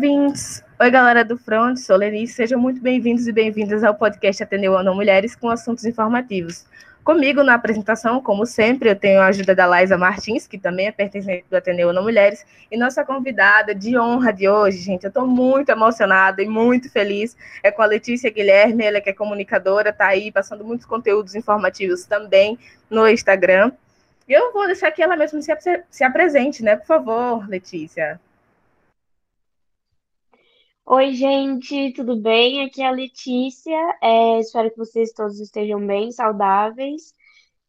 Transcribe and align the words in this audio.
ouvintes! 0.00 0.64
Oi, 0.80 0.90
galera 0.90 1.22
do 1.22 1.36
Front, 1.36 1.76
sou 1.76 1.94
Lenice, 1.94 2.32
sejam 2.32 2.58
muito 2.58 2.80
bem-vindos 2.80 3.26
e 3.26 3.32
bem-vindas 3.32 3.84
ao 3.84 3.94
podcast 3.94 4.42
Ateneu 4.42 4.82
Não 4.82 4.94
Mulheres 4.94 5.36
com 5.36 5.50
assuntos 5.50 5.84
informativos. 5.84 6.64
Comigo 7.04 7.42
na 7.42 7.52
apresentação, 7.52 8.22
como 8.22 8.46
sempre, 8.46 8.88
eu 8.88 8.96
tenho 8.96 9.20
a 9.20 9.26
ajuda 9.26 9.54
da 9.54 9.66
Laisa 9.66 9.98
Martins, 9.98 10.46
que 10.46 10.56
também 10.56 10.86
é 10.86 10.90
pertencente 10.90 11.44
do 11.50 11.54
Ateneu 11.54 11.92
Não 11.92 12.02
Mulheres, 12.02 12.46
e 12.70 12.78
nossa 12.78 13.04
convidada 13.04 13.74
de 13.74 13.98
honra 13.98 14.32
de 14.32 14.48
hoje, 14.48 14.78
gente, 14.78 15.04
eu 15.04 15.08
estou 15.08 15.26
muito 15.26 15.68
emocionada 15.68 16.42
e 16.42 16.48
muito 16.48 16.90
feliz, 16.90 17.36
é 17.62 17.70
com 17.70 17.82
a 17.82 17.86
Letícia 17.86 18.30
Guilherme, 18.30 18.82
ela 18.82 19.02
que 19.02 19.10
é 19.10 19.12
comunicadora, 19.12 19.90
está 19.90 20.06
aí 20.06 20.32
passando 20.32 20.64
muitos 20.64 20.86
conteúdos 20.86 21.34
informativos 21.34 22.06
também 22.06 22.58
no 22.88 23.06
Instagram. 23.06 23.70
Eu 24.26 24.50
vou 24.50 24.64
deixar 24.64 24.90
que 24.92 25.02
ela 25.02 25.14
mesma 25.14 25.42
se, 25.42 25.52
se 25.90 26.04
apresente, 26.04 26.62
né? 26.62 26.76
Por 26.76 26.86
favor, 26.86 27.46
Letícia. 27.46 28.18
Oi, 30.92 31.14
gente, 31.14 31.92
tudo 31.92 32.16
bem? 32.20 32.64
Aqui 32.64 32.82
é 32.82 32.88
a 32.88 32.90
Letícia. 32.90 33.76
É, 34.02 34.40
espero 34.40 34.72
que 34.72 34.76
vocês 34.76 35.12
todos 35.12 35.38
estejam 35.38 35.86
bem, 35.86 36.10
saudáveis. 36.10 37.14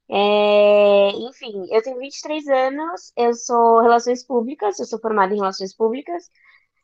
É, 0.09 1.11
enfim, 1.11 1.67
eu 1.71 1.83
tenho 1.83 1.99
23 1.99 2.47
anos, 2.47 3.13
eu 3.15 3.33
sou 3.35 3.81
Relações 3.81 4.25
Públicas, 4.25 4.79
eu 4.79 4.85
sou 4.87 4.99
formada 4.99 5.33
em 5.33 5.37
Relações 5.37 5.75
Públicas, 5.75 6.31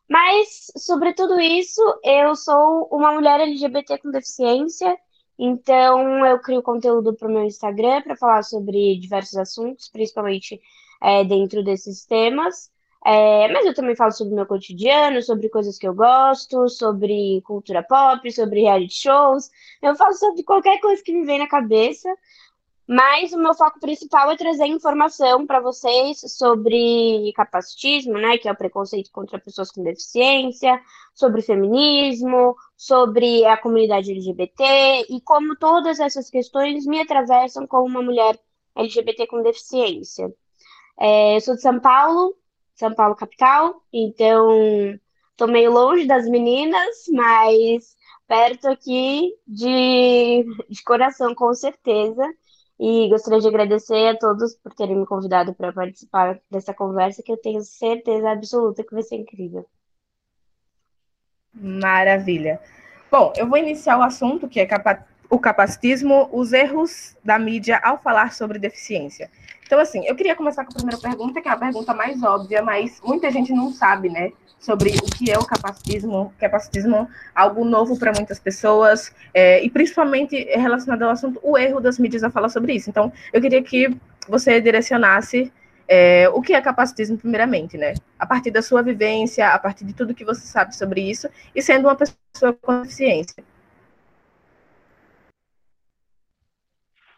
mas, 0.10 0.68
sobre 0.78 1.14
tudo 1.14 1.40
isso, 1.40 1.82
eu 2.04 2.36
sou 2.36 2.88
uma 2.92 3.14
mulher 3.14 3.40
LGBT 3.42 3.98
com 4.00 4.12
deficiência, 4.12 4.96
então 5.40 6.26
eu 6.26 6.40
crio 6.42 6.62
conteúdo 6.64 7.16
para 7.16 7.30
o 7.30 7.32
meu 7.32 7.46
Instagram 7.46 8.04
para 8.04 8.18
falar 8.18 8.44
sobre 8.44 9.00
diversos 9.00 9.38
assuntos, 9.38 9.90
principalmente 9.90 10.62
é, 11.02 11.24
dentro 11.26 11.64
desses 11.64 12.06
temas. 12.06 12.72
É, 13.06 13.48
mas 13.52 13.66
eu 13.66 13.74
também 13.74 13.96
falo 13.96 14.12
sobre 14.12 14.34
o 14.34 14.36
meu 14.36 14.46
cotidiano, 14.46 15.22
sobre 15.22 15.50
coisas 15.50 15.78
que 15.78 15.88
eu 15.88 15.94
gosto, 15.94 16.68
sobre 16.68 17.42
cultura 17.46 17.84
pop, 17.84 18.30
sobre 18.32 18.62
reality 18.62 19.02
shows. 19.02 19.50
Eu 19.82 19.96
falo 19.96 20.14
sobre 20.14 20.44
qualquer 20.44 20.80
coisa 20.80 21.02
que 21.04 21.14
me 21.14 21.26
vem 21.26 21.40
na 21.40 21.48
cabeça. 21.48 22.10
Mas 22.88 23.34
o 23.34 23.38
meu 23.38 23.54
foco 23.54 23.82
principal 23.82 24.32
é 24.32 24.38
trazer 24.38 24.66
informação 24.66 25.46
para 25.46 25.60
vocês 25.60 26.22
sobre 26.26 27.34
capacitismo, 27.36 28.14
né, 28.14 28.38
que 28.38 28.48
é 28.48 28.52
o 28.52 28.56
preconceito 28.56 29.12
contra 29.12 29.38
pessoas 29.38 29.70
com 29.70 29.84
deficiência, 29.84 30.82
sobre 31.14 31.42
feminismo, 31.42 32.56
sobre 32.78 33.44
a 33.46 33.58
comunidade 33.58 34.12
LGBT 34.12 35.06
e 35.10 35.20
como 35.20 35.58
todas 35.58 36.00
essas 36.00 36.30
questões 36.30 36.86
me 36.86 37.02
atravessam 37.02 37.68
como 37.68 37.86
uma 37.86 38.02
mulher 38.02 38.40
LGBT 38.74 39.28
com 39.28 39.44
deficiência. 39.44 40.34
É, 40.98 41.36
eu 41.36 41.42
sou 41.42 41.56
de 41.56 41.62
São 41.62 41.82
Paulo, 41.82 42.38
são 42.78 42.94
Paulo 42.94 43.16
capital, 43.16 43.82
então 43.92 44.98
tô 45.36 45.48
meio 45.48 45.72
longe 45.72 46.06
das 46.06 46.28
meninas, 46.30 47.06
mas 47.12 47.96
perto 48.28 48.68
aqui 48.70 49.34
de, 49.48 50.46
de 50.70 50.84
coração, 50.84 51.34
com 51.34 51.54
certeza. 51.54 52.24
E 52.80 53.10
gostaria 53.10 53.40
de 53.40 53.48
agradecer 53.48 54.10
a 54.10 54.18
todos 54.18 54.56
por 54.56 54.72
terem 54.76 54.96
me 54.96 55.06
convidado 55.08 55.54
para 55.56 55.74
participar 55.74 56.40
dessa 56.50 56.74
conversa, 56.74 57.24
que 57.24 57.32
eu 57.32 57.38
tenho 57.38 57.62
certeza 57.62 58.30
absoluta 58.30 58.84
que 58.84 58.94
vai 58.94 59.02
ser 59.02 59.16
incrível. 59.16 59.66
Maravilha. 61.52 62.62
Bom, 63.10 63.34
eu 63.36 63.48
vou 63.48 63.58
iniciar 63.58 63.98
o 63.98 64.04
assunto, 64.04 64.48
que 64.48 64.60
é 64.60 64.66
capa 64.68 65.08
o 65.30 65.40
capacitismo, 65.40 66.30
os 66.32 66.54
erros 66.54 67.18
da 67.24 67.40
mídia 67.40 67.80
ao 67.84 67.98
falar 67.98 68.34
sobre 68.34 68.60
deficiência. 68.60 69.30
Então, 69.68 69.80
assim, 69.80 70.06
eu 70.08 70.16
queria 70.16 70.34
começar 70.34 70.64
com 70.64 70.72
a 70.72 70.76
primeira 70.76 70.98
pergunta, 70.98 71.42
que 71.42 71.50
é 71.50 71.52
a 71.52 71.58
pergunta 71.58 71.94
mais 71.94 72.24
óbvia, 72.24 72.62
mas 72.62 73.02
muita 73.04 73.30
gente 73.30 73.52
não 73.52 73.70
sabe, 73.70 74.10
né, 74.10 74.32
sobre 74.58 74.92
o 74.92 75.06
que 75.18 75.30
é 75.30 75.38
o 75.38 75.46
capacitismo. 75.46 76.34
Capacitismo, 76.40 77.08
algo 77.36 77.66
novo 77.66 78.00
para 78.00 78.14
muitas 78.14 78.40
pessoas, 78.40 79.14
é, 79.34 79.62
e 79.62 79.70
principalmente 79.70 80.42
relacionado 80.58 81.04
ao 81.04 81.10
assunto, 81.10 81.38
o 81.44 81.58
erro 81.58 81.82
das 81.82 82.00
mídias 82.00 82.24
a 82.24 82.32
falar 82.32 82.48
sobre 82.48 82.74
isso. 82.74 82.90
Então, 82.90 83.12
eu 83.34 83.42
queria 83.42 83.62
que 83.62 83.94
você 84.30 84.62
direcionasse 84.62 85.52
é, 85.86 86.30
o 86.30 86.42
que 86.42 86.54
é 86.54 86.62
capacitismo, 86.62 87.18
primeiramente, 87.18 87.78
né? 87.78 87.94
A 88.18 88.26
partir 88.26 88.52
da 88.52 88.62
sua 88.62 88.82
vivência, 88.82 89.50
a 89.50 89.60
partir 89.60 89.84
de 89.84 89.94
tudo 89.94 90.16
que 90.16 90.24
você 90.24 90.48
sabe 90.48 90.74
sobre 90.78 91.02
isso, 91.02 91.28
e 91.54 91.62
sendo 91.62 91.90
uma 91.90 91.96
pessoa 91.96 92.54
com 92.62 92.82
deficiência. 92.84 93.44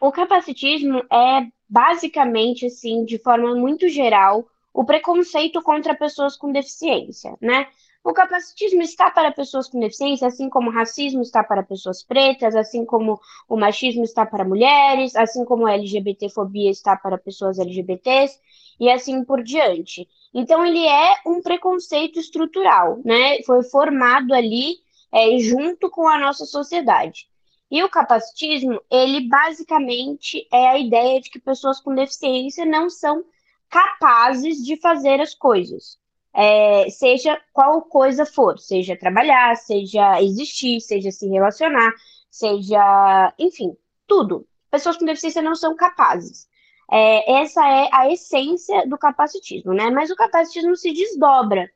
O 0.00 0.10
capacitismo 0.10 1.04
é 1.12 1.46
basicamente, 1.70 2.66
assim, 2.66 3.04
de 3.04 3.16
forma 3.18 3.54
muito 3.54 3.88
geral, 3.88 4.44
o 4.74 4.84
preconceito 4.84 5.62
contra 5.62 5.94
pessoas 5.94 6.36
com 6.36 6.50
deficiência, 6.50 7.36
né? 7.40 7.68
O 8.02 8.12
capacitismo 8.14 8.80
está 8.80 9.10
para 9.10 9.30
pessoas 9.30 9.68
com 9.68 9.78
deficiência, 9.78 10.26
assim 10.26 10.48
como 10.48 10.70
o 10.70 10.72
racismo 10.72 11.20
está 11.20 11.44
para 11.44 11.62
pessoas 11.62 12.02
pretas, 12.02 12.56
assim 12.56 12.84
como 12.84 13.20
o 13.46 13.56
machismo 13.56 14.02
está 14.02 14.24
para 14.24 14.44
mulheres, 14.44 15.14
assim 15.14 15.44
como 15.44 15.66
a 15.66 15.74
LGBTfobia 15.74 16.70
está 16.70 16.96
para 16.96 17.18
pessoas 17.18 17.58
LGBTs 17.58 18.40
e 18.80 18.90
assim 18.90 19.22
por 19.22 19.42
diante. 19.42 20.08
Então 20.32 20.64
ele 20.64 20.86
é 20.86 21.16
um 21.26 21.42
preconceito 21.42 22.18
estrutural, 22.18 22.98
né? 23.04 23.42
Foi 23.42 23.62
formado 23.64 24.32
ali 24.32 24.76
é, 25.12 25.38
junto 25.38 25.90
com 25.90 26.08
a 26.08 26.18
nossa 26.18 26.46
sociedade. 26.46 27.28
E 27.70 27.82
o 27.84 27.88
capacitismo, 27.88 28.80
ele 28.90 29.28
basicamente 29.28 30.46
é 30.52 30.68
a 30.70 30.78
ideia 30.78 31.20
de 31.20 31.30
que 31.30 31.38
pessoas 31.38 31.80
com 31.80 31.94
deficiência 31.94 32.66
não 32.66 32.90
são 32.90 33.24
capazes 33.68 34.64
de 34.64 34.76
fazer 34.80 35.20
as 35.20 35.34
coisas. 35.34 35.98
É, 36.34 36.88
seja 36.90 37.40
qual 37.52 37.82
coisa 37.82 38.26
for, 38.26 38.58
seja 38.58 38.96
trabalhar, 38.96 39.56
seja 39.56 40.20
existir, 40.20 40.80
seja 40.80 41.10
se 41.10 41.28
relacionar, 41.28 41.92
seja, 42.30 43.34
enfim, 43.38 43.76
tudo. 44.06 44.46
Pessoas 44.70 44.96
com 44.96 45.04
deficiência 45.04 45.42
não 45.42 45.54
são 45.54 45.74
capazes. 45.76 46.48
É, 46.90 47.40
essa 47.42 47.64
é 47.66 47.88
a 47.92 48.12
essência 48.12 48.86
do 48.88 48.98
capacitismo, 48.98 49.72
né? 49.72 49.90
Mas 49.90 50.10
o 50.10 50.16
capacitismo 50.16 50.76
se 50.76 50.92
desdobra 50.92 51.70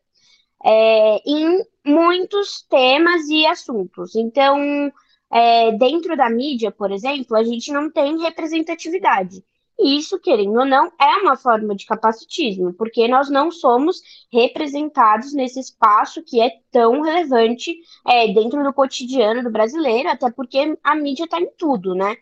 é, 0.65 1.21
em 1.25 1.65
muitos 1.85 2.63
temas 2.63 3.29
e 3.29 3.47
assuntos. 3.47 4.17
Então, 4.17 4.93
é, 5.35 5.73
dentro 5.73 6.17
da 6.17 6.31
mídia, 6.31 6.71
por 6.71 6.93
exemplo, 6.93 7.37
a 7.37 7.43
gente 7.43 7.73
não 7.73 7.91
tem 7.91 8.21
representatividade. 8.21 9.45
E 9.77 9.99
isso, 9.99 10.21
querendo 10.21 10.57
ou 10.61 10.65
não, 10.65 10.93
é 11.01 11.17
uma 11.23 11.37
forma 11.37 11.75
de 11.75 11.85
capacitismo, 11.85 12.73
porque 12.75 13.09
nós 13.09 13.29
não 13.29 13.51
somos 13.51 14.01
representados 14.33 15.33
nesse 15.33 15.59
espaço 15.59 16.23
que 16.23 16.41
é 16.41 16.53
tão 16.71 17.01
relevante 17.03 17.77
é, 18.07 18.33
dentro 18.33 18.63
do 18.63 18.73
cotidiano 18.73 19.43
do 19.43 19.51
brasileiro, 19.51 20.09
até 20.09 20.31
porque 20.31 20.79
a 20.85 20.95
mídia 20.95 21.25
está 21.25 21.41
em 21.41 21.51
tudo, 21.59 21.97
né? 21.97 22.17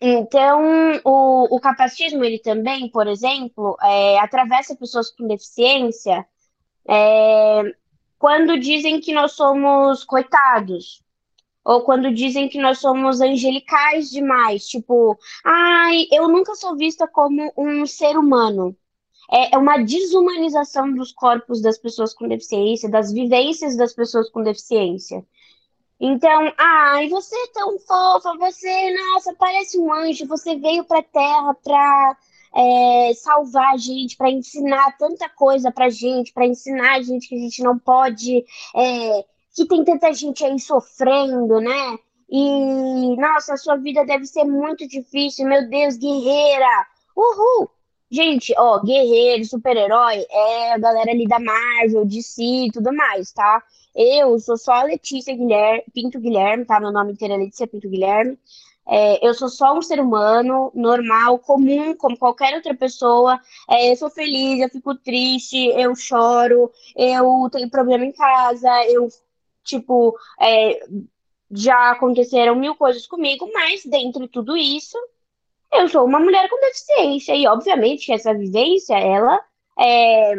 Então, 0.00 0.62
o, 1.04 1.56
o 1.56 1.60
capacitismo, 1.60 2.24
ele 2.24 2.38
também, 2.38 2.88
por 2.88 3.06
exemplo, 3.06 3.76
é, 3.82 4.18
atravessa 4.20 4.74
pessoas 4.74 5.10
com 5.10 5.26
deficiência 5.26 6.26
é, 6.88 7.62
quando 8.18 8.58
dizem 8.58 9.00
que 9.00 9.12
nós 9.12 9.32
somos 9.32 10.04
coitados, 10.04 11.02
ou 11.68 11.82
quando 11.82 12.10
dizem 12.10 12.48
que 12.48 12.58
nós 12.58 12.78
somos 12.78 13.20
angelicais 13.20 14.08
demais, 14.08 14.66
tipo, 14.66 15.18
ai, 15.44 16.06
eu 16.10 16.26
nunca 16.26 16.54
sou 16.54 16.74
vista 16.74 17.06
como 17.06 17.52
um 17.58 17.84
ser 17.84 18.16
humano. 18.16 18.74
É, 19.30 19.54
é 19.54 19.58
uma 19.58 19.76
desumanização 19.76 20.90
dos 20.94 21.12
corpos 21.12 21.60
das 21.60 21.76
pessoas 21.76 22.14
com 22.14 22.26
deficiência, 22.26 22.88
das 22.88 23.12
vivências 23.12 23.76
das 23.76 23.92
pessoas 23.92 24.30
com 24.30 24.42
deficiência. 24.42 25.22
Então, 26.00 26.54
ai, 26.56 27.06
você 27.10 27.36
é 27.36 27.52
tão 27.52 27.78
fofa, 27.80 28.34
você, 28.38 28.96
nossa, 29.12 29.34
parece 29.34 29.78
um 29.78 29.92
anjo, 29.92 30.26
você 30.26 30.56
veio 30.56 30.86
pra 30.86 31.02
Terra 31.02 31.52
pra 31.62 32.16
é, 32.56 33.12
salvar 33.12 33.74
a 33.74 33.76
gente, 33.76 34.16
para 34.16 34.30
ensinar 34.30 34.96
tanta 34.96 35.28
coisa 35.28 35.70
pra 35.70 35.90
gente, 35.90 36.32
para 36.32 36.46
ensinar 36.46 36.94
a 36.94 37.02
gente 37.02 37.28
que 37.28 37.34
a 37.34 37.38
gente 37.38 37.62
não 37.62 37.78
pode 37.78 38.42
é, 38.74 39.24
que 39.58 39.66
tem 39.66 39.84
tanta 39.84 40.12
gente 40.12 40.44
aí 40.44 40.58
sofrendo, 40.58 41.60
né? 41.60 41.98
E, 42.30 43.16
nossa, 43.16 43.54
a 43.54 43.56
sua 43.56 43.76
vida 43.76 44.04
deve 44.04 44.24
ser 44.26 44.44
muito 44.44 44.86
difícil, 44.86 45.46
meu 45.46 45.68
Deus, 45.68 45.96
guerreira! 45.96 46.86
Uhul! 47.16 47.68
Gente, 48.10 48.54
ó, 48.56 48.80
guerreiro, 48.80 49.44
super-herói, 49.44 50.24
é 50.30 50.72
a 50.72 50.78
galera 50.78 51.10
ali 51.10 51.26
da 51.26 51.38
Marvel, 51.38 52.06
DC 52.06 52.42
e 52.42 52.70
tudo 52.72 52.92
mais, 52.94 53.32
tá? 53.32 53.62
Eu 53.94 54.38
sou 54.38 54.56
só 54.56 54.72
a 54.72 54.82
Letícia 54.84 55.34
Guilherme, 55.34 55.84
Pinto 55.92 56.20
Guilherme, 56.20 56.64
tá? 56.64 56.78
Meu 56.80 56.92
nome 56.92 57.12
inteiro 57.12 57.34
é 57.34 57.38
Letícia 57.38 57.66
Pinto 57.66 57.88
Guilherme. 57.88 58.38
É, 58.86 59.26
eu 59.26 59.34
sou 59.34 59.48
só 59.50 59.76
um 59.76 59.82
ser 59.82 60.00
humano, 60.00 60.72
normal, 60.74 61.38
comum, 61.38 61.94
como 61.94 62.16
qualquer 62.16 62.54
outra 62.54 62.74
pessoa. 62.74 63.38
É, 63.68 63.90
eu 63.90 63.96
sou 63.96 64.08
feliz, 64.08 64.60
eu 64.60 64.70
fico 64.70 64.94
triste, 64.94 65.58
eu 65.76 65.94
choro, 65.94 66.70
eu 66.96 67.48
tenho 67.52 67.68
problema 67.68 68.04
em 68.06 68.12
casa, 68.12 68.70
eu 68.86 69.08
Tipo, 69.68 70.18
é, 70.40 70.80
já 71.50 71.90
aconteceram 71.90 72.56
mil 72.56 72.74
coisas 72.74 73.06
comigo, 73.06 73.48
mas 73.52 73.84
dentro 73.84 74.22
de 74.22 74.28
tudo 74.28 74.56
isso, 74.56 74.96
eu 75.72 75.88
sou 75.88 76.04
uma 76.06 76.18
mulher 76.18 76.48
com 76.48 76.60
deficiência. 76.60 77.36
E 77.36 77.46
obviamente 77.46 78.10
essa 78.10 78.32
vivência, 78.34 78.98
ela 78.98 79.38
é, 79.78 80.34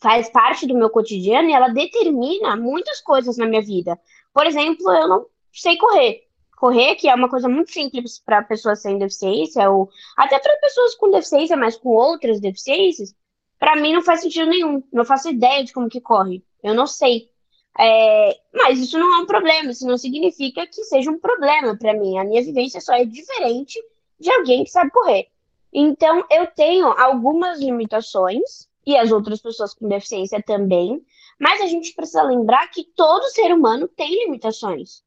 faz 0.00 0.28
parte 0.28 0.66
do 0.66 0.74
meu 0.74 0.90
cotidiano 0.90 1.48
e 1.48 1.52
ela 1.52 1.68
determina 1.68 2.56
muitas 2.56 3.00
coisas 3.00 3.36
na 3.38 3.46
minha 3.46 3.62
vida. 3.62 3.98
Por 4.32 4.46
exemplo, 4.46 4.92
eu 4.92 5.08
não 5.08 5.26
sei 5.52 5.76
correr. 5.76 6.26
Correr, 6.56 6.94
que 6.96 7.08
é 7.08 7.14
uma 7.14 7.30
coisa 7.30 7.48
muito 7.48 7.72
simples 7.72 8.18
para 8.18 8.42
pessoas 8.42 8.82
sem 8.82 8.98
deficiência, 8.98 9.70
ou 9.70 9.88
até 10.14 10.38
para 10.38 10.58
pessoas 10.58 10.94
com 10.94 11.10
deficiência, 11.10 11.56
mas 11.56 11.74
com 11.74 11.88
outras 11.88 12.38
deficiências, 12.38 13.14
para 13.58 13.76
mim 13.76 13.94
não 13.94 14.02
faz 14.02 14.20
sentido 14.20 14.46
nenhum. 14.46 14.82
Não 14.92 15.04
faço 15.04 15.30
ideia 15.30 15.64
de 15.64 15.72
como 15.72 15.88
que 15.88 16.02
corre. 16.02 16.44
Eu 16.62 16.74
não 16.74 16.86
sei. 16.86 17.29
É, 17.78 18.38
mas 18.52 18.78
isso 18.78 18.98
não 18.98 19.16
é 19.16 19.18
um 19.22 19.26
problema, 19.26 19.70
isso 19.70 19.86
não 19.86 19.96
significa 19.96 20.66
que 20.66 20.84
seja 20.84 21.10
um 21.10 21.18
problema 21.18 21.76
para 21.76 21.94
mim. 21.94 22.18
A 22.18 22.24
minha 22.24 22.42
vivência 22.42 22.80
só 22.80 22.94
é 22.94 23.04
diferente 23.04 23.78
de 24.18 24.30
alguém 24.30 24.64
que 24.64 24.70
sabe 24.70 24.90
correr. 24.90 25.28
Então, 25.72 26.24
eu 26.30 26.46
tenho 26.48 26.86
algumas 26.86 27.60
limitações, 27.60 28.68
e 28.86 28.96
as 28.96 29.12
outras 29.12 29.40
pessoas 29.40 29.74
com 29.74 29.88
deficiência 29.88 30.42
também, 30.42 31.00
mas 31.38 31.60
a 31.60 31.66
gente 31.66 31.94
precisa 31.94 32.22
lembrar 32.22 32.68
que 32.68 32.84
todo 32.84 33.30
ser 33.30 33.52
humano 33.52 33.88
tem 33.88 34.10
limitações. 34.24 35.02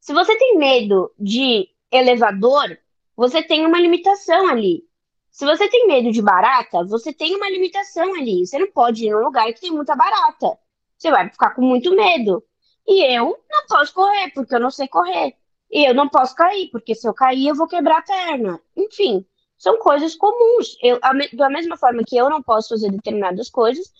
Se 0.00 0.12
você 0.12 0.36
tem 0.36 0.56
medo 0.56 1.12
de 1.18 1.68
elevador, 1.90 2.78
você 3.16 3.42
tem 3.42 3.66
uma 3.66 3.80
limitação 3.80 4.48
ali. 4.48 4.84
Se 5.30 5.44
você 5.44 5.68
tem 5.68 5.86
medo 5.86 6.12
de 6.12 6.22
barata, 6.22 6.84
você 6.84 7.12
tem 7.12 7.34
uma 7.34 7.50
limitação 7.50 8.14
ali. 8.14 8.46
Você 8.46 8.58
não 8.58 8.70
pode 8.70 9.06
ir 9.06 9.10
num 9.10 9.24
lugar 9.24 9.52
que 9.52 9.60
tem 9.60 9.70
muita 9.70 9.96
barata. 9.96 10.58
Você 11.04 11.10
vai 11.10 11.28
ficar 11.28 11.50
com 11.50 11.60
muito 11.60 11.94
medo. 11.94 12.42
E 12.88 13.04
eu 13.14 13.38
não 13.50 13.66
posso 13.68 13.92
correr, 13.92 14.30
porque 14.30 14.54
eu 14.54 14.60
não 14.60 14.70
sei 14.70 14.88
correr. 14.88 15.34
E 15.70 15.86
eu 15.86 15.92
não 15.92 16.08
posso 16.08 16.34
cair, 16.34 16.70
porque 16.70 16.94
se 16.94 17.06
eu 17.06 17.12
cair, 17.12 17.46
eu 17.46 17.54
vou 17.54 17.66
quebrar 17.66 17.98
a 17.98 18.02
perna. 18.02 18.58
Enfim, 18.74 19.26
são 19.58 19.76
coisas 19.78 20.14
comuns. 20.14 20.78
Eu, 20.82 20.98
da 21.34 21.50
mesma 21.50 21.76
forma 21.76 22.02
que 22.06 22.16
eu 22.16 22.30
não 22.30 22.42
posso 22.42 22.70
fazer 22.70 22.90
determinadas 22.90 23.50
coisas, 23.50 23.92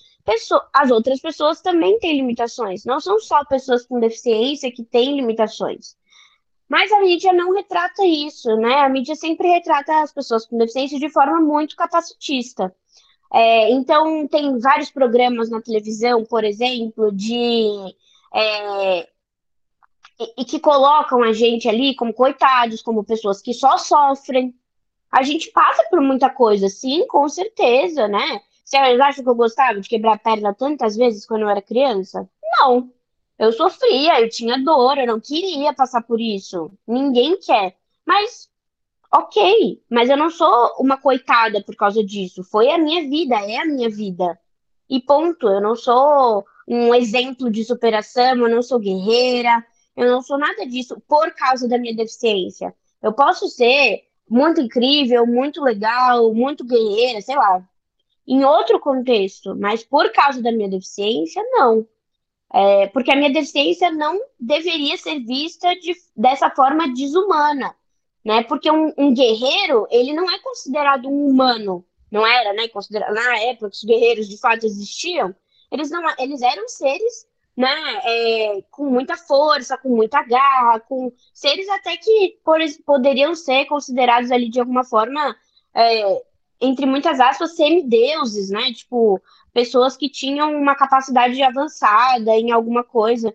as 0.73 0.91
outras 0.91 1.21
pessoas 1.21 1.61
também 1.61 1.99
têm 1.99 2.17
limitações. 2.17 2.87
Não 2.87 2.99
são 2.99 3.19
só 3.19 3.45
pessoas 3.45 3.85
com 3.87 4.01
deficiência 4.01 4.73
que 4.73 4.83
têm 4.83 5.17
limitações. 5.17 5.97
Mas 6.67 6.91
a 6.91 7.01
mídia 7.01 7.35
não 7.35 7.53
retrata 7.53 8.07
isso, 8.07 8.57
né? 8.57 8.77
A 8.77 8.89
mídia 8.89 9.15
sempre 9.15 9.49
retrata 9.49 10.01
as 10.01 10.11
pessoas 10.11 10.47
com 10.47 10.57
deficiência 10.57 10.99
de 10.99 11.11
forma 11.11 11.39
muito 11.39 11.77
capacitista. 11.77 12.75
É, 13.35 13.69
então, 13.73 14.29
tem 14.29 14.61
vários 14.61 14.93
programas 14.93 15.51
na 15.51 15.61
televisão, 15.61 16.25
por 16.25 16.45
exemplo, 16.45 17.11
de. 17.11 17.67
É, 18.33 19.09
e 20.39 20.45
que 20.45 20.61
colocam 20.61 21.21
a 21.21 21.33
gente 21.33 21.69
ali 21.69 21.97
como 21.97 22.15
coitados, 22.15 22.81
como 22.81 23.03
pessoas 23.05 23.43
que 23.43 23.53
só 23.53 23.77
sofrem. 23.77 24.55
A 25.11 25.25
gente 25.25 25.51
passa 25.51 25.83
por 25.91 26.01
muita 26.01 26.31
coisa, 26.31 26.69
sim, 26.69 27.07
com 27.09 27.29
certeza, 27.29 28.07
né? 28.07 28.41
Vocês 28.65 29.01
acham 29.01 29.25
que 29.25 29.31
eu 29.31 29.35
gostava 29.35 29.81
de 29.81 29.89
quebrar 29.89 30.15
a 30.15 30.19
perna 30.19 30.55
tantas 30.55 30.97
vezes 30.97 31.27
quando 31.27 31.43
eu 31.43 31.49
era 31.49 31.61
criança? 31.61 32.29
Não. 32.59 32.93
Eu 33.37 33.53
sofria, 33.53 34.21
eu 34.21 34.31
tinha 34.31 34.63
dor, 34.63 34.97
eu 34.97 35.09
não 35.09 35.19
queria 35.21 35.75
passar 35.75 36.03
por 36.03 36.21
isso. 36.21 36.71
Ninguém 36.87 37.37
quer. 37.41 37.77
Mas 38.07 38.49
ok, 39.15 39.81
mas 39.89 40.11
eu 40.11 40.17
não 40.17 40.29
sou 40.29 40.75
uma 40.81 40.97
coitada 40.97 41.63
por 41.63 41.77
causa 41.77 42.03
disso. 42.03 42.43
Foi 42.43 42.69
a 42.71 42.79
minha 42.79 43.09
vida, 43.09 43.37
é 43.37 43.59
a 43.59 43.65
minha 43.65 43.89
vida. 43.89 44.39
E 44.91 45.01
ponto. 45.01 45.49
Eu 45.49 45.61
não 45.61 45.77
sou 45.77 46.45
um 46.67 46.93
exemplo 46.93 47.49
de 47.51 47.65
superação, 47.65 48.37
eu 48.37 48.49
não 48.49 48.61
sou 48.61 48.81
guerreira, 48.81 49.65
eu 49.97 50.11
não 50.11 50.21
sou 50.21 50.37
nada 50.37 50.67
disso 50.67 51.01
por 51.07 51.33
causa 51.33 51.69
da 51.69 51.79
minha 51.79 51.95
deficiência. 51.95 52.75
Eu 53.01 53.13
posso 53.13 53.49
ser 53.49 54.03
muito 54.29 54.61
incrível, 54.61 55.25
muito 55.27 55.63
legal, 55.63 56.35
muito 56.35 56.65
guerreira, 56.65 57.21
sei 57.21 57.37
lá, 57.37 57.63
em 58.27 58.45
outro 58.45 58.81
contexto, 58.81 59.55
mas 59.55 59.85
por 59.85 60.11
causa 60.11 60.43
da 60.43 60.51
minha 60.51 60.69
deficiência, 60.69 61.43
não. 61.53 61.87
É, 62.53 62.89
porque 62.89 63.13
a 63.13 63.17
minha 63.17 63.33
deficiência 63.33 63.93
não 63.93 64.19
deveria 64.41 64.97
ser 64.97 65.21
vista 65.21 65.73
de, 65.77 65.95
dessa 66.17 66.51
forma 66.51 66.93
desumana 66.93 67.75
né? 68.25 68.43
Porque 68.45 68.71
um, 68.71 68.93
um, 68.97 69.13
guerreiro, 69.13 69.87
ele 69.91 70.13
não 70.13 70.31
é 70.31 70.39
considerado 70.39 71.09
um 71.09 71.27
humano, 71.27 71.85
não 72.11 72.27
era, 72.27 72.53
né? 72.55 72.69
Considera 72.69 73.13
na 73.13 73.39
época 73.41 73.71
que 73.71 73.77
os 73.77 73.85
guerreiros 73.85 74.29
de 74.29 74.39
fato 74.39 74.65
existiam, 74.65 75.35
eles 75.71 75.91
não, 75.91 76.03
eles 76.19 76.41
eram 76.41 76.67
seres, 76.69 77.27
né? 77.57 77.71
É, 78.05 78.63
com 78.71 78.87
muita 78.87 79.17
força, 79.17 79.77
com 79.77 79.91
muita 79.91 80.23
garra, 80.23 80.81
com 80.81 81.13
seres 81.35 81.69
até 81.69 81.97
que 81.97 82.39
por, 82.45 82.59
poderiam 82.87 83.35
ser 83.35 83.67
considerados 83.67 84.31
ali 84.31 84.49
de 84.49 84.61
alguma 84.61 84.85
forma, 84.85 85.37
é, 85.75 86.23
entre 86.61 86.87
muitas 86.87 87.21
aspas, 87.21 87.55
semideuses, 87.57 88.49
né? 88.51 88.73
Tipo 88.73 89.21
pessoas 89.53 89.97
que 89.97 90.09
tinham 90.09 90.53
uma 90.57 90.75
capacidade 90.75 91.41
avançada 91.43 92.33
em 92.33 92.51
alguma 92.51 92.83
coisa 92.83 93.35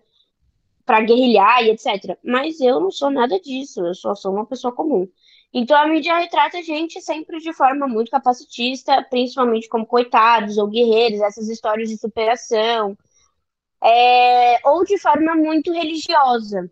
para 0.90 1.02
guerrilhar 1.02 1.62
e 1.62 1.70
etc. 1.70 2.18
Mas 2.20 2.60
eu 2.60 2.80
não 2.80 2.90
sou 2.90 3.10
nada 3.10 3.38
disso, 3.38 3.86
eu 3.86 3.94
só 3.94 4.12
sou 4.12 4.32
uma 4.32 4.44
pessoa 4.44 4.74
comum. 4.74 5.08
Então 5.54 5.76
a 5.76 5.86
mídia 5.86 6.18
retrata 6.18 6.58
a 6.58 6.62
gente 6.62 7.00
sempre 7.00 7.38
de 7.38 7.52
forma 7.52 7.86
muito 7.86 8.10
capacitista, 8.10 9.00
principalmente 9.08 9.68
como 9.68 9.86
coitados 9.86 10.58
ou 10.58 10.66
guerreiros, 10.66 11.20
essas 11.20 11.48
histórias 11.48 11.88
de 11.88 11.96
superação, 11.96 12.98
é, 13.80 14.68
ou 14.68 14.84
de 14.84 14.98
forma 14.98 15.36
muito 15.36 15.72
religiosa. 15.72 16.68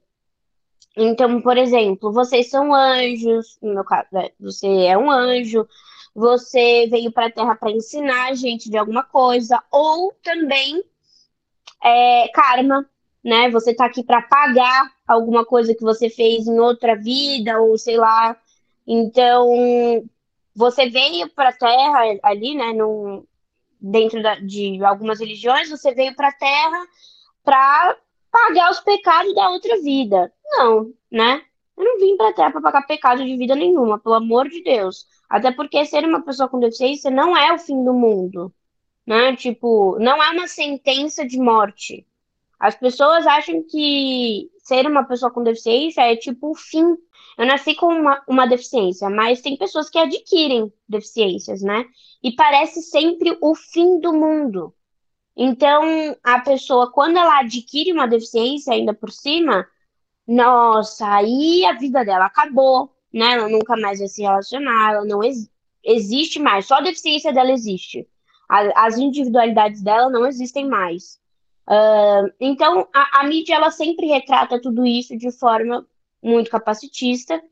Então, 0.96 1.40
por 1.40 1.56
exemplo, 1.56 2.12
vocês 2.12 2.50
são 2.50 2.74
anjos, 2.74 3.56
no 3.62 3.72
meu 3.74 3.84
caso, 3.84 4.08
né, 4.10 4.30
você 4.40 4.66
é 4.66 4.98
um 4.98 5.08
anjo, 5.08 5.64
você 6.12 6.88
veio 6.90 7.12
para 7.12 7.26
a 7.26 7.30
Terra 7.30 7.54
para 7.54 7.70
ensinar 7.70 8.30
a 8.30 8.34
gente 8.34 8.68
de 8.68 8.76
alguma 8.76 9.04
coisa, 9.04 9.62
ou 9.70 10.12
também 10.24 10.82
é, 11.84 12.26
karma, 12.34 12.84
né? 13.24 13.50
Você 13.50 13.74
tá 13.74 13.86
aqui 13.86 14.02
para 14.02 14.22
pagar 14.22 14.90
alguma 15.06 15.44
coisa 15.44 15.74
que 15.74 15.82
você 15.82 16.08
fez 16.08 16.46
em 16.46 16.58
outra 16.58 16.96
vida, 16.96 17.60
ou 17.60 17.76
sei 17.78 17.96
lá. 17.96 18.36
Então, 18.86 19.48
você 20.54 20.88
veio 20.88 21.28
para 21.30 21.50
a 21.50 21.56
Terra 21.56 22.18
ali, 22.22 22.54
né? 22.54 22.72
Num, 22.72 23.24
dentro 23.80 24.22
da, 24.22 24.36
de 24.36 24.82
algumas 24.84 25.20
religiões, 25.20 25.70
você 25.70 25.94
veio 25.94 26.14
para 26.16 26.28
a 26.28 26.32
Terra 26.32 26.86
para 27.44 27.96
pagar 28.30 28.70
os 28.70 28.80
pecados 28.80 29.34
da 29.34 29.50
outra 29.50 29.80
vida. 29.80 30.32
Não, 30.44 30.92
né? 31.10 31.42
Eu 31.76 31.84
não 31.84 31.98
vim 31.98 32.16
para 32.16 32.30
a 32.30 32.32
Terra 32.32 32.50
para 32.50 32.60
pagar 32.60 32.86
pecado 32.86 33.24
de 33.24 33.36
vida 33.36 33.54
nenhuma, 33.54 33.98
pelo 33.98 34.16
amor 34.16 34.48
de 34.48 34.62
Deus. 34.62 35.06
Até 35.28 35.52
porque 35.52 35.84
ser 35.84 36.04
uma 36.04 36.22
pessoa 36.22 36.48
com 36.48 36.58
deficiência 36.58 37.10
não 37.10 37.36
é 37.36 37.52
o 37.52 37.58
fim 37.58 37.84
do 37.84 37.92
mundo, 37.92 38.52
né? 39.06 39.36
Tipo, 39.36 39.96
não 40.00 40.22
é 40.22 40.30
uma 40.30 40.48
sentença 40.48 41.24
de 41.24 41.38
morte. 41.38 42.06
As 42.58 42.74
pessoas 42.74 43.26
acham 43.26 43.62
que 43.62 44.50
ser 44.58 44.86
uma 44.86 45.04
pessoa 45.04 45.30
com 45.30 45.42
deficiência 45.42 46.02
é 46.02 46.16
tipo 46.16 46.50
o 46.50 46.54
fim. 46.54 46.96
Eu 47.36 47.46
nasci 47.46 47.74
com 47.74 47.86
uma, 47.86 48.22
uma 48.26 48.46
deficiência, 48.46 49.08
mas 49.08 49.40
tem 49.40 49.56
pessoas 49.56 49.88
que 49.88 49.98
adquirem 49.98 50.72
deficiências, 50.88 51.62
né? 51.62 51.84
E 52.22 52.32
parece 52.32 52.82
sempre 52.82 53.38
o 53.40 53.54
fim 53.54 54.00
do 54.00 54.12
mundo. 54.12 54.74
Então, 55.36 56.16
a 56.24 56.40
pessoa, 56.40 56.90
quando 56.90 57.16
ela 57.16 57.38
adquire 57.38 57.92
uma 57.92 58.08
deficiência 58.08 58.72
ainda 58.72 58.92
por 58.92 59.12
cima, 59.12 59.64
nossa, 60.26 61.06
aí 61.08 61.64
a 61.64 61.74
vida 61.74 62.04
dela 62.04 62.26
acabou, 62.26 62.92
né? 63.12 63.34
Ela 63.34 63.48
nunca 63.48 63.76
mais 63.76 64.00
vai 64.00 64.08
se 64.08 64.20
relacionar, 64.20 64.94
ela 64.94 65.04
não 65.04 65.22
ex 65.22 65.48
existe 65.84 66.38
mais, 66.40 66.66
só 66.66 66.74
a 66.74 66.80
deficiência 66.80 67.32
dela 67.32 67.52
existe. 67.52 68.06
A, 68.48 68.86
as 68.86 68.98
individualidades 68.98 69.80
dela 69.80 70.10
não 70.10 70.26
existem 70.26 70.66
mais. 70.68 71.20
Uh, 71.68 72.32
então, 72.40 72.88
a, 72.94 73.20
a, 73.20 73.24
mídia 73.24 73.54
ela 73.54 73.70
sempre 73.70 74.06
retrata 74.06 74.58
tudo 74.58 74.86
isso 74.86 75.14
de 75.18 75.30
forma 75.30 75.86
muito 76.22 76.50
capacitista 76.50 77.42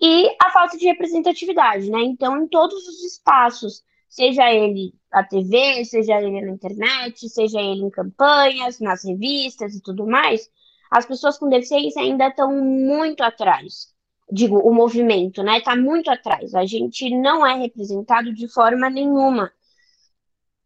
e 0.00 0.28
a 0.42 0.50
falta 0.50 0.76
de 0.76 0.86
representatividade, 0.86 1.88
né? 1.88 2.00
Então, 2.02 2.42
em 2.42 2.48
todos 2.48 2.88
os 2.88 3.04
espaços, 3.04 3.84
seja 4.08 4.52
ele 4.52 4.92
a 5.12 5.22
TV, 5.22 5.84
seja 5.84 6.20
ele 6.20 6.40
na 6.40 6.50
internet, 6.50 7.28
seja 7.28 7.60
ele 7.60 7.82
em 7.82 7.90
campanhas, 7.90 8.80
nas 8.80 9.04
revistas 9.04 9.76
e 9.76 9.80
tudo 9.80 10.04
mais, 10.04 10.50
as 10.90 11.06
pessoas 11.06 11.38
com 11.38 11.48
deficiência 11.48 12.02
ainda 12.02 12.26
estão 12.26 12.52
muito 12.52 13.22
atrás. 13.22 13.94
Digo, 14.32 14.58
o 14.58 14.74
movimento, 14.74 15.44
né? 15.44 15.58
Está 15.58 15.76
muito 15.76 16.10
atrás. 16.10 16.56
A 16.56 16.66
gente 16.66 17.08
não 17.16 17.46
é 17.46 17.54
representado 17.56 18.32
de 18.32 18.48
forma 18.48 18.90
nenhuma. 18.90 19.52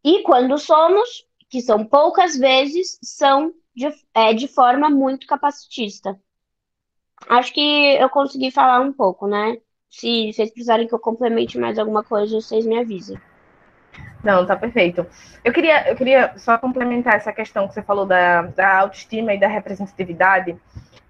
E 0.03 0.23
quando 0.23 0.57
somos, 0.57 1.25
que 1.55 1.61
são 1.61 1.85
poucas 1.85 2.35
vezes, 2.35 2.99
são 3.01 3.53
de, 3.73 3.87
é, 4.13 4.33
de 4.33 4.45
forma 4.45 4.89
muito 4.89 5.25
capacitista. 5.25 6.19
Acho 7.29 7.53
que 7.53 7.95
eu 7.95 8.09
consegui 8.09 8.51
falar 8.51 8.81
um 8.81 8.91
pouco, 8.91 9.25
né? 9.25 9.55
Se 9.89 10.33
vocês 10.33 10.51
precisarem 10.51 10.85
que 10.85 10.93
eu 10.93 10.99
complemente 10.99 11.57
mais 11.57 11.79
alguma 11.79 12.03
coisa, 12.03 12.41
vocês 12.41 12.65
me 12.65 12.77
avisem. 12.77 13.17
Não, 14.21 14.45
tá 14.45 14.57
perfeito. 14.57 15.07
Eu 15.45 15.53
queria, 15.53 15.89
eu 15.89 15.95
queria 15.95 16.37
só 16.37 16.57
complementar 16.57 17.15
essa 17.15 17.31
questão 17.31 17.69
que 17.69 17.73
você 17.73 17.81
falou 17.81 18.05
da, 18.05 18.41
da 18.41 18.79
autoestima 18.79 19.33
e 19.33 19.39
da 19.39 19.47
representatividade. 19.47 20.57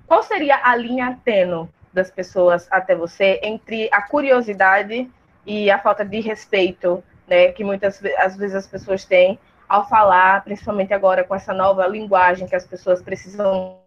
Qual 0.05 0.21
seria 0.21 0.59
a 0.63 0.75
linha 0.75 1.19
tênue 1.25 1.67
das 1.91 2.11
pessoas 2.11 2.67
até 2.69 2.95
você 2.95 3.39
entre 3.41 3.89
a 3.91 4.03
curiosidade 4.03 5.09
e 5.43 5.71
a 5.71 5.79
falta 5.79 6.05
de 6.05 6.19
respeito, 6.19 7.03
né, 7.27 7.51
que 7.51 7.63
muitas 7.63 7.99
às 8.19 8.37
vezes 8.37 8.55
as 8.55 8.67
pessoas 8.67 9.05
têm 9.05 9.39
ao 9.67 9.87
falar, 9.89 10.43
principalmente 10.43 10.93
agora 10.93 11.23
com 11.23 11.35
essa 11.35 11.53
nova 11.53 11.87
linguagem 11.87 12.47
que 12.47 12.55
as 12.55 12.65
pessoas 12.65 13.01
precisam 13.01 13.79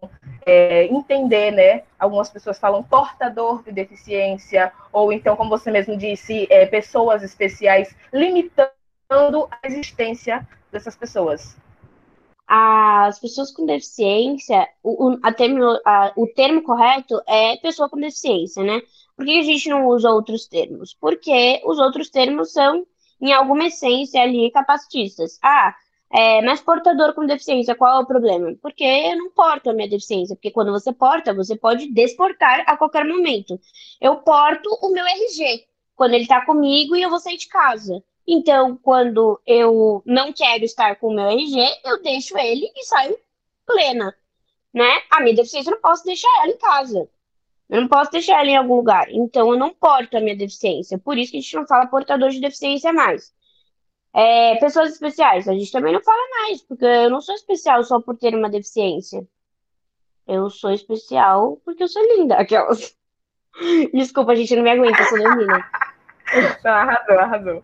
é, 0.45 0.85
entender, 0.85 1.51
né? 1.51 1.83
Algumas 1.97 2.29
pessoas 2.29 2.59
falam 2.59 2.83
portador 2.83 3.63
de 3.63 3.71
deficiência, 3.71 4.71
ou 4.91 5.11
então, 5.11 5.35
como 5.35 5.49
você 5.49 5.71
mesmo 5.71 5.97
disse, 5.97 6.47
é, 6.49 6.65
pessoas 6.65 7.23
especiais, 7.23 7.95
limitando 8.13 9.47
a 9.51 9.59
existência 9.65 10.47
dessas 10.71 10.95
pessoas. 10.95 11.55
As 12.47 13.19
pessoas 13.19 13.51
com 13.51 13.65
deficiência, 13.65 14.67
o, 14.83 15.17
a 15.21 15.31
termo, 15.31 15.79
a, 15.85 16.11
o 16.15 16.25
termo 16.27 16.63
correto 16.63 17.21
é 17.27 17.57
pessoa 17.57 17.87
com 17.87 17.99
deficiência, 17.99 18.63
né? 18.63 18.81
Por 19.15 19.25
que 19.25 19.37
a 19.37 19.43
gente 19.43 19.69
não 19.69 19.85
usa 19.85 20.09
outros 20.09 20.47
termos? 20.47 20.95
Porque 20.99 21.61
os 21.65 21.77
outros 21.77 22.09
termos 22.09 22.51
são, 22.51 22.87
em 23.21 23.33
alguma 23.33 23.67
essência, 23.67 24.21
ali 24.21 24.51
capacitistas. 24.51 25.39
Ah, 25.43 25.75
é, 26.11 26.41
mas 26.41 26.61
portador 26.61 27.13
com 27.13 27.25
deficiência, 27.25 27.75
qual 27.75 27.99
é 27.99 28.03
o 28.03 28.07
problema? 28.07 28.55
Porque 28.61 28.83
eu 28.83 29.17
não 29.17 29.29
porto 29.31 29.69
a 29.69 29.73
minha 29.73 29.89
deficiência, 29.89 30.35
porque 30.35 30.51
quando 30.51 30.71
você 30.71 30.91
porta, 30.91 31.33
você 31.33 31.55
pode 31.55 31.91
desportar 31.91 32.63
a 32.65 32.75
qualquer 32.75 33.05
momento. 33.05 33.59
Eu 34.01 34.17
porto 34.17 34.67
o 34.81 34.89
meu 34.91 35.05
RG 35.05 35.67
quando 35.95 36.13
ele 36.13 36.23
está 36.23 36.45
comigo 36.45 36.95
e 36.95 37.01
eu 37.01 37.09
vou 37.09 37.19
sair 37.19 37.37
de 37.37 37.47
casa. 37.47 38.03
Então, 38.27 38.77
quando 38.77 39.39
eu 39.45 40.01
não 40.05 40.31
quero 40.33 40.63
estar 40.63 40.95
com 40.95 41.07
o 41.07 41.13
meu 41.13 41.27
RG, 41.27 41.59
eu 41.85 42.01
deixo 42.01 42.37
ele 42.37 42.71
e 42.75 42.83
saio 42.85 43.17
plena, 43.65 44.15
né? 44.73 45.01
A 45.11 45.21
minha 45.21 45.35
deficiência 45.35 45.69
eu 45.69 45.75
não 45.75 45.81
posso 45.81 46.03
deixar 46.05 46.29
ela 46.43 46.51
em 46.51 46.57
casa. 46.57 47.09
Eu 47.69 47.81
não 47.81 47.87
posso 47.87 48.11
deixar 48.11 48.39
ela 48.41 48.49
em 48.49 48.57
algum 48.57 48.75
lugar. 48.75 49.07
Então, 49.11 49.51
eu 49.51 49.57
não 49.57 49.73
porto 49.73 50.17
a 50.17 50.21
minha 50.21 50.35
deficiência. 50.35 50.97
Por 50.97 51.17
isso 51.17 51.31
que 51.31 51.37
a 51.37 51.41
gente 51.41 51.55
não 51.55 51.67
fala 51.67 51.85
portador 51.85 52.29
de 52.29 52.41
deficiência 52.41 52.91
mais. 52.91 53.31
É, 54.11 54.55
pessoas 54.55 54.91
especiais, 54.93 55.47
a 55.47 55.53
gente 55.53 55.71
também 55.71 55.93
não 55.93 56.01
fala 56.01 56.17
mais, 56.41 56.63
porque 56.63 56.83
eu 56.83 57.11
não 57.11 57.21
sou 57.21 57.35
especial 57.35 57.83
só 57.83 58.01
por 58.01 58.17
ter 58.17 58.33
uma 58.33 58.49
deficiência. 58.49 59.23
Eu 60.27 60.49
sou 60.49 60.71
especial 60.71 61.61
porque 61.63 61.83
eu 61.83 61.87
sou 61.87 62.01
linda. 62.15 62.35
Aquelas. 62.35 62.95
Desculpa, 63.93 64.31
a 64.31 64.35
gente 64.35 64.55
não 64.55 64.63
me 64.63 64.71
aguenta, 64.71 65.01
eu 65.01 65.05
sou 65.07 65.17
leonina. 65.17 65.65
Não, 66.63 66.71
arrasou, 66.71 67.19
arrasou. 67.19 67.63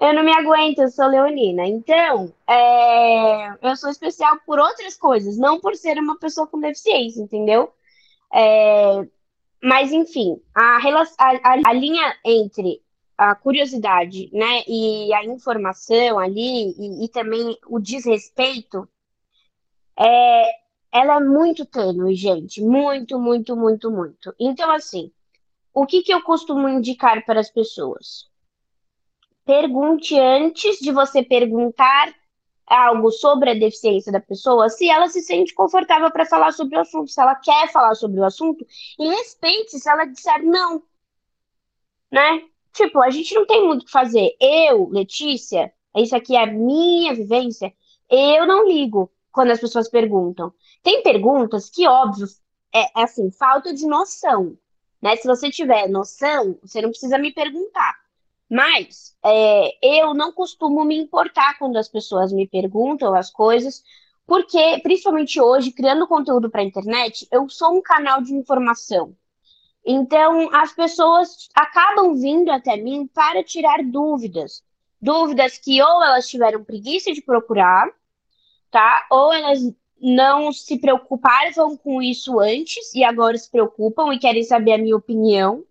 Eu 0.00 0.12
não 0.12 0.24
me 0.24 0.32
aguento, 0.32 0.80
eu 0.80 0.88
sou 0.88 1.06
leonina. 1.06 1.64
Então, 1.64 2.34
é... 2.48 3.50
eu 3.62 3.76
sou 3.76 3.88
especial 3.88 4.36
por 4.44 4.58
outras 4.58 4.96
coisas, 4.96 5.38
não 5.38 5.60
por 5.60 5.76
ser 5.76 5.98
uma 5.98 6.18
pessoa 6.18 6.48
com 6.48 6.58
deficiência, 6.58 7.22
entendeu? 7.22 7.72
É... 8.32 9.06
Mas, 9.62 9.92
enfim, 9.92 10.40
a, 10.54 10.78
a, 11.18 11.70
a 11.70 11.72
linha 11.72 12.14
entre 12.24 12.82
a 13.16 13.34
curiosidade, 13.34 14.28
né, 14.32 14.62
e 14.68 15.12
a 15.14 15.24
informação 15.24 16.18
ali, 16.18 16.74
e, 16.78 17.04
e 17.04 17.08
também 17.08 17.56
o 17.66 17.78
desrespeito, 17.78 18.86
é, 19.98 20.50
ela 20.92 21.16
é 21.16 21.20
muito 21.20 21.64
tênue, 21.64 22.14
gente, 22.14 22.60
muito, 22.62 23.18
muito, 23.18 23.56
muito, 23.56 23.90
muito. 23.90 24.34
Então, 24.38 24.70
assim, 24.70 25.10
o 25.72 25.86
que, 25.86 26.02
que 26.02 26.12
eu 26.12 26.22
costumo 26.22 26.68
indicar 26.68 27.24
para 27.24 27.40
as 27.40 27.50
pessoas? 27.50 28.28
Pergunte 29.44 30.18
antes 30.18 30.78
de 30.78 30.92
você 30.92 31.22
perguntar 31.22 32.14
algo 32.66 33.10
sobre 33.10 33.50
a 33.50 33.54
deficiência 33.54 34.10
da 34.10 34.20
pessoa, 34.20 34.68
se 34.68 34.88
ela 34.88 35.08
se 35.08 35.22
sente 35.22 35.54
confortável 35.54 36.10
para 36.10 36.26
falar 36.26 36.52
sobre 36.52 36.76
o 36.76 36.80
assunto, 36.80 37.10
se 37.10 37.20
ela 37.20 37.34
quer 37.36 37.70
falar 37.70 37.94
sobre 37.94 38.20
o 38.20 38.24
assunto, 38.24 38.66
e 38.98 39.08
respeite 39.08 39.78
se 39.78 39.88
ela 39.88 40.04
disser 40.04 40.44
não, 40.44 40.82
né? 42.10 42.42
Tipo, 42.72 43.00
a 43.00 43.10
gente 43.10 43.34
não 43.34 43.46
tem 43.46 43.66
muito 43.66 43.82
o 43.82 43.84
que 43.86 43.90
fazer. 43.90 44.36
Eu, 44.40 44.88
Letícia, 44.90 45.72
isso 45.96 46.14
aqui 46.14 46.36
é 46.36 46.42
a 46.42 46.46
minha 46.46 47.14
vivência, 47.14 47.72
eu 48.10 48.46
não 48.46 48.66
ligo 48.66 49.10
quando 49.32 49.50
as 49.50 49.60
pessoas 49.60 49.88
perguntam. 49.88 50.52
Tem 50.82 51.02
perguntas 51.02 51.70
que, 51.70 51.86
óbvio, 51.86 52.26
é, 52.74 53.00
é 53.00 53.04
assim, 53.04 53.30
falta 53.30 53.72
de 53.72 53.86
noção. 53.86 54.56
Né? 55.00 55.16
Se 55.16 55.26
você 55.26 55.50
tiver 55.50 55.88
noção, 55.88 56.58
você 56.62 56.80
não 56.80 56.90
precisa 56.90 57.18
me 57.18 57.32
perguntar. 57.32 57.94
Mas 58.48 59.16
é, 59.24 60.00
eu 60.00 60.14
não 60.14 60.32
costumo 60.32 60.84
me 60.84 60.96
importar 60.96 61.58
quando 61.58 61.76
as 61.76 61.88
pessoas 61.88 62.32
me 62.32 62.46
perguntam 62.46 63.14
as 63.14 63.30
coisas, 63.30 63.82
porque, 64.26 64.80
principalmente 64.82 65.40
hoje, 65.40 65.72
criando 65.72 66.06
conteúdo 66.06 66.50
para 66.50 66.60
a 66.60 66.64
internet, 66.64 67.26
eu 67.30 67.48
sou 67.48 67.76
um 67.76 67.82
canal 67.82 68.20
de 68.22 68.34
informação. 68.34 69.16
Então, 69.84 70.52
as 70.52 70.72
pessoas 70.72 71.48
acabam 71.54 72.14
vindo 72.14 72.50
até 72.50 72.76
mim 72.76 73.06
para 73.06 73.44
tirar 73.44 73.84
dúvidas. 73.84 74.64
Dúvidas 75.00 75.58
que 75.58 75.80
ou 75.80 76.02
elas 76.02 76.28
tiveram 76.28 76.64
preguiça 76.64 77.12
de 77.12 77.22
procurar, 77.22 77.88
tá? 78.70 79.06
Ou 79.10 79.32
elas 79.32 79.60
não 80.00 80.52
se 80.52 80.78
preocuparam 80.78 81.76
com 81.76 82.02
isso 82.02 82.40
antes 82.40 82.92
e 82.94 83.04
agora 83.04 83.38
se 83.38 83.50
preocupam 83.50 84.12
e 84.12 84.18
querem 84.18 84.42
saber 84.42 84.72
a 84.72 84.78
minha 84.78 84.96
opinião. 84.96 85.64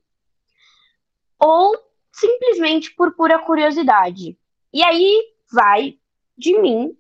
Ou 1.38 1.78
simplesmente 2.16 2.96
por 2.96 3.14
pura 3.14 3.40
curiosidade. 3.40 4.38
E 4.72 4.82
aí 4.82 5.34
vai 5.52 5.98
de 6.38 6.58
mim 6.60 6.98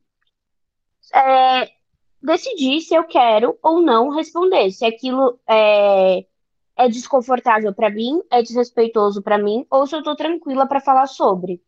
é, 1.14 1.72
decidir 2.22 2.82
se 2.82 2.94
eu 2.94 3.06
quero 3.06 3.58
ou 3.64 3.82
não 3.82 4.10
responder, 4.10 4.72
se 4.72 4.86
aquilo 4.86 5.40
é 5.48 6.26
é 6.78 6.90
desconfortável 6.90 7.74
para 7.74 7.90
mim, 7.90 8.22
é 8.30 8.42
desrespeitoso 8.42 9.22
para 9.22 9.38
mim, 9.38 9.66
ou 9.70 9.88
se 9.88 9.96
eu 9.96 10.04
tô 10.04 10.14
tranquila 10.14 10.68
para 10.68 10.82
falar 10.82 11.08
sobre. 11.08 11.64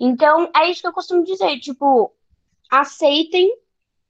Então, 0.00 0.50
é 0.56 0.68
isso 0.68 0.80
que 0.80 0.88
eu 0.88 0.92
costumo 0.92 1.22
dizer, 1.22 1.60
tipo, 1.60 2.12
aceitem 2.68 3.56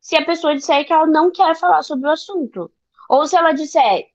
se 0.00 0.16
a 0.16 0.24
pessoa 0.24 0.54
disser 0.54 0.86
que 0.86 0.92
ela 0.92 1.06
não 1.06 1.30
quer 1.30 1.54
falar 1.54 1.82
sobre 1.82 2.08
o 2.08 2.10
assunto. 2.10 2.72
Ou 3.10 3.26
se 3.26 3.36
ela 3.36 3.52
disser, 3.52 4.08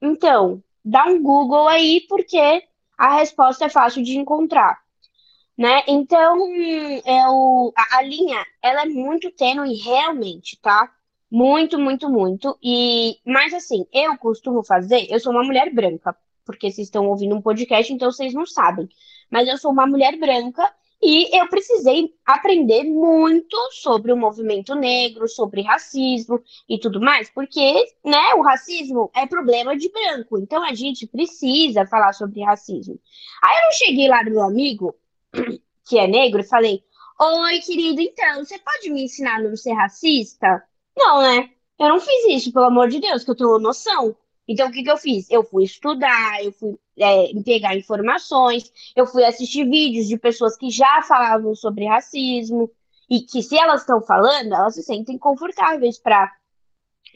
então, 0.00 0.62
dá 0.84 1.06
um 1.06 1.20
Google 1.20 1.66
aí, 1.66 2.02
porque 2.08 2.62
a 2.96 3.16
resposta 3.16 3.66
é 3.66 3.68
fácil 3.68 4.02
de 4.02 4.16
encontrar. 4.18 4.82
Né? 5.56 5.82
Então, 5.86 6.36
eu, 7.06 7.72
a, 7.76 7.98
a 7.98 8.02
linha, 8.02 8.44
ela 8.60 8.82
é 8.82 8.86
muito 8.86 9.30
tênue 9.30 9.74
realmente, 9.76 10.58
tá? 10.60 10.92
Muito, 11.30 11.78
muito, 11.78 12.08
muito. 12.10 12.58
E, 12.62 13.18
mas 13.24 13.54
assim, 13.54 13.86
eu 13.92 14.16
costumo 14.18 14.64
fazer, 14.64 15.06
eu 15.10 15.20
sou 15.20 15.32
uma 15.32 15.44
mulher 15.44 15.72
branca, 15.72 16.16
porque 16.44 16.70
vocês 16.70 16.88
estão 16.88 17.06
ouvindo 17.08 17.34
um 17.36 17.42
podcast, 17.42 17.92
então 17.92 18.10
vocês 18.10 18.34
não 18.34 18.46
sabem. 18.46 18.88
Mas 19.30 19.48
eu 19.48 19.56
sou 19.56 19.70
uma 19.70 19.86
mulher 19.86 20.16
branca 20.18 20.70
e 21.04 21.28
eu 21.38 21.46
precisei 21.48 22.14
aprender 22.24 22.84
muito 22.84 23.56
sobre 23.72 24.10
o 24.10 24.16
movimento 24.16 24.74
negro, 24.74 25.28
sobre 25.28 25.60
racismo 25.60 26.42
e 26.66 26.78
tudo 26.78 26.98
mais, 26.98 27.28
porque, 27.28 27.92
né, 28.02 28.32
o 28.34 28.40
racismo 28.40 29.10
é 29.14 29.26
problema 29.26 29.76
de 29.76 29.90
branco, 29.90 30.38
então 30.38 30.64
a 30.64 30.72
gente 30.72 31.06
precisa 31.06 31.86
falar 31.86 32.14
sobre 32.14 32.42
racismo. 32.42 32.98
Aí 33.42 33.66
eu 33.66 33.72
cheguei 33.72 34.08
lá 34.08 34.24
no 34.24 34.30
meu 34.30 34.42
amigo, 34.42 34.94
que 35.86 35.98
é 35.98 36.06
negro, 36.06 36.40
e 36.40 36.48
falei: 36.48 36.82
Oi, 37.20 37.60
querido, 37.60 38.00
então, 38.00 38.44
você 38.44 38.58
pode 38.58 38.90
me 38.90 39.04
ensinar 39.04 39.36
a 39.36 39.42
não 39.42 39.56
ser 39.56 39.72
racista? 39.72 40.64
Não, 40.96 41.20
né? 41.20 41.50
Eu 41.78 41.88
não 41.88 42.00
fiz 42.00 42.24
isso, 42.30 42.52
pelo 42.52 42.66
amor 42.66 42.88
de 42.88 42.98
Deus, 42.98 43.24
que 43.24 43.30
eu 43.30 43.36
tenho 43.36 43.58
noção. 43.58 44.16
Então, 44.46 44.68
o 44.68 44.72
que 44.72 44.82
que 44.82 44.90
eu 44.90 44.96
fiz? 44.96 45.30
Eu 45.30 45.42
fui 45.42 45.64
estudar, 45.64 46.44
eu 46.44 46.52
fui 46.52 46.76
é, 46.98 47.32
pegar 47.44 47.76
informações, 47.76 48.70
eu 48.94 49.06
fui 49.06 49.24
assistir 49.24 49.68
vídeos 49.68 50.06
de 50.06 50.18
pessoas 50.18 50.56
que 50.56 50.70
já 50.70 51.02
falavam 51.02 51.54
sobre 51.54 51.86
racismo 51.86 52.70
e 53.08 53.20
que, 53.20 53.42
se 53.42 53.56
elas 53.56 53.80
estão 53.80 54.02
falando, 54.02 54.54
elas 54.54 54.74
se 54.74 54.82
sentem 54.82 55.18
confortáveis 55.18 55.98
para 55.98 56.30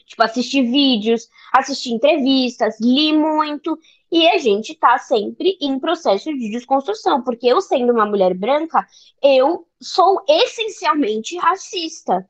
tipo, 0.05 0.23
assistir 0.23 0.63
vídeos, 0.63 1.29
assistir 1.53 1.91
entrevistas, 1.91 2.79
li 2.81 3.13
muito, 3.13 3.77
e 4.11 4.27
a 4.27 4.39
gente 4.39 4.73
tá 4.73 4.97
sempre 4.97 5.55
em 5.61 5.79
processo 5.79 6.33
de 6.33 6.49
desconstrução, 6.49 7.23
porque 7.23 7.45
eu, 7.45 7.61
sendo 7.61 7.93
uma 7.93 8.07
mulher 8.07 8.33
branca, 8.33 8.87
eu 9.21 9.67
sou 9.79 10.23
essencialmente 10.27 11.37
racista. 11.37 12.27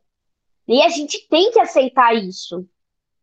E 0.68 0.82
a 0.82 0.90
gente 0.90 1.26
tem 1.30 1.52
que 1.52 1.60
aceitar 1.60 2.14
isso, 2.14 2.68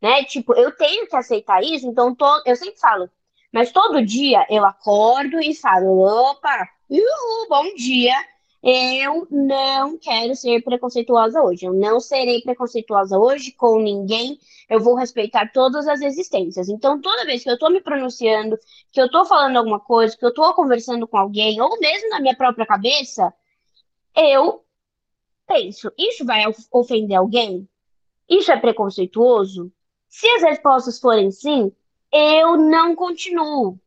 né? 0.01 0.25
Tipo, 0.25 0.55
eu 0.55 0.73
tenho 0.77 1.07
que 1.07 1.17
aceitar 1.17 1.63
isso, 1.63 1.87
então 1.87 2.15
tô, 2.15 2.27
eu 2.45 2.57
sempre 2.57 2.79
falo, 2.79 3.11
mas 3.53 3.73
todo 3.73 4.05
dia 4.05 4.47
eu 4.51 4.65
acordo 4.65 5.41
e 5.41 5.55
falo, 5.55 6.01
opa, 6.01 6.69
uhul, 6.91 7.49
bom 7.49 7.75
dia. 7.75 8.15
Eu 8.63 9.29
não 9.31 9.97
quero 9.97 10.35
ser 10.35 10.61
preconceituosa 10.63 11.41
hoje. 11.41 11.67
Eu 11.67 11.73
não 11.73 12.01
serei 12.01 12.43
preconceituosa 12.43 13.17
hoje 13.17 13.53
com 13.53 13.79
ninguém. 13.79 14.41
Eu 14.69 14.81
vou 14.81 14.97
respeitar 14.97 15.53
todas 15.53 15.87
as 15.87 16.01
existências. 16.01 16.69
Então, 16.69 17.01
toda 17.01 17.25
vez 17.25 17.45
que 17.45 17.51
eu 17.51 17.59
tô 17.59 17.71
me 17.71 17.81
pronunciando, 17.81 18.59
que 18.91 19.01
eu 19.01 19.09
tô 19.09 19.25
falando 19.25 19.57
alguma 19.57 19.79
coisa, 19.79 20.17
que 20.17 20.25
eu 20.27 20.35
tô 20.35 20.53
conversando 20.55 21.07
com 21.07 21.17
alguém, 21.17 21.61
ou 21.61 21.79
mesmo 21.79 22.09
na 22.09 22.19
minha 22.21 22.37
própria 22.37 22.67
cabeça, 22.67 23.33
eu 24.17 24.65
penso, 25.47 25.93
isso 25.97 26.25
vai 26.25 26.43
ofender 26.73 27.17
alguém? 27.17 27.69
Isso 28.29 28.51
é 28.51 28.59
preconceituoso? 28.59 29.73
Se 30.19 30.27
as 30.31 30.43
respostas 30.45 30.99
forem 30.99 31.31
sim, 31.31 31.71
eu 32.11 32.57
não 32.57 32.97
continuo. 32.97 33.79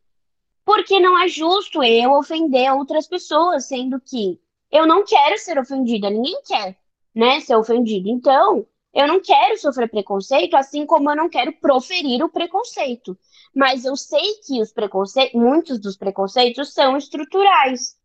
Porque 0.63 1.00
não 1.00 1.19
é 1.19 1.27
justo 1.27 1.81
eu 1.81 2.12
ofender 2.12 2.71
outras 2.71 3.07
pessoas, 3.07 3.65
sendo 3.65 4.00
que 4.00 4.39
eu 4.71 4.86
não 4.86 5.03
quero 5.03 5.39
ser 5.39 5.57
ofendida, 5.57 6.07
ninguém 6.07 6.39
quer, 6.45 6.77
né, 7.15 7.39
ser 7.39 7.55
ofendido. 7.55 8.09
Então, 8.09 8.63
eu 8.93 9.07
não 9.07 9.19
quero 9.19 9.57
sofrer 9.57 9.89
preconceito, 9.89 10.55
assim 10.55 10.86
como 10.86 11.09
eu 11.09 11.15
não 11.15 11.29
quero 11.29 11.51
proferir 11.53 12.24
o 12.24 12.29
preconceito. 12.29 13.17
Mas 13.51 13.83
eu 13.83 13.95
sei 13.95 14.36
que 14.45 14.62
os 14.62 14.71
preconceitos, 14.71 15.33
muitos 15.33 15.79
dos 15.79 15.98
preconceitos 15.98 16.71
são 16.75 16.95
estruturais, 16.95 17.98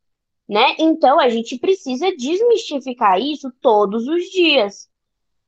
né? 0.48 0.74
Então 0.78 1.20
a 1.20 1.28
gente 1.28 1.58
precisa 1.58 2.10
desmistificar 2.16 3.20
isso 3.20 3.52
todos 3.60 4.08
os 4.08 4.24
dias. 4.30 4.88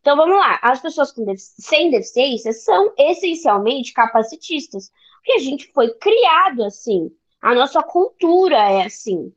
Então 0.06 0.16
vamos 0.16 0.36
lá, 0.36 0.60
as 0.62 0.80
pessoas 0.80 1.12
sem 1.58 1.90
deficiência 1.90 2.52
são 2.52 2.92
essencialmente 2.96 3.92
capacitistas, 3.92 4.88
porque 5.16 5.32
a 5.32 5.40
gente 5.40 5.72
foi 5.72 5.92
criado 5.94 6.62
assim, 6.62 7.10
a 7.42 7.52
nossa 7.52 7.82
cultura 7.82 8.56
é 8.56 8.84
assim. 8.84 9.32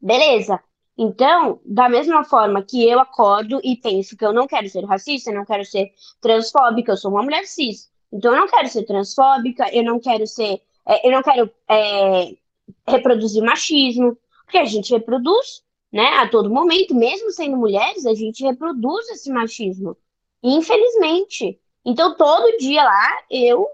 Beleza? 0.00 0.62
Então, 0.96 1.60
da 1.64 1.88
mesma 1.88 2.22
forma 2.22 2.62
que 2.62 2.88
eu 2.88 3.00
acordo 3.00 3.60
e 3.64 3.74
penso 3.74 4.16
que 4.16 4.24
eu 4.24 4.32
não 4.32 4.46
quero 4.46 4.68
ser 4.68 4.84
racista, 4.84 5.32
eu 5.32 5.34
não 5.34 5.44
quero 5.44 5.64
ser 5.64 5.90
transfóbica, 6.20 6.92
eu 6.92 6.96
sou 6.96 7.10
uma 7.10 7.24
mulher 7.24 7.44
cis. 7.44 7.90
Então, 8.12 8.32
eu 8.32 8.42
não 8.42 8.46
quero 8.46 8.68
ser 8.68 8.84
transfóbica, 8.84 9.68
eu 9.74 9.82
não 9.82 9.98
quero 9.98 10.28
ser. 10.28 10.62
É, 10.86 11.08
eu 11.08 11.10
não 11.10 11.24
quero 11.24 11.50
é, 11.68 12.36
reproduzir 12.86 13.42
machismo, 13.42 14.16
porque 14.44 14.58
a 14.58 14.64
gente 14.64 14.92
reproduz, 14.92 15.64
né, 15.96 16.18
a 16.18 16.28
todo 16.28 16.50
momento, 16.50 16.94
mesmo 16.94 17.30
sendo 17.30 17.56
mulheres, 17.56 18.04
a 18.04 18.14
gente 18.14 18.44
reproduz 18.44 19.08
esse 19.08 19.30
machismo. 19.30 19.96
Infelizmente. 20.42 21.58
Então, 21.82 22.14
todo 22.18 22.58
dia 22.58 22.84
lá, 22.84 23.22
eu 23.30 23.66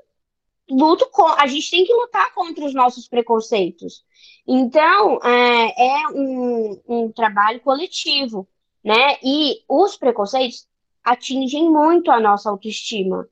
luto 0.70 1.08
com. 1.10 1.26
A 1.26 1.48
gente 1.48 1.68
tem 1.68 1.84
que 1.84 1.92
lutar 1.92 2.32
contra 2.32 2.64
os 2.64 2.72
nossos 2.72 3.08
preconceitos. 3.08 4.04
Então, 4.46 5.18
é, 5.24 6.02
é 6.02 6.08
um, 6.14 6.80
um 6.86 7.12
trabalho 7.12 7.60
coletivo, 7.60 8.46
né? 8.84 9.16
E 9.20 9.64
os 9.68 9.96
preconceitos 9.96 10.68
atingem 11.02 11.68
muito 11.68 12.08
a 12.12 12.20
nossa 12.20 12.48
autoestima. 12.50 13.28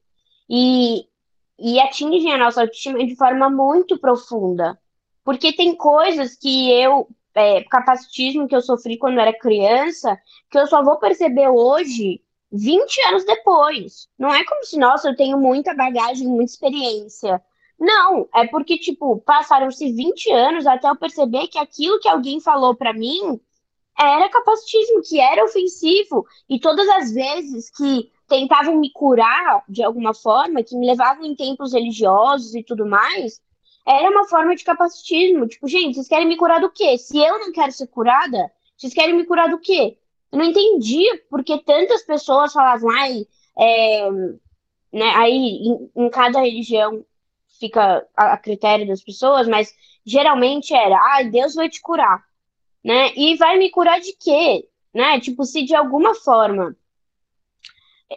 E, 0.49 1.06
e 1.56 1.78
atingem 1.78 2.32
a 2.32 2.38
nossa 2.38 2.62
autoestima 2.62 2.99
de 3.06 3.14
forma 3.14 3.49
muito 3.49 4.00
profunda. 4.00 4.76
Porque 5.23 5.52
tem 5.52 5.76
coisas 5.76 6.35
que 6.37 6.73
eu, 6.73 7.09
é, 7.34 7.62
capacitismo 7.64 8.49
que 8.49 8.54
eu 8.54 8.60
sofri 8.60 8.99
quando 8.99 9.20
era 9.20 9.37
criança, 9.38 10.18
que 10.50 10.58
eu 10.58 10.66
só 10.66 10.82
vou 10.82 10.99
perceber 10.99 11.49
hoje, 11.49 12.20
20 12.52 13.00
anos 13.08 13.25
depois. 13.25 14.08
Não 14.18 14.34
é 14.34 14.44
como 14.44 14.64
se, 14.64 14.78
nossa, 14.78 15.08
eu 15.08 15.16
tenho 15.16 15.38
muita 15.38 15.75
bagagem, 15.75 16.26
muita 16.26 16.52
experiência. 16.52 17.40
Não, 17.78 18.28
é 18.34 18.46
porque, 18.46 18.76
tipo, 18.76 19.18
passaram-se 19.20 19.90
20 19.92 20.30
anos 20.32 20.66
até 20.66 20.88
eu 20.88 20.96
perceber 20.96 21.46
que 21.49 21.58
aquilo 21.58 21.99
que 22.00 22.08
alguém 22.08 22.40
falou 22.40 22.75
para 22.75 22.92
mim 22.92 23.40
era 23.99 24.28
capacitismo, 24.28 25.02
que 25.02 25.20
era 25.20 25.44
ofensivo. 25.44 26.26
E 26.49 26.58
todas 26.58 26.88
as 26.88 27.12
vezes 27.12 27.70
que 27.70 28.10
tentavam 28.28 28.76
me 28.76 28.90
curar 28.92 29.64
de 29.68 29.82
alguma 29.82 30.14
forma, 30.14 30.62
que 30.62 30.76
me 30.76 30.87
levavam 30.87 31.25
em 31.25 31.34
templos 31.34 31.72
religiosos 31.72 32.54
e 32.54 32.62
tudo 32.62 32.87
mais, 32.87 33.40
era 33.87 34.10
uma 34.10 34.26
forma 34.26 34.54
de 34.54 34.64
capacitismo. 34.64 35.46
Tipo, 35.46 35.66
gente, 35.68 35.94
vocês 35.94 36.08
querem 36.08 36.28
me 36.28 36.37
curar 36.37 36.60
do 36.60 36.70
quê? 36.70 36.96
Se 36.99 37.18
eu 37.18 37.38
não 37.38 37.52
quero 37.52 37.72
ser 37.72 37.87
curada, 37.87 38.50
vocês 38.76 38.94
querem 38.94 39.14
me 39.14 39.25
curar 39.25 39.49
do 39.49 39.58
quê? 39.58 39.99
Eu 40.32 40.38
não 40.38 40.46
entendi 40.46 41.04
porque 41.28 41.58
tantas 41.62 42.02
pessoas 42.02 42.52
falavam, 42.52 42.90
ai, 42.90 43.26
é, 43.58 44.10
né, 44.92 45.10
aí 45.16 45.32
em, 45.34 45.90
em 45.96 46.10
cada 46.10 46.40
religião 46.40 47.04
fica 47.58 48.06
a, 48.16 48.32
a 48.34 48.37
critério 48.38 48.87
das 48.87 49.02
pessoas, 49.02 49.49
mas 49.49 49.75
geralmente 50.04 50.75
era, 50.75 50.97
ah, 50.97 51.23
Deus 51.23 51.54
vai 51.54 51.69
te 51.69 51.80
curar, 51.80 52.25
né? 52.82 53.12
E 53.16 53.36
vai 53.36 53.58
me 53.58 53.71
curar 53.71 54.00
de 54.00 54.14
quê? 54.16 54.66
Né? 54.95 55.21
Tipo, 55.21 55.45
se 55.45 55.62
de 55.62 55.75
alguma 55.75 56.14
forma 56.14 56.76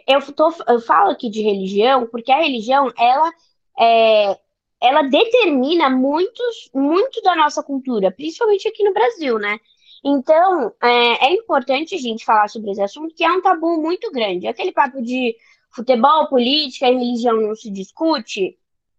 eu, 0.06 0.20
tô, 0.32 0.52
eu 0.66 0.80
falo 0.80 1.10
aqui 1.10 1.30
de 1.30 1.42
religião 1.42 2.06
porque 2.06 2.32
a 2.32 2.40
religião 2.40 2.92
ela 2.98 3.32
é, 3.78 4.38
ela 4.84 5.02
determina 5.02 5.88
muitos, 5.88 6.70
muito 6.74 7.22
da 7.22 7.34
nossa 7.34 7.62
cultura, 7.62 8.10
principalmente 8.10 8.68
aqui 8.68 8.84
no 8.84 8.92
Brasil, 8.92 9.38
né? 9.38 9.58
Então, 10.04 10.70
é, 10.82 11.28
é, 11.28 11.32
importante 11.32 11.94
a 11.94 11.98
gente 11.98 12.24
falar 12.24 12.48
sobre 12.48 12.70
esse 12.70 12.82
assunto, 12.82 13.14
que 13.14 13.24
é 13.24 13.32
um 13.32 13.40
tabu 13.40 13.80
muito 13.80 14.12
grande. 14.12 14.46
Aquele 14.46 14.72
papo 14.72 15.00
de 15.00 15.34
futebol, 15.70 16.28
política 16.28 16.86
e 16.88 16.94
religião 16.94 17.40
não 17.40 17.54
se 17.54 17.70
discute, 17.70 18.58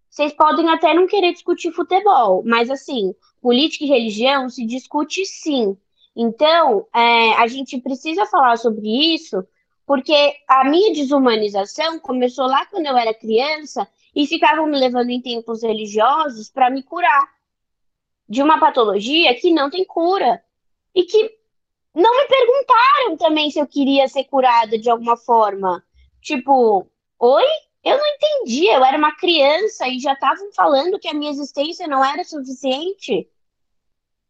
vocês 0.09 0.33
podem 0.33 0.69
até 0.69 0.93
não 0.93 1.05
querer 1.05 1.33
discutir 1.33 1.71
futebol, 1.71 2.41
mas 2.45 2.71
assim, 2.71 3.13
política 3.41 3.83
e 3.83 3.89
religião 3.89 4.49
se 4.49 4.65
discute 4.65 5.25
sim. 5.25 5.77
Então, 6.15 6.87
é, 6.95 7.33
a 7.33 7.45
gente 7.47 7.79
precisa 7.79 8.25
falar 8.25 8.57
sobre 8.57 8.87
isso, 9.13 9.45
porque 9.85 10.33
a 10.47 10.63
minha 10.63 10.93
desumanização 10.93 11.99
começou 11.99 12.47
lá 12.47 12.65
quando 12.65 12.87
eu 12.87 12.97
era 12.97 13.13
criança 13.13 13.87
e 14.15 14.25
ficavam 14.25 14.65
me 14.65 14.79
levando 14.79 15.09
em 15.09 15.21
tempos 15.21 15.61
religiosos 15.61 16.49
para 16.49 16.69
me 16.69 16.81
curar 16.81 17.27
de 18.27 18.41
uma 18.41 18.59
patologia 18.59 19.35
que 19.35 19.51
não 19.51 19.69
tem 19.69 19.85
cura 19.85 20.41
e 20.93 21.03
que 21.03 21.37
não 21.93 22.17
me 22.17 22.25
perguntaram 22.27 23.17
também 23.17 23.51
se 23.51 23.59
eu 23.59 23.67
queria 23.67 24.07
ser 24.07 24.23
curada 24.25 24.77
de 24.77 24.89
alguma 24.89 25.17
forma. 25.17 25.83
Tipo, 26.21 26.89
oi? 27.19 27.45
Eu 27.83 27.97
não 27.99 28.07
entendi, 28.07 28.65
eu 28.65 28.83
era 28.83 28.97
uma 28.97 29.15
criança 29.15 29.87
e 29.87 29.99
já 29.99 30.13
estavam 30.13 30.51
falando 30.53 30.97
que 30.97 31.07
a 31.07 31.13
minha 31.13 31.29
existência 31.29 31.87
não 31.87 32.03
era 32.03 32.23
suficiente. 32.23 33.29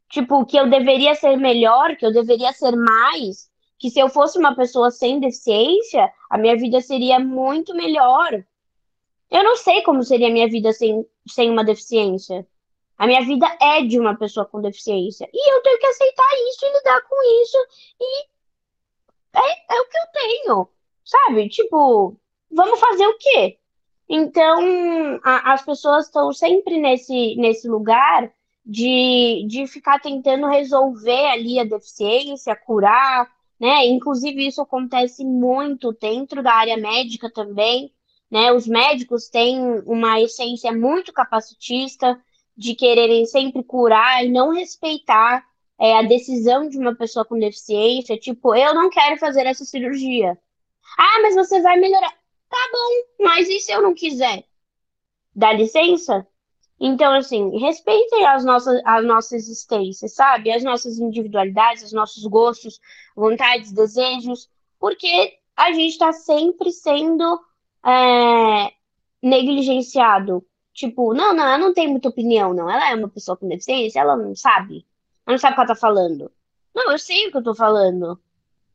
Tipo, 0.10 0.46
que 0.46 0.58
eu 0.58 0.70
deveria 0.70 1.16
ser 1.16 1.38
melhor, 1.38 1.96
que 1.96 2.06
eu 2.06 2.12
deveria 2.12 2.52
ser 2.52 2.76
mais, 2.76 3.50
que 3.80 3.90
se 3.90 4.00
eu 4.00 4.10
fosse 4.10 4.38
uma 4.38 4.56
pessoa 4.56 4.92
sem 4.92 5.22
deficiência, 5.22 6.12
a 6.30 6.38
minha 6.38 6.58
vida 6.58 6.82
seria 6.82 7.18
muito 7.18 7.74
melhor. 7.74 8.44
Eu 9.30 9.44
não 9.44 9.56
sei 9.56 9.82
como 9.82 10.04
seria 10.04 10.28
a 10.28 10.32
minha 10.32 10.48
vida 10.48 10.72
sem, 10.72 11.06
sem 11.28 11.50
uma 11.50 11.64
deficiência. 11.64 12.48
A 12.98 13.08
minha 13.08 13.22
vida 13.26 13.46
é 13.62 13.82
de 13.82 14.00
uma 14.00 14.16
pessoa 14.18 14.46
com 14.46 14.62
deficiência. 14.62 15.30
E 15.34 15.54
eu 15.54 15.62
tenho 15.62 15.80
que 15.80 15.86
aceitar 15.88 16.30
isso 16.50 16.66
e 16.66 16.78
lidar 16.78 17.02
com 17.02 17.44
isso. 17.44 17.58
E 18.00 18.26
é, 19.38 19.76
é 19.76 19.82
o 19.82 19.90
que 19.90 19.98
eu 19.98 20.08
tenho. 20.14 20.70
Sabe? 21.04 21.50
Tipo, 21.50 22.18
vamos 22.50 22.80
fazer 22.80 23.06
o 23.06 23.18
quê? 23.18 23.60
Então, 24.08 25.20
a, 25.24 25.54
as 25.54 25.64
pessoas 25.64 26.06
estão 26.06 26.32
sempre 26.32 26.80
nesse, 26.80 27.36
nesse 27.36 27.68
lugar 27.68 28.32
de, 28.66 29.46
de 29.48 29.68
ficar 29.68 30.00
tentando 30.00 30.48
resolver 30.48 31.28
ali 31.28 31.60
a 31.60 31.64
deficiência, 31.64 32.56
curar, 32.56 33.30
né? 33.60 33.86
Inclusive, 33.88 34.48
isso 34.48 34.62
acontece 34.62 35.24
muito 35.24 35.94
dentro 35.94 36.42
da 36.42 36.54
área 36.54 36.78
médica 36.78 37.32
também, 37.32 37.92
né? 38.30 38.52
Os 38.52 38.68
médicos 38.68 39.30
têm 39.30 39.60
uma 39.86 40.20
essência 40.22 40.72
muito 40.72 41.14
capacitista 41.14 42.20
de 42.58 42.74
quererem 42.74 43.26
sempre 43.26 43.64
curar 43.64 44.26
e 44.26 44.30
não 44.30 44.54
respeitar 44.54 45.46
é, 45.78 45.98
a 45.98 46.02
decisão 46.02 46.70
de 46.70 46.78
uma 46.78 46.96
pessoa 46.96 47.26
com 47.26 47.38
deficiência, 47.38 48.18
tipo, 48.18 48.56
eu 48.56 48.74
não 48.74 48.90
quero 48.90 49.18
fazer 49.18 49.46
essa 49.46 49.66
cirurgia. 49.66 50.38
Ah, 50.98 51.22
mas 51.22 51.36
você 51.36 51.62
vai 51.62 51.78
melhorar. 51.78 52.14
Tá 52.50 52.70
bom, 52.72 53.26
mas 53.26 53.50
e 53.50 53.60
se 53.60 53.72
eu 53.72 53.82
não 53.82 53.94
quiser? 53.94 54.46
Dá 55.36 55.52
licença? 55.52 56.26
Então, 56.80 57.14
assim, 57.14 57.58
respeitem 57.58 58.26
as 58.26 58.44
nossas, 58.44 58.82
a 58.86 59.02
nossa 59.02 59.36
existência, 59.36 60.08
sabe? 60.08 60.52
As 60.52 60.64
nossas 60.64 60.98
individualidades, 60.98 61.84
os 61.84 61.94
nossos 61.94 62.26
gostos, 62.26 62.80
vontades, 63.16 63.72
desejos, 63.72 64.50
porque 64.80 65.38
a 65.56 65.72
gente 65.72 65.92
está 65.92 66.12
sempre 66.12 66.72
sendo 66.72 67.40
é, 67.86 68.74
negligenciado. 69.22 70.46
Tipo, 70.74 71.14
não, 71.14 71.34
não, 71.34 71.44
ela 71.44 71.58
não 71.58 71.74
tem 71.74 71.88
muita 71.88 72.10
opinião, 72.10 72.54
não. 72.54 72.70
Ela 72.70 72.92
é 72.92 72.96
uma 72.96 73.08
pessoa 73.10 73.38
com 73.38 73.48
deficiência, 73.48 74.00
ela 74.00 74.18
não 74.18 74.36
sabe. 74.36 74.86
Ela 75.26 75.36
não 75.36 75.38
sabe 75.38 75.54
o 75.54 75.56
que 75.56 75.62
ela 75.62 75.68
tá 75.68 75.76
falando. 75.76 76.32
Não, 76.74 76.92
eu 76.92 77.00
sei 77.00 77.28
o 77.28 77.32
que 77.32 77.38
eu 77.38 77.44
tô 77.44 77.56
falando. 77.56 78.20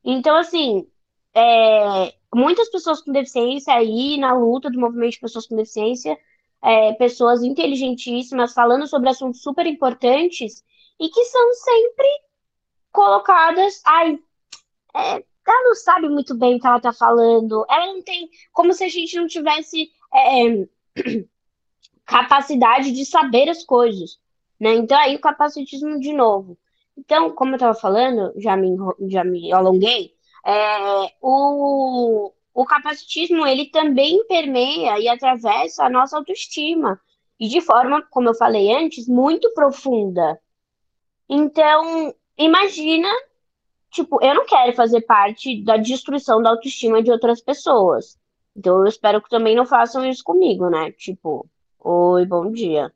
Então, 0.02 0.36
assim, 0.36 0.88
é, 1.34 2.14
muitas 2.34 2.70
pessoas 2.70 3.02
com 3.02 3.12
deficiência 3.12 3.74
aí 3.74 4.16
na 4.18 4.32
luta 4.32 4.70
do 4.70 4.80
movimento 4.80 5.12
de 5.12 5.20
pessoas 5.20 5.46
com 5.46 5.56
deficiência, 5.56 6.18
é, 6.62 6.92
pessoas 6.94 7.42
inteligentíssimas 7.42 8.54
falando 8.54 8.86
sobre 8.86 9.08
assuntos 9.10 9.42
super 9.42 9.66
importantes 9.66 10.64
e 10.98 11.08
que 11.08 11.24
são 11.24 11.52
sempre 11.52 12.08
colocadas. 12.92 13.82
Ai, 13.84 14.18
é, 14.94 15.24
ela 15.50 15.64
não 15.64 15.74
sabe 15.74 16.08
muito 16.08 16.34
bem 16.34 16.56
o 16.56 16.60
que 16.60 16.66
ela 16.66 16.76
está 16.76 16.92
falando, 16.92 17.64
ela 17.68 17.86
não 17.86 18.02
tem. 18.02 18.28
Como 18.52 18.72
se 18.72 18.84
a 18.84 18.88
gente 18.88 19.16
não 19.16 19.26
tivesse 19.26 19.90
é, 20.14 20.68
capacidade 22.04 22.92
de 22.92 23.04
saber 23.04 23.48
as 23.48 23.64
coisas. 23.64 24.18
Né? 24.58 24.74
Então, 24.74 24.98
aí 24.98 25.16
o 25.16 25.20
capacitismo 25.20 25.98
de 26.00 26.12
novo. 26.12 26.58
Então, 26.96 27.30
como 27.30 27.52
eu 27.52 27.56
estava 27.56 27.74
falando, 27.74 28.32
já 28.36 28.56
me, 28.56 28.76
já 29.08 29.24
me 29.24 29.52
alonguei, 29.52 30.14
é, 30.44 31.12
o, 31.20 32.32
o 32.52 32.64
capacitismo 32.66 33.46
ele 33.46 33.66
também 33.66 34.26
permeia 34.26 34.98
e 34.98 35.08
atravessa 35.08 35.84
a 35.84 35.90
nossa 35.90 36.16
autoestima 36.16 37.00
e 37.40 37.48
de 37.48 37.62
forma, 37.62 38.02
como 38.10 38.28
eu 38.28 38.34
falei 38.34 38.70
antes, 38.70 39.08
muito 39.08 39.50
profunda. 39.54 40.38
Então, 41.26 42.14
imagina 42.36 43.08
tipo, 43.90 44.22
eu 44.22 44.34
não 44.34 44.46
quero 44.46 44.72
fazer 44.74 45.02
parte 45.02 45.62
da 45.62 45.76
destruição 45.76 46.42
da 46.42 46.50
autoestima 46.50 47.02
de 47.02 47.10
outras 47.10 47.40
pessoas. 47.40 48.18
Então 48.56 48.80
eu 48.80 48.86
espero 48.86 49.20
que 49.22 49.28
também 49.28 49.54
não 49.54 49.66
façam 49.66 50.04
isso 50.06 50.22
comigo, 50.24 50.68
né? 50.68 50.92
Tipo, 50.92 51.48
oi, 51.78 52.24
bom 52.26 52.50
dia. 52.50 52.92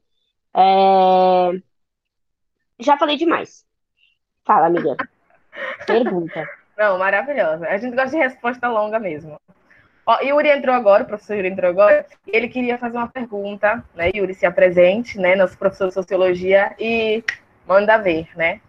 É... 0.55 1.51
Já 2.79 2.97
falei 2.97 3.17
demais. 3.17 3.65
Fala, 4.45 4.67
amiga. 4.67 4.97
Pergunta. 5.87 6.49
Não, 6.77 6.99
maravilhosa. 6.99 7.69
A 7.69 7.77
gente 7.77 7.95
gosta 7.95 8.11
de 8.11 8.17
resposta 8.17 8.69
longa 8.69 8.99
mesmo. 8.99 9.41
Ó, 10.07 10.21
Yuri 10.21 10.51
entrou 10.51 10.75
agora, 10.75 11.03
o 11.03 11.07
professor 11.07 11.35
Yuri 11.37 11.49
entrou 11.49 11.71
agora, 11.71 12.05
ele 12.27 12.49
queria 12.49 12.77
fazer 12.77 12.99
uma 12.99 13.09
pergunta, 13.09 13.83
né? 13.95 14.11
Yuri, 14.15 14.35
se 14.35 14.45
apresente, 14.45 15.19
né? 15.19 15.35
Nosso 15.35 15.57
professor 15.57 15.89
de 15.89 15.95
sociologia, 15.95 16.75
e 16.79 17.25
manda 17.67 17.97
ver, 17.97 18.29
né? 18.37 18.61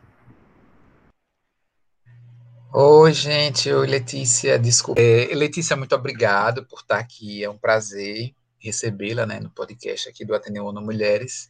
Oi, 2.78 3.14
gente. 3.14 3.72
Oi, 3.72 3.88
Letícia. 3.88 4.60
Desculpa. 4.60 5.00
É, 5.00 5.34
Letícia, 5.34 5.78
muito 5.78 5.96
obrigado 5.96 6.66
por 6.66 6.82
estar 6.82 7.00
aqui. 7.00 7.42
É 7.42 7.50
um 7.50 7.58
prazer 7.58 8.36
recebê-la 8.60 9.26
né, 9.26 9.40
no 9.40 9.50
podcast 9.50 10.10
aqui 10.10 10.26
do 10.26 10.36
Ateneu 10.36 10.66
ONU 10.66 10.82
Mulheres. 10.82 11.50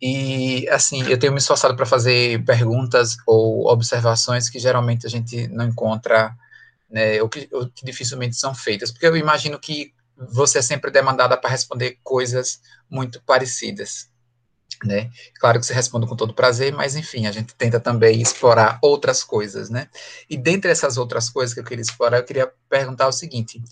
E, 0.00 0.68
assim, 0.68 1.02
eu 1.08 1.18
tenho 1.18 1.32
me 1.32 1.40
esforçado 1.40 1.74
para 1.74 1.84
fazer 1.84 2.44
perguntas 2.44 3.16
ou 3.26 3.66
observações 3.66 4.48
que 4.48 4.60
geralmente 4.60 5.04
a 5.04 5.10
gente 5.10 5.48
não 5.48 5.66
encontra, 5.66 6.32
né, 6.88 7.20
ou 7.20 7.28
que, 7.28 7.48
ou 7.50 7.68
que 7.68 7.84
dificilmente 7.84 8.36
são 8.36 8.54
feitas, 8.54 8.92
porque 8.92 9.08
eu 9.08 9.16
imagino 9.16 9.58
que 9.58 9.92
você 10.16 10.58
é 10.58 10.62
sempre 10.62 10.92
demandada 10.92 11.36
para 11.36 11.50
responder 11.50 11.98
coisas 12.04 12.60
muito 12.88 13.20
parecidas 13.22 14.08
né? 14.84 15.10
Claro 15.38 15.60
que 15.60 15.66
você 15.66 15.74
responde 15.74 16.06
com 16.06 16.16
todo 16.16 16.34
prazer, 16.34 16.72
mas 16.72 16.96
enfim, 16.96 17.26
a 17.26 17.32
gente 17.32 17.54
tenta 17.54 17.78
também 17.78 18.20
explorar 18.20 18.78
outras 18.82 19.22
coisas, 19.22 19.70
né? 19.70 19.88
E 20.28 20.36
dentre 20.36 20.70
essas 20.70 20.96
outras 20.96 21.28
coisas 21.28 21.54
que 21.54 21.60
eu 21.60 21.64
queria 21.64 21.82
explorar, 21.82 22.18
eu 22.18 22.24
queria 22.24 22.50
perguntar 22.68 23.08
o 23.08 23.12
seguinte: 23.12 23.62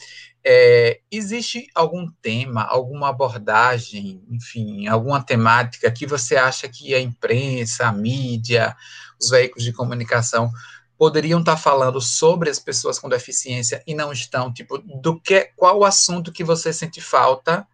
é, 0.45 1.01
existe 1.11 1.67
algum 1.75 2.07
tema, 2.21 2.63
alguma 2.65 3.09
abordagem, 3.09 4.23
enfim, 4.31 4.87
alguma 4.87 5.23
temática 5.23 5.91
que 5.91 6.07
você 6.07 6.37
acha 6.37 6.69
que 6.69 6.95
a 6.95 7.01
imprensa, 7.01 7.87
a 7.87 7.93
mídia, 7.93 8.77
os 9.21 9.31
veículos 9.31 9.65
de 9.65 9.73
comunicação 9.73 10.51
poderiam 10.99 11.41
estar 11.41 11.57
falando 11.57 12.01
sobre 12.01 12.49
as 12.49 12.59
pessoas 12.59 12.99
com 12.99 13.09
deficiência 13.09 13.83
e 13.87 13.95
não 13.95 14.13
estão, 14.13 14.53
tipo, 14.53 14.79
do 14.79 15.19
que, 15.21 15.51
qual 15.57 15.81
o 15.81 15.85
assunto 15.85 16.31
que 16.31 16.45
você 16.45 16.73
sente 16.73 17.01
falta? 17.01 17.67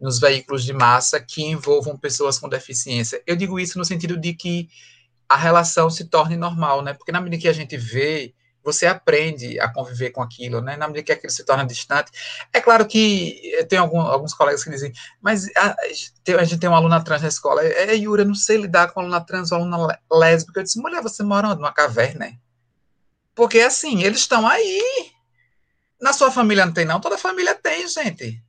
Nos 0.00 0.18
veículos 0.18 0.64
de 0.64 0.72
massa 0.72 1.20
que 1.20 1.42
envolvam 1.42 1.96
pessoas 1.96 2.38
com 2.38 2.48
deficiência. 2.48 3.22
Eu 3.26 3.36
digo 3.36 3.58
isso 3.58 3.78
no 3.78 3.84
sentido 3.84 4.16
de 4.16 4.32
que 4.32 4.68
a 5.28 5.36
relação 5.36 5.90
se 5.90 6.04
torne 6.04 6.36
normal, 6.36 6.82
né? 6.82 6.94
Porque 6.94 7.12
na 7.12 7.20
medida 7.20 7.42
que 7.42 7.48
a 7.48 7.52
gente 7.52 7.76
vê, 7.76 8.32
você 8.62 8.86
aprende 8.86 9.58
a 9.60 9.72
conviver 9.72 10.10
com 10.10 10.22
aquilo, 10.22 10.60
né? 10.60 10.76
Na 10.76 10.86
medida 10.86 11.04
que 11.04 11.12
aquilo 11.12 11.32
se 11.32 11.44
torna 11.44 11.66
distante. 11.66 12.10
É 12.52 12.60
claro 12.60 12.86
que 12.86 13.66
tem 13.68 13.78
algum, 13.78 14.00
alguns 14.00 14.32
colegas 14.34 14.64
que 14.64 14.70
dizem, 14.70 14.92
mas 15.20 15.46
a, 15.56 15.74
a, 16.38 16.44
gente 16.44 16.58
tem 16.58 16.68
uma 16.68 16.78
aluna 16.78 17.02
trans 17.02 17.22
na 17.22 17.28
escola. 17.28 17.64
É, 17.64 17.94
Yura, 17.94 18.22
eu 18.22 18.26
não 18.26 18.34
sei 18.34 18.56
lidar 18.56 18.92
com 18.92 19.00
aluna 19.00 19.20
trans 19.20 19.52
ou 19.52 19.58
aluna 19.58 19.98
lésbica. 20.10 20.60
Eu 20.60 20.64
disse, 20.64 20.78
mulher, 20.78 21.02
você 21.02 21.22
mora 21.22 21.54
numa 21.54 21.72
caverna, 21.72 22.26
né? 22.26 22.38
Porque 23.34 23.60
assim, 23.60 24.02
eles 24.02 24.20
estão 24.20 24.46
aí. 24.46 24.82
Na 26.00 26.12
sua 26.12 26.30
família 26.30 26.64
não 26.64 26.72
tem, 26.72 26.84
não? 26.84 27.00
Toda 27.00 27.18
família 27.18 27.54
tem, 27.54 27.86
gente. 27.88 28.42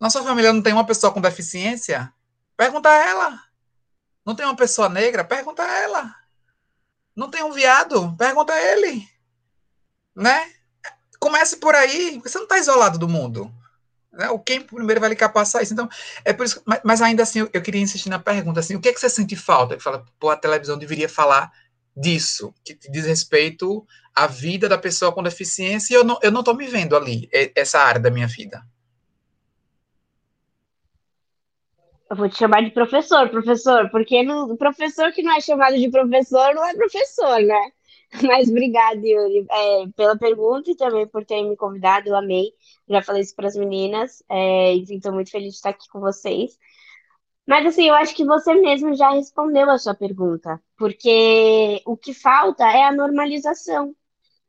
Na 0.00 0.10
sua 0.10 0.22
família 0.22 0.52
não 0.52 0.62
tem 0.62 0.72
uma 0.72 0.86
pessoa 0.86 1.12
com 1.12 1.20
deficiência? 1.20 2.12
Pergunta 2.56 2.88
a 2.88 2.94
ela. 2.94 3.42
Não 4.24 4.34
tem 4.34 4.44
uma 4.44 4.56
pessoa 4.56 4.88
negra? 4.88 5.24
Pergunta 5.24 5.62
a 5.62 5.78
ela. 5.78 6.14
Não 7.14 7.30
tem 7.30 7.42
um 7.42 7.52
viado? 7.52 8.14
Pergunta 8.16 8.52
a 8.52 8.60
ele. 8.60 9.08
Né? 10.14 10.52
Comece 11.18 11.56
por 11.56 11.74
aí. 11.74 12.20
Você 12.22 12.36
não 12.36 12.44
está 12.44 12.58
isolado 12.58 12.98
do 12.98 13.08
mundo. 13.08 13.52
Né? 14.12 14.28
O 14.30 14.38
quem 14.38 14.60
primeiro 14.60 15.00
vai 15.00 15.10
lhe 15.10 15.16
capacitar 15.16 15.62
isso. 15.62 15.72
Então, 15.72 15.88
é 16.24 16.32
por 16.32 16.44
isso. 16.44 16.60
Mas, 16.66 16.80
mas 16.84 17.02
ainda 17.02 17.22
assim, 17.22 17.40
eu, 17.40 17.50
eu, 17.52 17.62
queria 17.62 17.80
insistir 17.80 18.08
na 18.08 18.18
pergunta. 18.18 18.60
Assim, 18.60 18.74
o 18.74 18.80
que 18.80 18.88
é 18.88 18.92
que 18.92 19.00
você 19.00 19.08
sente 19.08 19.36
falta? 19.36 19.76
Que 19.76 19.82
fala, 19.82 20.04
pô, 20.18 20.28
a 20.28 20.36
televisão 20.36 20.76
deveria 20.76 21.08
falar 21.08 21.50
disso, 21.96 22.54
que 22.62 22.78
diz 22.90 23.06
respeito 23.06 23.86
à 24.14 24.26
vida 24.26 24.68
da 24.68 24.76
pessoa 24.76 25.12
com 25.12 25.22
deficiência, 25.22 25.94
e 25.94 25.96
eu 25.96 26.04
não, 26.04 26.18
eu 26.22 26.30
não 26.30 26.42
me 26.54 26.66
vendo 26.66 26.94
ali, 26.94 27.28
essa 27.54 27.78
área 27.78 28.00
da 28.00 28.10
minha 28.10 28.26
vida. 28.26 28.62
Eu 32.08 32.16
vou 32.16 32.28
te 32.28 32.36
chamar 32.36 32.62
de 32.62 32.70
professor, 32.70 33.28
professor, 33.30 33.90
porque 33.90 34.20
o 34.28 34.56
professor 34.56 35.12
que 35.12 35.22
não 35.22 35.36
é 35.36 35.40
chamado 35.40 35.76
de 35.76 35.90
professor 35.90 36.54
não 36.54 36.64
é 36.64 36.74
professor, 36.74 37.40
né? 37.42 37.72
Mas 38.22 38.48
obrigada, 38.48 39.00
Yuri, 39.04 39.44
é, 39.50 39.86
pela 39.96 40.16
pergunta 40.16 40.70
e 40.70 40.76
também 40.76 41.06
por 41.08 41.24
ter 41.24 41.42
me 41.42 41.56
convidado, 41.56 42.08
eu 42.08 42.16
amei. 42.16 42.52
Já 42.88 43.02
falei 43.02 43.22
isso 43.22 43.34
para 43.34 43.48
as 43.48 43.56
meninas, 43.56 44.22
é, 44.28 44.74
enfim, 44.74 44.96
estou 44.96 45.12
muito 45.12 45.30
feliz 45.30 45.50
de 45.50 45.56
estar 45.56 45.70
aqui 45.70 45.88
com 45.90 46.00
vocês. 46.00 46.56
Mas 47.46 47.66
assim, 47.66 47.88
eu 47.88 47.94
acho 47.94 48.14
que 48.14 48.24
você 48.24 48.54
mesmo 48.54 48.94
já 48.94 49.10
respondeu 49.10 49.70
a 49.70 49.78
sua 49.78 49.94
pergunta, 49.94 50.60
porque 50.76 51.80
o 51.84 51.96
que 51.96 52.12
falta 52.14 52.64
é 52.64 52.84
a 52.84 52.92
normalização. 52.92 53.94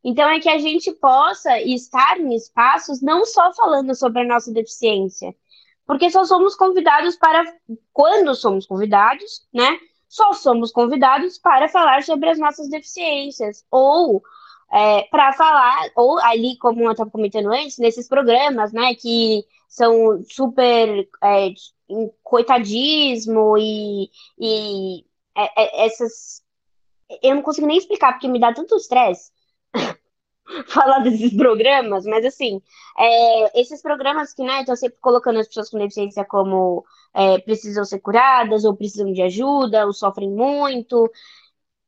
Então, 0.04 0.30
é 0.30 0.40
que 0.40 0.50
a 0.50 0.58
gente 0.58 0.92
possa 0.94 1.60
estar 1.62 2.20
em 2.20 2.34
espaços 2.36 3.02
não 3.02 3.26
só 3.26 3.54
falando 3.54 3.94
sobre 3.96 4.22
a 4.22 4.26
nossa 4.26 4.54
deficiência, 4.54 5.36
porque 5.88 6.12
só 6.12 6.26
somos 6.26 6.54
convidados 6.54 7.16
para, 7.16 7.44
quando 7.94 8.36
somos 8.36 8.66
convidados, 8.68 9.48
né? 9.54 9.80
Só 10.10 10.34
somos 10.34 10.72
convidados 10.72 11.38
para 11.38 11.70
falar 11.70 12.04
sobre 12.04 12.30
as 12.30 12.38
nossas 12.38 12.70
deficiências, 12.70 13.66
ou 13.72 14.22
é, 14.72 15.04
para 15.04 15.32
falar, 15.34 15.90
ou 15.96 16.20
ali, 16.20 16.58
como 16.58 16.84
eu 16.84 16.92
estava 16.92 17.10
comentando 17.10 17.48
antes, 17.48 17.78
nesses 17.78 18.08
programas, 18.08 18.74
né, 18.74 18.94
que 18.96 19.46
são 19.68 20.22
super 20.30 21.08
é, 21.24 21.54
coitadismo 22.22 23.58
e, 23.58 24.10
e 24.38 25.06
é, 25.36 25.64
é, 25.64 25.86
essas. 25.86 26.42
Eu 27.24 27.36
não 27.36 27.42
consigo 27.42 27.68
nem 27.68 27.78
explicar, 27.78 28.14
porque 28.14 28.28
me 28.28 28.40
dá 28.40 28.54
tanto 28.54 28.76
estresse. 28.76 29.32
falar 30.68 31.00
desses 31.00 31.36
programas, 31.36 32.06
mas 32.06 32.26
assim, 32.26 32.62
é, 32.98 33.62
esses 33.62 33.82
programas 33.82 34.34
que, 34.34 34.44
né, 34.44 34.62
estão 34.62 34.76
sempre 34.76 34.98
colocando 35.00 35.40
as 35.40 35.48
pessoas 35.48 35.70
com 35.70 35.78
deficiência 35.78 36.26
como 36.26 36.86
é, 37.14 37.40
precisam 37.40 37.86
ser 37.86 38.00
curadas, 38.00 38.66
ou 38.66 38.76
precisam 38.76 39.12
de 39.12 39.22
ajuda, 39.22 39.86
ou 39.86 39.94
sofrem 39.94 40.30
muito. 40.30 41.12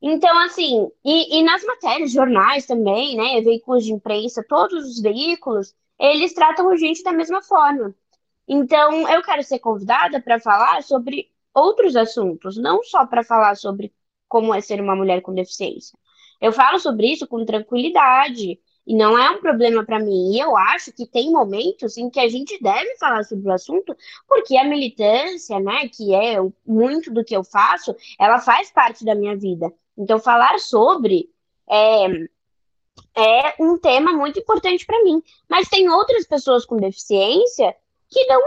Então, 0.02 0.38
assim, 0.40 0.90
e, 1.04 1.40
e 1.40 1.44
nas 1.44 1.64
matérias, 1.66 2.12
jornais 2.12 2.66
também, 2.66 3.18
né, 3.18 3.42
veículos 3.42 3.86
de 3.86 3.94
imprensa, 3.94 4.46
todos 4.48 4.86
os 4.86 5.02
veículos, 5.02 5.76
eles 6.00 6.34
tratam 6.34 6.70
a 6.70 6.78
gente 6.78 7.04
da 7.04 7.12
mesma 7.14 7.42
forma. 7.42 7.94
Então, 8.48 9.08
eu 9.10 9.22
quero 9.24 9.44
ser 9.44 9.60
convidada 9.60 10.22
para 10.22 10.40
falar 10.40 10.84
sobre 10.84 11.32
outros 11.54 11.96
assuntos, 11.96 12.58
não 12.58 12.84
só 12.84 13.06
para 13.06 13.24
falar 13.24 13.56
sobre 13.56 13.94
como 14.28 14.54
é 14.54 14.62
ser 14.62 14.82
uma 14.82 14.96
mulher 14.96 15.22
com 15.22 15.34
deficiência, 15.34 15.98
eu 16.42 16.52
falo 16.52 16.80
sobre 16.80 17.08
isso 17.08 17.28
com 17.28 17.46
tranquilidade. 17.46 18.60
E 18.88 18.96
não 18.96 19.18
é 19.20 19.30
um 19.30 19.40
problema 19.40 19.86
para 19.86 20.00
mim. 20.00 20.34
E 20.34 20.40
eu 20.40 20.58
acho 20.58 20.92
que 20.92 21.06
tem 21.06 21.32
momentos 21.32 21.96
em 21.96 22.10
que 22.10 22.20
a 22.20 22.28
gente 22.28 22.60
deve 22.60 22.98
falar 22.98 23.24
sobre 23.24 23.48
o 23.48 23.54
assunto, 23.54 23.96
porque 24.28 24.58
a 24.58 24.64
militância, 24.64 25.60
né, 25.60 25.88
que 25.88 26.14
é 26.16 26.38
muito 26.66 27.14
do 27.14 27.24
que 27.24 27.36
eu 27.36 27.44
faço, 27.44 27.96
ela 28.20 28.40
faz 28.40 28.72
parte 28.72 29.06
da 29.06 29.14
minha 29.14 29.38
vida. 29.38 29.72
Então, 29.96 30.18
falar 30.18 30.58
sobre 30.60 31.30
é, 31.70 32.06
é 33.16 33.56
um 33.60 33.78
tema 33.78 34.12
muito 34.12 34.40
importante 34.40 34.86
para 34.88 35.04
mim. 35.04 35.22
Mas 35.48 35.70
tem 35.70 35.88
outras 35.88 36.26
pessoas 36.26 36.66
com 36.66 36.78
deficiência 36.78 37.76
que 38.10 38.26
não, 38.26 38.42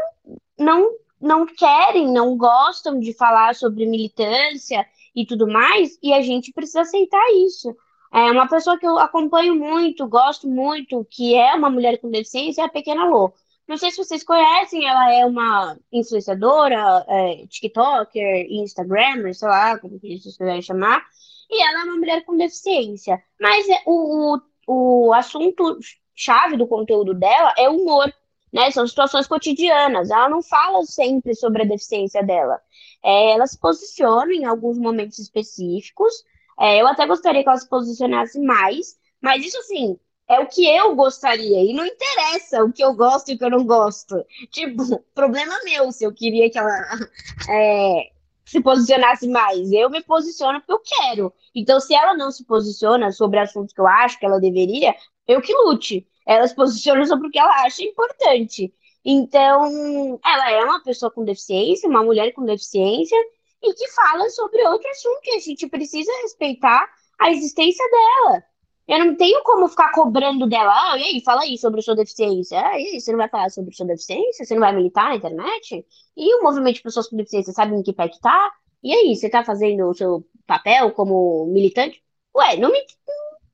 não, 0.58 0.90
não 1.20 1.46
querem, 1.46 2.12
não 2.12 2.36
gostam 2.36 2.98
de 2.98 3.12
falar 3.12 3.54
sobre 3.54 3.86
militância 3.86 4.84
e 5.14 5.26
tudo 5.26 5.46
mais, 5.46 5.98
e 6.02 6.12
a 6.12 6.22
gente 6.22 6.52
precisa 6.52 6.82
aceitar 6.82 7.24
isso. 7.46 7.74
É 8.12 8.30
uma 8.30 8.46
pessoa 8.48 8.78
que 8.78 8.86
eu 8.86 8.98
acompanho 8.98 9.54
muito, 9.54 10.06
gosto 10.06 10.46
muito, 10.46 11.06
que 11.10 11.34
é 11.34 11.54
uma 11.54 11.70
mulher 11.70 11.98
com 11.98 12.10
deficiência, 12.10 12.62
é 12.62 12.64
a 12.64 12.68
Pequena 12.68 13.06
Lô. 13.06 13.32
Não 13.66 13.76
sei 13.76 13.90
se 13.90 13.96
vocês 13.96 14.22
conhecem, 14.22 14.86
ela 14.86 15.12
é 15.14 15.24
uma 15.24 15.78
influenciadora, 15.90 17.04
é, 17.08 17.46
TikToker, 17.46 18.46
Instagrammer, 18.50 19.34
sei 19.34 19.48
lá, 19.48 19.78
como 19.78 19.98
que 19.98 20.18
vocês 20.18 20.36
quiserem 20.36 20.60
chamar, 20.60 21.02
e 21.50 21.62
ela 21.62 21.80
é 21.80 21.84
uma 21.84 21.96
mulher 21.96 22.24
com 22.24 22.36
deficiência. 22.36 23.22
Mas 23.40 23.68
é, 23.68 23.82
o, 23.86 24.36
o, 24.66 25.06
o 25.06 25.12
assunto 25.14 25.78
chave 26.14 26.56
do 26.56 26.66
conteúdo 26.66 27.14
dela 27.14 27.54
é 27.56 27.68
humor, 27.68 28.12
né? 28.52 28.70
São 28.70 28.86
situações 28.86 29.26
cotidianas. 29.26 30.10
Ela 30.10 30.28
não 30.28 30.42
fala 30.42 30.84
sempre 30.84 31.34
sobre 31.34 31.62
a 31.62 31.66
deficiência 31.66 32.22
dela. 32.22 32.60
É, 33.02 33.32
ela 33.32 33.46
se 33.46 33.58
posiciona 33.58 34.32
em 34.32 34.44
alguns 34.44 34.78
momentos 34.78 35.18
específicos. 35.18 36.12
É, 36.58 36.80
eu 36.80 36.86
até 36.86 37.06
gostaria 37.06 37.42
que 37.42 37.48
ela 37.48 37.58
se 37.58 37.68
posicionasse 37.68 38.38
mais, 38.40 38.98
mas 39.20 39.44
isso 39.44 39.58
assim 39.58 39.98
é 40.28 40.40
o 40.40 40.46
que 40.46 40.66
eu 40.66 40.94
gostaria 40.94 41.62
e 41.62 41.74
não 41.74 41.84
interessa 41.84 42.64
o 42.64 42.72
que 42.72 42.82
eu 42.82 42.94
gosto 42.94 43.30
e 43.30 43.34
o 43.34 43.38
que 43.38 43.44
eu 43.44 43.50
não 43.50 43.64
gosto. 43.64 44.24
Tipo, 44.50 44.82
problema 45.14 45.54
meu 45.64 45.90
se 45.92 46.04
eu 46.04 46.12
queria 46.12 46.50
que 46.50 46.58
ela 46.58 46.70
é, 47.50 48.10
se 48.44 48.60
posicionasse 48.62 49.28
mais. 49.28 49.70
Eu 49.72 49.90
me 49.90 50.02
posiciono 50.02 50.60
porque 50.60 50.72
eu 50.72 50.80
quero. 50.80 51.32
Então, 51.54 51.80
se 51.80 51.94
ela 51.94 52.14
não 52.14 52.30
se 52.30 52.44
posiciona 52.44 53.12
sobre 53.12 53.38
assuntos 53.38 53.74
que 53.74 53.80
eu 53.80 53.86
acho 53.86 54.18
que 54.18 54.26
ela 54.26 54.40
deveria, 54.40 54.94
eu 55.26 55.40
que 55.40 55.52
lute. 55.52 56.06
Ela 56.26 56.46
se 56.46 56.54
posiciona 56.54 57.04
sobre 57.06 57.28
o 57.28 57.30
que 57.30 57.38
ela 57.38 57.64
acha 57.64 57.82
importante. 57.82 58.72
Então, 59.04 60.20
ela 60.24 60.50
é 60.50 60.64
uma 60.64 60.82
pessoa 60.82 61.10
com 61.10 61.24
deficiência, 61.24 61.88
uma 61.88 62.02
mulher 62.04 62.32
com 62.32 62.44
deficiência, 62.44 63.16
e 63.62 63.74
que 63.74 63.88
fala 63.90 64.28
sobre 64.30 64.62
outro 64.66 64.88
assunto 64.88 65.20
que 65.22 65.30
a 65.32 65.40
gente 65.40 65.66
precisa 65.68 66.10
respeitar 66.22 66.88
a 67.18 67.30
existência 67.30 67.84
dela. 67.90 68.44
Eu 68.88 68.98
não 69.04 69.16
tenho 69.16 69.42
como 69.44 69.68
ficar 69.68 69.92
cobrando 69.92 70.46
dela, 70.48 70.72
ah, 70.74 70.98
e 70.98 71.04
aí, 71.04 71.22
fala 71.24 71.42
aí 71.42 71.56
sobre 71.56 71.80
a 71.80 71.82
sua 71.82 71.94
deficiência. 71.94 72.60
Ah, 72.60 72.78
e 72.78 72.86
aí, 72.86 73.00
você 73.00 73.12
não 73.12 73.18
vai 73.18 73.28
falar 73.28 73.48
sobre 73.50 73.70
a 73.72 73.76
sua 73.76 73.86
deficiência? 73.86 74.44
Você 74.44 74.54
não 74.54 74.60
vai 74.60 74.74
militar 74.74 75.10
na 75.10 75.16
internet? 75.16 75.86
E 76.16 76.34
o 76.36 76.42
movimento 76.42 76.76
de 76.76 76.82
pessoas 76.82 77.08
com 77.08 77.16
deficiência 77.16 77.52
sabe 77.52 77.74
em 77.76 77.82
que 77.82 77.92
pé 77.92 78.08
que 78.08 78.20
tá? 78.20 78.50
E 78.82 78.92
aí, 78.92 79.14
você 79.14 79.30
tá 79.30 79.44
fazendo 79.44 79.88
o 79.88 79.94
seu 79.94 80.26
papel 80.46 80.90
como 80.92 81.46
militante? 81.46 82.02
Ué, 82.36 82.56
não, 82.56 82.70
me, 82.72 82.84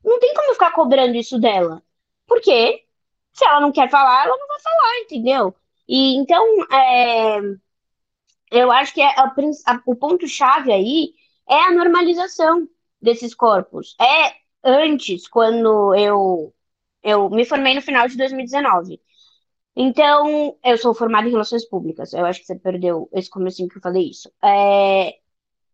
não 0.05 0.19
tem 0.19 0.33
como 0.35 0.55
ficar 0.55 0.73
cobrando 0.73 1.15
isso 1.17 1.39
dela. 1.39 1.83
Porque 2.29 2.85
se 3.33 3.45
ela 3.47 3.61
não 3.61 3.73
quer 3.73 3.91
falar, 3.91 4.27
ela 4.27 4.37
não 4.37 4.49
vai 4.49 4.61
falar, 4.61 5.01
entendeu? 5.01 5.57
E 5.89 6.17
então, 6.17 6.45
é, 6.73 7.41
eu 8.51 8.71
acho 8.73 8.95
que 8.95 9.01
é 9.01 9.07
a, 9.09 9.25
a, 9.67 9.83
o 9.87 9.95
ponto-chave 9.97 10.73
aí 10.73 11.15
é 11.49 11.61
a 11.65 11.73
normalização 11.73 12.69
desses 13.01 13.35
corpos. 13.35 13.97
É 14.01 14.35
antes, 14.65 15.29
quando 15.29 15.95
eu, 15.95 16.55
eu 17.03 17.31
me 17.31 17.45
formei 17.45 17.75
no 17.75 17.83
final 17.83 18.09
de 18.09 18.17
2019. 18.17 19.01
Então, 19.77 20.59
eu 20.65 20.79
sou 20.79 20.95
formada 20.95 21.29
em 21.29 21.31
relações 21.33 21.65
públicas. 21.69 22.13
Eu 22.13 22.27
acho 22.27 22.41
que 22.41 22.47
você 22.47 22.57
perdeu 22.57 23.09
esse 23.13 23.31
comecinho 23.31 23.69
que 23.69 23.79
eu 23.79 23.83
falei 23.83 24.11
isso. 24.11 24.31
É, 24.45 25.11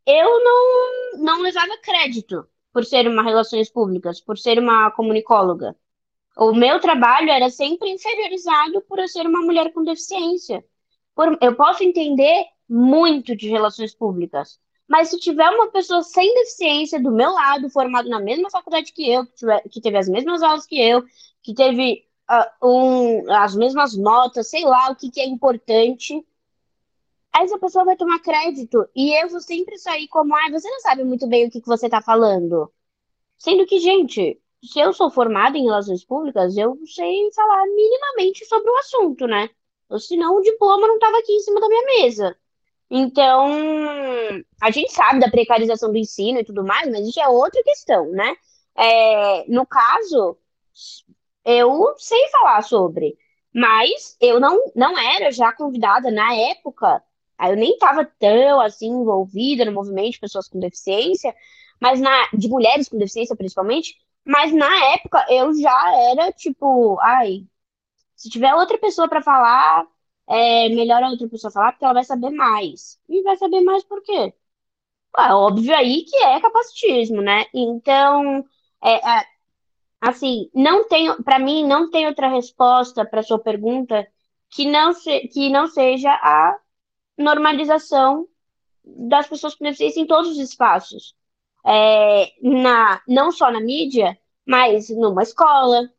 eu 0.06 0.44
não, 0.44 1.24
não 1.24 1.42
levava 1.42 1.78
crédito 1.82 2.46
por 2.72 2.84
ser 2.84 3.08
uma 3.08 3.22
relações 3.22 3.70
públicas, 3.70 4.20
por 4.20 4.38
ser 4.38 4.58
uma 4.58 4.90
comunicóloga. 4.92 5.76
O 6.37 6.53
meu 6.53 6.81
trabalho 6.81 7.31
era 7.31 7.49
sempre 7.49 7.90
inferiorizado 7.90 8.83
por 8.83 8.99
eu 8.99 9.09
ser 9.09 9.27
uma 9.27 9.40
mulher 9.40 9.73
com 9.73 9.85
deficiência. 9.85 10.64
Por, 11.14 11.38
eu 11.40 11.55
posso 11.55 11.85
entender 11.85 12.47
muito 12.68 13.37
de 13.37 13.49
relações 13.49 13.94
públicas, 13.94 14.59
mas 14.88 15.09
se 15.09 15.18
tiver 15.18 15.49
uma 15.51 15.70
pessoa 15.70 16.03
sem 16.03 16.35
deficiência 16.35 17.01
do 17.01 17.12
meu 17.12 17.31
lado, 17.33 17.70
formado 17.70 18.09
na 18.09 18.20
mesma 18.20 18.51
faculdade 18.51 18.92
que 18.92 19.09
eu, 19.09 19.25
que, 19.27 19.35
tiver, 19.35 19.62
que 19.68 19.81
teve 19.81 19.97
as 19.97 20.09
mesmas 20.09 20.42
aulas 20.42 20.66
que 20.66 20.81
eu, 20.81 21.05
que 21.42 21.55
teve 21.55 22.05
uh, 22.31 22.66
um, 22.68 23.33
as 23.33 23.55
mesmas 23.55 23.97
notas, 23.97 24.49
sei 24.51 24.64
lá 24.64 24.90
o 24.90 24.97
que, 24.97 25.11
que 25.11 25.20
é 25.20 25.27
importante, 25.27 26.25
essa 27.35 27.59
pessoa 27.59 27.85
vai 27.85 27.97
tomar 27.97 28.20
crédito. 28.20 28.88
E 28.94 29.12
eu 29.20 29.29
vou 29.29 29.40
sempre 29.40 29.79
sair 29.79 30.09
como, 30.09 30.35
ah, 30.35 30.51
você 30.51 30.68
não 30.68 30.81
sabe 30.81 31.05
muito 31.05 31.27
bem 31.27 31.47
o 31.47 31.51
que, 31.51 31.61
que 31.61 31.66
você 31.66 31.87
está 31.87 32.01
falando. 32.01 32.73
Sendo 33.38 33.66
que, 33.66 33.79
gente, 33.81 34.40
se 34.64 34.81
eu 34.81 34.92
sou 34.92 35.11
formada 35.11 35.59
em 35.59 35.64
relações 35.64 36.05
públicas, 36.05 36.57
eu 36.57 36.79
sei 36.87 37.31
falar 37.33 37.64
minimamente 37.66 38.44
sobre 38.46 38.70
o 38.70 38.77
assunto, 38.79 39.27
né? 39.27 39.50
Ou 39.88 39.98
senão 39.98 40.37
o 40.37 40.42
diploma 40.42 40.87
não 40.87 40.94
estava 40.96 41.18
aqui 41.18 41.33
em 41.33 41.40
cima 41.40 41.61
da 41.61 41.68
minha 41.68 41.85
mesa. 41.85 42.37
Então, 42.90 43.46
a 44.61 44.70
gente 44.70 44.92
sabe 44.92 45.20
da 45.20 45.31
precarização 45.31 45.90
do 45.90 45.98
ensino 45.98 46.38
e 46.40 46.44
tudo 46.44 46.64
mais, 46.64 46.90
mas 46.90 47.07
isso 47.07 47.20
é 47.20 47.29
outra 47.29 47.62
questão, 47.62 48.11
né? 48.11 48.37
É, 48.77 49.44
no 49.48 49.66
caso, 49.66 50.37
eu 51.44 51.94
sei 51.98 52.29
falar 52.29 52.62
sobre, 52.62 53.16
mas 53.53 54.16
eu 54.20 54.40
não, 54.40 54.61
não 54.74 54.98
era 54.98 55.31
já 55.31 55.53
convidada 55.53 56.11
na 56.11 56.35
época, 56.35 57.03
eu 57.40 57.57
nem 57.57 57.72
estava 57.72 58.05
tão 58.05 58.61
assim 58.61 58.88
envolvida 58.88 59.64
no 59.64 59.72
movimento 59.72 60.12
de 60.12 60.20
pessoas 60.20 60.48
com 60.48 60.59
deficiência, 60.59 61.35
mas 61.81 62.00
na 62.00 62.29
de 62.33 62.48
mulheres 62.48 62.88
com 62.88 62.98
deficiência 62.98 63.37
principalmente, 63.37 63.96
mas 64.24 64.52
na 64.52 64.68
época 64.94 65.24
eu 65.30 65.52
já 65.60 65.92
era 66.12 66.32
tipo, 66.32 66.98
ai, 67.00 67.46
se 68.16 68.30
tiver 68.30 68.54
outra 68.54 68.78
pessoa 68.78 69.08
para 69.08 69.22
falar, 69.22 69.87
é 70.28 70.68
melhor 70.70 71.02
a 71.02 71.10
outra 71.10 71.28
pessoa 71.28 71.50
falar 71.52 71.72
porque 71.72 71.84
ela 71.84 71.94
vai 71.94 72.04
saber 72.04 72.30
mais. 72.30 73.00
E 73.08 73.22
vai 73.22 73.37
saber 73.37 73.60
mais 73.62 73.84
por 73.84 74.02
quê? 74.02 74.34
É 75.18 75.32
óbvio 75.34 75.74
aí 75.76 76.04
que 76.04 76.16
é 76.16 76.40
capacitismo, 76.40 77.22
né? 77.22 77.46
Então, 77.54 78.44
é, 78.82 78.94
é 79.20 79.26
assim, 80.00 80.50
não 80.54 80.88
tenho, 80.88 81.22
para 81.22 81.38
mim, 81.38 81.66
não 81.66 81.90
tem 81.90 82.06
outra 82.06 82.28
resposta 82.28 83.04
para 83.06 83.22
sua 83.22 83.38
pergunta 83.38 84.06
que 84.50 84.66
não, 84.70 84.92
se, 84.92 85.28
que 85.28 85.50
não 85.50 85.66
seja 85.66 86.10
a 86.12 86.58
normalização 87.18 88.28
das 88.84 89.28
pessoas 89.28 89.54
com 89.54 89.64
deficiência 89.64 90.00
em 90.00 90.06
todos 90.06 90.30
os 90.32 90.38
espaços. 90.38 91.14
É, 91.66 92.33
na, 92.42 93.00
não 93.09 93.33
só 93.33 93.50
na 93.50 93.61
mídia, 93.61 94.18
mas 94.46 94.90
numa 94.90 95.22
escola, 95.22 95.90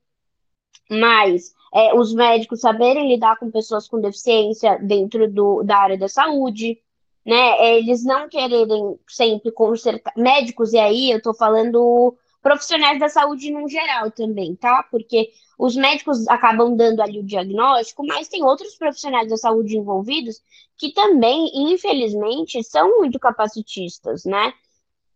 mas 0.89 1.53
é, 1.73 1.93
os 1.93 2.13
médicos 2.13 2.61
saberem 2.61 3.09
lidar 3.09 3.37
com 3.37 3.51
pessoas 3.51 3.87
com 3.87 3.99
deficiência 3.99 4.77
dentro 4.79 5.29
do, 5.29 5.63
da 5.63 5.77
área 5.77 5.97
da 5.97 6.07
saúde, 6.07 6.79
né? 7.25 7.77
Eles 7.77 8.03
não 8.03 8.29
quererem 8.29 8.99
sempre 9.07 9.51
consertar. 9.51 10.13
Médicos, 10.15 10.73
e 10.73 10.77
aí 10.77 11.11
eu 11.11 11.21
tô 11.21 11.33
falando 11.33 12.15
profissionais 12.41 12.99
da 12.99 13.09
saúde 13.09 13.51
no 13.51 13.67
geral 13.67 14.11
também, 14.11 14.55
tá? 14.55 14.83
Porque 14.91 15.31
os 15.57 15.75
médicos 15.75 16.27
acabam 16.27 16.75
dando 16.75 17.01
ali 17.01 17.19
o 17.19 17.25
diagnóstico, 17.25 18.05
mas 18.05 18.27
tem 18.27 18.43
outros 18.43 18.75
profissionais 18.75 19.27
da 19.29 19.37
saúde 19.37 19.77
envolvidos 19.77 20.41
que 20.77 20.93
também, 20.93 21.49
infelizmente, 21.71 22.61
são 22.63 22.99
muito 22.99 23.17
capacitistas, 23.17 24.25
né? 24.25 24.53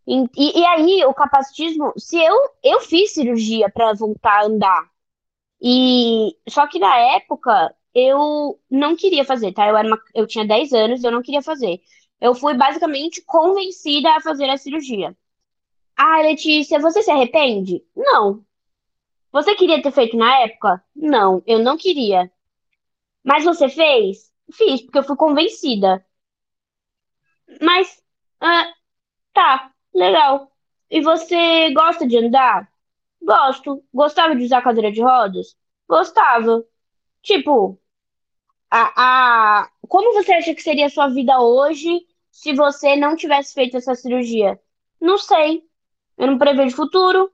E, 0.09 0.59
e, 0.59 0.65
aí, 0.65 1.05
o 1.05 1.13
capacitismo, 1.13 1.93
se 1.95 2.17
eu, 2.17 2.35
eu 2.63 2.79
fiz 2.81 3.13
cirurgia 3.13 3.69
para 3.69 3.93
voltar 3.93 4.41
a 4.41 4.45
andar, 4.45 4.89
e 5.61 6.35
só 6.49 6.67
que 6.67 6.79
na 6.79 6.97
época 6.97 7.75
eu 7.93 8.59
não 8.71 8.95
queria 8.95 9.25
fazer, 9.25 9.53
tá? 9.53 9.67
Eu, 9.67 9.77
era 9.77 9.87
uma, 9.87 10.01
eu 10.15 10.27
tinha 10.27 10.47
10 10.47 10.73
anos, 10.73 11.03
eu 11.03 11.11
não 11.11 11.21
queria 11.21 11.41
fazer. 11.43 11.81
Eu 12.21 12.35
fui 12.35 12.55
basicamente 12.55 13.23
convencida 13.23 14.11
a 14.15 14.21
fazer 14.21 14.49
a 14.49 14.57
cirurgia. 14.57 15.15
Ah, 15.97 16.21
Letícia, 16.21 16.79
você 16.79 17.03
se 17.03 17.11
arrepende? 17.11 17.83
Não. 17.95 18.45
Você 19.31 19.55
queria 19.55 19.81
ter 19.81 19.91
feito 19.91 20.17
na 20.17 20.39
época? 20.41 20.83
Não, 20.95 21.43
eu 21.47 21.59
não 21.59 21.77
queria. 21.77 22.31
Mas 23.23 23.45
você 23.45 23.69
fez? 23.69 24.31
Fiz, 24.53 24.81
porque 24.83 24.99
eu 24.99 25.03
fui 25.03 25.15
convencida. 25.17 26.05
Mas, 27.61 28.01
ah, 28.41 28.73
tá, 29.33 29.73
legal. 29.93 30.51
E 30.89 31.01
você 31.01 31.71
gosta 31.73 32.07
de 32.07 32.17
andar? 32.17 32.71
Gosto. 33.21 33.83
Gostava 33.93 34.35
de 34.35 34.43
usar 34.43 34.61
cadeira 34.61 34.91
de 34.91 35.01
rodas? 35.01 35.55
Gostava. 35.87 36.63
Tipo, 37.21 37.79
a, 38.69 39.61
a, 39.63 39.71
como 39.87 40.13
você 40.13 40.33
acha 40.33 40.55
que 40.55 40.61
seria 40.61 40.87
a 40.87 40.89
sua 40.89 41.07
vida 41.09 41.39
hoje 41.39 42.05
se 42.31 42.53
você 42.53 42.95
não 42.95 43.15
tivesse 43.15 43.53
feito 43.53 43.77
essa 43.77 43.95
cirurgia? 43.95 44.59
Não 45.01 45.17
sei. 45.17 45.63
Eu 46.17 46.27
não 46.27 46.37
prevejo 46.37 46.75
futuro. 46.75 47.31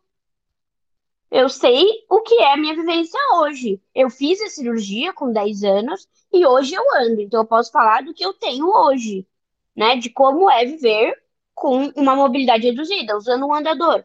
Eu 1.32 1.50
sei 1.50 1.86
o 2.10 2.22
que 2.22 2.36
é 2.36 2.54
a 2.54 2.58
minha 2.58 2.76
vivência 2.76 3.20
hoje. 3.36 3.82
Eu 3.94 4.10
fiz 4.10 4.40
a 4.42 4.48
cirurgia 4.50 5.12
com 5.14 5.32
10 5.34 5.64
anos 5.64 6.08
e 6.32 6.46
hoje 6.46 6.76
eu 6.76 6.84
ando. 6.96 7.22
Então 7.22 7.42
eu 7.42 7.48
posso 7.48 7.72
falar 7.72 8.04
do 8.04 8.14
que 8.14 8.24
eu 8.24 8.34
tenho 8.34 8.68
hoje, 8.68 9.28
né? 9.76 9.98
De 9.98 10.10
como 10.10 10.50
é 10.50 10.66
viver 10.66 11.25
com 11.56 11.88
uma 11.96 12.16
mobilidade 12.16 12.68
reduzida, 12.68 13.18
usando 13.18 13.48
um 13.48 13.54
andador. 13.54 14.04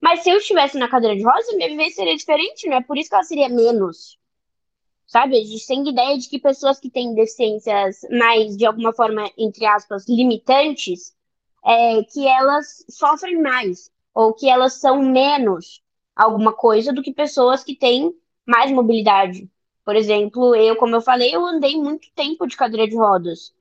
Mas 0.00 0.20
se 0.20 0.30
eu 0.30 0.38
estivesse 0.38 0.78
na 0.78 0.88
cadeira 0.88 1.16
de 1.16 1.22
rodas, 1.22 1.54
minha 1.54 1.68
vivência 1.68 1.96
seria 1.96 2.16
diferente, 2.16 2.68
não 2.68 2.78
é 2.78 2.82
por 2.82 2.96
isso 2.96 3.10
que 3.10 3.14
ela 3.14 3.24
seria 3.24 3.48
menos. 3.48 4.18
Sabe? 5.06 5.38
A 5.38 5.44
gente 5.44 5.66
tem 5.66 5.88
ideia 5.88 6.18
de 6.18 6.28
que 6.28 6.38
pessoas 6.38 6.78
que 6.80 6.90
têm 6.90 7.14
deficiências 7.14 8.00
mais, 8.10 8.56
de 8.56 8.66
alguma 8.66 8.92
forma, 8.92 9.30
entre 9.36 9.66
aspas, 9.66 10.08
limitantes, 10.08 11.14
é, 11.64 12.02
que 12.04 12.26
elas 12.26 12.84
sofrem 12.88 13.40
mais, 13.40 13.90
ou 14.14 14.32
que 14.34 14.48
elas 14.48 14.74
são 14.74 15.02
menos 15.02 15.82
alguma 16.14 16.52
coisa 16.52 16.92
do 16.92 17.02
que 17.02 17.12
pessoas 17.12 17.64
que 17.64 17.76
têm 17.76 18.12
mais 18.46 18.70
mobilidade. 18.70 19.48
Por 19.84 19.96
exemplo, 19.96 20.54
eu, 20.54 20.76
como 20.76 20.96
eu 20.96 21.00
falei, 21.00 21.34
eu 21.34 21.46
andei 21.46 21.76
muito 21.76 22.08
tempo 22.14 22.46
de 22.46 22.56
cadeira 22.56 22.86
de 22.88 22.96
rodas. 22.96 23.54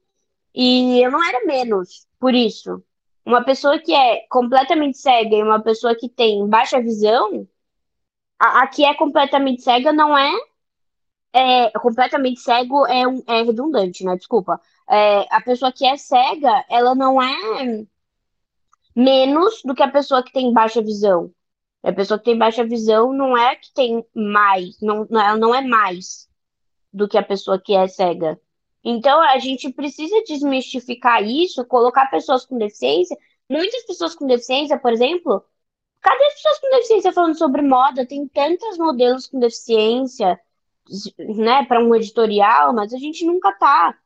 E 0.53 0.99
eu 1.01 1.11
não 1.11 1.23
era 1.23 1.45
menos 1.45 2.07
por 2.19 2.33
isso. 2.33 2.83
Uma 3.27 3.43
pessoa 3.43 3.77
que 3.77 3.93
é 3.93 4.25
completamente 4.29 4.97
cega 4.97 5.35
e 5.35 5.43
uma 5.43 5.61
pessoa 5.61 5.93
que 5.93 6.07
tem 6.07 6.47
baixa 6.47 6.81
visão, 6.81 7.45
a, 8.39 8.61
a 8.63 8.67
que 8.67 8.85
é 8.85 8.93
completamente 8.93 9.61
cega 9.63 9.91
não 9.91 10.17
é, 10.17 10.31
é 11.33 11.69
completamente 11.71 12.39
cego 12.39 12.87
é, 12.87 13.05
um, 13.05 13.21
é 13.27 13.43
redundante, 13.43 14.05
né? 14.05 14.15
Desculpa. 14.15 14.61
É, 14.89 15.27
a 15.29 15.41
pessoa 15.41 15.73
que 15.73 15.85
é 15.85 15.97
cega, 15.97 16.63
ela 16.69 16.95
não 16.95 17.21
é 17.21 17.85
menos 18.95 19.61
do 19.61 19.75
que 19.75 19.83
a 19.83 19.91
pessoa 19.91 20.23
que 20.23 20.31
tem 20.31 20.53
baixa 20.53 20.81
visão. 20.81 21.29
A 21.83 21.91
pessoa 21.91 22.17
que 22.17 22.23
tem 22.23 22.37
baixa 22.37 22.65
visão 22.65 23.11
não 23.11 23.37
é 23.37 23.57
que 23.57 23.73
tem 23.73 24.05
mais, 24.15 24.79
não, 24.81 25.05
ela 25.11 25.35
não 25.35 25.53
é 25.53 25.61
mais 25.61 26.29
do 26.93 27.09
que 27.09 27.17
a 27.17 27.23
pessoa 27.23 27.59
que 27.59 27.75
é 27.75 27.89
cega. 27.89 28.39
Então, 28.89 29.21
a 29.21 29.37
gente 29.37 29.71
precisa 29.73 30.23
desmistificar 30.23 31.21
isso, 31.21 31.65
colocar 31.65 32.09
pessoas 32.09 32.45
com 32.45 32.57
deficiência. 32.57 33.17
Muitas 33.49 33.83
pessoas 33.85 34.15
com 34.15 34.25
deficiência, 34.25 34.79
por 34.79 34.93
exemplo, 34.93 35.43
cadê 36.01 36.23
as 36.25 36.35
pessoas 36.35 36.59
com 36.59 36.69
deficiência 36.69 37.11
falando 37.11 37.37
sobre 37.37 37.61
moda? 37.61 38.05
Tem 38.05 38.25
tantos 38.29 38.77
modelos 38.77 39.27
com 39.27 39.39
deficiência, 39.39 40.39
né, 41.19 41.65
para 41.65 41.83
um 41.83 41.93
editorial, 41.95 42.73
mas 42.73 42.93
a 42.93 42.97
gente 42.97 43.25
nunca 43.25 43.51
tá. 43.53 43.97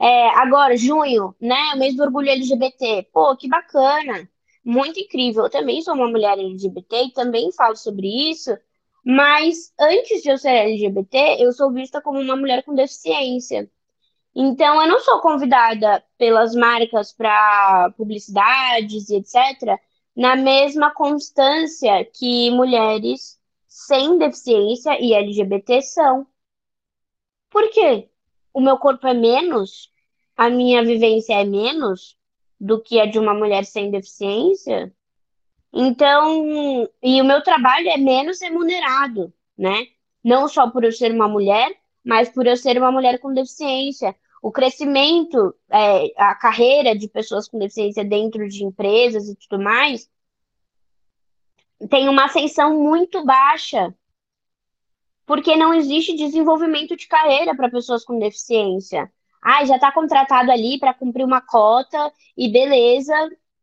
É, 0.00 0.28
agora, 0.38 0.76
junho, 0.76 1.34
né, 1.40 1.72
o 1.74 1.78
mês 1.78 1.96
do 1.96 2.04
orgulho 2.04 2.30
LGBT. 2.30 3.08
Pô, 3.12 3.36
que 3.36 3.48
bacana. 3.48 4.30
Muito 4.64 5.00
incrível. 5.00 5.44
Eu 5.44 5.50
também 5.50 5.82
sou 5.82 5.94
uma 5.94 6.08
mulher 6.08 6.38
LGBT 6.38 7.04
e 7.06 7.12
também 7.12 7.50
falo 7.52 7.76
sobre 7.76 8.30
isso. 8.30 8.56
Mas 9.04 9.72
antes 9.80 10.22
de 10.22 10.30
eu 10.30 10.38
ser 10.38 10.50
LGBT, 10.50 11.38
eu 11.40 11.52
sou 11.52 11.72
vista 11.72 12.00
como 12.00 12.20
uma 12.20 12.36
mulher 12.36 12.62
com 12.64 12.74
deficiência. 12.76 13.68
Então, 14.34 14.80
eu 14.80 14.88
não 14.88 15.00
sou 15.00 15.20
convidada 15.20 16.04
pelas 16.16 16.54
marcas 16.54 17.12
para 17.12 17.92
publicidades 17.96 19.08
e 19.10 19.16
etc., 19.16 19.78
na 20.16 20.36
mesma 20.36 20.92
constância 20.92 22.04
que 22.04 22.50
mulheres 22.50 23.40
sem 23.66 24.18
deficiência 24.18 25.00
e 25.00 25.14
LGBT 25.14 25.82
são. 25.82 26.26
Por 27.50 27.70
quê? 27.70 28.08
O 28.52 28.60
meu 28.60 28.78
corpo 28.78 29.06
é 29.06 29.14
menos? 29.14 29.92
A 30.36 30.48
minha 30.48 30.84
vivência 30.84 31.34
é 31.34 31.44
menos 31.44 32.16
do 32.60 32.80
que 32.80 33.00
a 33.00 33.06
de 33.06 33.18
uma 33.18 33.34
mulher 33.34 33.64
sem 33.64 33.90
deficiência? 33.90 34.92
Então, 35.72 36.88
e 37.02 37.20
o 37.20 37.24
meu 37.24 37.42
trabalho 37.42 37.88
é 37.88 37.96
menos 37.96 38.40
remunerado, 38.40 39.32
né? 39.56 39.86
Não 40.22 40.48
só 40.48 40.68
por 40.70 40.84
eu 40.84 40.92
ser 40.92 41.12
uma 41.12 41.28
mulher, 41.28 41.79
mas 42.04 42.28
por 42.28 42.46
eu 42.46 42.56
ser 42.56 42.78
uma 42.78 42.92
mulher 42.92 43.18
com 43.18 43.32
deficiência. 43.32 44.14
O 44.42 44.50
crescimento, 44.50 45.54
é, 45.70 46.12
a 46.16 46.34
carreira 46.34 46.96
de 46.96 47.08
pessoas 47.08 47.46
com 47.46 47.58
deficiência 47.58 48.04
dentro 48.04 48.48
de 48.48 48.64
empresas 48.64 49.28
e 49.28 49.36
tudo 49.36 49.62
mais, 49.62 50.08
tem 51.88 52.08
uma 52.08 52.24
ascensão 52.24 52.78
muito 52.78 53.24
baixa, 53.24 53.94
porque 55.26 55.56
não 55.56 55.72
existe 55.72 56.16
desenvolvimento 56.16 56.96
de 56.96 57.06
carreira 57.06 57.54
para 57.54 57.70
pessoas 57.70 58.04
com 58.04 58.18
deficiência. 58.18 59.10
Ah, 59.42 59.64
já 59.64 59.76
está 59.76 59.90
contratado 59.92 60.50
ali 60.50 60.78
para 60.78 60.92
cumprir 60.92 61.24
uma 61.24 61.40
cota 61.40 62.12
e 62.36 62.50
beleza, 62.50 63.14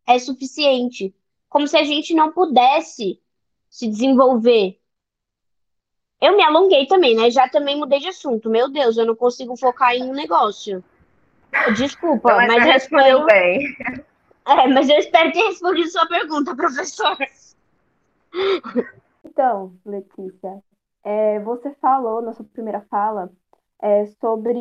é 0.07 0.17
suficiente. 0.17 1.13
Como 1.49 1.67
se 1.67 1.77
a 1.77 1.83
gente 1.83 2.13
não 2.13 2.31
pudesse 2.31 3.19
se 3.69 3.87
desenvolver 3.87 4.79
eu 6.19 6.35
me 6.35 6.43
alonguei 6.43 6.87
também, 6.87 7.15
né? 7.15 7.29
Já 7.29 7.47
também 7.47 7.77
mudei 7.77 7.99
de 7.99 8.07
assunto. 8.07 8.49
Meu 8.49 8.69
Deus, 8.69 8.97
eu 8.97 9.05
não 9.05 9.15
consigo 9.15 9.55
focar 9.55 9.93
em 9.93 10.03
um 10.03 10.13
negócio. 10.13 10.83
Desculpa, 11.75 12.35
mas, 12.35 12.47
mas 12.47 12.65
respondeu 12.65 13.19
espero... 13.19 13.25
bem. 13.25 13.77
É, 14.49 14.65
mas 14.65 14.87
eu 14.87 14.95
espero 14.95 15.29
ter 15.33 15.41
respondido 15.41 15.89
sua 15.89 16.07
pergunta, 16.07 16.55
professor. 16.55 17.17
Então, 19.25 19.73
Letícia, 19.85 20.63
é, 21.03 21.37
você 21.41 21.75
falou 21.81 22.21
na 22.21 22.31
sua 22.31 22.45
primeira 22.45 22.79
fala 22.89 23.29
é, 23.81 24.05
sobre, 24.21 24.57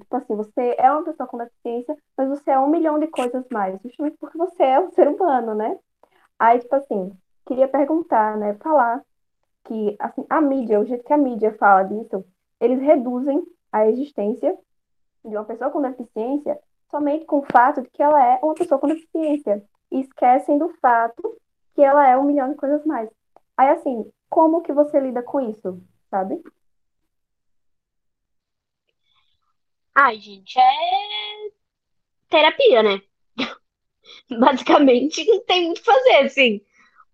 tipo 0.00 0.16
assim, 0.16 0.36
você 0.36 0.74
é 0.78 0.92
uma 0.92 1.04
pessoa 1.04 1.26
com 1.26 1.38
deficiência, 1.38 1.96
mas 2.16 2.28
você 2.28 2.50
é 2.50 2.58
um 2.58 2.68
milhão 2.68 2.98
de 2.98 3.06
coisas 3.06 3.44
mais, 3.50 3.80
justamente 3.82 4.18
porque 4.18 4.36
você 4.36 4.62
é 4.62 4.78
um 4.78 4.90
ser 4.90 5.08
humano, 5.08 5.54
né? 5.54 5.78
Aí, 6.38 6.58
tipo 6.58 6.76
assim, 6.76 7.10
queria 7.46 7.66
perguntar, 7.66 8.36
né, 8.36 8.54
falar 8.62 9.02
que 9.64 9.96
assim, 9.98 10.24
a 10.28 10.40
mídia, 10.40 10.80
o 10.80 10.84
jeito 10.84 11.04
que 11.04 11.12
a 11.12 11.18
mídia 11.18 11.54
fala 11.58 11.82
disso, 11.84 12.24
eles 12.60 12.80
reduzem 12.80 13.42
a 13.72 13.88
existência 13.88 14.56
de 15.24 15.36
uma 15.36 15.44
pessoa 15.44 15.70
com 15.70 15.80
deficiência 15.82 16.58
somente 16.90 17.24
com 17.24 17.40
o 17.40 17.46
fato 17.50 17.82
de 17.82 17.90
que 17.90 18.02
ela 18.02 18.24
é 18.24 18.38
uma 18.42 18.54
pessoa 18.54 18.78
com 18.78 18.86
deficiência 18.86 19.64
e 19.90 20.00
esquecem 20.00 20.58
do 20.58 20.68
fato 20.80 21.40
que 21.74 21.82
ela 21.82 22.08
é 22.08 22.16
um 22.16 22.24
milhão 22.24 22.50
de 22.50 22.56
coisas 22.56 22.84
mais. 22.86 23.10
Aí 23.56 23.68
assim, 23.70 24.10
como 24.28 24.62
que 24.62 24.72
você 24.72 25.00
lida 25.00 25.22
com 25.22 25.40
isso, 25.40 25.82
sabe? 26.10 26.40
Ai, 29.94 30.18
gente, 30.20 30.58
é 30.58 31.50
terapia, 32.28 32.82
né? 32.82 33.00
Basicamente, 34.38 35.24
não 35.26 35.44
tem 35.44 35.66
muito 35.66 35.78
o 35.78 35.80
que 35.80 35.86
fazer, 35.86 36.16
assim. 36.26 36.60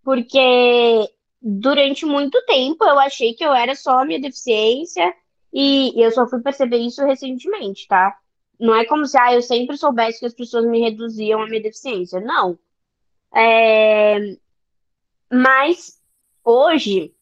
Porque 0.03 1.11
durante 1.41 2.05
muito 2.05 2.43
tempo 2.45 2.85
eu 2.85 2.99
achei 2.99 3.35
que 3.35 3.45
eu 3.45 3.53
era 3.53 3.75
só 3.75 4.01
a 4.01 4.05
minha 4.05 4.21
deficiência 4.21 5.15
e 5.53 5.93
eu 5.97 6.11
só 6.13 6.27
fui 6.29 6.41
perceber 6.41 6.79
isso 6.79 7.05
recentemente, 7.05 7.87
tá? 7.89 8.17
Não 8.59 8.75
é 8.75 8.85
como 8.85 9.07
se 9.07 9.19
ah, 9.19 9.35
eu 9.35 9.43
sempre 9.43 9.77
soubesse 9.77 10.21
que 10.21 10.27
as 10.27 10.35
pessoas 10.35 10.67
me 10.67 10.81
reduziam 10.81 11.43
a 11.43 11.47
minha 11.47 11.63
deficiência. 11.63 12.21
Não. 12.21 12.59
É... 13.35 14.37
Mas 15.33 15.99
hoje 16.45 17.15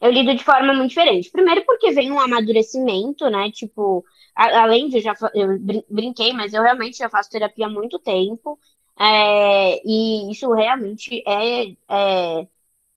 eu 0.00 0.10
lido 0.10 0.34
de 0.34 0.44
forma 0.44 0.72
muito 0.74 0.90
diferente. 0.90 1.30
Primeiro 1.30 1.64
porque 1.64 1.92
vem 1.92 2.10
um 2.12 2.20
amadurecimento, 2.20 3.28
né? 3.30 3.50
Tipo, 3.50 4.04
a, 4.34 4.62
além 4.62 4.88
de 4.88 4.98
eu 4.98 5.02
já 5.02 5.14
eu 5.34 5.58
brinquei, 5.90 6.32
mas 6.32 6.54
eu 6.54 6.62
realmente 6.62 6.98
já 6.98 7.08
faço 7.10 7.30
terapia 7.30 7.66
há 7.66 7.70
muito 7.70 7.98
tempo. 7.98 8.58
É, 8.98 9.80
e 9.84 10.30
isso 10.30 10.52
realmente 10.52 11.22
é, 11.26 11.72
é 11.88 12.46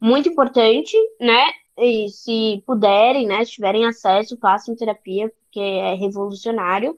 muito 0.06 0.30
importante, 0.30 0.96
né? 1.20 1.52
E 1.78 2.08
se 2.10 2.64
puderem, 2.66 3.26
né, 3.28 3.44
se 3.44 3.54
tiverem 3.54 3.86
acesso, 3.86 4.38
façam 4.38 4.76
terapia, 4.76 5.30
porque 5.30 5.60
é 5.60 5.96
revolucionário. 5.96 6.92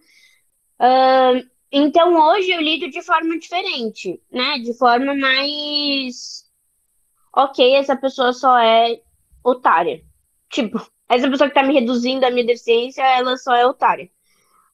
Uh, 0.80 1.48
então, 1.72 2.14
hoje 2.16 2.52
eu 2.52 2.62
lido 2.62 2.90
de 2.90 3.02
forma 3.02 3.40
diferente, 3.40 4.22
né? 4.30 4.60
De 4.60 4.74
forma 4.78 5.16
mais. 5.16 6.46
Ok, 7.34 7.76
essa 7.76 7.96
pessoa 7.96 8.34
só 8.34 8.58
é 8.58 9.00
otária. 9.44 10.04
Tipo, 10.50 10.80
essa 11.10 11.30
pessoa 11.30 11.50
que 11.50 11.56
tá 11.56 11.62
me 11.62 11.74
reduzindo 11.74 12.26
a 12.26 12.32
minha 12.32 12.46
deficiência, 12.46 13.02
ela 13.04 13.36
só 13.36 13.54
é 13.54 13.66
otária. 13.66 14.10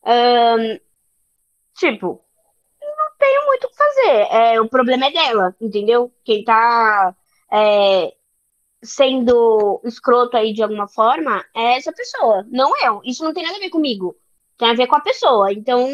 Uh, 0.03 0.79
tipo, 1.75 2.23
não 2.79 3.17
tenho 3.17 3.45
muito 3.47 3.65
o 3.65 3.69
que 3.69 3.75
fazer. 3.75 4.27
É, 4.31 4.61
o 4.61 4.69
problema 4.69 5.07
é 5.07 5.11
dela, 5.11 5.55
entendeu? 5.59 6.13
Quem 6.23 6.43
tá 6.43 7.15
é, 7.51 8.13
sendo 8.83 9.81
escroto 9.85 10.37
aí 10.37 10.53
de 10.53 10.61
alguma 10.61 10.87
forma 10.87 11.43
é 11.55 11.77
essa 11.77 11.91
pessoa, 11.91 12.45
não 12.49 12.71
eu. 12.85 13.01
Isso 13.03 13.23
não 13.23 13.33
tem 13.33 13.43
nada 13.43 13.55
a 13.55 13.59
ver 13.59 13.69
comigo. 13.69 14.15
Tem 14.57 14.69
a 14.69 14.73
ver 14.73 14.87
com 14.87 14.95
a 14.95 15.01
pessoa. 15.01 15.51
Então, 15.51 15.87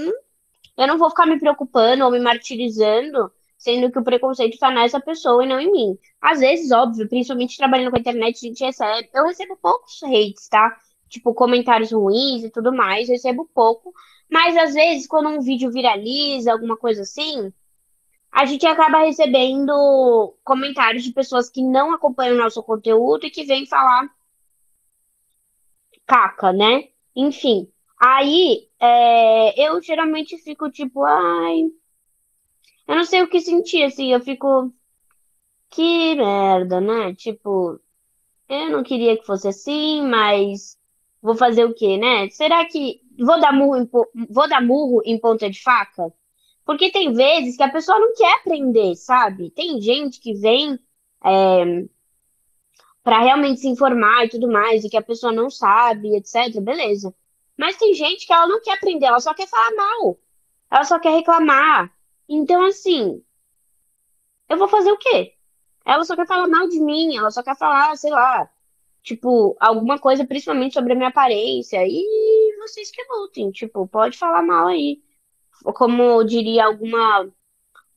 eu 0.78 0.88
não 0.88 0.98
vou 0.98 1.10
ficar 1.10 1.26
me 1.26 1.40
preocupando 1.40 2.04
ou 2.04 2.12
me 2.12 2.20
martirizando, 2.20 3.32
sendo 3.58 3.92
que 3.92 4.00
o 4.00 4.04
preconceito 4.04 4.54
está 4.54 4.72
nessa 4.72 5.00
pessoa 5.00 5.44
e 5.44 5.48
não 5.48 5.60
em 5.60 5.72
mim. 5.72 5.98
Às 6.22 6.40
vezes, 6.40 6.72
óbvio, 6.72 7.08
principalmente 7.08 7.58
trabalhando 7.58 7.92
com 7.92 7.98
a 7.98 8.00
internet, 8.00 8.38
a 8.38 8.48
gente 8.48 8.64
recebe. 8.64 9.10
Eu 9.14 9.26
recebo 9.26 9.58
poucos 9.58 10.02
hates, 10.04 10.48
tá? 10.48 10.78
Tipo, 11.08 11.34
comentários 11.34 11.92
ruins 11.92 12.44
e 12.44 12.50
tudo 12.50 12.74
mais, 12.74 13.10
eu 13.10 13.14
recebo 13.14 13.50
pouco. 13.54 13.94
Mas 14.30 14.56
às 14.58 14.74
vezes, 14.74 15.08
quando 15.08 15.30
um 15.30 15.42
vídeo 15.42 15.72
viraliza, 15.72 16.52
alguma 16.52 16.78
coisa 16.78 17.02
assim, 17.02 17.52
a 18.32 18.46
gente 18.46 18.66
acaba 18.66 19.06
recebendo 19.06 20.36
comentários 20.44 21.04
de 21.04 21.12
pessoas 21.12 21.50
que 21.50 21.64
não 21.64 21.94
acompanham 21.94 22.36
o 22.36 22.40
nosso 22.40 22.62
conteúdo 22.64 23.26
e 23.26 23.32
que 23.32 23.44
vêm 23.44 23.66
falar 23.66 24.10
caca, 26.10 26.52
né? 26.52 26.90
Enfim. 27.16 27.72
Aí 28.00 28.68
é, 28.80 29.68
eu 29.68 29.82
geralmente 29.82 30.38
fico 30.40 30.72
tipo, 30.72 31.04
ai. 31.04 31.70
Eu 32.88 32.96
não 32.96 33.06
sei 33.06 33.22
o 33.22 33.30
que 33.30 33.40
sentir, 33.40 33.84
assim, 33.84 34.12
eu 34.12 34.20
fico. 34.20 34.74
Que 35.70 36.16
merda, 36.16 36.82
né? 36.82 37.14
Tipo, 37.14 37.80
eu 38.50 38.72
não 38.72 38.84
queria 38.84 39.16
que 39.18 39.26
fosse 39.26 39.48
assim, 39.48 40.02
mas 40.02 40.78
vou 41.22 41.36
fazer 41.36 41.66
o 41.66 41.76
quê, 41.76 41.98
né? 41.98 42.28
Será 42.30 42.66
que 42.66 43.02
vou 43.20 43.40
dar 43.40 43.54
murro 43.54 43.78
em, 43.78 43.88
vou 44.30 44.50
dar 44.50 44.62
murro 44.62 45.02
em 45.06 45.20
ponta 45.20 45.48
de 45.50 45.62
faca? 45.62 46.12
Porque 46.70 46.92
tem 46.92 47.12
vezes 47.14 47.58
que 47.58 47.64
a 47.64 47.72
pessoa 47.72 47.98
não 47.98 48.14
quer 48.14 48.32
aprender, 48.32 48.96
sabe? 48.96 49.50
Tem 49.50 49.82
gente 49.82 50.20
que 50.20 50.36
vem 50.36 50.80
é, 51.26 51.84
para 53.04 53.22
realmente 53.22 53.62
se 53.62 53.68
informar 53.68 54.26
e 54.26 54.30
tudo 54.30 54.48
mais, 54.48 54.84
e 54.84 54.90
que 54.92 54.96
a 54.96 55.02
pessoa 55.02 55.32
não 55.32 55.50
sabe, 55.50 56.16
etc. 56.16 56.62
Beleza. 56.62 57.12
Mas 57.58 57.76
tem 57.76 57.96
gente 57.96 58.28
que 58.28 58.32
ela 58.32 58.46
não 58.46 58.62
quer 58.62 58.74
aprender, 58.74 59.08
ela 59.08 59.20
só 59.20 59.34
quer 59.34 59.48
falar 59.48 59.72
mal. 59.76 60.20
Ela 60.70 60.84
só 60.84 61.00
quer 61.00 61.10
reclamar. 61.10 61.92
Então, 62.30 62.64
assim, 62.64 63.20
eu 64.48 64.56
vou 64.56 64.68
fazer 64.68 64.92
o 64.92 64.98
quê? 65.00 65.34
Ela 65.84 66.06
só 66.06 66.16
quer 66.16 66.28
falar 66.28 66.48
mal 66.48 66.70
de 66.70 66.80
mim, 66.80 67.18
ela 67.18 67.32
só 67.32 67.42
quer 67.42 67.58
falar, 67.58 67.98
sei 67.98 68.12
lá, 68.12 68.48
tipo, 69.02 69.58
alguma 69.60 69.98
coisa, 69.98 70.24
principalmente 70.24 70.76
sobre 70.76 70.94
a 70.94 70.96
minha 70.96 71.10
aparência. 71.10 71.84
E 71.84 72.56
vocês 72.60 72.92
que 72.92 73.04
lutem, 73.10 73.50
tipo, 73.50 73.88
pode 73.88 74.20
falar 74.20 74.44
mal 74.44 74.68
aí 74.68 75.02
como 75.64 76.24
diria 76.24 76.66
alguma 76.66 77.28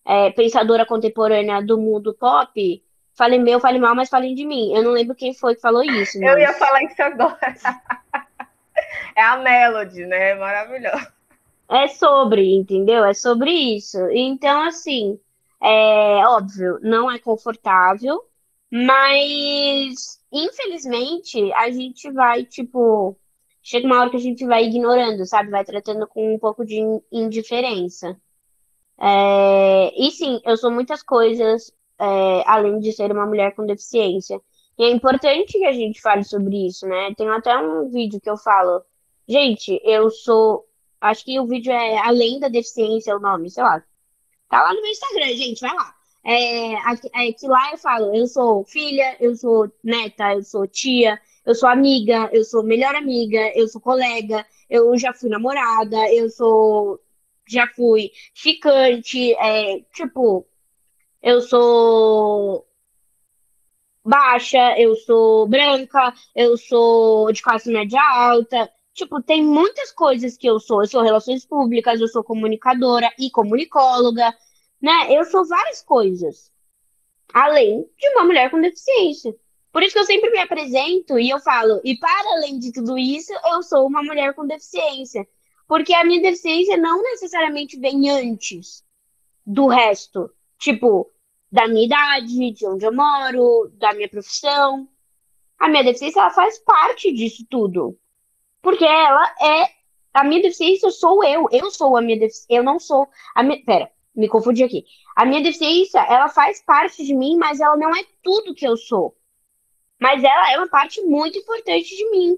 é, 0.04 0.30
pensadora 0.30 0.86
contemporânea 0.86 1.62
do 1.62 1.78
mundo 1.78 2.14
pop, 2.14 2.82
falem 3.14 3.40
meu, 3.40 3.60
falem 3.60 3.80
mal, 3.80 3.94
mas 3.94 4.08
falem 4.08 4.34
de 4.34 4.44
mim. 4.44 4.74
Eu 4.74 4.82
não 4.82 4.92
lembro 4.92 5.14
quem 5.14 5.34
foi 5.34 5.54
que 5.54 5.60
falou 5.60 5.82
isso. 5.82 6.18
Mas... 6.20 6.32
Eu 6.32 6.38
ia 6.38 6.52
falar 6.54 6.82
isso 6.84 7.02
agora. 7.02 7.38
é 9.16 9.22
a 9.22 9.36
Melody, 9.36 10.06
né? 10.06 10.34
Maravilhosa. 10.34 11.12
É 11.68 11.88
sobre, 11.88 12.54
entendeu? 12.54 13.04
É 13.04 13.14
sobre 13.14 13.50
isso. 13.50 13.98
Então, 14.10 14.62
assim, 14.62 15.18
é 15.62 16.26
óbvio, 16.26 16.78
não 16.82 17.10
é 17.10 17.18
confortável, 17.18 18.22
mas 18.70 20.20
infelizmente 20.30 21.52
a 21.52 21.70
gente 21.70 22.10
vai, 22.10 22.44
tipo, 22.44 23.16
chega 23.62 23.86
uma 23.86 24.00
hora 24.00 24.10
que 24.10 24.16
a 24.16 24.20
gente 24.20 24.44
vai 24.46 24.64
ignorando, 24.64 25.24
sabe? 25.26 25.50
Vai 25.50 25.64
tratando 25.64 26.06
com 26.06 26.34
um 26.34 26.38
pouco 26.38 26.64
de 26.64 26.80
indiferença. 27.10 28.16
É, 28.98 29.92
e 29.96 30.10
sim, 30.10 30.40
eu 30.44 30.56
sou 30.56 30.70
muitas 30.70 31.02
coisas, 31.02 31.72
é, 31.98 32.42
além 32.46 32.78
de 32.80 32.92
ser 32.92 33.10
uma 33.12 33.26
mulher 33.26 33.54
com 33.54 33.66
deficiência. 33.66 34.40
E 34.78 34.84
é 34.84 34.90
importante 34.90 35.58
que 35.58 35.64
a 35.64 35.72
gente 35.72 36.00
fale 36.00 36.24
sobre 36.24 36.66
isso, 36.66 36.86
né? 36.86 37.14
Tem 37.16 37.28
até 37.28 37.56
um 37.58 37.88
vídeo 37.90 38.20
que 38.20 38.30
eu 38.30 38.36
falo, 38.36 38.82
gente, 39.28 39.80
eu 39.84 40.10
sou. 40.10 40.66
Acho 41.00 41.24
que 41.24 41.38
o 41.38 41.46
vídeo 41.46 41.72
é 41.72 41.98
Além 41.98 42.38
da 42.38 42.48
Deficiência, 42.48 43.12
é 43.12 43.16
o 43.16 43.20
nome, 43.20 43.50
sei 43.50 43.62
lá. 43.62 43.82
Tá 44.48 44.62
lá 44.62 44.72
no 44.74 44.82
meu 44.82 44.90
Instagram, 44.90 45.26
gente, 45.36 45.60
vai 45.60 45.74
lá. 45.74 45.94
É, 46.24 47.28
é, 47.28 47.32
que 47.32 47.48
lá 47.48 47.72
eu 47.72 47.78
falo, 47.78 48.14
eu 48.14 48.26
sou 48.26 48.64
filha, 48.64 49.16
eu 49.20 49.34
sou 49.34 49.70
neta, 49.82 50.34
eu 50.34 50.42
sou 50.44 50.66
tia, 50.68 51.20
eu 51.44 51.54
sou 51.54 51.68
amiga, 51.68 52.30
eu 52.32 52.44
sou 52.44 52.62
melhor 52.62 52.94
amiga, 52.94 53.52
eu 53.54 53.66
sou 53.68 53.80
colega, 53.80 54.46
eu 54.70 54.96
já 54.96 55.12
fui 55.12 55.28
namorada, 55.28 55.96
eu 56.12 56.28
sou. 56.30 57.00
Já 57.48 57.66
fui 57.68 58.12
ficante, 58.34 59.34
é, 59.34 59.80
tipo, 59.92 60.46
eu 61.22 61.40
sou 61.40 62.66
baixa, 64.04 64.78
eu 64.78 64.94
sou 64.96 65.46
branca, 65.46 66.12
eu 66.34 66.56
sou 66.56 67.32
de 67.32 67.42
classe 67.42 67.70
média 67.70 68.00
alta. 68.00 68.70
Tipo, 68.94 69.22
tem 69.22 69.42
muitas 69.42 69.90
coisas 69.92 70.36
que 70.36 70.46
eu 70.46 70.60
sou. 70.60 70.82
Eu 70.82 70.88
sou 70.88 71.02
relações 71.02 71.44
públicas, 71.46 72.00
eu 72.00 72.08
sou 72.08 72.22
comunicadora 72.22 73.10
e 73.18 73.30
comunicóloga, 73.30 74.34
né? 74.80 75.08
Eu 75.10 75.24
sou 75.24 75.46
várias 75.46 75.82
coisas. 75.82 76.50
Além 77.32 77.88
de 77.98 78.08
uma 78.10 78.24
mulher 78.24 78.50
com 78.50 78.60
deficiência. 78.60 79.34
Por 79.72 79.82
isso 79.82 79.94
que 79.94 80.00
eu 80.00 80.04
sempre 80.04 80.30
me 80.30 80.38
apresento 80.38 81.18
e 81.18 81.30
eu 81.30 81.40
falo, 81.40 81.80
e 81.82 81.96
para 81.96 82.34
além 82.34 82.58
de 82.58 82.72
tudo 82.72 82.98
isso, 82.98 83.32
eu 83.46 83.62
sou 83.62 83.86
uma 83.86 84.02
mulher 84.02 84.34
com 84.34 84.46
deficiência. 84.46 85.26
Porque 85.66 85.94
a 85.94 86.04
minha 86.04 86.20
deficiência 86.20 86.76
não 86.76 87.02
necessariamente 87.02 87.78
vem 87.78 88.10
antes 88.10 88.84
do 89.46 89.66
resto. 89.66 90.30
Tipo, 90.58 91.10
da 91.50 91.66
minha 91.66 91.86
idade, 91.86 92.52
de 92.52 92.66
onde 92.66 92.84
eu 92.84 92.94
moro, 92.94 93.72
da 93.78 93.94
minha 93.94 94.08
profissão. 94.08 94.86
A 95.58 95.68
minha 95.68 95.82
deficiência 95.82 96.20
ela 96.20 96.30
faz 96.30 96.58
parte 96.58 97.10
disso 97.10 97.46
tudo. 97.48 97.98
Porque 98.60 98.84
ela 98.84 99.34
é. 99.40 99.70
A 100.12 100.22
minha 100.22 100.42
deficiência 100.42 100.90
sou 100.90 101.24
eu. 101.24 101.48
Eu 101.50 101.70
sou 101.70 101.96
a 101.96 102.02
minha 102.02 102.18
deficiência. 102.18 102.46
Eu 102.50 102.62
não 102.62 102.78
sou. 102.78 103.08
A 103.34 103.42
minha, 103.42 103.64
pera, 103.64 103.90
me 104.14 104.28
confundi 104.28 104.62
aqui. 104.62 104.84
A 105.16 105.24
minha 105.24 105.42
deficiência, 105.42 106.00
ela 106.00 106.28
faz 106.28 106.62
parte 106.62 107.02
de 107.04 107.14
mim, 107.14 107.36
mas 107.38 107.60
ela 107.60 107.76
não 107.76 107.90
é 107.90 108.04
tudo 108.22 108.54
que 108.54 108.66
eu 108.66 108.76
sou. 108.76 109.16
Mas 110.02 110.24
ela 110.24 110.52
é 110.52 110.58
uma 110.58 110.68
parte 110.68 111.00
muito 111.02 111.38
importante 111.38 111.96
de 111.96 112.10
mim. 112.10 112.36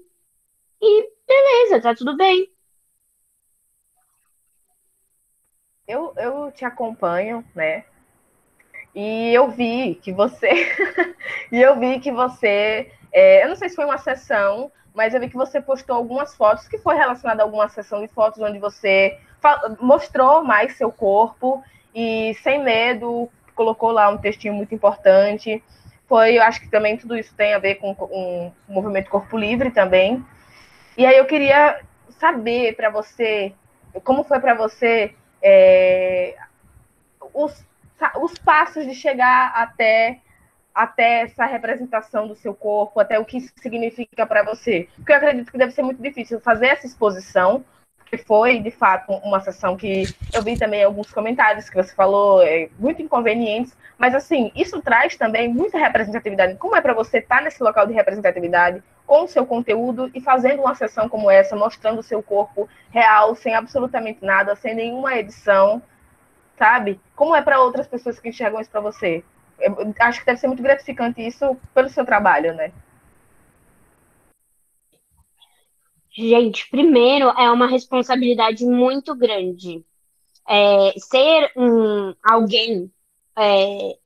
E 0.79 1.09
beleza, 1.27 1.81
tá 1.81 1.95
tudo 1.95 2.15
bem. 2.15 2.47
Eu, 5.87 6.13
eu 6.15 6.51
te 6.51 6.63
acompanho, 6.63 7.43
né? 7.55 7.83
E 8.93 9.33
eu 9.33 9.49
vi 9.49 9.95
que 9.95 10.13
você. 10.13 10.47
e 11.51 11.59
eu 11.59 11.79
vi 11.79 11.99
que 11.99 12.11
você. 12.11 12.91
É, 13.11 13.43
eu 13.43 13.49
não 13.49 13.55
sei 13.55 13.69
se 13.69 13.75
foi 13.75 13.85
uma 13.85 13.97
sessão, 13.97 14.71
mas 14.93 15.15
eu 15.15 15.19
vi 15.19 15.27
que 15.27 15.35
você 15.35 15.59
postou 15.59 15.95
algumas 15.95 16.35
fotos 16.35 16.67
que 16.67 16.77
foi 16.77 16.95
relacionada 16.95 17.41
a 17.41 17.45
alguma 17.45 17.67
sessão 17.67 17.99
de 17.99 18.07
fotos 18.09 18.39
onde 18.43 18.59
você 18.59 19.17
mostrou 19.79 20.43
mais 20.43 20.77
seu 20.77 20.91
corpo 20.91 21.63
e 21.95 22.35
sem 22.43 22.63
medo 22.63 23.27
colocou 23.55 23.89
lá 23.89 24.09
um 24.09 24.19
textinho 24.19 24.53
muito 24.53 24.75
importante. 24.75 25.63
Foi, 26.07 26.37
eu 26.37 26.43
acho 26.43 26.61
que 26.61 26.69
também 26.69 26.97
tudo 26.97 27.17
isso 27.17 27.33
tem 27.35 27.53
a 27.53 27.59
ver 27.59 27.75
com 27.75 27.91
um, 27.91 28.51
um 28.69 28.73
movimento 28.73 29.09
corpo 29.09 29.37
livre 29.37 29.71
também. 29.71 30.23
E 30.97 31.05
aí 31.05 31.17
eu 31.17 31.25
queria 31.25 31.81
saber 32.19 32.75
para 32.75 32.89
você 32.89 33.53
como 34.03 34.23
foi 34.23 34.39
para 34.39 34.53
você 34.53 35.15
é, 35.41 36.35
os 37.33 37.65
os 38.21 38.37
passos 38.37 38.85
de 38.85 38.93
chegar 38.93 39.53
até 39.55 40.19
até 40.73 41.21
essa 41.21 41.45
representação 41.45 42.27
do 42.27 42.35
seu 42.35 42.53
corpo, 42.53 42.99
até 42.99 43.17
o 43.17 43.23
que 43.23 43.37
isso 43.37 43.53
significa 43.61 44.25
para 44.25 44.43
você. 44.43 44.89
Porque 44.97 45.13
eu 45.13 45.15
acredito 45.15 45.49
que 45.49 45.57
deve 45.57 45.71
ser 45.71 45.81
muito 45.81 46.01
difícil 46.01 46.41
fazer 46.41 46.67
essa 46.67 46.85
exposição, 46.85 47.63
foi, 48.17 48.59
de 48.59 48.71
fato, 48.71 49.11
uma 49.23 49.39
sessão 49.39 49.75
que 49.75 50.03
eu 50.33 50.41
vi 50.41 50.57
também 50.57 50.83
alguns 50.83 51.11
comentários 51.11 51.69
que 51.69 51.75
você 51.75 51.93
falou, 51.93 52.41
é, 52.41 52.69
muito 52.79 53.01
inconvenientes, 53.01 53.75
mas, 53.97 54.13
assim, 54.13 54.51
isso 54.55 54.81
traz 54.81 55.15
também 55.15 55.47
muita 55.47 55.77
representatividade. 55.77 56.55
Como 56.55 56.75
é 56.75 56.81
para 56.81 56.93
você 56.93 57.19
estar 57.19 57.37
tá 57.37 57.41
nesse 57.41 57.63
local 57.63 57.87
de 57.87 57.93
representatividade, 57.93 58.83
com 59.05 59.23
o 59.23 59.27
seu 59.27 59.45
conteúdo 59.45 60.09
e 60.13 60.19
fazendo 60.19 60.61
uma 60.61 60.75
sessão 60.75 61.07
como 61.07 61.29
essa, 61.29 61.55
mostrando 61.55 61.99
o 61.99 62.03
seu 62.03 62.21
corpo 62.23 62.67
real, 62.89 63.35
sem 63.35 63.53
absolutamente 63.53 64.23
nada, 64.25 64.55
sem 64.55 64.73
nenhuma 64.73 65.15
edição, 65.15 65.81
sabe? 66.57 66.99
Como 67.15 67.35
é 67.35 67.41
para 67.41 67.59
outras 67.59 67.87
pessoas 67.87 68.19
que 68.19 68.29
enxergam 68.29 68.59
isso 68.59 68.71
para 68.71 68.81
você? 68.81 69.23
Eu 69.59 69.93
acho 69.99 70.19
que 70.19 70.25
deve 70.25 70.39
ser 70.39 70.47
muito 70.47 70.63
gratificante 70.63 71.25
isso 71.25 71.55
pelo 71.73 71.89
seu 71.89 72.05
trabalho, 72.05 72.53
né? 72.53 72.71
Gente, 76.17 76.69
primeiro 76.69 77.27
é 77.29 77.51
uma 77.51 77.67
responsabilidade 77.67 78.65
muito 78.65 79.13
grande. 79.15 79.83
É, 80.47 80.93
ser 80.97 81.51
um, 81.57 82.13
alguém 82.23 82.91
é, 83.37 83.97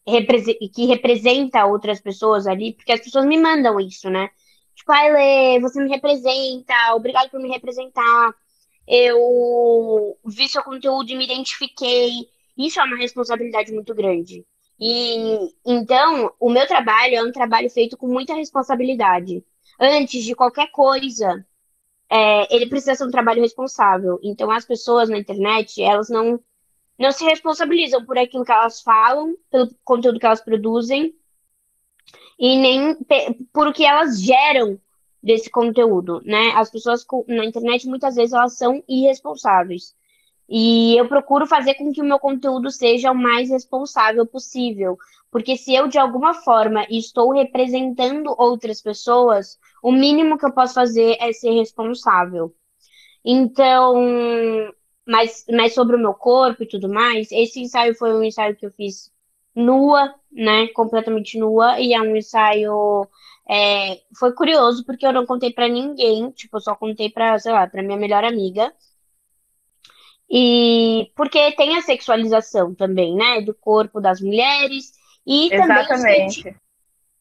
que 0.73 0.85
representa 0.85 1.65
outras 1.65 2.01
pessoas 2.01 2.47
ali, 2.47 2.73
porque 2.73 2.91
as 2.91 3.01
pessoas 3.01 3.25
me 3.25 3.37
mandam 3.37 3.79
isso, 3.79 4.09
né? 4.09 4.29
Tipo, 4.73 4.91
ah, 4.91 5.07
Lê, 5.09 5.59
você 5.59 5.83
me 5.83 5.89
representa, 5.89 6.73
obrigado 6.95 7.29
por 7.29 7.39
me 7.39 7.49
representar. 7.49 8.33
Eu 8.87 10.17
vi 10.25 10.47
seu 10.49 10.63
conteúdo 10.63 11.11
e 11.11 11.15
me 11.15 11.25
identifiquei. 11.25 12.09
Isso 12.57 12.79
é 12.79 12.83
uma 12.83 12.97
responsabilidade 12.97 13.71
muito 13.71 13.93
grande. 13.93 14.45
E 14.79 15.37
então, 15.65 16.33
o 16.39 16.49
meu 16.49 16.65
trabalho 16.65 17.15
é 17.15 17.23
um 17.23 17.31
trabalho 17.31 17.69
feito 17.69 17.97
com 17.97 18.07
muita 18.07 18.33
responsabilidade. 18.33 19.43
Antes 19.79 20.23
de 20.23 20.33
qualquer 20.33 20.71
coisa, 20.71 21.45
é, 22.09 22.53
ele 22.53 22.67
precisa 22.67 22.95
ser 22.95 23.05
um 23.05 23.11
trabalho 23.11 23.41
responsável. 23.41 24.19
Então, 24.23 24.49
as 24.49 24.65
pessoas 24.65 25.09
na 25.09 25.17
internet, 25.17 25.81
elas 25.81 26.09
não, 26.09 26.39
não 26.97 27.11
se 27.11 27.23
responsabilizam 27.23 28.03
por 28.05 28.17
aquilo 28.17 28.43
que 28.43 28.51
elas 28.51 28.81
falam, 28.81 29.35
pelo 29.51 29.69
conteúdo 29.83 30.19
que 30.19 30.25
elas 30.25 30.41
produzem, 30.41 31.13
e 32.39 32.57
nem 32.57 32.97
por 33.53 33.67
o 33.67 33.73
que 33.73 33.85
elas 33.85 34.21
geram 34.21 34.79
desse 35.21 35.49
conteúdo, 35.49 36.21
né? 36.23 36.51
As 36.55 36.71
pessoas 36.71 37.05
na 37.27 37.45
internet, 37.45 37.85
muitas 37.87 38.15
vezes, 38.15 38.33
elas 38.33 38.57
são 38.57 38.83
irresponsáveis. 38.87 39.93
E 40.49 40.97
eu 40.97 41.07
procuro 41.07 41.45
fazer 41.45 41.75
com 41.75 41.91
que 41.91 42.01
o 42.01 42.05
meu 42.05 42.19
conteúdo 42.19 42.71
seja 42.71 43.11
o 43.11 43.15
mais 43.15 43.49
responsável 43.49 44.25
possível. 44.25 44.97
Porque 45.31 45.55
se 45.55 45.73
eu, 45.75 45.87
de 45.87 45.99
alguma 45.99 46.33
forma, 46.33 46.85
estou 46.89 47.31
representando 47.31 48.33
outras 48.37 48.81
pessoas, 48.81 49.59
o 49.83 49.91
mínimo 49.91 50.37
que 50.37 50.45
eu 50.45 50.51
posso 50.53 50.73
fazer 50.73 51.17
é 51.19 51.31
ser 51.33 51.51
responsável. 51.51 52.53
Então, 53.23 53.95
mas, 55.05 55.45
mas 55.49 55.73
sobre 55.73 55.95
o 55.95 55.99
meu 55.99 56.13
corpo 56.13 56.63
e 56.63 56.67
tudo 56.67 56.89
mais, 56.89 57.31
esse 57.31 57.59
ensaio 57.61 57.95
foi 57.95 58.13
um 58.13 58.23
ensaio 58.23 58.55
que 58.55 58.65
eu 58.65 58.71
fiz 58.71 59.11
nua, 59.55 60.13
né? 60.31 60.67
Completamente 60.69 61.37
nua, 61.39 61.79
e 61.79 61.93
é 61.93 62.01
um 62.01 62.15
ensaio. 62.15 63.07
É, 63.49 63.99
foi 64.17 64.33
curioso 64.33 64.85
porque 64.85 65.05
eu 65.05 65.13
não 65.13 65.25
contei 65.25 65.51
para 65.51 65.67
ninguém, 65.67 66.29
tipo, 66.31 66.57
eu 66.57 66.61
só 66.61 66.75
contei 66.75 67.09
para, 67.09 67.37
sei 67.39 67.51
lá, 67.51 67.67
para 67.67 67.81
minha 67.83 67.97
melhor 67.97 68.23
amiga. 68.23 68.71
E 70.29 71.11
porque 71.15 71.51
tem 71.53 71.77
a 71.77 71.81
sexualização 71.81 72.75
também, 72.75 73.15
né, 73.15 73.41
do 73.41 73.53
corpo 73.53 73.99
das 73.99 74.21
mulheres 74.21 74.91
e 75.25 75.53
Exatamente. 75.53 76.43
também 76.43 76.55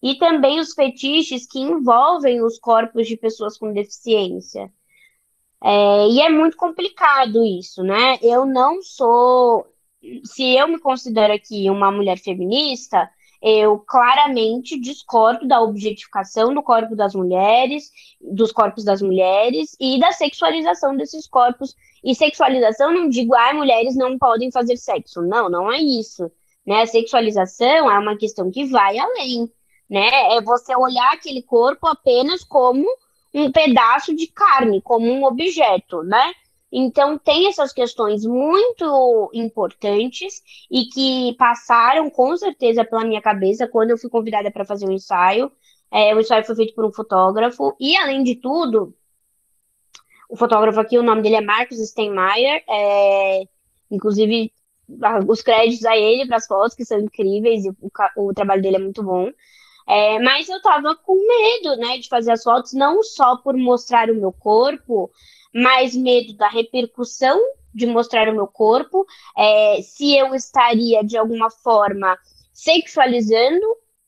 e 0.03 0.15
também 0.17 0.61
os 0.61 0.73
fetiches 0.75 1.47
que 1.47 1.59
envolvem 1.59 2.43
os 2.43 2.59
corpos 2.59 3.07
de 3.07 3.17
pessoas 3.17 3.59
com 3.59 3.73
deficiência. 3.73 4.71
É, 5.63 6.09
e 6.09 6.21
é 6.21 6.29
muito 6.29 6.57
complicado 6.57 7.45
isso, 7.45 7.83
né? 7.83 8.17
Eu 8.23 8.47
não 8.47 8.81
sou. 8.81 9.67
Se 10.25 10.57
eu 10.57 10.69
me 10.69 10.79
considero 10.79 11.33
aqui 11.33 11.69
uma 11.69 11.91
mulher 11.91 12.17
feminista, 12.19 13.11
eu 13.41 13.79
claramente 13.79 14.79
discordo 14.79 15.47
da 15.47 15.61
objetificação 15.61 16.53
do 16.53 16.63
corpo 16.63 16.97
das 16.97 17.15
mulheres, 17.15 17.91
dos 18.21 18.51
corpos 18.51 18.85
das 18.85 19.01
mulheres 19.01 19.77
e 19.81 19.99
da 19.99 20.11
sexualização 20.13 20.97
desses 20.97 21.27
corpos 21.27 21.75
e 22.03 22.15
sexualização, 22.15 22.93
não 22.93 23.09
digo, 23.09 23.35
ah, 23.35 23.55
mulheres 23.55 23.97
não 23.97 24.19
podem 24.19 24.51
fazer 24.51 24.77
sexo. 24.77 25.23
Não, 25.23 25.49
não 25.49 25.71
é 25.71 25.79
isso. 25.79 26.31
Né? 26.67 26.83
A 26.83 26.87
sexualização 26.87 27.91
é 27.91 27.99
uma 27.99 28.17
questão 28.17 28.51
que 28.51 28.65
vai 28.67 28.99
além. 28.99 29.51
Né? 29.89 30.37
É 30.37 30.41
você 30.41 30.77
olhar 30.77 31.13
aquele 31.13 31.43
corpo 31.43 31.87
apenas 31.87 32.45
como 32.45 32.87
um 33.33 33.51
pedaço 33.51 34.15
de 34.15 34.27
carne, 34.27 34.83
como 34.83 35.07
um 35.07 35.25
objeto, 35.25 36.03
né? 36.03 36.33
Então, 36.71 37.19
tem 37.19 37.49
essas 37.49 37.73
questões 37.73 38.25
muito 38.27 39.31
importantes 39.33 40.43
e 40.71 40.85
que 40.85 41.35
passaram 41.39 42.11
com 42.11 42.37
certeza 42.37 42.85
pela 42.85 43.05
minha 43.05 43.23
cabeça 43.23 43.67
quando 43.67 43.91
eu 43.91 43.99
fui 43.99 44.11
convidada 44.11 44.51
para 44.51 44.67
fazer 44.67 44.87
o 44.87 44.91
um 44.91 44.93
ensaio. 44.93 45.51
É, 45.91 46.15
o 46.15 46.21
ensaio 46.21 46.45
foi 46.45 46.57
feito 46.57 46.75
por 46.75 46.85
um 46.85 46.93
fotógrafo, 46.93 47.75
e 47.81 47.97
além 47.97 48.23
de 48.23 48.37
tudo, 48.37 48.95
o 50.29 50.37
fotógrafo 50.37 50.79
aqui, 50.79 50.99
o 50.99 51.03
nome 51.03 51.23
dele 51.23 51.37
é 51.37 51.41
Marcos 51.41 51.79
Steinmeier, 51.79 52.63
é, 52.69 53.43
inclusive 53.91 54.53
os 55.27 55.43
créditos 55.43 55.85
a 55.87 55.97
ele 55.97 56.27
para 56.27 56.37
as 56.37 56.47
fotos, 56.47 56.75
que 56.75 56.85
são 56.85 56.99
incríveis, 56.99 57.65
e 57.65 57.71
o, 57.71 57.77
o 58.17 58.35
trabalho 58.35 58.61
dele 58.61 58.77
é 58.77 58.81
muito 58.81 59.03
bom. 59.03 59.31
É, 59.87 60.19
mas 60.19 60.49
eu 60.51 60.61
tava 60.61 60.95
com 60.95 61.15
medo, 61.15 61.77
né, 61.77 61.97
de 61.97 62.09
fazer 62.09 62.33
as 62.33 62.43
fotos, 62.43 62.75
não 62.75 63.03
só 63.03 63.39
por 63.39 63.57
mostrar 63.57 64.11
o 64.11 64.15
meu 64.15 64.31
corpo, 64.31 65.11
mas 65.55 65.95
medo 65.95 66.35
da 66.35 66.49
repercussão 66.49 67.41
de 67.75 67.87
mostrar 67.87 68.29
o 68.29 68.35
meu 68.35 68.47
corpo, 68.47 69.07
é, 69.37 69.81
se 69.83 70.17
eu 70.17 70.35
estaria 70.35 71.03
de 71.03 71.17
alguma 71.17 71.51
forma 71.51 72.19
sexualizando 72.53 73.67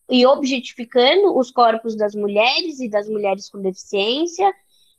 e 0.08 0.26
objetificando 0.26 1.38
os 1.38 1.52
corpos 1.52 1.96
das 1.96 2.14
mulheres 2.14 2.80
e 2.80 2.90
das 2.90 3.08
mulheres 3.08 3.48
com 3.48 3.62
deficiência. 3.62 4.52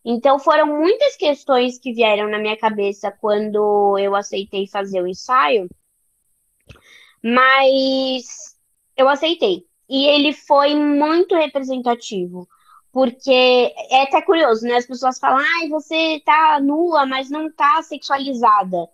Então 0.06 0.40
foram 0.40 0.66
muitas 0.66 1.18
questões 1.18 1.78
que 1.78 1.94
vieram 1.94 2.30
na 2.30 2.40
minha 2.40 2.58
cabeça 2.58 3.12
quando 3.12 3.98
eu 4.00 4.16
aceitei 4.16 4.68
fazer 4.68 5.02
o 5.02 5.08
ensaio, 5.08 5.68
mas 7.22 8.56
eu 8.96 9.08
aceitei 9.10 9.66
e 9.88 10.08
ele 10.08 10.32
foi 10.32 10.74
muito 10.74 11.36
representativo. 11.36 12.48
Porque 12.92 13.32
é 13.32 14.04
até 14.04 14.22
curioso, 14.22 14.66
né? 14.68 14.76
As 14.76 14.86
pessoas 14.86 15.20
falam, 15.20 15.40
ai, 15.40 15.70
você 15.70 16.22
tá 16.26 16.60
nua, 16.60 17.06
mas 17.06 17.30
não 17.30 17.52
tá 17.52 17.82
sexualizada 17.84 18.90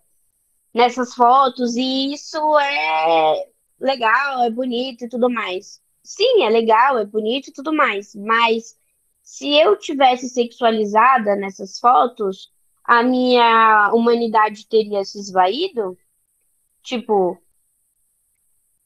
nessas 0.73 1.15
fotos, 1.15 1.75
e 1.75 2.13
isso 2.13 2.37
é 2.59 3.47
legal, 3.79 4.43
é 4.43 4.49
bonito 4.51 5.05
e 5.05 5.09
tudo 5.09 5.29
mais. 5.29 5.81
Sim, 6.03 6.43
é 6.43 6.49
legal, 6.49 6.97
é 6.99 7.05
bonito 7.05 7.49
e 7.49 7.53
tudo 7.53 7.73
mais, 7.73 8.15
mas 8.15 8.77
se 9.23 9.53
eu 9.53 9.75
tivesse 9.77 10.29
sexualizada 10.29 11.35
nessas 11.35 11.79
fotos, 11.79 12.51
a 12.83 13.03
minha 13.03 13.91
humanidade 13.93 14.67
teria 14.67 15.03
se 15.03 15.19
esvaído? 15.19 15.97
Tipo, 16.81 17.37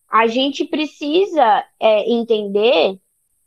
a 0.09 0.25
gente 0.27 0.65
precisa 0.65 1.63
é, 1.79 2.11
entender. 2.11 2.99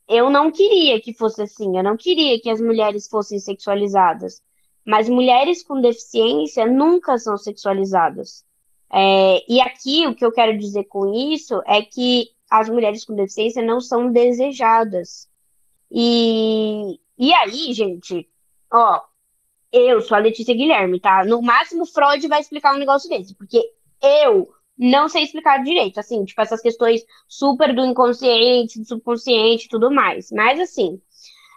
Eu 0.09 0.31
não 0.31 0.51
queria 0.51 1.01
que 1.01 1.15
fosse 1.15 1.43
assim, 1.43 1.77
eu 1.77 1.83
não 1.83 1.97
queria 1.97 2.39
que 2.41 2.51
as 2.51 2.61
mulheres 2.61 3.09
fossem 3.09 3.39
sexualizadas, 3.39 4.43
mas 4.85 5.09
mulheres 5.09 5.63
com 5.63 5.81
deficiência 5.81 6.67
nunca 6.67 7.17
são 7.19 7.37
sexualizadas. 7.39 8.45
É, 8.93 9.43
e 9.51 9.61
aqui 9.61 10.07
o 10.07 10.15
que 10.15 10.25
eu 10.25 10.31
quero 10.31 10.57
dizer 10.59 10.85
com 10.85 11.13
isso 11.13 11.61
é 11.67 11.83
que 11.83 12.29
as 12.51 12.69
mulheres 12.69 13.05
com 13.05 13.15
deficiência 13.15 13.63
não 13.63 13.81
são 13.81 14.13
desejadas. 14.13 15.29
E, 15.91 17.01
e 17.19 17.33
aí, 17.33 17.73
gente, 17.73 18.29
ó, 18.73 19.01
eu 19.73 20.01
sou 20.01 20.17
a 20.17 20.21
Letícia 20.21 20.55
Guilherme, 20.55 21.01
tá? 21.01 21.25
No 21.25 21.43
máximo, 21.43 21.87
Freud 21.87 22.27
vai 22.29 22.41
explicar 22.41 22.75
um 22.75 22.79
negócio 22.79 23.09
desse, 23.09 23.35
porque 23.35 23.61
eu 24.01 24.55
não 24.77 25.09
sei 25.09 25.22
explicar 25.22 25.62
direito, 25.62 25.99
assim, 25.99 26.25
tipo, 26.25 26.41
essas 26.41 26.61
questões 26.61 27.05
super 27.29 27.75
do 27.75 27.85
inconsciente, 27.85 28.79
do 28.79 28.87
subconsciente 28.87 29.66
e 29.66 29.68
tudo 29.68 29.91
mais. 29.91 30.31
Mas, 30.33 30.59
assim, 30.59 31.01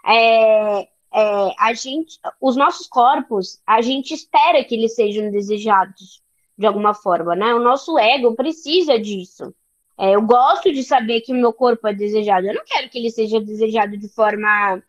é, 0.06 0.80
é, 0.82 1.54
a 1.58 1.72
gente, 1.74 2.18
os 2.40 2.56
nossos 2.56 2.86
corpos, 2.86 3.60
a 3.66 3.80
gente 3.80 4.14
espera 4.14 4.62
que 4.64 4.74
eles 4.74 4.94
sejam 4.94 5.30
desejados 5.30 6.22
de 6.56 6.66
alguma 6.66 6.94
forma, 6.94 7.34
né? 7.36 7.54
O 7.54 7.60
nosso 7.60 7.98
ego 7.98 8.34
precisa 8.34 8.98
disso. 8.98 9.54
É, 9.98 10.14
eu 10.14 10.22
gosto 10.22 10.72
de 10.72 10.82
saber 10.84 11.20
que 11.22 11.32
o 11.32 11.36
meu 11.36 11.52
corpo 11.52 11.86
é 11.88 11.94
desejado. 11.94 12.46
Eu 12.46 12.54
não 12.54 12.64
quero 12.64 12.88
que 12.88 12.98
ele 12.98 13.10
seja 13.10 13.40
desejado 13.40 13.96
de 13.96 14.08
forma 14.08 14.82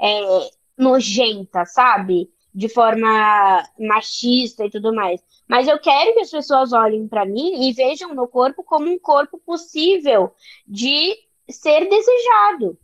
é, 0.00 0.50
nojenta, 0.76 1.64
sabe? 1.64 2.30
De 2.58 2.68
forma 2.68 3.64
machista 3.78 4.64
e 4.66 4.70
tudo 4.70 4.92
mais. 4.92 5.22
Mas 5.46 5.68
eu 5.68 5.78
quero 5.78 6.12
que 6.14 6.20
as 6.20 6.30
pessoas 6.30 6.72
olhem 6.72 7.06
para 7.06 7.24
mim 7.24 7.68
e 7.68 7.72
vejam 7.72 8.12
meu 8.14 8.26
corpo 8.26 8.64
como 8.64 8.90
um 8.90 8.98
corpo 8.98 9.38
possível 9.38 10.32
de 10.66 11.14
ser 11.48 11.88
desejado. 11.88 12.76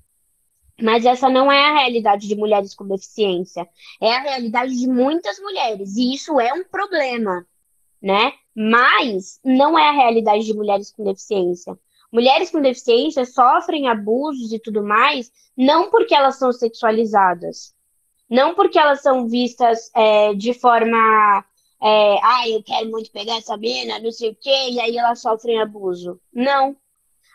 Mas 0.81 1.05
essa 1.05 1.29
não 1.29 1.51
é 1.51 1.67
a 1.67 1.75
realidade 1.81 2.29
de 2.29 2.37
mulheres 2.37 2.73
com 2.75 2.87
deficiência. 2.87 3.69
É 4.01 4.15
a 4.15 4.21
realidade 4.21 4.79
de 4.79 4.87
muitas 4.87 5.41
mulheres. 5.41 5.97
E 5.97 6.15
isso 6.15 6.39
é 6.41 6.53
um 6.53 6.63
problema, 6.63 7.45
né? 8.01 8.33
Mas 8.55 9.41
não 9.45 9.77
é 9.77 9.89
a 9.89 9.93
realidade 9.93 10.45
de 10.45 10.55
mulheres 10.55 10.93
com 10.93 11.03
deficiência. 11.03 11.77
Mulheres 12.13 12.51
com 12.51 12.61
deficiência 12.61 13.25
sofrem 13.25 13.89
abusos 13.89 14.53
e 14.53 14.59
tudo 14.61 14.85
mais, 14.85 15.33
não 15.57 15.91
porque 15.91 16.15
elas 16.15 16.39
são 16.39 16.53
sexualizadas, 16.53 17.75
não 18.29 18.55
porque 18.55 18.79
elas 18.79 19.03
são 19.03 19.29
vistas 19.29 19.91
é, 19.95 20.35
de 20.35 20.55
forma 20.55 21.45
é, 21.83 22.19
ah, 22.23 22.49
eu 22.49 22.63
quero 22.63 22.91
muito 22.91 23.11
pegar 23.13 23.37
essa 23.37 23.57
mina, 23.59 23.99
não 23.99 24.11
sei 24.11 24.31
o 24.31 24.37
quê, 24.41 24.71
e 24.71 24.81
aí 24.81 24.97
elas 24.97 25.21
sofrem 25.21 25.61
abuso. 25.61 26.19
Não. 26.33 26.75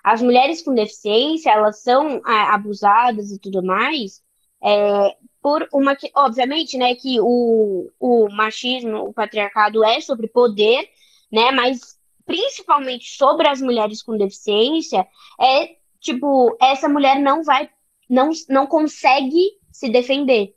As 0.04 0.22
mulheres 0.24 0.64
com 0.64 0.74
deficiência, 0.74 1.52
elas 1.52 1.84
são 1.84 2.18
é, 2.26 2.32
abusadas 2.52 3.32
e 3.32 3.40
tudo 3.40 3.62
mais, 3.62 4.24
é, 4.64 5.16
por 5.42 5.68
uma 5.72 5.96
que, 5.96 6.10
obviamente, 6.16 6.78
né, 6.78 6.96
que 6.96 7.20
o, 7.22 7.92
o 8.00 8.28
machismo, 8.32 9.10
o 9.10 9.14
patriarcado 9.14 9.84
é 9.84 10.02
sobre 10.02 10.28
poder, 10.28 10.90
né, 11.32 11.52
mas 11.52 12.00
principalmente 12.26 13.16
sobre 13.16 13.48
as 13.48 13.62
mulheres 13.62 14.02
com 14.02 14.18
deficiência, 14.18 15.06
é 15.40 15.76
tipo, 16.00 16.58
essa 16.60 16.90
mulher 16.90 17.20
não 17.20 17.44
vai, 17.44 17.70
não, 18.10 18.32
não 18.50 18.66
consegue 18.66 19.52
se 19.72 19.90
defender. 19.90 20.56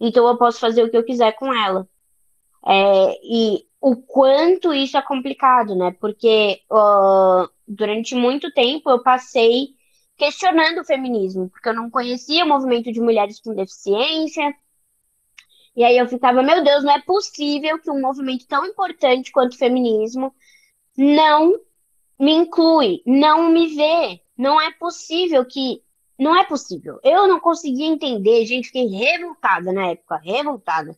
Então 0.00 0.26
eu 0.26 0.36
posso 0.36 0.58
fazer 0.58 0.82
o 0.82 0.90
que 0.90 0.96
eu 0.96 1.04
quiser 1.04 1.32
com 1.32 1.52
ela. 1.52 1.88
É, 2.66 3.18
e 3.22 3.64
o 3.80 3.96
quanto 3.96 4.74
isso 4.74 4.96
é 4.96 5.02
complicado, 5.02 5.74
né? 5.76 5.94
Porque 6.00 6.60
uh, 6.70 7.48
durante 7.66 8.14
muito 8.14 8.52
tempo 8.52 8.90
eu 8.90 9.02
passei 9.02 9.68
questionando 10.16 10.80
o 10.80 10.84
feminismo, 10.84 11.48
porque 11.50 11.68
eu 11.68 11.74
não 11.74 11.90
conhecia 11.90 12.44
o 12.44 12.48
movimento 12.48 12.90
de 12.90 13.00
mulheres 13.00 13.40
com 13.40 13.54
deficiência. 13.54 14.54
E 15.76 15.84
aí 15.84 15.98
eu 15.98 16.08
ficava, 16.08 16.42
meu 16.42 16.64
Deus, 16.64 16.82
não 16.82 16.92
é 16.92 17.02
possível 17.02 17.78
que 17.78 17.90
um 17.90 18.00
movimento 18.00 18.46
tão 18.46 18.64
importante 18.64 19.30
quanto 19.30 19.52
o 19.52 19.58
feminismo 19.58 20.34
não 20.96 21.60
me 22.18 22.32
inclui, 22.32 23.02
não 23.06 23.50
me 23.50 23.68
vê. 23.74 24.20
Não 24.36 24.60
é 24.60 24.70
possível 24.72 25.44
que. 25.44 25.82
Não 26.18 26.36
é 26.36 26.44
possível. 26.44 26.98
Eu 27.02 27.28
não 27.28 27.38
conseguia 27.40 27.86
entender, 27.86 28.46
gente, 28.46 28.66
fiquei 28.66 28.86
revoltada 28.86 29.72
na 29.72 29.88
época, 29.88 30.16
revoltada. 30.16 30.96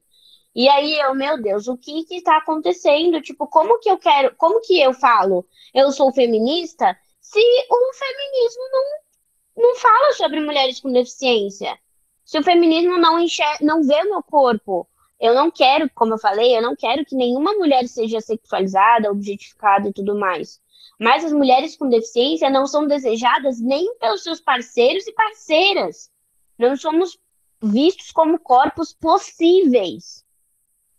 E 0.55 0.69
aí 0.69 0.99
eu, 0.99 1.15
meu 1.15 1.41
Deus, 1.41 1.69
o 1.69 1.77
que 1.77 2.05
que 2.05 2.23
tá 2.23 2.37
acontecendo? 2.39 3.21
Tipo, 3.21 3.47
como 3.47 3.79
que 3.79 3.91
eu 3.91 3.99
quero, 3.99 4.35
como 4.37 4.61
que 4.61 4.81
eu 4.81 4.93
falo, 4.93 5.47
eu 5.75 5.93
sou 5.93 6.13
feminista, 6.13 6.97
se 7.21 7.39
o 7.39 7.95
feminismo 7.95 8.63
não, 8.73 9.65
não 9.69 9.77
fala 9.77 10.13
sobre 10.15 10.41
mulheres 10.41 10.81
com 10.81 10.93
deficiência? 10.93 11.79
Se 12.25 12.39
o 12.39 12.43
feminismo 12.43 12.99
não 12.99 13.19
enxerga, 13.19 13.65
não 13.65 13.83
vê 13.83 14.03
o 14.03 14.11
meu 14.11 14.23
corpo, 14.23 14.89
eu 15.21 15.35
não 15.35 15.51
quero, 15.51 15.91
como 15.95 16.15
eu 16.15 16.19
falei, 16.19 16.57
eu 16.57 16.63
não 16.63 16.77
quero 16.77 17.05
que 17.05 17.17
nenhuma 17.17 17.53
mulher 17.55 17.87
seja 17.89 18.21
sexualizada, 18.21 19.11
objetificada 19.11 19.89
e 19.89 19.93
tudo 19.93 20.19
mais. 20.19 20.61
Mas 20.99 21.25
as 21.25 21.33
mulheres 21.33 21.77
com 21.77 21.89
deficiência 21.89 22.51
não 22.51 22.67
são 22.67 22.87
desejadas 22.87 23.61
nem 23.61 23.97
pelos 23.99 24.23
seus 24.23 24.41
parceiros 24.41 25.07
e 25.07 25.13
parceiras. 25.13 26.11
Não 26.59 26.77
somos 26.77 27.19
vistos 27.63 28.11
como 28.13 28.39
corpos 28.39 28.93
possíveis. 28.93 30.25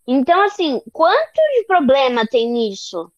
Então, 0.07 0.41
assim, 0.41 0.81
quanto 0.91 1.35
de 1.55 1.65
problema 1.65 2.25
tem 2.25 2.51
nisso? 2.51 3.11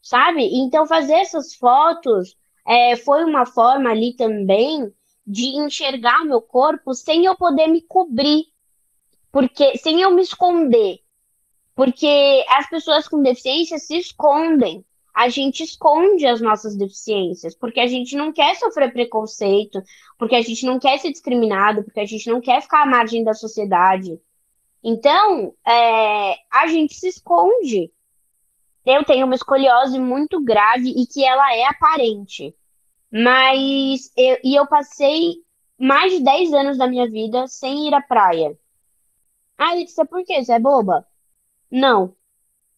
Sabe? 0.00 0.48
Então, 0.54 0.86
fazer 0.86 1.14
essas 1.14 1.54
fotos 1.54 2.36
é, 2.66 2.96
foi 2.96 3.24
uma 3.24 3.44
forma 3.44 3.90
ali 3.90 4.14
também 4.14 4.92
de 5.26 5.56
enxergar 5.56 6.22
o 6.22 6.26
meu 6.26 6.40
corpo 6.40 6.94
sem 6.94 7.24
eu 7.24 7.36
poder 7.36 7.66
me 7.66 7.82
cobrir, 7.82 8.46
porque 9.30 9.76
sem 9.78 10.00
eu 10.00 10.10
me 10.10 10.22
esconder. 10.22 11.00
Porque 11.74 12.44
as 12.48 12.68
pessoas 12.68 13.06
com 13.06 13.22
deficiência 13.22 13.78
se 13.78 13.98
escondem. 13.98 14.84
A 15.14 15.28
gente 15.28 15.62
esconde 15.62 16.26
as 16.26 16.40
nossas 16.40 16.76
deficiências, 16.76 17.54
porque 17.54 17.80
a 17.80 17.86
gente 17.86 18.16
não 18.16 18.32
quer 18.32 18.54
sofrer 18.56 18.92
preconceito, 18.92 19.82
porque 20.18 20.34
a 20.34 20.42
gente 20.42 20.64
não 20.64 20.78
quer 20.78 20.98
ser 20.98 21.10
discriminado, 21.10 21.82
porque 21.82 22.00
a 22.00 22.06
gente 22.06 22.28
não 22.30 22.40
quer 22.40 22.62
ficar 22.62 22.82
à 22.82 22.86
margem 22.86 23.24
da 23.24 23.34
sociedade. 23.34 24.20
Então, 24.82 25.54
é, 25.66 26.36
a 26.50 26.66
gente 26.68 26.94
se 26.94 27.08
esconde. 27.08 27.92
Eu 28.84 29.04
tenho 29.04 29.26
uma 29.26 29.34
escoliose 29.34 29.98
muito 29.98 30.42
grave 30.42 30.90
e 30.90 31.06
que 31.06 31.24
ela 31.24 31.54
é 31.54 31.64
aparente. 31.66 32.54
Mas, 33.12 34.10
eu, 34.16 34.38
e 34.42 34.54
eu 34.54 34.66
passei 34.66 35.34
mais 35.78 36.12
de 36.12 36.20
10 36.22 36.52
anos 36.54 36.78
da 36.78 36.86
minha 36.86 37.08
vida 37.08 37.46
sem 37.46 37.88
ir 37.88 37.94
à 37.94 38.00
praia. 38.00 38.56
Ah, 39.58 39.74
Letícia, 39.74 40.06
por 40.06 40.24
quê? 40.24 40.42
Você 40.42 40.52
é 40.52 40.58
boba? 40.58 41.06
Não. 41.70 42.14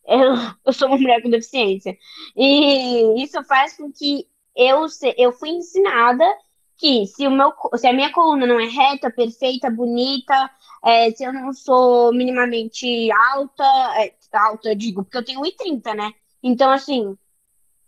Eu, 0.07 0.34
eu 0.66 0.72
sou 0.72 0.88
uma 0.88 0.96
mulher 0.96 1.22
com 1.22 1.30
deficiência. 1.30 1.96
E 2.36 3.22
isso 3.22 3.42
faz 3.44 3.76
com 3.76 3.90
que 3.92 4.26
eu, 4.57 4.86
eu 5.16 5.32
fui 5.32 5.50
ensinada 5.50 6.24
que 6.76 7.07
se, 7.07 7.26
o 7.26 7.30
meu, 7.30 7.53
se 7.76 7.86
a 7.86 7.92
minha 7.92 8.12
coluna 8.12 8.46
não 8.46 8.59
é 8.59 8.66
reta, 8.66 9.11
perfeita, 9.11 9.70
bonita, 9.70 10.50
é, 10.84 11.11
se 11.12 11.22
eu 11.22 11.32
não 11.32 11.53
sou 11.53 12.12
minimamente 12.12 13.11
alta, 13.12 13.64
é, 13.98 14.12
alta, 14.32 14.74
digo, 14.74 15.05
porque 15.05 15.18
eu 15.18 15.24
tenho 15.24 15.40
1,30, 15.42 15.94
né? 15.94 16.12
Então, 16.42 16.72
assim, 16.72 17.16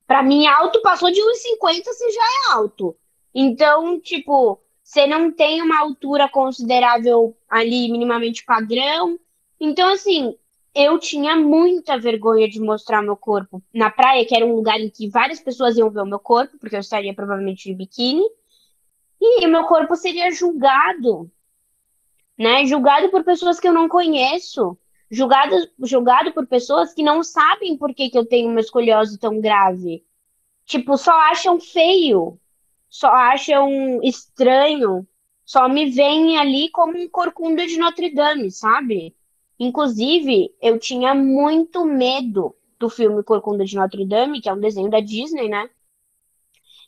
para 0.07 0.23
mim, 0.23 0.47
alto 0.47 0.81
passou 0.81 1.11
de 1.11 1.21
1,50, 1.21 1.85
você 1.85 2.11
já 2.13 2.23
é 2.23 2.53
alto. 2.53 2.97
Então, 3.35 3.99
tipo, 3.99 4.61
você 4.81 5.07
não 5.09 5.33
tem 5.33 5.61
uma 5.61 5.81
altura 5.81 6.29
considerável 6.29 7.37
ali, 7.49 7.91
minimamente 7.91 8.45
padrão. 8.45 9.19
Então, 9.59 9.89
assim, 9.89 10.37
eu 10.75 10.99
tinha 10.99 11.37
muita 11.37 11.99
vergonha 11.99 12.49
de 12.49 12.61
mostrar 12.61 13.01
meu 13.01 13.17
corpo 13.17 13.63
na 13.73 13.91
praia, 13.91 14.27
que 14.27 14.35
era 14.35 14.45
um 14.45 14.55
lugar 14.55 14.81
em 14.81 14.91
que 14.91 15.09
várias 15.09 15.39
pessoas 15.41 15.77
iam 15.77 15.91
ver 15.91 16.01
o 16.01 16.07
meu 16.07 16.19
corpo, 16.19 16.59
porque 16.59 16.75
eu 16.75 16.81
estaria 16.81 17.15
provavelmente 17.15 17.69
de 17.69 17.75
biquíni, 17.75 18.25
e 19.21 19.47
meu 19.47 19.65
corpo 19.65 19.95
seria 19.95 20.31
julgado, 20.31 21.31
né? 22.37 22.67
Julgado 22.67 23.09
por 23.11 23.25
pessoas 23.25 23.61
que 23.61 23.69
eu 23.69 23.73
não 23.73 23.89
conheço, 23.89 24.77
julgado, 25.11 25.57
julgado 25.81 26.33
por 26.33 26.47
pessoas 26.47 26.93
que 26.93 27.03
não 27.03 27.23
sabem 27.23 27.77
por 27.77 27.95
que, 27.95 28.11
que 28.11 28.19
eu 28.19 28.27
tenho 28.27 28.51
uma 28.51 28.61
escoliose 28.61 29.19
tão 29.19 29.41
grave. 29.41 30.05
Tipo, 30.67 30.97
só 30.97 31.13
acham 31.13 31.61
feio, 31.61 32.39
só 32.89 33.09
acham 33.09 34.01
estranho, 34.03 35.07
só 35.45 35.69
me 35.69 35.91
veem 35.91 36.39
ali 36.39 36.69
como 36.71 36.99
um 36.99 37.09
corcunda 37.09 37.67
de 37.67 37.79
Notre 37.79 38.13
Dame, 38.13 38.51
sabe? 38.51 39.15
Inclusive, 39.59 40.55
eu 40.61 40.79
tinha 40.79 41.15
muito 41.15 41.85
medo 41.85 42.55
do 42.79 42.89
filme 42.89 43.23
Corcunda 43.23 43.65
de 43.65 43.77
Notre 43.77 44.05
Dame, 44.05 44.41
que 44.41 44.49
é 44.49 44.53
um 44.53 44.61
desenho 44.61 44.91
da 44.91 45.01
Disney, 45.01 45.49
né? 45.49 45.69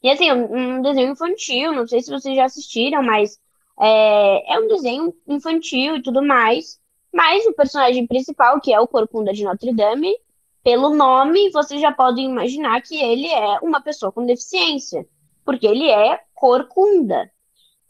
E 0.03 0.11
assim, 0.11 0.31
um, 0.31 0.83
desenho 0.83 1.13
infantil, 1.13 1.73
não 1.73 1.87
sei 1.87 2.03
se 2.03 2.11
vocês 2.11 2.37
já 2.37 2.45
assistiram, 2.45 3.03
mas 3.03 3.41
é, 3.81 4.55
é 4.55 4.59
um 4.59 4.69
desenho 4.69 5.15
infantil 5.27 5.97
e 5.97 6.03
tudo 6.03 6.23
mais. 6.23 6.81
Mas 7.13 7.47
o 7.47 7.55
personagem 7.55 8.07
principal, 8.07 8.61
que 8.61 8.73
é 8.73 8.81
o 8.81 8.89
Corcunda 8.89 9.33
de 9.33 9.43
Notre 9.43 9.73
Dame, 9.73 10.15
pelo 10.63 10.95
nome, 10.95 11.51
vocês 11.51 11.81
já 11.81 11.93
podem 11.93 12.27
imaginar 12.27 12.83
que 12.83 12.97
ele 12.97 13.29
é 13.29 13.59
uma 13.61 13.81
pessoa 13.81 14.13
com 14.13 14.27
deficiência, 14.27 15.07
porque 15.45 15.67
ele 15.67 15.89
é 15.89 16.21
corcunda. 16.35 17.31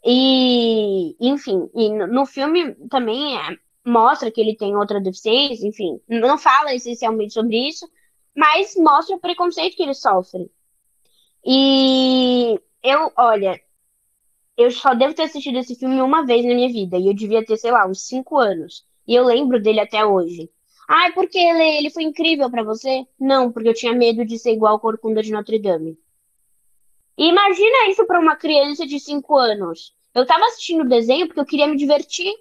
E, 0.05 1.15
enfim, 1.19 1.69
e 1.75 1.89
no 1.89 2.25
filme 2.25 2.73
também 2.89 3.35
é, 3.35 3.57
mostra 3.87 4.29
que 4.29 4.41
ele 4.41 4.55
tem 4.55 4.75
outra 4.75 4.99
deficiência, 4.99 5.65
enfim, 5.65 5.99
não 6.07 6.37
fala 6.37 6.75
essencialmente 6.75 7.33
sobre 7.33 7.69
isso, 7.69 7.89
mas 8.35 8.75
mostra 8.75 9.15
o 9.15 9.19
preconceito 9.19 9.77
que 9.77 9.83
ele 9.83 9.93
sofre. 9.93 10.51
E 11.45 12.59
eu, 12.83 13.11
olha, 13.15 13.59
eu 14.57 14.69
só 14.71 14.93
devo 14.93 15.13
ter 15.13 15.23
assistido 15.23 15.57
esse 15.57 15.75
filme 15.75 16.01
uma 16.01 16.25
vez 16.25 16.45
na 16.45 16.53
minha 16.53 16.67
vida, 16.67 16.97
e 16.97 17.07
eu 17.07 17.13
devia 17.13 17.45
ter, 17.45 17.55
sei 17.55 17.71
lá, 17.71 17.87
uns 17.87 18.05
cinco 18.05 18.37
anos. 18.37 18.85
E 19.07 19.15
eu 19.15 19.23
lembro 19.23 19.61
dele 19.61 19.79
até 19.79 20.05
hoje. 20.05 20.49
Ai, 20.87 21.13
porque 21.13 21.37
ele, 21.37 21.77
ele 21.77 21.89
foi 21.89 22.03
incrível 22.03 22.49
para 22.49 22.63
você? 22.63 23.05
Não, 23.17 23.51
porque 23.51 23.69
eu 23.69 23.73
tinha 23.73 23.93
medo 23.93 24.25
de 24.25 24.37
ser 24.37 24.51
igual 24.51 24.75
a 24.75 24.79
Corcunda 24.79 25.23
de 25.23 25.31
Notre 25.31 25.59
Dame. 25.59 25.97
Imagina 27.17 27.89
isso 27.89 28.05
para 28.05 28.19
uma 28.19 28.35
criança 28.35 28.85
de 28.85 28.99
cinco 28.99 29.37
anos. 29.37 29.95
Eu 30.13 30.25
tava 30.25 30.45
assistindo 30.45 30.81
o 30.81 30.89
desenho 30.89 31.27
porque 31.27 31.39
eu 31.39 31.45
queria 31.45 31.67
me 31.67 31.77
divertir. 31.77 32.33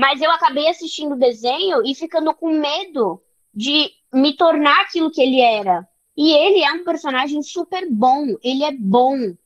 Mas 0.00 0.22
eu 0.22 0.30
acabei 0.30 0.66
assistindo 0.66 1.12
o 1.12 1.18
desenho 1.18 1.84
e 1.84 1.94
ficando 1.94 2.32
com 2.32 2.48
medo 2.58 3.22
de 3.52 3.90
me 4.10 4.34
tornar 4.34 4.80
aquilo 4.80 5.10
que 5.10 5.20
ele 5.20 5.42
era. 5.42 5.86
E 6.16 6.32
ele 6.32 6.64
é 6.64 6.72
um 6.72 6.84
personagem 6.84 7.42
super 7.42 7.86
bom. 7.90 8.34
Ele 8.42 8.64
é 8.64 8.72
bom. 8.72 9.36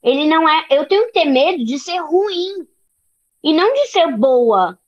Ele 0.00 0.28
não 0.28 0.48
é. 0.48 0.64
Eu 0.70 0.86
tenho 0.86 1.06
que 1.06 1.12
ter 1.12 1.24
medo 1.24 1.64
de 1.64 1.76
ser 1.76 1.98
ruim. 1.98 2.68
E 3.42 3.52
não 3.52 3.74
de 3.74 3.88
ser 3.88 4.16
boa. 4.16 4.78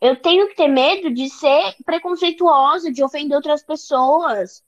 Eu 0.00 0.16
tenho 0.16 0.48
que 0.48 0.56
ter 0.56 0.66
medo 0.66 1.08
de 1.08 1.30
ser 1.30 1.76
preconceituosa, 1.84 2.90
de 2.90 3.04
ofender 3.04 3.36
outras 3.36 3.62
pessoas. 3.62 4.64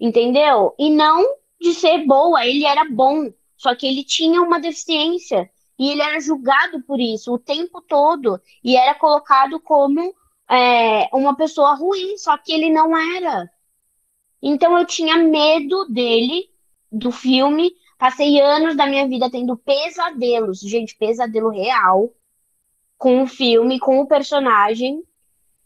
Entendeu? 0.00 0.74
E 0.76 0.90
não 0.90 1.24
de 1.60 1.72
ser 1.72 2.04
boa. 2.04 2.44
Ele 2.44 2.64
era 2.64 2.84
bom. 2.84 3.32
Só 3.56 3.76
que 3.76 3.86
ele 3.86 4.02
tinha 4.02 4.42
uma 4.42 4.58
deficiência. 4.58 5.48
E 5.78 5.90
ele 5.90 6.02
era 6.02 6.20
julgado 6.20 6.82
por 6.82 6.98
isso 6.98 7.32
o 7.32 7.38
tempo 7.38 7.80
todo. 7.80 8.40
E 8.64 8.76
era 8.76 8.94
colocado 8.94 9.60
como 9.60 10.14
é, 10.50 11.08
uma 11.12 11.36
pessoa 11.36 11.74
ruim, 11.74 12.18
só 12.18 12.36
que 12.36 12.52
ele 12.52 12.70
não 12.70 12.96
era. 13.16 13.48
Então 14.42 14.76
eu 14.76 14.84
tinha 14.84 15.16
medo 15.16 15.86
dele, 15.86 16.50
do 16.90 17.12
filme. 17.12 17.72
Passei 17.96 18.40
anos 18.40 18.76
da 18.76 18.86
minha 18.86 19.06
vida 19.06 19.30
tendo 19.30 19.56
pesadelos, 19.56 20.60
gente, 20.60 20.96
pesadelo 20.96 21.50
real, 21.50 22.12
com 22.96 23.22
o 23.22 23.26
filme, 23.26 23.78
com 23.78 24.00
o 24.00 24.06
personagem, 24.06 25.02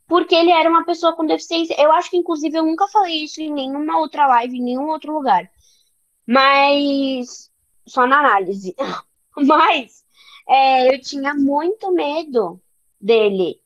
porque 0.07 0.35
ele 0.35 0.51
era 0.51 0.69
uma 0.69 0.85
pessoa 0.85 1.15
com 1.15 1.27
deficiência. 1.27 1.75
Eu 1.81 1.93
acho 1.93 2.11
que, 2.11 2.17
inclusive, 2.17 2.57
eu 2.57 2.65
nunca 2.65 2.87
falei 2.89 3.25
isso 3.25 3.41
em 3.41 3.53
nenhuma 3.53 3.99
outra 3.99 4.27
live, 4.27 4.59
em 4.59 4.63
nenhum 4.63 4.89
outro 4.89 5.15
lugar. 5.15 5.51
Mas. 6.27 7.51
Só 7.87 8.07
na 8.07 8.21
análise. 8.21 8.75
Mas 9.37 10.02
é, 10.53 10.95
eu 10.95 11.01
tinha 11.01 11.33
muito 11.33 11.91
medo 11.93 12.61
dele. 13.01 13.59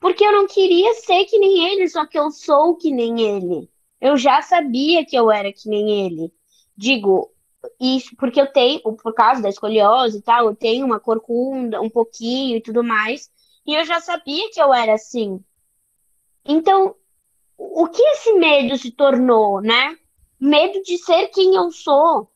Porque 0.00 0.24
eu 0.24 0.32
não 0.32 0.48
queria 0.48 0.92
ser 0.94 1.24
que 1.26 1.38
nem 1.38 1.72
ele, 1.72 1.88
só 1.88 2.04
que 2.04 2.18
eu 2.18 2.30
sou 2.32 2.76
que 2.76 2.90
nem 2.90 3.20
ele. 3.20 3.70
Eu 4.00 4.16
já 4.16 4.42
sabia 4.42 5.06
que 5.06 5.16
eu 5.16 5.30
era 5.30 5.52
que 5.52 5.68
nem 5.68 6.06
ele. 6.06 6.32
Digo, 6.76 7.32
isso 7.80 8.16
porque 8.16 8.40
eu 8.40 8.52
tenho, 8.52 8.80
por 8.80 9.14
causa 9.14 9.40
da 9.40 9.48
escoliose 9.48 10.18
e 10.18 10.22
tal, 10.22 10.46
eu 10.46 10.56
tenho 10.56 10.84
uma 10.84 10.98
corcunda, 10.98 11.80
um 11.80 11.88
pouquinho 11.88 12.56
e 12.56 12.60
tudo 12.60 12.82
mais. 12.82 13.30
E 13.64 13.74
eu 13.74 13.84
já 13.84 14.00
sabia 14.00 14.50
que 14.50 14.60
eu 14.60 14.74
era 14.74 14.94
assim. 14.94 15.40
Então, 16.44 16.96
o 17.56 17.86
que 17.86 18.02
esse 18.02 18.32
medo 18.34 18.76
se 18.76 18.90
tornou, 18.90 19.60
né? 19.60 19.96
Medo 20.38 20.82
de 20.82 20.98
ser 20.98 21.28
quem 21.28 21.54
eu 21.54 21.70
sou. 21.70 22.28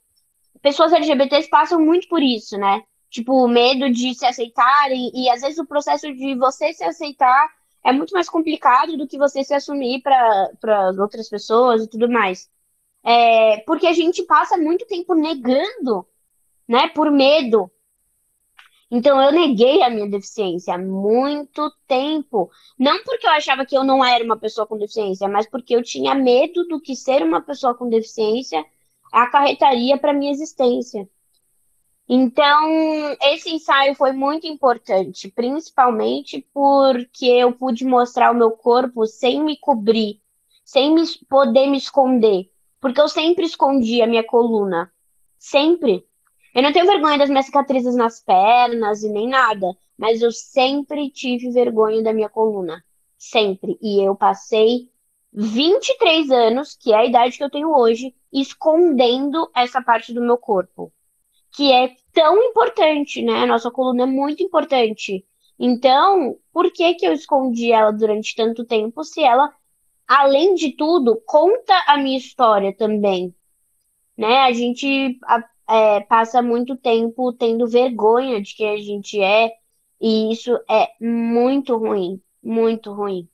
Pessoas 0.63 0.93
LGBTs 0.93 1.51
passam 1.51 1.81
muito 1.81 2.09
por 2.09 2.23
isso, 2.23 2.57
né? 2.57 2.83
Tipo, 3.11 3.47
medo 3.49 3.91
de 3.91 4.15
se 4.15 4.27
aceitarem, 4.27 5.11
e 5.15 5.29
às 5.31 5.41
vezes 5.41 5.59
o 5.59 5.67
processo 5.67 6.13
de 6.13 6.35
você 6.35 6.73
se 6.73 6.85
aceitar 6.85 7.51
é 7.85 7.93
muito 7.93 8.13
mais 8.13 8.29
complicado 8.29 8.97
do 8.97 9.07
que 9.07 9.19
você 9.19 9.43
se 9.45 9.55
assumir 9.55 10.03
para 10.03 10.91
outras 10.99 11.29
pessoas 11.29 11.85
e 11.85 11.89
tudo 11.89 12.09
mais. 12.11 12.51
É, 13.05 13.59
porque 13.67 13.87
a 13.87 13.93
gente 13.93 14.23
passa 14.25 14.57
muito 14.59 14.87
tempo 14.87 15.15
negando, 15.15 16.07
né, 16.69 16.89
por 16.89 17.11
medo. 17.11 17.71
Então 18.91 19.21
eu 19.23 19.31
neguei 19.33 19.83
a 19.83 19.91
minha 19.91 20.09
deficiência 20.09 20.75
há 20.75 20.79
muito 20.79 21.71
tempo. 21.87 22.51
Não 22.79 23.03
porque 23.05 23.27
eu 23.27 23.31
achava 23.31 23.65
que 23.67 23.77
eu 23.77 23.85
não 23.85 24.05
era 24.05 24.25
uma 24.25 24.39
pessoa 24.39 24.67
com 24.67 24.79
deficiência, 24.79 25.29
mas 25.29 25.49
porque 25.49 25.75
eu 25.75 25.83
tinha 25.83 26.15
medo 26.15 26.65
do 26.65 26.81
que 26.81 26.97
ser 26.97 27.23
uma 27.23 27.41
pessoa 27.41 27.75
com 27.75 27.89
deficiência 27.89 28.65
acarretaria 29.13 29.99
para 29.99 30.13
minha 30.13 30.33
existência. 30.33 31.09
Então, 32.11 33.15
esse 33.21 33.51
ensaio 33.51 33.95
foi 33.95 34.13
muito 34.13 34.47
importante, 34.47 35.31
principalmente 35.31 36.41
porque 36.55 37.27
eu 37.27 37.53
pude 37.53 37.85
mostrar 37.85 38.31
o 38.31 38.35
meu 38.35 38.53
corpo 38.53 39.07
sem 39.07 39.45
me 39.45 39.59
cobrir, 39.59 40.19
sem 40.65 40.95
me, 40.95 41.03
poder 41.29 41.67
me 41.67 41.77
esconder. 41.77 42.51
Porque 42.81 42.99
eu 42.99 43.09
sempre 43.09 43.45
escondi 43.45 44.01
a 44.01 44.07
minha 44.07 44.25
coluna. 44.25 44.91
Sempre. 45.39 46.07
Eu 46.55 46.63
não 46.63 46.73
tenho 46.73 46.87
vergonha 46.87 47.19
das 47.19 47.29
minhas 47.29 47.45
cicatrizes 47.45 47.95
nas 47.95 48.21
pernas 48.21 49.03
e 49.03 49.11
nem 49.11 49.29
nada, 49.29 49.77
mas 49.99 50.23
eu 50.23 50.33
sempre 50.33 51.11
tive 51.11 51.51
vergonha 51.51 52.03
da 52.03 52.15
minha 52.15 52.29
coluna. 52.31 52.83
Sempre. 53.19 53.79
E 53.83 54.03
eu 54.03 54.17
passei 54.17 54.89
23 55.31 56.31
anos, 56.31 56.75
que 56.75 56.91
é 56.91 56.97
a 56.97 57.05
idade 57.05 57.37
que 57.37 57.45
eu 57.45 57.51
tenho 57.51 57.71
hoje, 57.77 58.15
escondendo 58.33 59.51
essa 59.55 59.83
parte 59.83 60.15
do 60.15 60.23
meu 60.23 60.39
corpo 60.39 60.91
que 61.53 61.73
é 61.73 61.95
tão 62.13 62.43
importante, 62.43 63.23
né? 63.23 63.43
A 63.43 63.47
nossa 63.47 63.71
coluna 63.71 64.03
é 64.05 64.07
muito 64.07 64.43
importante. 64.43 65.25
Então, 65.59 66.37
por 66.53 66.71
que 66.73 66.95
que 66.95 67.07
eu 67.07 67.13
escondi 67.13 67.73
ela 67.73 67.91
durante 67.91 68.35
tanto 68.37 68.65
tempo 68.65 69.03
se 69.03 69.23
ela, 69.23 69.53
além 70.07 70.55
de 70.55 70.73
tudo, 70.73 71.21
conta 71.27 71.75
a 71.87 71.97
minha 71.97 72.19
história 72.19 72.73
também? 72.73 73.35
Né? 74.17 74.39
A 74.41 74.53
gente 74.53 75.19
é, 75.69 76.01
passa 76.01 76.41
muito 76.41 76.77
tempo 76.77 77.33
tendo 77.33 77.67
vergonha 77.67 78.41
de 78.41 78.55
quem 78.55 78.71
a 78.71 78.79
gente 78.79 79.21
é, 79.21 79.53
e 80.01 80.33
isso 80.33 80.59
é 80.71 80.89
muito 81.01 81.77
ruim, 81.77 82.21
muito 82.43 82.93
ruim. 82.93 83.29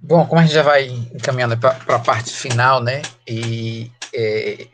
Bom, 0.00 0.24
como 0.26 0.40
a 0.40 0.44
gente 0.44 0.54
já 0.54 0.62
vai 0.62 0.86
encaminhando 0.86 1.58
para 1.58 1.96
a 1.96 1.98
parte 1.98 2.32
final, 2.32 2.80
né? 2.80 3.02
E 3.26 3.90
é, 4.14 4.68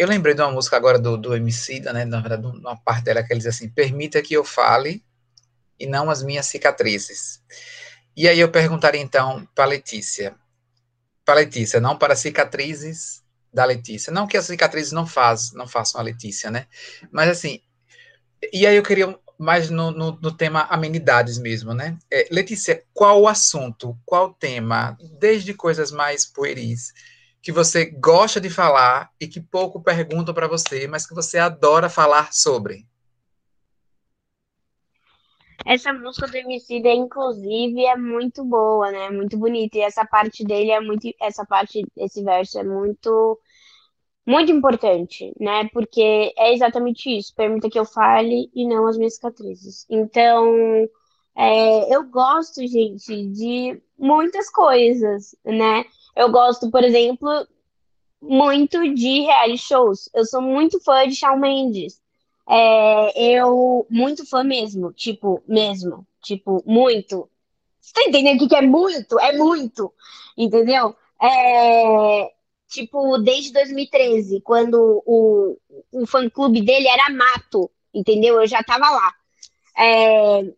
eu 0.00 0.08
lembrei 0.08 0.32
de 0.32 0.40
uma 0.40 0.50
música 0.50 0.78
agora 0.78 0.98
do, 0.98 1.14
do 1.18 1.36
Emicida, 1.36 1.92
né? 1.92 2.06
Na 2.06 2.20
verdade, 2.20 2.46
uma 2.46 2.74
parte 2.74 3.04
dela 3.04 3.22
que 3.22 3.30
ele 3.30 3.40
diz 3.40 3.48
assim: 3.48 3.68
Permita 3.68 4.22
que 4.22 4.32
eu 4.32 4.42
fale 4.42 5.04
e 5.78 5.86
não 5.86 6.08
as 6.08 6.22
minhas 6.22 6.46
cicatrizes. 6.46 7.42
E 8.16 8.26
aí 8.26 8.40
eu 8.40 8.50
perguntaria 8.50 9.00
então 9.00 9.46
para 9.54 9.66
Letícia, 9.66 10.34
para 11.22 11.34
Letícia, 11.34 11.80
não 11.80 11.98
para 11.98 12.16
cicatrizes 12.16 13.22
da 13.52 13.66
Letícia, 13.66 14.10
não 14.10 14.26
que 14.26 14.38
as 14.38 14.46
cicatrizes 14.46 14.90
não 14.90 15.06
faz, 15.06 15.52
não 15.52 15.68
façam 15.68 16.00
a 16.00 16.04
Letícia, 16.04 16.50
né? 16.50 16.66
Mas 17.12 17.28
assim, 17.28 17.60
e 18.50 18.66
aí 18.66 18.76
eu 18.76 18.82
queria 18.82 19.14
mais 19.38 19.68
no, 19.68 19.90
no, 19.90 20.12
no 20.12 20.32
tema 20.32 20.62
amenidades 20.70 21.36
mesmo, 21.36 21.74
né? 21.74 21.98
É, 22.10 22.26
Letícia, 22.30 22.82
qual 22.94 23.20
o 23.20 23.28
assunto, 23.28 23.98
qual 24.06 24.28
o 24.28 24.34
tema, 24.34 24.96
desde 25.18 25.52
coisas 25.52 25.92
mais 25.92 26.24
pueris, 26.24 26.94
que 27.42 27.52
você 27.52 27.86
gosta 27.86 28.40
de 28.40 28.50
falar 28.50 29.10
e 29.20 29.26
que 29.26 29.40
pouco 29.40 29.82
perguntam 29.82 30.34
para 30.34 30.48
você, 30.48 30.86
mas 30.86 31.06
que 31.06 31.14
você 31.14 31.38
adora 31.38 31.88
falar 31.88 32.32
sobre? 32.32 32.86
Essa 35.64 35.92
música 35.92 36.26
do 36.26 36.36
Emicida, 36.36 36.88
inclusive, 36.88 37.84
é 37.84 37.96
muito 37.96 38.44
boa, 38.44 38.90
né? 38.90 39.10
Muito 39.10 39.36
bonita. 39.36 39.78
E 39.78 39.82
essa 39.82 40.04
parte 40.04 40.44
dele 40.44 40.70
é 40.70 40.80
muito. 40.80 41.08
Essa 41.20 41.44
parte, 41.44 41.86
esse 41.96 42.22
verso 42.22 42.58
é 42.58 42.64
muito. 42.64 43.38
Muito 44.26 44.52
importante, 44.52 45.32
né? 45.40 45.68
Porque 45.72 46.32
é 46.36 46.52
exatamente 46.54 47.10
isso. 47.10 47.34
Permita 47.34 47.68
que 47.68 47.78
eu 47.78 47.84
fale 47.84 48.50
e 48.54 48.66
não 48.66 48.86
as 48.86 48.96
minhas 48.96 49.14
cicatrizes. 49.14 49.86
Então, 49.88 50.88
é, 51.36 51.94
eu 51.94 52.04
gosto, 52.04 52.66
gente, 52.66 53.26
de 53.28 53.80
muitas 53.98 54.50
coisas, 54.50 55.34
né? 55.44 55.84
Eu 56.16 56.30
gosto, 56.30 56.70
por 56.70 56.82
exemplo, 56.84 57.46
muito 58.20 58.94
de 58.94 59.20
reality 59.20 59.58
shows. 59.58 60.08
Eu 60.14 60.24
sou 60.24 60.42
muito 60.42 60.80
fã 60.80 61.06
de 61.06 61.14
Shawn 61.14 61.38
Mendes. 61.38 62.00
É, 62.48 63.36
eu, 63.36 63.86
muito 63.88 64.26
fã 64.26 64.42
mesmo, 64.42 64.92
tipo, 64.92 65.42
mesmo, 65.46 66.06
tipo, 66.22 66.62
muito. 66.66 67.28
Você 67.80 67.92
tá 67.92 68.02
entendendo 68.02 68.42
o 68.42 68.48
que, 68.48 68.56
é 68.56 68.62
muito? 68.62 69.18
É 69.20 69.36
muito, 69.36 69.92
entendeu? 70.36 70.96
É, 71.22 72.32
tipo, 72.68 73.18
desde 73.18 73.52
2013, 73.52 74.40
quando 74.40 75.02
o, 75.06 75.56
o 75.92 76.06
fã-clube 76.06 76.60
dele 76.62 76.88
era 76.88 77.10
mato, 77.10 77.70
entendeu? 77.94 78.40
Eu 78.40 78.46
já 78.46 78.62
tava 78.62 78.90
lá. 78.90 79.14
É, 79.78 80.52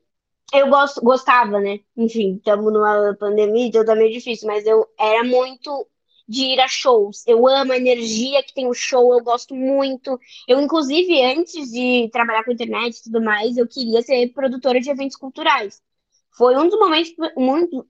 eu 0.53 0.69
gosto, 0.69 1.01
gostava, 1.01 1.61
né? 1.61 1.81
Enfim, 1.97 2.37
estamos 2.37 2.73
numa 2.73 3.17
pandemia, 3.19 3.67
então 3.67 3.85
tá 3.85 3.95
meio 3.95 4.13
difícil, 4.13 4.47
mas 4.47 4.67
eu 4.67 4.87
era 4.99 5.25
muito 5.25 5.87
de 6.29 6.45
ir 6.45 6.61
a 6.61 6.69
shows. 6.69 7.27
Eu 7.27 7.47
amo 7.47 7.73
a 7.73 7.77
energia 7.77 8.43
que 8.43 8.55
tem 8.55 8.67
o 8.67 8.75
show, 8.75 9.13
eu 9.13 9.23
gosto 9.23 9.55
muito. 9.55 10.19
Eu, 10.49 10.61
inclusive, 10.61 11.23
antes 11.23 11.71
de 11.71 12.09
trabalhar 12.13 12.45
com 12.45 12.53
internet 12.53 12.97
e 12.97 13.03
tudo 13.05 13.21
mais, 13.23 13.57
eu 13.57 13.67
queria 13.67 14.03
ser 14.03 14.33
produtora 14.33 14.81
de 14.81 14.91
eventos 14.91 15.17
culturais. 15.17 15.83
Foi 16.37 16.57
um 16.57 16.69
dos 16.69 16.79
momentos, 16.79 17.13
muito, 17.37 17.87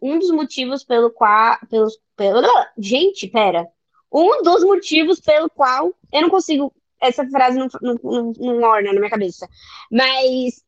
um 0.00 0.18
dos 0.18 0.30
motivos 0.30 0.82
pelo 0.84 1.10
qual, 1.10 1.58
pelos, 1.68 1.98
pelo, 2.16 2.40
gente, 2.78 3.28
pera, 3.28 3.68
um 4.10 4.42
dos 4.42 4.64
motivos 4.64 5.20
pelo 5.20 5.50
qual 5.50 5.92
eu 6.10 6.22
não 6.22 6.30
consigo, 6.30 6.72
essa 6.98 7.28
frase 7.28 7.58
não, 7.58 7.68
não, 7.82 7.94
não, 8.02 8.32
não 8.38 8.62
orna 8.62 8.92
na 8.92 8.98
minha 8.98 9.10
cabeça, 9.10 9.46
mas 9.90 10.63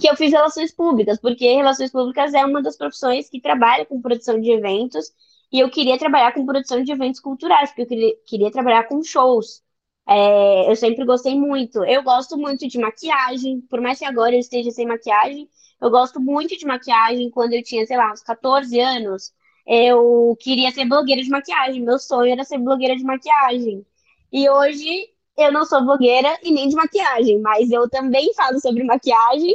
que 0.00 0.08
eu 0.08 0.16
fiz 0.16 0.32
relações 0.32 0.72
públicas, 0.72 1.18
porque 1.20 1.54
relações 1.54 1.90
públicas 1.90 2.34
é 2.34 2.44
uma 2.44 2.62
das 2.62 2.76
profissões 2.76 3.28
que 3.28 3.40
trabalha 3.40 3.86
com 3.86 4.00
produção 4.00 4.40
de 4.40 4.50
eventos 4.50 5.12
e 5.52 5.58
eu 5.60 5.70
queria 5.70 5.98
trabalhar 5.98 6.32
com 6.32 6.46
produção 6.46 6.82
de 6.82 6.92
eventos 6.92 7.20
culturais, 7.20 7.70
porque 7.70 7.82
eu 7.82 7.86
queria, 7.86 8.14
queria 8.26 8.50
trabalhar 8.52 8.84
com 8.84 9.02
shows. 9.02 9.62
É, 10.08 10.70
eu 10.70 10.76
sempre 10.76 11.04
gostei 11.04 11.34
muito. 11.38 11.84
Eu 11.84 12.02
gosto 12.02 12.36
muito 12.36 12.66
de 12.68 12.78
maquiagem, 12.78 13.60
por 13.62 13.80
mais 13.80 13.98
que 13.98 14.04
agora 14.04 14.34
eu 14.34 14.40
esteja 14.40 14.70
sem 14.70 14.86
maquiagem, 14.86 15.48
eu 15.80 15.90
gosto 15.90 16.20
muito 16.20 16.56
de 16.56 16.66
maquiagem. 16.66 17.30
Quando 17.30 17.52
eu 17.54 17.62
tinha, 17.62 17.86
sei 17.86 17.96
lá, 17.96 18.12
uns 18.12 18.22
14 18.22 18.78
anos, 18.80 19.32
eu 19.66 20.36
queria 20.40 20.70
ser 20.72 20.84
blogueira 20.86 21.22
de 21.22 21.28
maquiagem. 21.30 21.82
Meu 21.82 21.98
sonho 21.98 22.32
era 22.32 22.44
ser 22.44 22.58
blogueira 22.58 22.96
de 22.96 23.04
maquiagem. 23.04 23.84
E 24.32 24.48
hoje 24.48 25.08
eu 25.42 25.52
não 25.52 25.64
sou 25.64 25.82
blogueira 25.84 26.38
e 26.42 26.50
nem 26.50 26.68
de 26.68 26.76
maquiagem, 26.76 27.40
mas 27.40 27.70
eu 27.70 27.88
também 27.88 28.32
falo 28.34 28.60
sobre 28.60 28.84
maquiagem 28.84 29.54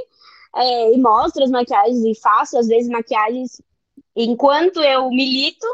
é, 0.56 0.94
e 0.94 0.98
mostro 0.98 1.44
as 1.44 1.52
maquiagens 1.52 2.04
e 2.04 2.20
faço, 2.20 2.58
às 2.58 2.68
vezes, 2.68 2.90
maquiagens 2.90 3.62
enquanto 4.16 4.82
eu 4.82 5.10
milito 5.10 5.68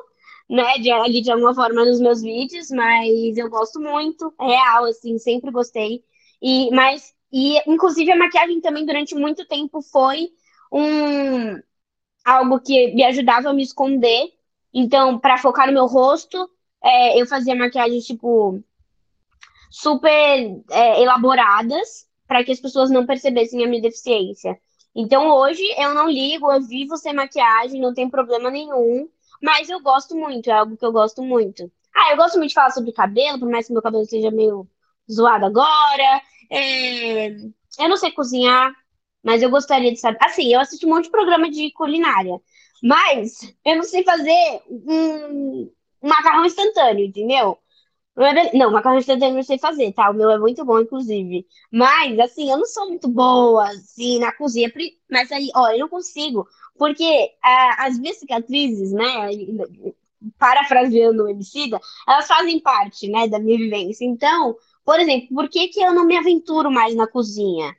né, 0.50 0.78
de, 0.80 0.92
ali 0.92 1.22
de 1.22 1.32
alguma 1.32 1.56
forma 1.56 1.86
nos 1.86 2.02
meus 2.02 2.22
vídeos, 2.22 2.70
mas 2.72 3.38
eu 3.38 3.50
gosto 3.50 3.80
muito, 3.80 4.34
é 4.40 4.48
real, 4.48 4.86
assim, 4.86 5.18
sempre 5.18 5.50
gostei. 5.50 6.04
E, 6.42 6.70
mas, 6.72 7.14
e 7.32 7.58
inclusive 7.72 8.12
a 8.12 8.18
maquiagem 8.18 8.60
também 8.60 8.86
durante 8.86 9.16
muito 9.16 9.48
tempo 9.48 9.82
foi 9.82 10.30
um 10.72 11.58
algo 12.26 12.60
que 12.60 12.94
me 12.94 13.04
ajudava 13.04 13.50
a 13.50 13.54
me 13.54 13.64
esconder. 13.64 14.34
Então, 14.74 15.20
para 15.20 15.38
focar 15.38 15.68
no 15.68 15.74
meu 15.74 15.86
rosto, 15.86 16.50
é, 16.84 17.22
eu 17.22 17.26
fazia 17.28 17.56
maquiagens 17.56 18.06
tipo 18.06 18.62
super 19.72 20.62
é, 20.70 21.02
elaboradas 21.02 22.06
para 22.28 22.44
que 22.44 22.52
as 22.52 22.60
pessoas 22.60 22.92
não 22.92 23.06
percebessem 23.06 23.64
a 23.64 23.68
minha 23.68 23.82
deficiência. 23.82 24.60
Então 24.94 25.30
hoje 25.30 25.64
eu 25.78 25.94
não 25.94 26.10
ligo, 26.10 26.52
eu 26.52 26.62
vivo 26.62 26.98
sem 26.98 27.14
maquiagem, 27.14 27.80
não 27.80 27.94
tem 27.94 28.10
problema 28.10 28.52
nenhum. 28.52 29.10
Mas 29.42 29.70
eu 29.70 29.80
gosto 29.82 30.16
muito, 30.16 30.50
é 30.50 30.54
algo 30.54 30.78
que 30.78 30.86
eu 30.86 30.92
gosto 30.92 31.24
muito. 31.24 31.72
Ah, 31.96 32.12
eu 32.12 32.18
gosto 32.18 32.38
muito 32.38 32.50
de 32.50 32.56
falar 32.56 32.72
sobre 32.72 32.92
cabelo, 32.92 33.40
por 33.40 33.50
mais 33.50 33.66
que 33.66 33.74
meu 33.74 33.82
cabelo 33.82 34.04
esteja 34.04 34.30
meio 34.30 34.68
zoado 35.12 35.46
agora. 35.46 36.22
É... 36.50 37.30
Eu 37.80 37.90
não 37.90 37.98
sei 37.98 38.12
cozinhar, 38.12 38.72
mas 39.24 39.42
eu 39.42 39.50
gostaria 39.50 39.92
de 39.92 39.98
saber. 39.98 40.18
Assim, 40.22 40.54
eu 40.54 40.60
assisto 40.60 40.86
um 40.86 40.90
monte 40.92 41.06
de 41.06 41.12
programa 41.12 41.50
de 41.50 41.72
culinária, 41.72 42.40
mas 42.84 43.40
eu 43.66 43.78
não 43.78 43.84
sei 43.84 44.04
fazer 44.04 44.62
um, 44.70 45.72
um 46.04 46.10
macarrão 46.10 46.46
instantâneo, 46.46 47.06
entendeu? 47.06 47.58
Não, 48.54 48.72
macarrão 48.72 48.98
instantâneo 49.00 49.40
eu 49.40 49.44
sei 49.44 49.58
fazer, 49.58 49.94
tá? 49.94 50.10
O 50.10 50.14
meu 50.14 50.30
é 50.30 50.38
muito 50.38 50.64
bom, 50.66 50.80
inclusive. 50.80 51.48
Mas, 51.72 52.20
assim, 52.20 52.50
eu 52.52 52.58
não 52.58 52.66
sou 52.66 52.88
muito 52.88 53.08
boa, 53.08 53.68
assim, 53.70 54.20
na 54.20 54.32
cozinha. 54.34 54.72
Mas 55.10 55.32
aí, 55.32 55.50
ó, 55.56 55.70
eu 55.72 55.80
não 55.80 55.90
consigo. 55.90 56.48
Porque 56.78 57.32
a, 57.42 57.86
as 57.88 57.98
minhas 57.98 58.18
cicatrizes, 58.18 58.92
né, 58.92 59.06
parafraseando 60.38 61.24
o 61.24 61.30
Emicida, 61.30 61.80
elas 62.08 62.28
fazem 62.28 62.60
parte, 62.60 63.08
né, 63.10 63.28
da 63.28 63.40
minha 63.40 63.58
vivência. 63.58 64.06
Então, 64.06 64.56
por 64.86 65.00
exemplo, 65.00 65.28
por 65.36 65.50
que, 65.50 65.68
que 65.70 65.82
eu 65.82 65.94
não 65.94 66.06
me 66.06 66.18
aventuro 66.18 66.72
mais 66.72 66.96
na 66.96 67.08
cozinha? 67.08 67.76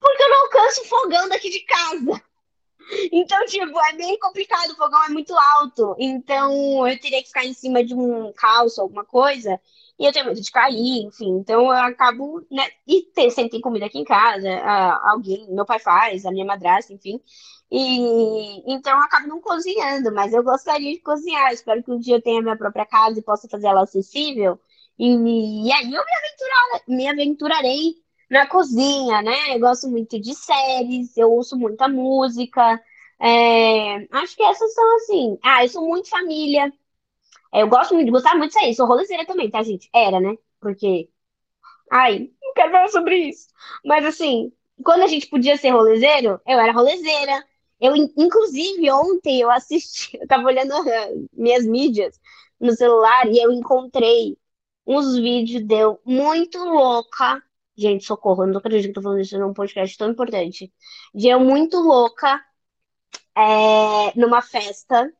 Porque 0.00 0.22
eu 0.22 0.30
não 0.30 0.42
alcanço 0.44 0.82
o 0.82 0.86
fogão 0.86 1.28
daqui 1.28 1.50
de 1.50 1.60
casa. 1.66 2.22
Então, 3.12 3.44
tipo, 3.46 3.78
é 3.80 3.92
bem 3.94 4.18
complicado, 4.18 4.70
o 4.70 4.76
fogão 4.76 5.04
é 5.04 5.08
muito 5.08 5.34
alto. 5.36 5.94
Então, 5.98 6.86
eu 6.86 6.98
teria 6.98 7.20
que 7.22 7.28
ficar 7.28 7.44
em 7.44 7.54
cima 7.54 7.84
de 7.84 7.94
um 7.94 8.32
calço, 8.32 8.80
alguma 8.80 9.04
coisa, 9.04 9.60
e 9.98 10.04
eu 10.04 10.12
tenho 10.12 10.26
medo 10.26 10.40
de 10.40 10.50
cair, 10.50 11.04
enfim. 11.04 11.30
Então, 11.38 11.62
eu 11.64 11.70
acabo, 11.72 12.44
né? 12.50 12.68
E 12.86 13.02
ter, 13.14 13.30
sempre 13.30 13.52
tem 13.52 13.60
comida 13.60 13.86
aqui 13.86 13.98
em 13.98 14.04
casa, 14.04 14.48
alguém, 15.04 15.46
meu 15.50 15.64
pai 15.64 15.78
faz, 15.78 16.24
a 16.26 16.30
minha 16.30 16.44
madrasta, 16.44 16.92
enfim. 16.92 17.20
E 17.70 18.62
então 18.70 18.92
eu 18.92 19.02
acabo 19.02 19.26
não 19.28 19.40
cozinhando, 19.40 20.12
mas 20.12 20.32
eu 20.32 20.42
gostaria 20.42 20.92
de 20.92 21.00
cozinhar. 21.00 21.52
Espero 21.52 21.82
que 21.82 21.90
um 21.90 21.98
dia 21.98 22.16
eu 22.16 22.22
tenha 22.22 22.42
minha 22.42 22.56
própria 22.56 22.84
casa 22.84 23.18
e 23.18 23.22
possa 23.22 23.48
fazer 23.48 23.66
ela 23.68 23.82
acessível. 23.82 24.60
E, 24.98 25.06
e 25.68 25.72
aí 25.72 25.84
eu 25.86 26.04
me, 26.04 26.12
aventurar, 26.16 26.82
me 26.86 27.08
aventurarei 27.08 28.01
na 28.32 28.46
cozinha, 28.48 29.22
né? 29.22 29.54
Eu 29.54 29.60
gosto 29.60 29.88
muito 29.88 30.20
de 30.20 30.34
séries, 30.34 31.16
eu 31.16 31.30
ouço 31.32 31.56
muita 31.56 31.88
música. 31.88 32.82
É, 33.20 33.96
acho 34.16 34.36
que 34.36 34.42
essas 34.42 34.74
são 34.74 34.96
assim. 34.96 35.38
Ah, 35.42 35.64
eu 35.64 35.68
sou 35.68 35.86
muito 35.88 36.08
família. 36.08 36.72
É, 37.52 37.62
eu 37.62 37.68
gosto 37.68 37.94
muito, 37.94 38.12
gostar 38.12 38.36
muito 38.36 38.52
de 38.52 38.60
sair. 38.60 38.74
Sou 38.74 38.86
rolezeira 38.86 39.26
também, 39.26 39.50
tá, 39.50 39.62
gente? 39.62 39.88
Era, 39.94 40.20
né? 40.20 40.36
Porque. 40.60 41.10
Ai, 41.90 42.30
não 42.42 42.54
quero 42.54 42.72
falar 42.72 42.88
sobre 42.88 43.16
isso. 43.30 43.48
Mas 43.84 44.04
assim, 44.06 44.52
quando 44.84 45.02
a 45.02 45.06
gente 45.06 45.28
podia 45.28 45.56
ser 45.56 45.70
rolezeiro, 45.70 46.40
eu 46.46 46.58
era 46.60 46.72
rolezeira. 46.72 47.44
Eu, 47.80 47.96
inclusive, 47.96 48.90
ontem 48.92 49.40
eu 49.40 49.50
assisti, 49.50 50.16
eu 50.20 50.26
tava 50.26 50.44
olhando 50.46 50.74
minhas 51.32 51.64
mídias 51.66 52.20
no 52.60 52.72
celular 52.72 53.26
e 53.28 53.38
eu 53.42 53.52
encontrei 53.52 54.38
uns 54.86 55.16
vídeos 55.16 55.64
deu 55.64 56.00
muito 56.04 56.58
louca. 56.58 57.42
Gente, 57.76 58.04
socorro, 58.04 58.44
eu 58.44 58.48
não 58.48 58.58
acredito 58.58 58.84
que 58.84 58.90
eu 58.90 58.94
tô 58.94 59.02
falando 59.02 59.20
isso 59.20 59.38
num 59.38 59.54
podcast 59.54 59.96
tão 59.96 60.10
importante. 60.10 60.72
De 61.14 61.28
eu 61.28 61.40
muito 61.40 61.78
louca 61.78 62.40
é, 63.36 64.18
numa 64.18 64.42
festa 64.42 65.10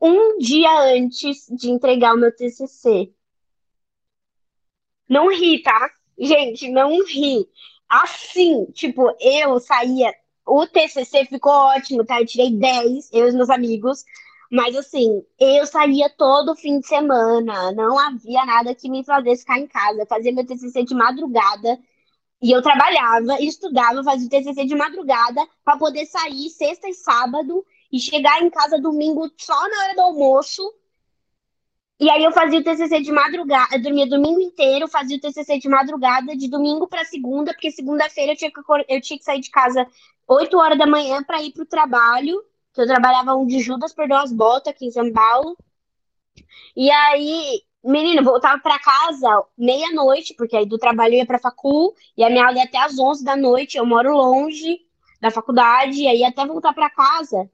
um 0.00 0.38
dia 0.38 0.70
antes 0.94 1.46
de 1.48 1.70
entregar 1.70 2.14
o 2.14 2.18
meu 2.18 2.34
TCC. 2.34 3.12
Não 5.08 5.28
ri, 5.28 5.62
tá? 5.62 5.90
Gente, 6.18 6.68
não 6.70 7.04
ri. 7.04 7.48
Assim, 7.88 8.66
tipo, 8.72 9.14
eu 9.20 9.58
saía 9.60 10.12
o 10.46 10.64
TCC 10.66 11.26
ficou 11.26 11.52
ótimo, 11.52 12.04
tá? 12.04 12.20
Eu 12.20 12.26
tirei 12.26 12.52
10, 12.52 13.12
eu 13.12 13.26
e 13.26 13.28
os 13.28 13.34
meus 13.34 13.50
amigos. 13.50 14.04
Mas 14.50 14.76
assim, 14.76 15.24
eu 15.38 15.66
saía 15.66 16.08
todo 16.08 16.54
fim 16.54 16.80
de 16.80 16.86
semana, 16.86 17.72
não 17.72 17.98
havia 17.98 18.44
nada 18.44 18.74
que 18.74 18.88
me 18.88 19.04
fizesse 19.04 19.42
ficar 19.42 19.58
em 19.58 19.66
casa. 19.66 20.00
Eu 20.00 20.06
fazia 20.06 20.32
meu 20.32 20.46
TCC 20.46 20.84
de 20.84 20.94
madrugada 20.94 21.78
e 22.40 22.50
eu 22.52 22.62
trabalhava, 22.62 23.40
estudava, 23.40 24.04
fazia 24.04 24.26
o 24.26 24.30
TCC 24.30 24.64
de 24.64 24.74
madrugada 24.74 25.46
para 25.64 25.78
poder 25.78 26.06
sair 26.06 26.48
sexta 26.50 26.88
e 26.88 26.94
sábado 26.94 27.64
e 27.90 27.98
chegar 27.98 28.42
em 28.42 28.50
casa 28.50 28.80
domingo 28.80 29.30
só 29.36 29.68
na 29.68 29.84
hora 29.84 29.94
do 29.94 30.02
almoço. 30.02 30.62
E 31.98 32.10
aí 32.10 32.22
eu 32.22 32.30
fazia 32.30 32.60
o 32.60 32.62
TCC 32.62 33.00
de 33.00 33.10
madrugada, 33.10 33.76
eu 33.76 33.82
dormia 33.82 34.06
domingo 34.06 34.38
inteiro, 34.38 34.86
fazia 34.86 35.16
o 35.16 35.20
TCC 35.20 35.58
de 35.58 35.68
madrugada, 35.68 36.36
de 36.36 36.46
domingo 36.46 36.86
para 36.86 37.06
segunda, 37.06 37.54
porque 37.54 37.70
segunda-feira 37.70 38.32
eu, 38.32 38.36
tinha 38.36 38.50
que, 38.50 38.60
eu 38.88 39.00
tinha 39.00 39.18
que 39.18 39.24
sair 39.24 39.40
de 39.40 39.50
casa 39.50 39.86
8 40.28 40.58
horas 40.58 40.78
da 40.78 40.86
manhã 40.86 41.22
para 41.24 41.42
ir 41.42 41.52
para 41.52 41.62
o 41.62 41.66
trabalho, 41.66 42.38
que 42.76 42.82
eu 42.82 42.86
trabalhava 42.86 43.34
onde 43.34 43.58
Judas 43.58 43.94
perdeu 43.94 44.18
as 44.18 44.32
botas 44.32 44.72
aqui 44.72 44.86
em 44.86 44.90
São 44.90 45.10
Paulo. 45.12 45.56
E 46.76 46.90
aí, 46.90 47.62
menino, 47.82 48.22
voltava 48.22 48.60
para 48.62 48.78
casa 48.78 49.44
meia-noite, 49.56 50.34
porque 50.34 50.56
aí 50.56 50.66
do 50.66 50.78
trabalho 50.78 51.14
eu 51.14 51.18
ia 51.18 51.26
para 51.26 51.38
facul, 51.38 51.94
e 52.16 52.22
a 52.22 52.30
minha 52.30 52.46
aula 52.46 52.58
ia 52.58 52.64
até 52.64 52.78
às 52.78 52.98
11 52.98 53.24
da 53.24 53.34
noite, 53.34 53.78
eu 53.78 53.86
moro 53.86 54.14
longe 54.16 54.80
da 55.20 55.30
faculdade, 55.30 56.02
e 56.02 56.06
aí 56.06 56.22
até 56.22 56.46
voltar 56.46 56.74
para 56.74 56.90
casa 56.90 57.50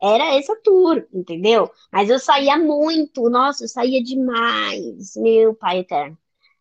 era 0.00 0.36
essa 0.36 0.54
tour, 0.62 1.06
entendeu? 1.12 1.70
Mas 1.90 2.10
eu 2.10 2.18
saía 2.18 2.58
muito, 2.58 3.30
nossa, 3.30 3.64
eu 3.64 3.68
saía 3.68 4.02
demais, 4.02 5.16
meu 5.16 5.54
pai 5.54 5.78
eterno. 5.78 6.18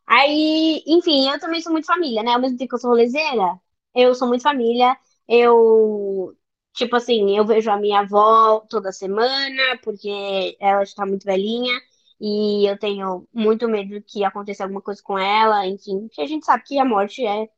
Aí, 0.07 0.83
enfim, 0.87 1.29
eu 1.29 1.39
também 1.39 1.61
sou 1.61 1.71
muito 1.71 1.87
família, 1.87 2.23
né? 2.23 2.31
Ao 2.33 2.39
mesmo 2.41 2.57
tempo 2.57 2.69
que 2.69 2.75
eu 2.75 2.79
sou 2.79 2.91
rolezeira, 2.91 3.59
eu 3.93 4.15
sou 4.15 4.27
muito 4.27 4.43
família. 4.43 4.95
Eu, 5.27 6.35
tipo 6.75 6.95
assim, 6.95 7.37
eu 7.37 7.45
vejo 7.45 7.71
a 7.71 7.77
minha 7.77 8.01
avó 8.01 8.61
toda 8.69 8.91
semana, 8.91 9.79
porque 9.83 10.57
ela 10.59 10.83
está 10.83 11.05
muito 11.05 11.25
velhinha, 11.25 11.73
e 12.19 12.65
eu 12.69 12.77
tenho 12.77 13.27
muito 13.33 13.67
medo 13.67 14.01
que 14.03 14.23
aconteça 14.23 14.63
alguma 14.63 14.81
coisa 14.81 15.01
com 15.03 15.17
ela, 15.17 15.65
enfim, 15.67 16.07
que 16.11 16.21
a 16.21 16.27
gente 16.27 16.45
sabe 16.45 16.63
que 16.65 16.79
a 16.79 16.85
morte 16.85 17.25
é, 17.25 17.49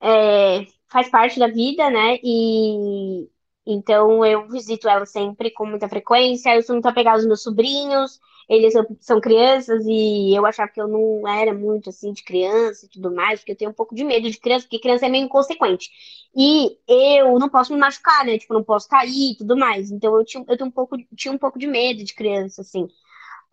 é 0.00 0.66
faz 0.90 1.08
parte 1.10 1.38
da 1.38 1.46
vida, 1.48 1.90
né? 1.90 2.18
E 2.22 3.28
então 3.66 4.24
eu 4.24 4.48
visito 4.48 4.88
ela 4.88 5.06
sempre 5.06 5.50
com 5.50 5.64
muita 5.66 5.88
frequência. 5.88 6.54
Eu 6.54 6.62
sou 6.62 6.74
muito 6.74 6.86
apegada 6.86 7.16
aos 7.18 7.26
meus 7.26 7.42
sobrinhos, 7.42 8.20
eles 8.48 8.74
são, 9.00 9.20
crianças 9.20 9.84
e 9.86 10.34
eu 10.34 10.44
achava 10.46 10.70
que 10.70 10.80
eu 10.80 10.88
não 10.88 11.26
era 11.26 11.54
muito 11.54 11.90
assim 11.90 12.12
de 12.12 12.22
criança 12.22 12.86
e 12.86 12.88
tudo 12.88 13.14
mais, 13.14 13.40
porque 13.40 13.52
eu 13.52 13.56
tenho 13.56 13.70
um 13.70 13.74
pouco 13.74 13.94
de 13.94 14.04
medo 14.04 14.30
de 14.30 14.38
criança, 14.38 14.64
porque 14.66 14.78
criança 14.78 15.06
é 15.06 15.08
meio 15.08 15.24
inconsequente. 15.24 15.90
E 16.34 16.78
eu 16.88 17.38
não 17.38 17.48
posso 17.48 17.72
me 17.72 17.78
machucar, 17.78 18.24
né? 18.24 18.38
Tipo, 18.38 18.54
não 18.54 18.64
posso 18.64 18.88
cair 18.88 19.32
e 19.32 19.36
tudo 19.36 19.56
mais. 19.56 19.90
Então 19.90 20.16
eu 20.16 20.24
tinha, 20.24 20.44
eu 20.48 20.56
tenho 20.56 20.68
um 20.68 20.72
pouco, 20.72 20.96
tinha 21.16 21.32
um 21.32 21.38
pouco 21.38 21.58
de 21.58 21.66
medo 21.66 22.02
de 22.04 22.14
criança, 22.14 22.62
assim. 22.62 22.88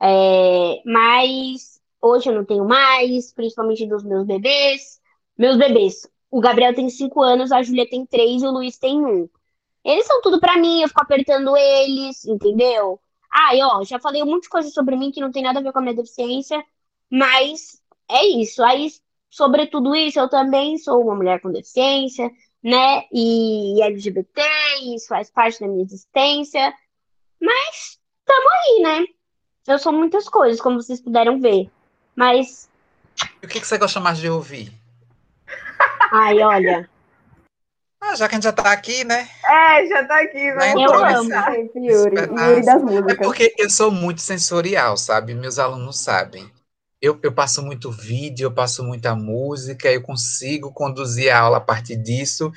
É, 0.01 0.81
mas 0.85 1.81
hoje 2.01 2.29
eu 2.29 2.35
não 2.35 2.45
tenho 2.45 2.65
mais, 2.65 3.33
principalmente 3.33 3.85
dos 3.87 4.03
meus 4.03 4.25
bebês. 4.25 4.99
Meus 5.37 5.57
bebês. 5.57 6.07
O 6.31 6.39
Gabriel 6.41 6.75
tem 6.75 6.89
cinco 6.89 7.21
anos, 7.21 7.51
a 7.51 7.61
Júlia 7.63 7.89
tem 7.89 8.05
três 8.05 8.41
e 8.41 8.45
o 8.47 8.51
Luiz 8.51 8.77
tem 8.77 9.03
um. 9.05 9.29
Eles 9.83 10.05
são 10.05 10.21
tudo 10.21 10.39
para 10.39 10.57
mim, 10.57 10.81
eu 10.81 10.87
fico 10.87 11.01
apertando 11.01 11.55
eles, 11.57 12.25
entendeu? 12.25 12.99
Ah, 13.31 13.55
e 13.55 13.61
ó, 13.61 13.83
já 13.83 13.99
falei 13.99 14.23
um 14.23 14.25
monte 14.25 14.43
de 14.43 14.49
coisa 14.49 14.69
sobre 14.69 14.95
mim 14.95 15.11
que 15.11 15.21
não 15.21 15.31
tem 15.31 15.43
nada 15.43 15.59
a 15.59 15.63
ver 15.63 15.71
com 15.71 15.79
a 15.79 15.81
minha 15.81 15.95
deficiência, 15.95 16.63
mas 17.09 17.81
é 18.09 18.25
isso. 18.25 18.63
Aí, 18.63 18.91
sobre 19.29 19.67
tudo 19.67 19.95
isso, 19.95 20.19
eu 20.19 20.29
também 20.29 20.77
sou 20.77 21.01
uma 21.03 21.15
mulher 21.15 21.39
com 21.39 21.51
deficiência, 21.51 22.31
né? 22.63 23.03
E 23.13 23.81
LGBT, 23.81 24.41
isso 24.95 25.07
faz 25.07 25.29
parte 25.29 25.59
da 25.59 25.67
minha 25.67 25.83
existência. 25.83 26.73
Mas 27.39 27.99
tamo 28.25 28.49
aí, 28.49 28.81
né? 28.81 29.05
Eu 29.67 29.77
sou 29.77 29.93
muitas 29.93 30.27
coisas, 30.27 30.59
como 30.59 30.81
vocês 30.81 30.99
puderam 30.99 31.39
ver. 31.39 31.69
Mas. 32.15 32.69
E 33.41 33.45
o 33.45 33.49
que, 33.49 33.59
que 33.59 33.67
você 33.67 33.77
gosta 33.77 33.99
mais 33.99 34.17
de 34.17 34.29
ouvir? 34.29 34.73
Ai, 36.11 36.41
olha. 36.41 36.89
Ah, 38.01 38.15
já 38.15 38.27
que 38.27 38.33
a 38.33 38.37
gente 38.37 38.43
já 38.45 38.53
tá 38.53 38.71
aqui, 38.71 39.03
né? 39.03 39.29
É, 39.49 39.85
já 39.87 40.05
tá 40.05 40.21
aqui, 40.21 40.51
né? 40.53 40.73
Eu 40.73 40.93
amo. 40.93 41.29
Yuri, 41.75 42.15
Yuri 42.17 42.65
das 42.65 42.83
músicas. 42.83 43.09
É 43.09 43.15
porque 43.15 43.53
eu 43.57 43.69
sou 43.69 43.89
muito 43.89 44.21
sensorial, 44.21 44.95
sabe? 44.95 45.33
Meus 45.33 45.57
alunos 45.57 45.99
sabem. 45.99 46.49
Eu, 47.01 47.17
eu 47.23 47.31
passo 47.31 47.63
muito 47.63 47.89
vídeo, 47.89 48.45
eu 48.45 48.51
passo 48.51 48.83
muita 48.83 49.15
música, 49.15 49.89
eu 49.89 50.01
consigo 50.01 50.71
conduzir 50.73 51.33
a 51.33 51.39
aula 51.39 51.57
a 51.57 51.61
partir 51.61 51.95
disso. 51.95 52.51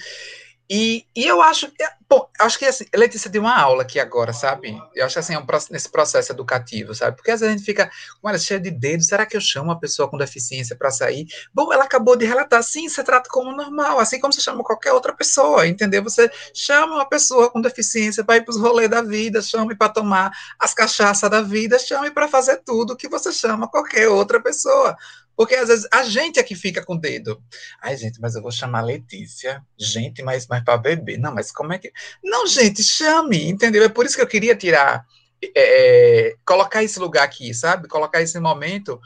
E, 0.75 1.05
e 1.14 1.27
eu 1.27 1.43
acho, 1.43 1.66
é, 1.66 1.87
bom, 2.09 2.27
acho 2.41 2.59
que 2.59 2.64
assim, 2.64 2.87
Letícia 2.95 3.29
deu 3.29 3.43
uma 3.43 3.55
aula 3.55 3.83
aqui 3.83 4.01
agora, 4.01 4.33
sabe? 4.33 4.75
Eu 4.95 5.05
acho 5.05 5.12
que 5.12 5.18
assim, 5.18 5.35
é 5.35 5.39
um, 5.39 5.45
nesse 5.70 5.91
processo 5.91 6.33
educativo, 6.33 6.95
sabe? 6.95 7.14
Porque 7.14 7.31
às 7.31 7.41
vezes 7.41 7.55
a 7.55 7.59
gente 7.59 7.66
fica, 7.66 7.91
olha, 8.23 8.39
cheia 8.39 8.59
de 8.59 8.70
dedos, 8.70 9.07
será 9.07 9.27
que 9.27 9.37
eu 9.37 9.41
chamo 9.43 9.66
uma 9.66 9.79
pessoa 9.79 10.09
com 10.09 10.16
deficiência 10.16 10.75
para 10.75 10.91
sair? 10.91 11.27
Bom, 11.53 11.70
ela 11.75 11.85
acabou 11.85 12.16
de 12.16 12.25
relatar, 12.25 12.62
sim, 12.62 12.89
você 12.89 13.05
trata 13.05 13.29
como 13.29 13.55
normal, 13.55 14.01
assim 14.01 14.18
como 14.18 14.33
você 14.33 14.41
chama 14.41 14.64
qualquer 14.64 14.95
outra 14.95 15.12
pessoa, 15.12 15.66
entendeu? 15.66 16.03
Você 16.05 16.31
chama 16.55 16.95
uma 16.95 17.07
pessoa 17.07 17.51
com 17.51 17.61
deficiência 17.61 18.25
para 18.25 18.39
ir 18.39 18.41
para 18.43 18.53
os 18.53 18.59
rolês 18.59 18.89
da 18.89 19.03
vida, 19.03 19.43
chame 19.43 19.77
para 19.77 19.91
tomar 19.91 20.33
as 20.59 20.73
cachaças 20.73 21.29
da 21.29 21.43
vida, 21.43 21.79
chame 21.79 22.11
para 22.11 22.27
fazer 22.27 22.62
tudo 22.64 22.97
que 22.97 23.11
você 23.11 23.31
chama 23.31 23.68
qualquer 23.68 24.09
outra 24.09 24.41
pessoa. 24.41 24.97
Porque 25.37 25.55
às 25.55 25.68
vezes 25.68 25.87
a 25.91 26.03
gente 26.05 26.39
é 26.39 26.43
que 26.43 26.55
fica 26.55 26.85
com 26.85 26.95
o 26.95 27.01
dedo. 27.01 27.43
Ai, 27.80 27.97
gente, 27.97 28.20
mas 28.20 28.35
eu 28.35 28.43
vou 28.43 28.53
chamar 28.53 28.83
Letícia. 28.83 29.62
Gente, 29.78 30.22
mas, 30.22 30.47
mas 30.47 30.62
para 30.62 30.76
beber. 30.76 31.18
Não, 31.18 31.35
mas 31.35 31.51
como 31.51 31.72
é 31.72 31.78
que. 31.78 31.93
Não, 32.22 32.47
gente, 32.47 32.83
chame, 32.83 33.49
entendeu? 33.49 33.83
É 33.83 33.89
por 33.89 34.07
isso 34.07 34.16
que 34.16 34.22
eu 34.22 34.26
queria 34.26 34.55
tirar. 34.55 35.07
É, 35.43 35.51
é, 35.55 36.37
colocar 36.45 36.85
esse 36.85 36.99
lugar 36.99 37.24
aqui, 37.24 37.53
sabe? 37.53 37.89
Colocar 37.89 38.20
esse 38.22 38.39
momento. 38.39 39.01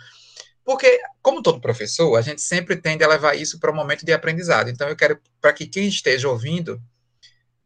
Porque, 0.65 1.01
como 1.23 1.43
todo 1.43 1.61
professor, 1.61 2.17
a 2.17 2.23
gente 2.23 2.43
sempre 2.43 2.77
tende 2.77 3.05
a 3.05 3.09
levar 3.09 3.37
isso 3.37 3.61
para 3.61 3.71
um 3.71 3.75
momento 3.75 4.05
de 4.05 4.13
aprendizado. 4.13 4.69
Então, 4.69 4.89
eu 4.89 4.97
quero 4.97 5.19
para 5.41 5.53
que 5.53 5.67
quem 5.67 5.87
esteja 5.87 6.29
ouvindo 6.29 6.83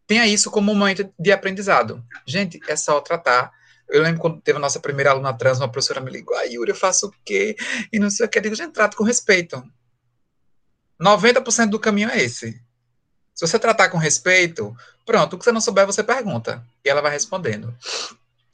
tenha 0.06 0.26
isso 0.26 0.50
como 0.50 0.70
um 0.70 0.74
momento 0.74 1.10
de 1.18 1.32
aprendizado. 1.32 2.04
Gente, 2.26 2.60
é 2.68 2.76
só 2.76 3.00
tratar 3.00 3.50
eu 3.90 4.02
lembro 4.02 4.20
quando 4.20 4.40
teve 4.40 4.58
a 4.58 4.60
nossa 4.60 4.80
primeira 4.80 5.10
aluna 5.10 5.32
trans, 5.32 5.58
uma 5.58 5.70
professora 5.70 6.00
me 6.00 6.10
ligou, 6.10 6.36
ah, 6.36 6.44
Yuri, 6.44 6.70
eu 6.70 6.76
faço 6.76 7.08
o 7.08 7.14
quê? 7.24 7.56
E 7.92 7.98
não 7.98 8.10
sei 8.10 8.26
o 8.26 8.28
que. 8.28 8.38
Eu 8.38 8.42
digo, 8.42 8.54
gente, 8.54 8.72
trato 8.72 8.96
com 8.96 9.04
respeito. 9.04 9.62
90% 11.00 11.70
do 11.70 11.78
caminho 11.78 12.10
é 12.10 12.22
esse. 12.22 12.52
Se 13.34 13.46
você 13.46 13.58
tratar 13.58 13.88
com 13.88 13.98
respeito, 13.98 14.76
pronto, 15.06 15.34
o 15.34 15.38
que 15.38 15.44
você 15.44 15.52
não 15.52 15.60
souber, 15.60 15.86
você 15.86 16.04
pergunta. 16.04 16.64
E 16.84 16.88
ela 16.88 17.00
vai 17.00 17.10
respondendo. 17.10 17.74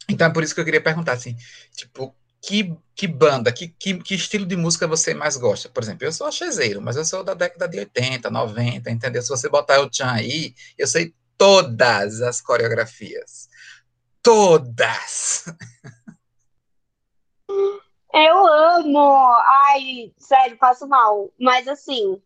Então 0.08 0.28
é 0.28 0.30
por 0.30 0.42
isso 0.42 0.54
que 0.54 0.60
eu 0.60 0.64
queria 0.64 0.80
perguntar, 0.80 1.12
assim, 1.12 1.36
tipo, 1.74 2.14
que, 2.40 2.72
que 2.94 3.08
banda, 3.08 3.52
que, 3.52 3.68
que, 3.68 3.94
que 3.98 4.14
estilo 4.14 4.46
de 4.46 4.56
música 4.56 4.86
você 4.86 5.12
mais 5.12 5.36
gosta? 5.36 5.68
Por 5.68 5.82
exemplo, 5.82 6.06
eu 6.06 6.12
sou 6.12 6.26
achezeiro, 6.26 6.80
mas 6.80 6.96
eu 6.96 7.04
sou 7.04 7.24
da 7.24 7.34
década 7.34 7.66
de 7.68 7.78
80, 7.80 8.30
90, 8.30 8.90
entendeu? 8.90 9.20
Se 9.20 9.28
você 9.28 9.48
botar 9.48 9.80
o 9.80 9.92
Chan 9.92 10.12
aí, 10.12 10.54
eu 10.78 10.86
sei 10.86 11.12
todas 11.36 12.22
as 12.22 12.40
coreografias 12.40 13.48
todas. 14.26 15.44
Eu 18.12 18.46
amo. 18.46 19.32
Ai, 19.68 20.12
sério, 20.18 20.58
passo 20.58 20.88
mal. 20.88 21.30
Mas 21.38 21.68
assim, 21.68 22.20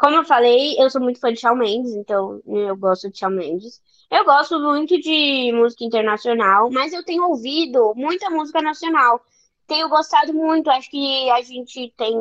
como 0.00 0.16
eu 0.16 0.24
falei, 0.24 0.74
eu 0.76 0.90
sou 0.90 1.00
muito 1.00 1.20
fã 1.20 1.32
de 1.32 1.38
Shawn 1.38 1.54
Mendes, 1.54 1.92
então 1.92 2.42
eu 2.44 2.76
gosto 2.76 3.08
de 3.08 3.16
Shawn 3.16 3.30
Mendes. 3.30 3.80
Eu 4.10 4.24
gosto 4.24 4.58
muito 4.58 5.00
de 5.00 5.52
música 5.54 5.84
internacional, 5.84 6.68
mas 6.68 6.92
eu 6.92 7.04
tenho 7.04 7.22
ouvido 7.28 7.94
muita 7.94 8.28
música 8.28 8.60
nacional. 8.60 9.24
Tenho 9.68 9.88
gostado 9.88 10.34
muito, 10.34 10.68
acho 10.68 10.90
que 10.90 11.30
a 11.30 11.40
gente 11.42 11.94
tem. 11.96 12.12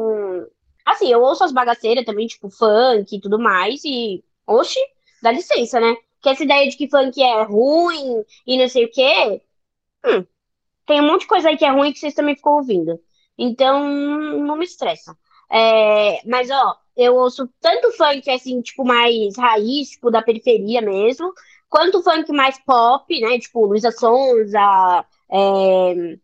Assim, 0.85 1.11
eu 1.11 1.19
ouço 1.19 1.43
as 1.43 1.51
bagaceiras 1.51 2.05
também, 2.05 2.27
tipo 2.27 2.47
funk 2.51 3.15
e 3.15 3.19
tudo 3.19 3.39
mais, 3.39 3.83
e. 3.83 4.23
Oxi, 4.45 4.79
dá 5.23 5.31
licença, 5.31 5.79
né? 5.79 5.95
Que 6.21 6.29
essa 6.29 6.43
ideia 6.43 6.69
de 6.69 6.77
que 6.77 6.89
funk 6.89 7.21
é 7.21 7.43
ruim 7.43 8.23
e 8.45 8.57
não 8.57 8.67
sei 8.67 8.85
o 8.85 8.91
quê. 8.91 9.41
Hum, 10.05 10.25
tem 10.85 11.01
um 11.01 11.07
monte 11.07 11.21
de 11.21 11.27
coisa 11.27 11.49
aí 11.49 11.57
que 11.57 11.65
é 11.65 11.71
ruim 11.71 11.93
que 11.93 11.99
vocês 11.99 12.13
também 12.13 12.35
ficam 12.35 12.53
ouvindo. 12.57 12.99
Então, 13.37 13.87
não 13.87 14.57
me 14.57 14.65
estressa. 14.65 15.17
É, 15.51 16.21
mas, 16.27 16.49
ó, 16.51 16.75
eu 16.95 17.15
ouço 17.15 17.49
tanto 17.61 17.91
funk, 17.93 18.29
assim, 18.29 18.61
tipo, 18.61 18.83
mais 18.85 19.37
raiz, 19.37 19.91
tipo, 19.91 20.11
da 20.11 20.21
periferia 20.21 20.81
mesmo, 20.81 21.33
quanto 21.69 22.03
funk 22.03 22.31
mais 22.31 22.59
pop, 22.65 23.19
né? 23.21 23.39
Tipo, 23.39 23.65
Luísa 23.65 23.91
Sonza, 23.91 25.05
é, 25.31 26.17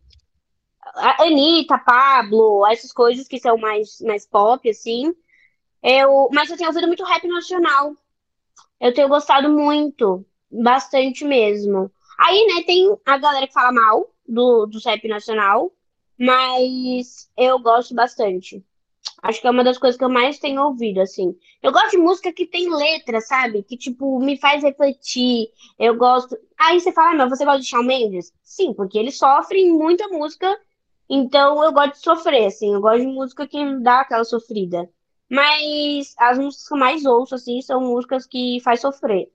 Anitta, 1.20 1.78
Pablo, 1.78 2.66
essas 2.68 2.92
coisas 2.92 3.28
que 3.28 3.40
são 3.40 3.58
mais, 3.58 4.00
mais 4.02 4.26
pop, 4.28 4.70
assim. 4.70 5.14
Eu, 5.82 6.30
mas 6.34 6.50
eu 6.50 6.58
tenho 6.58 6.70
ouvido 6.70 6.88
muito 6.88 7.04
rap 7.04 7.28
nacional. 7.28 7.94
Eu 8.86 8.94
tenho 8.94 9.10
gostado 9.10 9.50
muito, 9.50 10.24
bastante 10.52 11.26
mesmo. 11.26 11.92
Aí, 12.20 12.46
né, 12.46 12.62
tem 12.62 12.96
a 13.04 13.18
galera 13.18 13.48
que 13.48 13.54
fala 13.54 13.72
mal 13.72 14.12
do, 14.28 14.68
do 14.68 14.78
rap 14.78 15.08
nacional, 15.08 15.74
mas 16.16 17.28
eu 17.36 17.58
gosto 17.58 17.96
bastante. 17.96 18.64
Acho 19.24 19.42
que 19.42 19.48
é 19.48 19.50
uma 19.50 19.64
das 19.64 19.80
coisas 19.80 19.98
que 19.98 20.04
eu 20.04 20.10
mais 20.10 20.38
tenho 20.38 20.62
ouvido, 20.62 21.02
assim. 21.02 21.36
Eu 21.64 21.72
gosto 21.72 21.92
de 21.92 21.98
música 21.98 22.32
que 22.32 22.46
tem 22.46 22.72
letra, 22.72 23.20
sabe? 23.22 23.64
Que, 23.64 23.76
tipo, 23.76 24.20
me 24.20 24.38
faz 24.38 24.62
refletir. 24.62 25.48
Eu 25.80 25.96
gosto. 25.96 26.38
Aí 26.56 26.80
você 26.80 26.92
fala, 26.92 27.14
ah, 27.14 27.16
mas 27.16 27.30
você 27.32 27.44
gosta 27.44 27.62
de 27.62 27.68
Shawn 27.68 27.82
Mendes? 27.82 28.32
Sim, 28.44 28.72
porque 28.72 29.00
ele 29.00 29.12
sofre 29.12 29.62
em 29.62 29.76
muita 29.76 30.08
música. 30.10 30.56
Então 31.10 31.64
eu 31.64 31.74
gosto 31.74 31.94
de 31.94 32.04
sofrer, 32.04 32.46
assim. 32.46 32.72
Eu 32.72 32.82
gosto 32.82 33.02
de 33.02 33.08
música 33.08 33.48
que 33.48 33.80
dá 33.80 34.02
aquela 34.02 34.24
sofrida. 34.24 34.88
Mas 35.30 36.14
as 36.18 36.38
músicas 36.38 36.68
que 36.68 36.74
eu 36.74 36.78
mais 36.78 37.06
ouço, 37.06 37.36
assim, 37.36 37.62
são 37.62 37.82
músicas 37.82 38.26
que 38.28 38.60
faz 38.64 38.82
sofrer. 38.82 39.32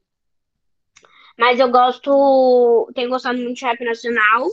Mas 1.38 1.58
eu 1.58 1.70
gosto, 1.70 2.90
tenho 2.94 3.10
gostado 3.10 3.38
muito 3.38 3.58
de 3.58 3.64
rap 3.64 3.82
nacional. 3.84 4.48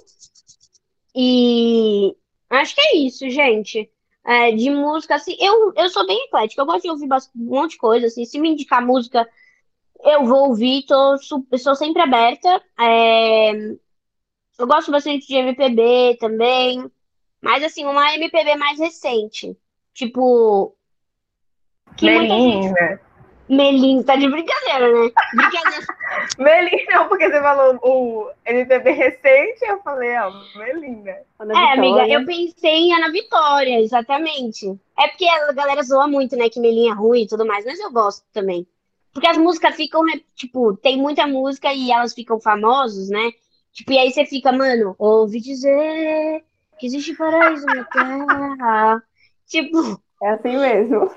E 1.15 2.15
acho 2.49 2.75
que 2.75 2.81
é 2.81 2.97
isso, 2.97 3.29
gente. 3.29 3.91
É, 4.25 4.51
de 4.51 4.69
música, 4.69 5.15
assim, 5.15 5.35
eu, 5.39 5.73
eu 5.75 5.89
sou 5.89 6.05
bem 6.05 6.25
eclética, 6.25 6.61
eu 6.61 6.65
gosto 6.65 6.83
de 6.83 6.89
ouvir 6.89 7.05
um 7.05 7.45
monte 7.45 7.71
de 7.71 7.77
coisa, 7.77 8.07
assim, 8.07 8.25
se 8.25 8.37
me 8.39 8.49
indicar 8.49 8.85
música, 8.85 9.27
eu 10.03 10.25
vou 10.25 10.49
ouvir, 10.49 10.83
tô, 10.85 11.17
sou 11.57 11.75
sempre 11.75 12.01
aberta. 12.01 12.61
É, 12.79 13.51
eu 14.59 14.67
gosto 14.67 14.91
bastante 14.91 15.27
de 15.27 15.35
MPB 15.35 16.17
também, 16.19 16.89
mas 17.41 17.63
assim, 17.63 17.85
uma 17.85 18.15
MPB 18.15 18.55
mais 18.55 18.79
recente. 18.79 19.57
Tipo. 19.93 20.75
Que 21.97 22.05
Melinha. 22.05 22.99
Melinha, 23.49 24.03
tá 24.03 24.15
de 24.15 24.29
brincadeira, 24.29 24.91
né? 24.91 25.11
Brincadeira. 25.33 25.85
Melinha, 26.37 26.85
não, 26.89 27.07
porque 27.07 27.29
você 27.29 27.41
falou 27.41 27.79
o 27.81 28.31
MPB 28.45 28.91
recente, 28.91 29.65
eu 29.65 29.79
falei, 29.81 30.17
ó, 30.17 30.31
Melinha. 30.55 31.17
É, 31.39 31.73
amiga, 31.73 32.07
eu 32.07 32.25
pensei 32.25 32.87
em 32.87 32.93
Ana 32.93 33.09
Vitória, 33.09 33.79
exatamente. 33.79 34.67
É 34.99 35.07
porque 35.07 35.27
a 35.27 35.53
galera 35.53 35.81
zoa 35.81 36.07
muito, 36.07 36.35
né, 36.35 36.49
que 36.49 36.59
Melinha 36.59 36.91
é 36.91 36.95
ruim 36.95 37.23
e 37.23 37.27
tudo 37.27 37.45
mais, 37.45 37.65
mas 37.65 37.79
eu 37.79 37.91
gosto 37.91 38.23
também. 38.33 38.67
Porque 39.13 39.27
as 39.27 39.37
músicas 39.37 39.75
ficam, 39.75 40.03
né, 40.03 40.19
tipo, 40.35 40.75
tem 40.77 40.97
muita 40.97 41.25
música 41.25 41.73
e 41.73 41.91
elas 41.91 42.13
ficam 42.13 42.39
famosas, 42.39 43.09
né? 43.09 43.31
Tipo, 43.71 43.93
e 43.93 43.97
aí 43.97 44.11
você 44.11 44.25
fica, 44.25 44.51
mano, 44.51 44.95
ouvi 44.99 45.39
dizer 45.39 46.43
que 46.77 46.85
existe 46.85 47.15
paraíso 47.15 47.65
na 47.65 47.83
terra. 47.85 49.03
Tipo, 49.47 50.01
é 50.21 50.29
assim 50.29 50.57
mesmo. 50.57 51.11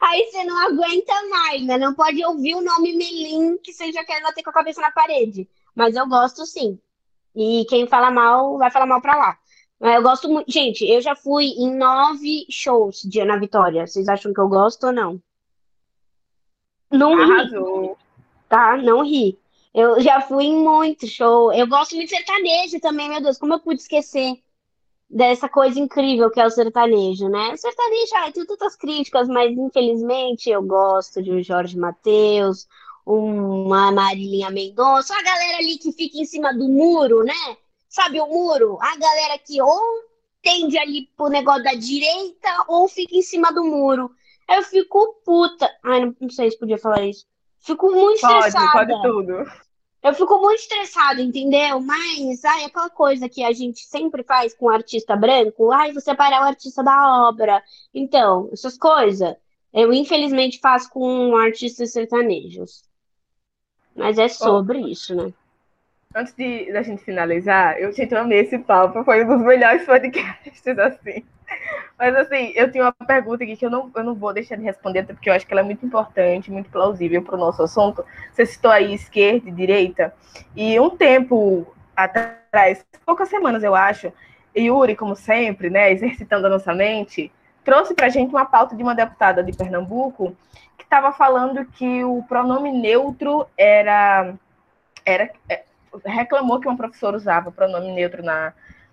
Aí 0.00 0.24
você 0.26 0.44
não 0.44 0.58
aguenta 0.66 1.12
mais, 1.28 1.62
né? 1.66 1.78
Não 1.78 1.94
pode 1.94 2.24
ouvir 2.24 2.54
o 2.54 2.62
nome 2.62 2.96
Melim 2.96 3.58
que 3.58 3.72
você 3.72 3.92
já 3.92 4.04
quer 4.04 4.22
bater 4.22 4.42
com 4.42 4.50
a 4.50 4.54
cabeça 4.54 4.80
na 4.80 4.90
parede. 4.90 5.48
Mas 5.74 5.94
eu 5.94 6.06
gosto 6.06 6.46
sim. 6.46 6.78
E 7.34 7.64
quem 7.68 7.86
fala 7.86 8.10
mal, 8.10 8.58
vai 8.58 8.70
falar 8.70 8.86
mal 8.86 9.00
pra 9.00 9.16
lá. 9.16 9.38
Eu 9.80 10.02
gosto 10.02 10.28
muito. 10.28 10.50
Gente, 10.50 10.84
eu 10.84 11.00
já 11.00 11.14
fui 11.14 11.46
em 11.46 11.76
nove 11.76 12.46
shows 12.50 13.02
de 13.02 13.20
Ana 13.20 13.38
Vitória. 13.38 13.86
Vocês 13.86 14.08
acham 14.08 14.32
que 14.32 14.40
eu 14.40 14.48
gosto 14.48 14.88
ou 14.88 14.92
não? 14.92 15.22
Não 16.90 17.12
Arrasou. 17.20 17.92
ri. 17.92 17.96
Tá? 18.48 18.76
Não 18.76 19.04
ri. 19.04 19.38
Eu 19.74 20.00
já 20.00 20.20
fui 20.20 20.46
em 20.46 20.56
muito 20.56 21.06
show. 21.06 21.52
Eu 21.52 21.68
gosto 21.68 21.94
muito 21.94 22.08
de 22.08 22.16
sertanejo 22.16 22.80
também, 22.80 23.08
meu 23.08 23.20
Deus. 23.20 23.38
Como 23.38 23.54
eu 23.54 23.60
pude 23.60 23.80
esquecer? 23.80 24.42
Dessa 25.08 25.48
coisa 25.48 25.78
incrível 25.78 26.30
que 26.30 26.40
é 26.40 26.46
o 26.46 26.50
sertanejo, 26.50 27.28
né? 27.28 27.52
O 27.52 27.56
sertanejo, 27.56 28.14
ai, 28.16 28.32
tem 28.32 28.44
tantas 28.44 28.76
críticas, 28.76 29.28
mas 29.28 29.56
infelizmente 29.56 30.50
eu 30.50 30.62
gosto 30.62 31.22
de 31.22 31.32
um 31.32 31.42
Jorge 31.42 31.78
Mateus, 31.78 32.66
uma 33.06 33.90
Marilinha 33.90 34.50
Mendonça, 34.50 35.14
a 35.14 35.22
galera 35.22 35.58
ali 35.58 35.78
que 35.78 35.92
fica 35.92 36.18
em 36.18 36.26
cima 36.26 36.52
do 36.52 36.68
muro, 36.68 37.24
né? 37.24 37.56
Sabe 37.88 38.20
o 38.20 38.26
muro? 38.26 38.78
A 38.82 38.96
galera 38.98 39.38
que 39.38 39.62
ou 39.62 39.80
tende 40.42 40.78
ali 40.78 41.08
pro 41.16 41.28
negócio 41.28 41.64
da 41.64 41.72
direita 41.72 42.64
ou 42.68 42.86
fica 42.86 43.16
em 43.16 43.22
cima 43.22 43.50
do 43.50 43.64
muro. 43.64 44.10
Eu 44.48 44.62
fico 44.62 45.20
puta. 45.24 45.70
Ai, 45.82 46.04
não, 46.04 46.16
não 46.20 46.30
sei 46.30 46.50
se 46.50 46.58
podia 46.58 46.78
falar 46.78 47.02
isso. 47.02 47.26
Fico 47.60 47.90
muito 47.90 48.20
pode, 48.20 48.46
estressada. 48.46 48.72
Pode 48.72 49.02
tudo. 49.02 49.44
Eu 50.02 50.14
fico 50.14 50.38
muito 50.40 50.60
estressada, 50.60 51.20
entendeu? 51.20 51.80
Mas, 51.80 52.44
ai, 52.44 52.64
aquela 52.64 52.88
coisa 52.88 53.28
que 53.28 53.42
a 53.42 53.52
gente 53.52 53.80
sempre 53.80 54.22
faz 54.22 54.54
com 54.54 54.66
o 54.66 54.70
artista 54.70 55.16
branco, 55.16 55.72
ai, 55.72 55.92
você 55.92 56.14
parar 56.14 56.42
o 56.42 56.48
artista 56.48 56.82
da 56.82 57.28
obra. 57.28 57.62
Então, 57.92 58.48
essas 58.52 58.78
coisas, 58.78 59.34
eu 59.72 59.92
infelizmente 59.92 60.60
faço 60.60 60.90
com 60.90 61.36
artistas 61.36 61.92
sertanejos. 61.92 62.84
Mas 63.94 64.18
é 64.18 64.28
sobre 64.28 64.78
oh. 64.78 64.88
isso, 64.88 65.14
né? 65.14 65.32
Antes 66.14 66.34
de 66.34 66.72
da 66.72 66.82
gente 66.82 67.04
finalizar, 67.04 67.78
eu, 67.78 67.92
gente, 67.92 68.12
eu 68.12 68.20
amei 68.20 68.40
esse 68.40 68.58
papo, 68.58 69.04
foi 69.04 69.24
um 69.24 69.28
dos 69.28 69.46
melhores 69.46 69.84
podcasts, 69.86 70.78
assim. 70.78 71.22
Mas 71.98 72.14
assim, 72.16 72.52
eu 72.54 72.70
tenho 72.72 72.84
uma 72.84 73.06
pergunta 73.06 73.44
aqui 73.44 73.56
que 73.56 73.66
eu 73.66 73.70
não, 73.70 73.90
eu 73.94 74.04
não 74.04 74.14
vou 74.14 74.32
deixar 74.32 74.56
de 74.56 74.62
responder, 74.62 75.04
porque 75.04 75.28
eu 75.28 75.34
acho 75.34 75.46
que 75.46 75.52
ela 75.52 75.60
é 75.60 75.64
muito 75.64 75.84
importante, 75.84 76.50
muito 76.50 76.70
plausível 76.70 77.22
para 77.22 77.34
o 77.34 77.38
nosso 77.38 77.62
assunto. 77.62 78.04
Você 78.32 78.46
citou 78.46 78.70
aí 78.70 78.94
esquerda 78.94 79.48
e 79.48 79.52
direita, 79.52 80.14
e 80.56 80.78
um 80.80 80.90
tempo 80.90 81.66
atrás, 81.94 82.86
poucas 83.04 83.28
semanas 83.28 83.62
eu 83.62 83.74
acho, 83.74 84.12
Yuri, 84.56 84.96
como 84.96 85.14
sempre, 85.14 85.68
né, 85.68 85.92
exercitando 85.92 86.46
a 86.46 86.50
nossa 86.50 86.72
mente, 86.74 87.30
trouxe 87.64 87.94
para 87.94 88.06
a 88.06 88.10
gente 88.10 88.30
uma 88.30 88.46
pauta 88.46 88.74
de 88.74 88.82
uma 88.82 88.94
deputada 88.94 89.42
de 89.42 89.52
Pernambuco 89.52 90.34
que 90.76 90.84
estava 90.84 91.12
falando 91.12 91.66
que 91.66 92.02
o 92.04 92.22
pronome 92.22 92.72
neutro 92.72 93.46
era, 93.56 94.34
era 95.04 95.30
é, 95.48 95.64
reclamou 96.04 96.60
que 96.60 96.68
uma 96.68 96.76
professora 96.76 97.16
usava 97.16 97.48
o 97.48 97.52
pronome 97.52 97.92
neutro 97.92 98.22
na, 98.22 98.52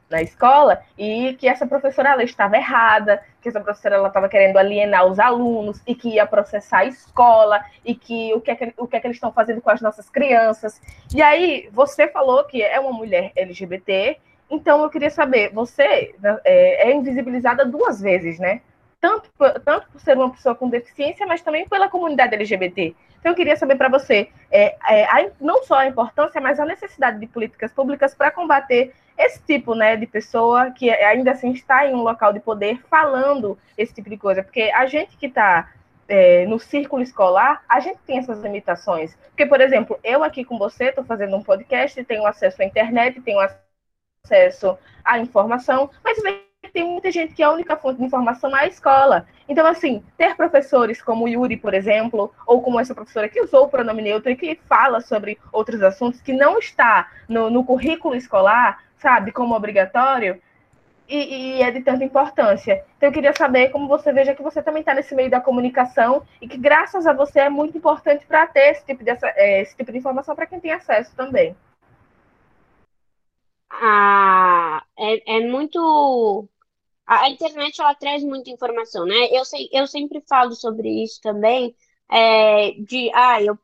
na 0.09 0.21
escola 0.21 0.81
e 0.97 1.33
que 1.39 1.47
essa 1.47 1.65
professora 1.65 2.09
ela 2.09 2.23
estava 2.23 2.55
errada, 2.55 3.21
que 3.41 3.49
essa 3.49 3.59
professora 3.59 3.95
ela 3.95 4.07
estava 4.07 4.29
querendo 4.29 4.57
alienar 4.57 5.05
os 5.05 5.19
alunos 5.19 5.81
e 5.85 5.95
que 5.95 6.09
ia 6.15 6.25
processar 6.25 6.79
a 6.79 6.85
escola 6.85 7.63
e 7.83 7.95
que 7.95 8.33
o 8.33 8.41
que 8.41 8.51
é 8.51 8.55
que, 8.55 8.73
o 8.77 8.87
que, 8.87 8.95
é 8.95 8.99
que 8.99 9.07
eles 9.07 9.17
estão 9.17 9.31
fazendo 9.31 9.61
com 9.61 9.69
as 9.69 9.81
nossas 9.81 10.09
crianças. 10.09 10.81
E 11.13 11.21
aí 11.21 11.69
você 11.71 12.07
falou 12.07 12.43
que 12.45 12.61
é 12.61 12.79
uma 12.79 12.93
mulher 12.93 13.31
LGBT, 13.35 14.17
então 14.49 14.83
eu 14.83 14.89
queria 14.89 15.09
saber, 15.09 15.51
você 15.51 16.13
né, 16.19 16.39
é, 16.45 16.89
é 16.89 16.95
invisibilizada 16.95 17.65
duas 17.65 17.99
vezes, 17.99 18.39
né? 18.39 18.61
Tanto, 19.05 19.29
tanto 19.63 19.87
por 19.91 20.01
ser 20.01 20.17
uma 20.17 20.31
pessoa 20.31 20.55
com 20.55 20.67
deficiência, 20.67 21.27
mas 21.27 21.43
também 21.43 21.69
pela 21.69 21.87
comunidade 21.87 22.33
LGBT. 22.33 22.95
Então, 23.19 23.31
eu 23.31 23.35
queria 23.35 23.55
saber 23.55 23.75
para 23.75 23.87
você 23.87 24.29
é, 24.49 24.75
é, 24.89 25.05
a, 25.05 25.29
não 25.39 25.63
só 25.63 25.75
a 25.75 25.85
importância, 25.85 26.41
mas 26.41 26.59
a 26.59 26.65
necessidade 26.65 27.19
de 27.19 27.27
políticas 27.27 27.71
públicas 27.71 28.15
para 28.15 28.31
combater 28.31 28.95
esse 29.15 29.39
tipo 29.43 29.75
né, 29.75 29.95
de 29.95 30.07
pessoa 30.07 30.71
que 30.71 30.89
ainda 30.89 31.33
assim 31.33 31.51
está 31.51 31.85
em 31.85 31.93
um 31.93 32.01
local 32.01 32.33
de 32.33 32.39
poder 32.39 32.81
falando 32.89 33.59
esse 33.77 33.93
tipo 33.93 34.09
de 34.09 34.17
coisa. 34.17 34.41
Porque 34.41 34.71
a 34.73 34.87
gente 34.87 35.15
que 35.17 35.27
está 35.27 35.71
é, 36.07 36.47
no 36.47 36.57
círculo 36.57 37.03
escolar, 37.03 37.63
a 37.69 37.79
gente 37.79 37.99
tem 38.07 38.17
essas 38.17 38.39
limitações. 38.41 39.15
Porque, 39.27 39.45
por 39.45 39.61
exemplo, 39.61 39.99
eu 40.03 40.23
aqui 40.23 40.43
com 40.43 40.57
você 40.57 40.85
estou 40.85 41.03
fazendo 41.03 41.35
um 41.37 41.43
podcast, 41.43 42.03
tenho 42.05 42.25
acesso 42.25 42.59
à 42.59 42.65
internet, 42.65 43.21
tenho 43.21 43.37
acesso 44.23 44.79
à 45.03 45.19
informação, 45.19 45.91
mas 46.03 46.17
tem 46.75 46.83
muita 46.83 47.09
gente 47.09 47.33
que 47.33 47.41
a 47.41 47.49
única 47.49 47.77
fonte 47.77 47.99
de 47.99 48.05
informação 48.05 48.55
é 48.55 48.63
a 48.63 48.67
escola. 48.67 49.25
Então, 49.47 49.65
assim, 49.65 50.03
ter 50.17 50.35
professores 50.35 51.01
como 51.01 51.25
Yuri, 51.25 51.55
por 51.55 51.73
exemplo, 51.73 52.33
ou 52.45 52.61
como 52.61 52.81
essa 52.81 52.93
professora 52.93 53.29
que 53.29 53.41
usou 53.41 53.63
o 53.63 53.69
pronome 53.69 54.01
neutro 54.01 54.29
e 54.29 54.35
que 54.35 54.59
fala 54.67 54.99
sobre 54.99 55.39
outros 55.53 55.81
assuntos 55.81 56.19
que 56.21 56.33
não 56.33 56.59
está 56.59 57.09
no, 57.29 57.49
no 57.49 57.63
currículo 57.63 58.13
escolar, 58.13 58.83
sabe, 58.97 59.31
como 59.31 59.55
obrigatório, 59.55 60.41
e, 61.07 61.59
e, 61.59 61.61
é 61.61 61.71
de 61.71 61.81
tanta 61.81 62.03
importância. 62.03 62.83
Então, 62.97 63.07
eu 63.07 63.13
queria 63.13 63.31
saber 63.31 63.69
como 63.69 63.87
você 63.87 64.11
veja 64.11 64.35
que 64.35 64.43
você 64.43 64.61
também 64.61 64.81
está 64.81 64.93
nesse 64.93 65.15
meio 65.15 65.29
da 65.29 65.39
comunicação 65.39 66.23
e 66.41 66.47
que, 66.47 66.57
graças 66.57 67.07
a 67.07 67.13
você, 67.13 67.39
é 67.39 67.49
muito 67.49 67.77
importante 67.77 68.25
para 68.25 68.45
ter 68.47 68.71
esse 68.71 68.85
tipo, 68.85 69.01
de, 69.01 69.11
é, 69.11 69.61
esse 69.61 69.77
tipo 69.77 69.93
de 69.93 69.97
informação 69.97 70.35
para 70.35 70.45
quem 70.45 70.59
tem 70.59 70.73
acesso 70.73 71.15
também. 71.15 71.55
Ah, 73.69 74.83
é, 74.97 75.37
é 75.37 75.47
muito. 75.47 76.47
A 77.05 77.29
internet 77.29 77.79
ela 77.81 77.93
traz 77.95 78.23
muita 78.23 78.49
informação, 78.49 79.05
né? 79.05 79.27
Eu, 79.31 79.45
sei, 79.45 79.69
eu 79.71 79.85
sempre 79.87 80.21
falo 80.27 80.53
sobre 80.53 80.89
isso 81.03 81.21
também, 81.21 81.75
é, 82.09 82.71
de 82.71 83.11
ah, 83.13 83.41
eu 83.41 83.57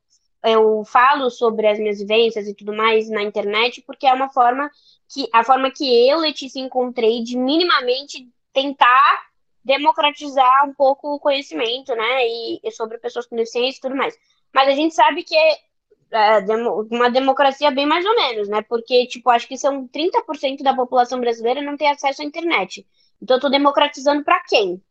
eu 0.44 0.84
falo 0.86 1.30
sobre 1.30 1.68
as 1.68 1.78
minhas 1.78 2.00
vivências 2.00 2.48
e 2.48 2.54
tudo 2.56 2.74
mais 2.74 3.10
na 3.10 3.22
internet, 3.22 3.82
porque 3.82 4.08
é 4.08 4.14
uma 4.14 4.30
forma 4.30 4.70
que 5.08 5.28
a 5.34 5.44
forma 5.44 5.70
que 5.72 6.10
eu, 6.10 6.20
Letícia, 6.20 6.60
encontrei 6.60 7.24
de 7.24 7.38
minimamente 7.38 8.28
tentar 8.54 9.30
democratizar 9.64 10.68
um 10.68 10.74
pouco 10.74 11.14
o 11.16 11.20
conhecimento, 11.20 11.94
né? 11.96 12.28
E, 12.28 12.60
e 12.64 12.72
sobre 12.72 12.98
pessoas 12.98 13.28
com 13.28 13.36
deficiência 13.36 13.78
e 13.78 13.82
tudo 13.82 13.96
mais. 13.96 14.18
Mas 14.54 14.68
a 14.68 14.72
gente 14.72 14.96
sabe 14.96 15.24
que 15.24 15.36
é, 15.36 15.58
é 16.12 16.40
uma 16.90 17.10
democracia 17.10 17.70
bem 17.70 17.86
mais 17.86 18.06
ou 18.06 18.16
menos, 18.16 18.50
né? 18.50 18.62
Porque, 18.64 19.06
tipo, 19.08 19.30
acho 19.30 19.48
que 19.48 19.58
são 19.58 19.88
30% 19.88 20.64
da 20.64 20.76
população 20.76 21.20
brasileira 21.20 21.62
não 21.62 21.78
tem 21.78 21.90
acesso 21.90 22.22
à 22.22 22.26
internet. 22.26 22.86
Então, 23.22 23.38
eu 23.38 23.42
tô 23.42 23.50
democratizando 23.50 24.24
para 24.24 24.42
quem? 24.48 24.82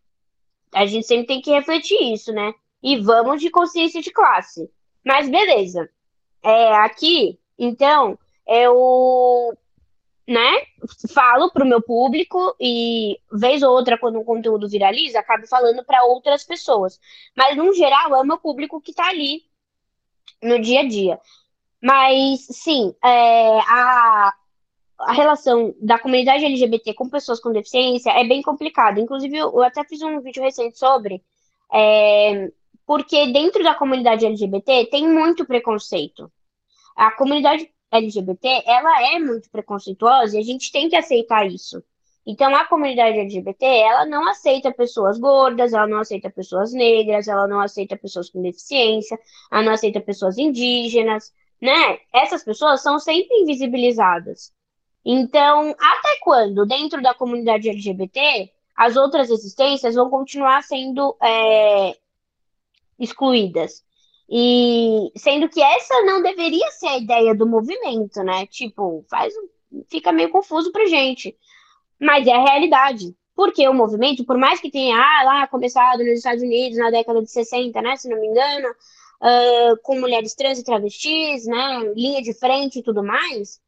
A 0.72 0.86
gente 0.86 1.06
sempre 1.06 1.26
tem 1.26 1.40
que 1.40 1.50
refletir 1.50 2.12
isso, 2.12 2.32
né? 2.32 2.54
E 2.82 2.96
vamos 2.96 3.40
de 3.40 3.50
consciência 3.50 4.00
de 4.00 4.10
classe. 4.10 4.70
Mas 5.04 5.28
beleza. 5.28 5.90
É, 6.42 6.74
aqui, 6.76 7.38
então, 7.58 8.18
eu 8.46 9.56
né, 10.26 10.62
falo 11.12 11.50
para 11.50 11.64
o 11.64 11.68
meu 11.68 11.82
público 11.82 12.54
e 12.60 13.18
vez 13.32 13.62
ou 13.62 13.72
outra 13.72 13.98
quando 13.98 14.20
um 14.20 14.24
conteúdo 14.24 14.68
viraliza, 14.68 15.18
acabo 15.18 15.46
falando 15.46 15.84
para 15.84 16.04
outras 16.04 16.44
pessoas. 16.44 17.00
Mas 17.36 17.56
no 17.56 17.74
geral 17.74 18.14
é 18.14 18.20
o 18.20 18.24
meu 18.24 18.38
público 18.38 18.80
que 18.80 18.92
está 18.92 19.08
ali 19.08 19.42
no 20.40 20.60
dia 20.60 20.80
a 20.80 20.88
dia. 20.88 21.20
Mas 21.82 22.46
sim, 22.46 22.94
é, 23.04 23.58
a, 23.60 24.32
a 25.00 25.12
relação 25.12 25.74
da 25.80 25.98
comunidade 25.98 26.44
LGBT 26.44 26.94
com 26.94 27.08
pessoas 27.08 27.40
com 27.40 27.52
deficiência 27.52 28.10
é 28.10 28.24
bem 28.24 28.42
complicada. 28.42 29.00
Inclusive, 29.00 29.36
eu 29.36 29.62
até 29.62 29.84
fiz 29.84 30.02
um 30.02 30.20
vídeo 30.20 30.42
recente 30.42 30.78
sobre 30.78 31.22
é, 31.72 32.50
porque 32.86 33.32
dentro 33.32 33.62
da 33.62 33.74
comunidade 33.74 34.26
LGBT 34.26 34.86
tem 34.86 35.08
muito 35.08 35.44
preconceito. 35.44 36.30
A 36.96 37.12
comunidade 37.12 37.70
LGBT, 37.90 38.62
ela 38.66 39.14
é 39.14 39.18
muito 39.18 39.50
preconceituosa 39.50 40.36
e 40.36 40.40
a 40.40 40.44
gente 40.44 40.70
tem 40.72 40.88
que 40.88 40.96
aceitar 40.96 41.46
isso. 41.46 41.82
Então, 42.26 42.54
a 42.54 42.64
comunidade 42.66 43.18
LGBT, 43.18 43.64
ela 43.64 44.04
não 44.06 44.28
aceita 44.28 44.72
pessoas 44.72 45.18
gordas, 45.18 45.72
ela 45.72 45.86
não 45.86 45.98
aceita 45.98 46.30
pessoas 46.30 46.72
negras, 46.72 47.26
ela 47.26 47.48
não 47.48 47.60
aceita 47.60 47.96
pessoas 47.96 48.28
com 48.28 48.42
deficiência, 48.42 49.18
ela 49.50 49.62
não 49.62 49.72
aceita 49.72 50.00
pessoas 50.00 50.36
indígenas, 50.36 51.32
né? 51.60 51.98
Essas 52.12 52.44
pessoas 52.44 52.82
são 52.82 52.98
sempre 52.98 53.36
invisibilizadas. 53.38 54.52
Então, 55.04 55.70
até 55.78 56.18
quando, 56.22 56.66
dentro 56.66 57.02
da 57.02 57.14
comunidade 57.14 57.68
LGBT, 57.68 58.50
as 58.76 58.96
outras 58.96 59.30
existências 59.30 59.94
vão 59.94 60.10
continuar 60.10 60.62
sendo 60.62 61.16
é, 61.22 61.96
excluídas? 62.98 63.84
E 64.28 65.10
sendo 65.16 65.48
que 65.48 65.60
essa 65.60 66.02
não 66.02 66.22
deveria 66.22 66.70
ser 66.70 66.88
a 66.88 66.98
ideia 66.98 67.34
do 67.34 67.46
movimento, 67.46 68.22
né? 68.22 68.46
Tipo, 68.46 69.04
faz 69.10 69.34
fica 69.88 70.12
meio 70.12 70.30
confuso 70.30 70.70
pra 70.72 70.86
gente. 70.86 71.36
Mas 72.00 72.26
é 72.26 72.32
a 72.32 72.42
realidade. 72.42 73.14
Porque 73.34 73.66
o 73.68 73.74
movimento, 73.74 74.24
por 74.24 74.36
mais 74.36 74.60
que 74.60 74.70
tenha 74.70 74.96
ah, 74.96 75.24
lá 75.24 75.46
começado 75.46 76.00
nos 76.00 76.18
Estados 76.18 76.42
Unidos 76.42 76.78
na 76.78 76.90
década 76.90 77.22
de 77.22 77.30
60, 77.30 77.80
né, 77.80 77.96
se 77.96 78.08
não 78.08 78.20
me 78.20 78.26
engano, 78.26 78.68
uh, 78.68 79.76
com 79.82 79.98
mulheres 79.98 80.34
trans 80.34 80.58
e 80.58 80.64
travestis, 80.64 81.46
né, 81.46 81.92
linha 81.94 82.20
de 82.22 82.34
frente 82.34 82.80
e 82.80 82.82
tudo 82.82 83.02
mais, 83.02 83.60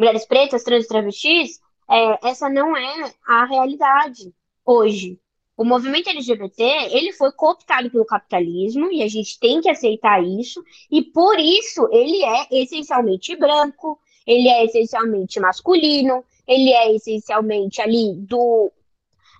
mulheres 0.00 0.24
pretas, 0.24 0.64
trans 0.64 0.86
e 0.86 0.88
travestis, 0.88 1.60
é, 1.88 2.28
essa 2.30 2.48
não 2.48 2.74
é 2.74 3.12
a 3.28 3.44
realidade 3.44 4.32
hoje. 4.64 5.20
O 5.54 5.64
movimento 5.64 6.08
LGBT, 6.08 6.62
ele 6.90 7.12
foi 7.12 7.30
cooptado 7.32 7.90
pelo 7.90 8.06
capitalismo 8.06 8.90
e 8.90 9.02
a 9.02 9.08
gente 9.08 9.38
tem 9.38 9.60
que 9.60 9.68
aceitar 9.68 10.24
isso, 10.24 10.64
e 10.90 11.02
por 11.02 11.38
isso 11.38 11.86
ele 11.92 12.24
é 12.24 12.62
essencialmente 12.62 13.36
branco, 13.36 13.98
ele 14.26 14.48
é 14.48 14.64
essencialmente 14.64 15.38
masculino, 15.38 16.24
ele 16.48 16.72
é 16.72 16.94
essencialmente 16.94 17.82
ali 17.82 18.14
do 18.14 18.72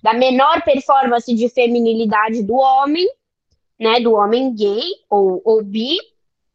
da 0.02 0.14
menor 0.14 0.62
performance 0.62 1.32
de 1.34 1.48
feminilidade 1.48 2.42
do 2.42 2.54
homem, 2.54 3.06
né, 3.78 4.00
do 4.00 4.14
homem 4.14 4.54
gay 4.54 4.82
ou, 5.10 5.40
ou 5.44 5.62
bi, 5.62 5.96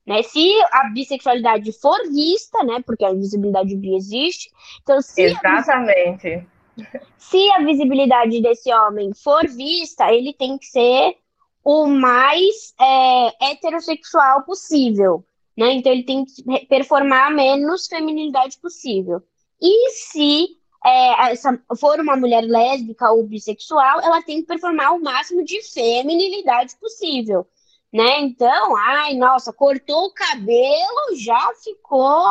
né, 0.06 0.22
se 0.24 0.52
a 0.72 0.90
bissexualidade 0.90 1.72
for 1.74 1.98
vista, 2.10 2.64
né, 2.64 2.82
porque 2.86 3.04
a 3.04 3.14
visibilidade 3.14 3.76
bi 3.76 3.96
existe, 3.96 4.52
então 4.82 5.02
se 5.02 5.22
Exatamente. 5.22 6.48
A, 6.78 7.00
se 7.18 7.52
a 7.52 7.64
visibilidade 7.64 8.42
desse 8.42 8.72
homem 8.74 9.12
for 9.14 9.48
vista, 9.48 10.12
ele 10.12 10.34
tem 10.34 10.58
que 10.58 10.66
ser 10.66 11.16
o 11.64 11.88
mais 11.88 12.74
é, 12.80 13.50
heterossexual 13.52 14.44
possível, 14.44 15.26
né, 15.58 15.74
então 15.74 15.92
ele 15.92 16.04
tem 16.04 16.26
que 16.26 16.66
performar 16.68 17.28
a 17.28 17.32
menos 17.32 17.88
feminilidade 17.88 18.58
possível. 18.60 19.24
E 19.60 19.90
se 19.90 20.48
é, 20.86 21.32
essa, 21.32 21.60
for 21.80 22.00
uma 22.00 22.16
mulher 22.16 22.42
lésbica 22.42 23.10
ou 23.12 23.26
bissexual, 23.26 24.02
ela 24.02 24.22
tem 24.22 24.42
que 24.42 24.48
performar 24.48 24.94
o 24.94 25.02
máximo 25.02 25.44
de 25.44 25.64
feminilidade 25.64 26.76
possível. 26.76 27.48
Né? 27.96 28.20
Então, 28.20 28.76
ai, 28.76 29.14
nossa, 29.14 29.54
cortou 29.54 30.08
o 30.08 30.14
cabelo, 30.14 31.16
já 31.16 31.54
ficou, 31.64 32.28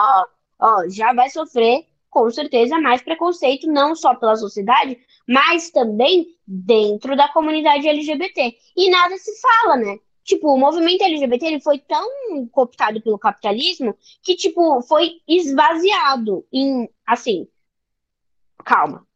ó, 0.61 0.87
já 0.91 1.15
vai 1.15 1.31
sofrer 1.31 1.87
com 2.11 2.31
certeza 2.31 2.79
mais 2.79 3.01
preconceito, 3.01 3.67
não 3.67 3.97
só 3.97 4.15
pela 4.15 4.37
sociedade, 4.37 4.99
mas 5.27 5.71
também 5.71 6.27
dentro 6.47 7.17
da 7.17 7.29
comunidade 7.29 7.89
LGBT. 7.89 8.55
E 8.77 8.91
nada 8.91 9.17
se 9.17 9.41
fala, 9.41 9.77
né? 9.77 9.99
Tipo, 10.23 10.53
o 10.53 10.59
movimento 10.59 11.03
LGBT 11.03 11.47
ele 11.47 11.61
foi 11.61 11.79
tão 11.79 12.11
cooptado 12.53 13.01
pelo 13.01 13.19
capitalismo 13.19 13.97
que, 14.23 14.37
tipo, 14.37 14.83
foi 14.83 15.13
esvaziado 15.27 16.45
em, 16.53 16.91
assim, 17.07 17.49
calma. 18.63 19.07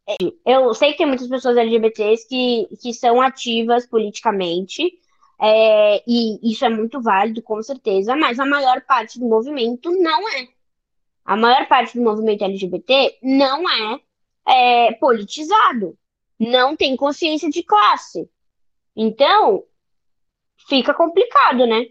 Eu 0.43 0.73
sei 0.73 0.93
que 0.93 0.97
tem 0.97 1.05
muitas 1.05 1.27
pessoas 1.27 1.57
LGBTs 1.57 2.27
que, 2.27 2.67
que 2.81 2.91
são 2.91 3.21
ativas 3.21 3.85
politicamente, 3.85 4.99
é, 5.41 6.03
e 6.05 6.51
isso 6.51 6.65
é 6.65 6.69
muito 6.69 7.01
válido, 7.01 7.41
com 7.41 7.61
certeza, 7.63 8.15
mas 8.15 8.39
a 8.39 8.45
maior 8.45 8.81
parte 8.81 9.17
do 9.17 9.25
movimento 9.25 9.89
não 9.91 10.27
é. 10.29 10.47
A 11.23 11.37
maior 11.37 11.67
parte 11.67 11.97
do 11.97 12.03
movimento 12.03 12.43
LGBT 12.43 13.17
não 13.23 13.63
é, 13.69 13.99
é 14.47 14.93
politizado, 14.93 15.97
não 16.37 16.75
tem 16.75 16.97
consciência 16.97 17.49
de 17.49 17.63
classe. 17.63 18.29
Então, 18.95 19.63
fica 20.67 20.93
complicado, 20.93 21.65
né? 21.65 21.85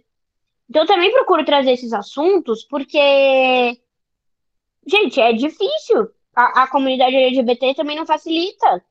Então, 0.68 0.82
eu 0.82 0.86
também 0.86 1.10
procuro 1.10 1.44
trazer 1.44 1.72
esses 1.72 1.94
assuntos 1.94 2.64
porque, 2.64 3.80
gente, 4.86 5.20
é 5.20 5.32
difícil. 5.32 6.10
A, 6.34 6.64
a 6.64 6.68
comunidade 6.68 7.16
LGBT 7.16 7.74
também 7.74 7.96
não 7.96 8.04
facilita, 8.04 8.84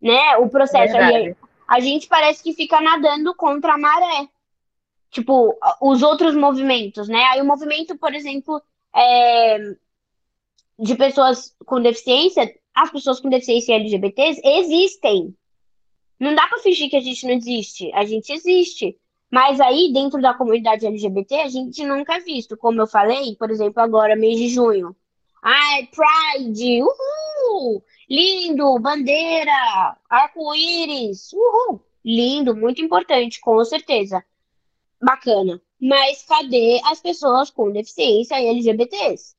né? 0.00 0.36
O 0.36 0.48
processo. 0.48 0.96
É 0.96 1.34
a 1.66 1.80
gente 1.80 2.06
parece 2.06 2.42
que 2.42 2.52
fica 2.52 2.80
nadando 2.80 3.34
contra 3.34 3.74
a 3.74 3.78
maré. 3.78 4.28
Tipo, 5.10 5.56
os 5.80 6.02
outros 6.02 6.34
movimentos, 6.34 7.08
né? 7.08 7.22
Aí 7.26 7.40
o 7.40 7.44
movimento, 7.44 7.96
por 7.96 8.12
exemplo, 8.14 8.60
é, 8.94 9.76
de 10.78 10.96
pessoas 10.96 11.54
com 11.64 11.80
deficiência, 11.80 12.52
as 12.74 12.90
pessoas 12.90 13.20
com 13.20 13.28
deficiência 13.28 13.74
LGBTs 13.74 14.40
existem. 14.44 15.34
Não 16.18 16.34
dá 16.34 16.46
pra 16.48 16.58
fingir 16.58 16.90
que 16.90 16.96
a 16.96 17.00
gente 17.00 17.26
não 17.26 17.34
existe. 17.34 17.92
A 17.92 18.04
gente 18.04 18.32
existe. 18.32 18.98
Mas 19.30 19.60
aí, 19.60 19.92
dentro 19.92 20.20
da 20.20 20.34
comunidade 20.34 20.86
LGBT, 20.86 21.34
a 21.40 21.48
gente 21.48 21.84
nunca 21.84 22.16
é 22.16 22.20
visto. 22.20 22.56
Como 22.56 22.80
eu 22.80 22.86
falei, 22.86 23.34
por 23.36 23.50
exemplo, 23.50 23.82
agora, 23.82 24.14
mês 24.14 24.38
de 24.38 24.48
junho. 24.48 24.94
Ai, 25.42 25.88
Pride! 25.88 26.82
Uhul! 26.82 27.84
Lindo! 28.08 28.78
Bandeira! 28.78 29.96
Arco-íris! 30.08 31.32
Uhul! 31.32 31.80
Lindo, 32.04 32.54
muito 32.54 32.82
importante, 32.82 33.40
com 33.40 33.64
certeza. 33.64 34.24
Bacana. 35.02 35.60
Mas 35.80 36.22
cadê 36.22 36.80
as 36.84 37.00
pessoas 37.00 37.50
com 37.50 37.70
deficiência 37.72 38.40
e 38.40 38.46
LGBTs? 38.46 39.34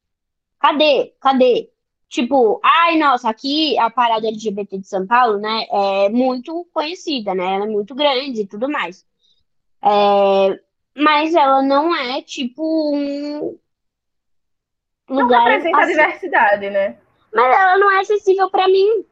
Cadê? 0.60 1.14
Cadê? 1.20 1.72
Tipo, 2.08 2.60
ai, 2.64 2.98
nossa, 2.98 3.30
aqui 3.30 3.78
a 3.78 3.90
parada 3.90 4.28
LGBT 4.28 4.78
de 4.78 4.88
São 4.88 5.06
Paulo, 5.06 5.38
né, 5.38 5.66
é 5.70 6.10
muito 6.10 6.66
conhecida, 6.72 7.34
né? 7.34 7.56
Ela 7.56 7.66
é 7.66 7.70
muito 7.70 7.94
grande 7.94 8.42
e 8.42 8.48
tudo 8.48 8.70
mais. 8.70 9.06
É, 9.84 10.60
mas 10.96 11.36
ela 11.36 11.62
não 11.62 11.96
é 11.96 12.22
tipo 12.22 12.96
um 12.96 13.58
lugar. 15.10 15.42
Não 15.42 15.52
representa 15.52 15.78
a 15.78 15.86
diversidade, 15.86 16.70
né? 16.70 16.98
Mas 17.36 17.56
ela 17.56 17.78
não 17.78 17.92
é 17.92 18.00
acessível 18.00 18.50
para 18.50 18.68
mim. 18.68 19.06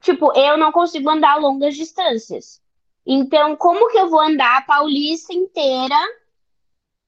Tipo, 0.00 0.32
eu 0.38 0.56
não 0.56 0.70
consigo 0.70 1.10
andar 1.10 1.40
longas 1.40 1.74
distâncias. 1.74 2.62
Então, 3.04 3.56
como 3.56 3.88
que 3.88 3.98
eu 3.98 4.08
vou 4.08 4.20
andar 4.20 4.58
a 4.58 4.62
Paulista 4.62 5.34
inteira 5.34 5.96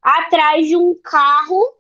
atrás 0.03 0.67
de 0.67 0.77
um 0.77 0.95
carro 0.95 1.75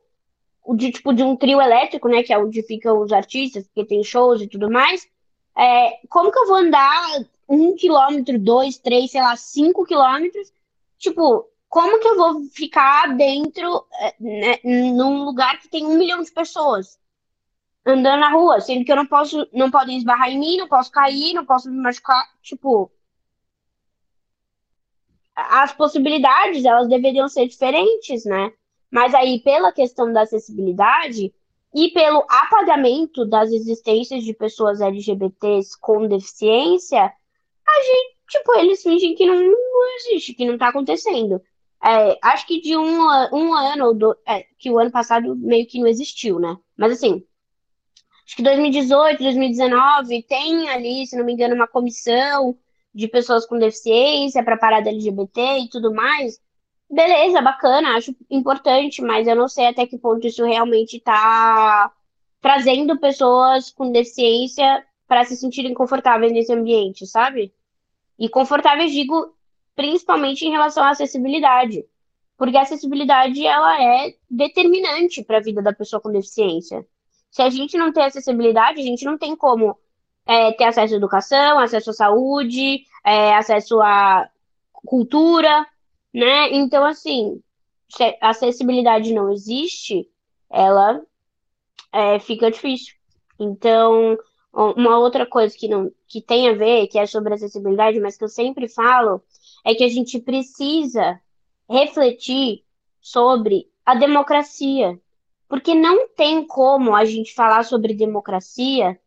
de 0.74 0.92
tipo 0.92 1.12
de 1.12 1.22
um 1.22 1.34
trio 1.34 1.60
elétrico, 1.60 2.08
né? 2.08 2.22
Que 2.22 2.32
é 2.32 2.38
onde 2.38 2.62
ficam 2.62 3.00
os 3.00 3.12
artistas, 3.12 3.64
porque 3.64 3.84
tem 3.84 4.04
shows 4.04 4.40
e 4.40 4.46
tudo 4.46 4.70
mais. 4.70 5.08
É, 5.56 5.98
como 6.08 6.30
que 6.30 6.38
eu 6.38 6.46
vou 6.46 6.56
andar 6.56 7.02
um 7.48 7.74
quilômetro, 7.74 8.38
dois, 8.38 8.78
três, 8.78 9.10
sei 9.10 9.20
lá, 9.20 9.34
cinco 9.36 9.84
quilômetros 9.84 10.52
Tipo, 10.98 11.48
como 11.68 12.00
que 12.00 12.08
eu 12.08 12.16
vou 12.16 12.44
ficar 12.50 13.16
dentro, 13.16 13.86
eh, 14.00 14.14
né, 14.18 14.58
num 14.64 15.24
lugar 15.24 15.60
que 15.60 15.68
tem 15.68 15.86
um 15.86 15.96
milhão 15.96 16.22
de 16.22 16.30
pessoas 16.32 16.98
andando 17.88 18.20
na 18.20 18.30
rua, 18.30 18.60
sendo 18.60 18.84
que 18.84 18.92
eu 18.92 18.96
não 18.96 19.06
posso, 19.06 19.48
não 19.52 19.70
podem 19.70 19.96
esbarrar 19.96 20.30
em 20.30 20.38
mim, 20.38 20.56
não 20.56 20.68
posso 20.68 20.90
cair, 20.90 21.34
não 21.34 21.44
posso 21.44 21.70
me 21.70 21.76
machucar, 21.76 22.24
tipo, 22.42 22.90
as 25.34 25.72
possibilidades, 25.72 26.64
elas 26.64 26.88
deveriam 26.88 27.28
ser 27.28 27.46
diferentes, 27.46 28.24
né? 28.24 28.52
Mas 28.90 29.14
aí, 29.14 29.40
pela 29.40 29.72
questão 29.72 30.12
da 30.12 30.22
acessibilidade 30.22 31.32
e 31.74 31.90
pelo 31.90 32.24
apagamento 32.28 33.24
das 33.24 33.50
existências 33.52 34.24
de 34.24 34.34
pessoas 34.34 34.80
LGBTs 34.80 35.78
com 35.80 36.08
deficiência, 36.08 37.00
a 37.02 37.82
gente 37.82 38.18
tipo, 38.28 38.54
eles 38.56 38.82
fingem 38.82 39.14
que 39.14 39.26
não, 39.26 39.34
não 39.34 39.96
existe, 39.96 40.34
que 40.34 40.44
não 40.44 40.58
tá 40.58 40.68
acontecendo. 40.68 41.40
É, 41.82 42.18
acho 42.22 42.46
que 42.46 42.60
de 42.60 42.76
um, 42.76 42.98
um 43.32 43.54
ano 43.54 43.86
ou 43.86 43.94
do, 43.94 44.16
é, 44.26 44.44
que 44.58 44.70
o 44.70 44.78
ano 44.78 44.90
passado 44.90 45.34
meio 45.36 45.66
que 45.66 45.80
não 45.80 45.86
existiu, 45.86 46.38
né? 46.38 46.56
Mas 46.76 46.92
assim, 46.92 47.24
acho 48.28 48.36
que 48.36 48.42
2018, 48.42 49.22
2019 49.22 50.22
tem 50.24 50.68
ali, 50.68 51.06
se 51.06 51.16
não 51.16 51.24
me 51.24 51.32
engano, 51.32 51.54
uma 51.54 51.66
comissão 51.66 52.54
de 52.94 53.08
pessoas 53.08 53.46
com 53.46 53.58
deficiência 53.58 54.44
para 54.44 54.58
parada 54.58 54.90
LGBT 54.90 55.60
e 55.60 55.68
tudo 55.70 55.94
mais. 55.94 56.38
Beleza, 56.90 57.40
bacana, 57.40 57.96
acho 57.96 58.14
importante, 58.30 59.00
mas 59.00 59.26
eu 59.26 59.34
não 59.34 59.48
sei 59.48 59.66
até 59.66 59.86
que 59.86 59.96
ponto 59.96 60.26
isso 60.26 60.44
realmente 60.44 60.98
está 60.98 61.90
trazendo 62.38 62.98
pessoas 63.00 63.70
com 63.70 63.90
deficiência 63.90 64.84
para 65.06 65.24
se 65.24 65.34
sentirem 65.34 65.72
confortáveis 65.72 66.30
nesse 66.30 66.52
ambiente, 66.52 67.06
sabe? 67.06 67.54
E 68.18 68.28
confortáveis, 68.28 68.92
digo, 68.92 69.34
principalmente 69.74 70.44
em 70.44 70.50
relação 70.50 70.84
à 70.84 70.90
acessibilidade. 70.90 71.82
Porque 72.36 72.58
a 72.58 72.62
acessibilidade 72.62 73.44
ela 73.46 73.82
é 73.82 74.14
determinante 74.30 75.24
para 75.24 75.38
a 75.38 75.42
vida 75.42 75.62
da 75.62 75.72
pessoa 75.72 76.00
com 76.00 76.12
deficiência. 76.12 76.86
Se 77.30 77.42
a 77.42 77.50
gente 77.50 77.76
não 77.76 77.92
tem 77.92 78.04
acessibilidade, 78.04 78.80
a 78.80 78.84
gente 78.84 79.04
não 79.04 79.18
tem 79.18 79.36
como 79.36 79.76
é, 80.26 80.52
ter 80.52 80.64
acesso 80.64 80.94
à 80.94 80.96
educação, 80.96 81.58
acesso 81.58 81.90
à 81.90 81.92
saúde, 81.92 82.84
é, 83.04 83.34
acesso 83.34 83.80
à 83.80 84.28
cultura, 84.72 85.66
né? 86.12 86.52
Então, 86.52 86.84
assim, 86.84 87.42
se 87.88 88.16
a 88.20 88.30
acessibilidade 88.30 89.12
não 89.12 89.30
existe, 89.32 90.08
ela 90.50 91.02
é, 91.92 92.18
fica 92.18 92.50
difícil. 92.50 92.94
Então, 93.38 94.18
uma 94.52 94.98
outra 94.98 95.26
coisa 95.26 95.56
que, 95.56 95.68
não, 95.68 95.92
que 96.06 96.20
tem 96.20 96.48
a 96.48 96.52
ver, 96.52 96.88
que 96.88 96.98
é 96.98 97.06
sobre 97.06 97.34
acessibilidade, 97.34 98.00
mas 98.00 98.16
que 98.16 98.24
eu 98.24 98.28
sempre 98.28 98.68
falo, 98.68 99.22
é 99.64 99.74
que 99.74 99.84
a 99.84 99.88
gente 99.88 100.18
precisa 100.18 101.20
refletir 101.68 102.64
sobre 103.00 103.70
a 103.84 103.94
democracia. 103.94 104.98
Porque 105.48 105.74
não 105.74 106.08
tem 106.08 106.46
como 106.46 106.94
a 106.94 107.04
gente 107.04 107.34
falar 107.34 107.64
sobre 107.64 107.94
democracia 107.94 108.98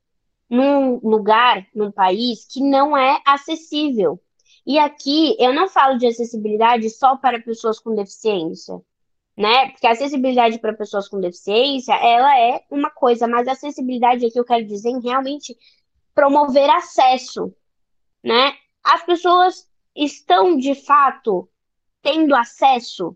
num 0.49 0.99
lugar, 0.99 1.65
num 1.73 1.91
país 1.91 2.45
que 2.45 2.61
não 2.61 2.97
é 2.97 3.21
acessível. 3.25 4.19
E 4.65 4.77
aqui 4.77 5.35
eu 5.39 5.53
não 5.53 5.69
falo 5.69 5.97
de 5.97 6.05
acessibilidade 6.07 6.89
só 6.89 7.15
para 7.15 7.41
pessoas 7.41 7.79
com 7.79 7.95
deficiência, 7.95 8.79
né? 9.37 9.69
Porque 9.69 9.87
a 9.87 9.91
acessibilidade 9.91 10.59
para 10.59 10.73
pessoas 10.73 11.07
com 11.07 11.19
deficiência, 11.19 11.93
ela 11.93 12.37
é 12.37 12.63
uma 12.69 12.89
coisa, 12.89 13.27
mas 13.27 13.47
a 13.47 13.53
acessibilidade 13.53 14.25
aqui 14.25 14.37
eu 14.37 14.45
quero 14.45 14.65
dizer 14.65 14.89
em 14.89 15.01
realmente 15.01 15.57
promover 16.13 16.69
acesso, 16.69 17.53
né? 18.23 18.53
As 18.83 19.03
pessoas 19.05 19.67
estão 19.95 20.57
de 20.57 20.75
fato 20.75 21.47
tendo 22.01 22.35
acesso? 22.35 23.15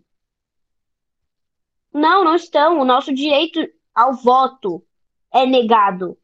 Não, 1.95 2.25
não 2.25 2.35
estão. 2.35 2.77
O 2.77 2.83
nosso 2.83 3.13
direito 3.13 3.65
ao 3.93 4.13
voto 4.13 4.83
é 5.33 5.45
negado 5.45 6.17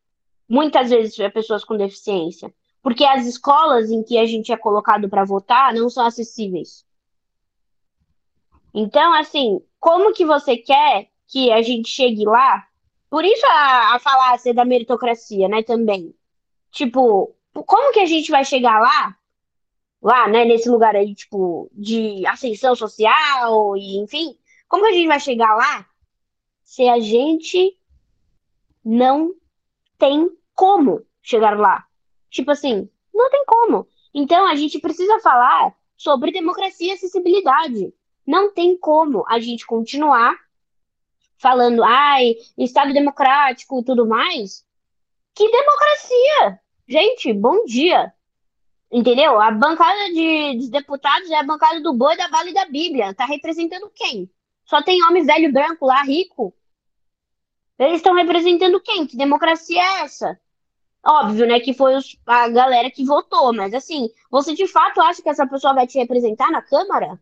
muitas 0.48 0.90
vezes 0.90 1.16
para 1.16 1.32
pessoas 1.32 1.64
com 1.64 1.78
deficiência, 1.78 2.54
porque 2.84 3.06
as 3.06 3.26
escolas 3.26 3.90
em 3.90 4.04
que 4.04 4.18
a 4.18 4.26
gente 4.26 4.52
é 4.52 4.58
colocado 4.58 5.08
para 5.08 5.24
votar 5.24 5.74
não 5.74 5.90
são 5.90 6.06
acessíveis. 6.06 6.86
Então, 8.74 9.14
assim, 9.14 9.62
como 9.80 10.12
que 10.12 10.26
você 10.26 10.58
quer 10.58 11.08
que 11.26 11.50
a 11.54 11.62
gente 11.62 11.90
chegue 11.90 12.26
lá? 12.26 12.68
Por 13.10 13.24
isso 13.24 13.46
a, 13.46 13.96
a 13.96 14.00
falácia 14.00 14.54
da 14.54 14.66
meritocracia, 14.66 15.48
né, 15.48 15.64
também. 15.64 16.14
Tipo, 16.70 17.34
como 17.54 17.94
que 17.94 18.02
a 18.02 18.06
gente 18.06 18.30
vai 18.30 18.44
chegar 18.44 18.82
lá 18.82 19.16
lá, 20.02 20.28
né, 20.28 20.44
nesse 20.44 20.68
lugar 20.70 20.96
aí, 20.96 21.14
tipo, 21.14 21.70
de 21.74 22.26
ascensão 22.26 22.76
social 22.76 23.78
e 23.78 23.98
enfim, 24.00 24.36
como 24.72 24.88
a 24.88 24.92
gente 24.94 25.06
vai 25.06 25.20
chegar 25.20 25.54
lá 25.54 25.86
se 26.64 26.88
a 26.88 26.98
gente 26.98 27.78
não 28.86 29.36
tem 29.98 30.32
como 30.56 31.06
chegar 31.22 31.60
lá? 31.60 31.86
Tipo 32.30 32.52
assim, 32.52 32.90
não 33.14 33.30
tem 33.30 33.44
como. 33.46 33.86
Então 34.14 34.48
a 34.48 34.56
gente 34.56 34.80
precisa 34.80 35.20
falar 35.20 35.76
sobre 35.98 36.32
democracia 36.32 36.88
e 36.88 36.92
acessibilidade. 36.92 37.94
Não 38.26 38.54
tem 38.54 38.78
como 38.78 39.26
a 39.28 39.42
gente 39.42 39.66
continuar 39.66 40.34
falando, 41.38 41.84
ai, 41.84 42.36
Estado 42.58 42.94
democrático 42.94 43.82
e 43.82 43.84
tudo 43.84 44.08
mais. 44.08 44.66
Que 45.36 45.52
democracia! 45.52 46.62
Gente, 46.88 47.34
bom 47.34 47.66
dia. 47.66 48.14
Entendeu? 48.90 49.38
A 49.38 49.52
bancada 49.52 50.06
de, 50.14 50.56
de, 50.60 50.72
deputados 50.72 51.30
é 51.30 51.36
a 51.36 51.44
bancada 51.44 51.82
do 51.82 51.94
boi, 51.94 52.16
da 52.16 52.30
bala 52.30 52.50
e 52.50 52.54
da 52.54 52.64
Bíblia. 52.64 53.14
Tá 53.14 53.26
representando 53.26 53.92
quem? 53.94 54.32
Só 54.72 54.82
tem 54.82 55.04
homem 55.04 55.26
velho 55.26 55.52
branco 55.52 55.86
lá, 55.86 56.02
rico. 56.02 56.56
Eles 57.78 57.98
estão 57.98 58.14
representando 58.14 58.80
quem? 58.80 59.06
Que 59.06 59.18
democracia 59.18 59.82
é 59.82 60.04
essa? 60.04 60.40
Óbvio, 61.06 61.46
né, 61.46 61.60
que 61.60 61.74
foi 61.74 61.94
os, 61.94 62.18
a 62.26 62.48
galera 62.48 62.90
que 62.90 63.04
votou, 63.04 63.52
mas 63.52 63.74
assim, 63.74 64.10
você 64.30 64.54
de 64.54 64.66
fato 64.68 65.02
acha 65.02 65.22
que 65.22 65.28
essa 65.28 65.46
pessoa 65.46 65.74
vai 65.74 65.86
te 65.86 65.98
representar 65.98 66.50
na 66.50 66.62
Câmara? 66.62 67.22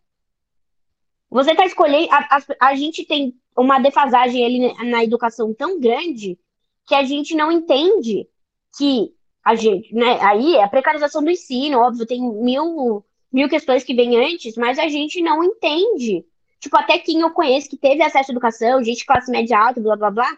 Você 1.27 1.55
tá 1.55 1.65
escolhendo. 1.65 2.13
A, 2.13 2.37
a, 2.37 2.67
a 2.67 2.75
gente 2.75 3.03
tem 3.03 3.33
uma 3.57 3.79
defasagem 3.79 4.45
ali 4.45 4.87
na 4.87 5.03
educação 5.03 5.51
tão 5.51 5.79
grande 5.79 6.37
que 6.85 6.93
a 6.93 7.03
gente 7.03 7.33
não 7.33 7.51
entende 7.51 8.29
que 8.77 9.11
a 9.43 9.55
gente, 9.55 9.91
né? 9.95 10.21
Aí 10.21 10.55
é 10.55 10.63
a 10.63 10.69
precarização 10.69 11.23
do 11.23 11.31
ensino, 11.31 11.79
óbvio, 11.79 12.05
tem 12.05 12.21
mil, 12.21 13.03
mil 13.33 13.49
questões 13.49 13.83
que 13.83 13.95
vêm 13.95 14.23
antes, 14.23 14.55
mas 14.55 14.77
a 14.77 14.87
gente 14.87 15.19
não 15.19 15.43
entende. 15.43 16.23
Tipo, 16.59 16.77
até 16.77 16.99
quem 16.99 17.21
eu 17.21 17.31
conheço 17.31 17.69
que 17.69 17.77
teve 17.77 18.03
acesso 18.03 18.31
à 18.31 18.33
educação, 18.33 18.83
gente 18.83 18.99
de 18.99 19.05
classe 19.05 19.31
média 19.31 19.57
alta, 19.57 19.79
blá 19.79 19.95
blá 19.95 20.11
blá, 20.11 20.37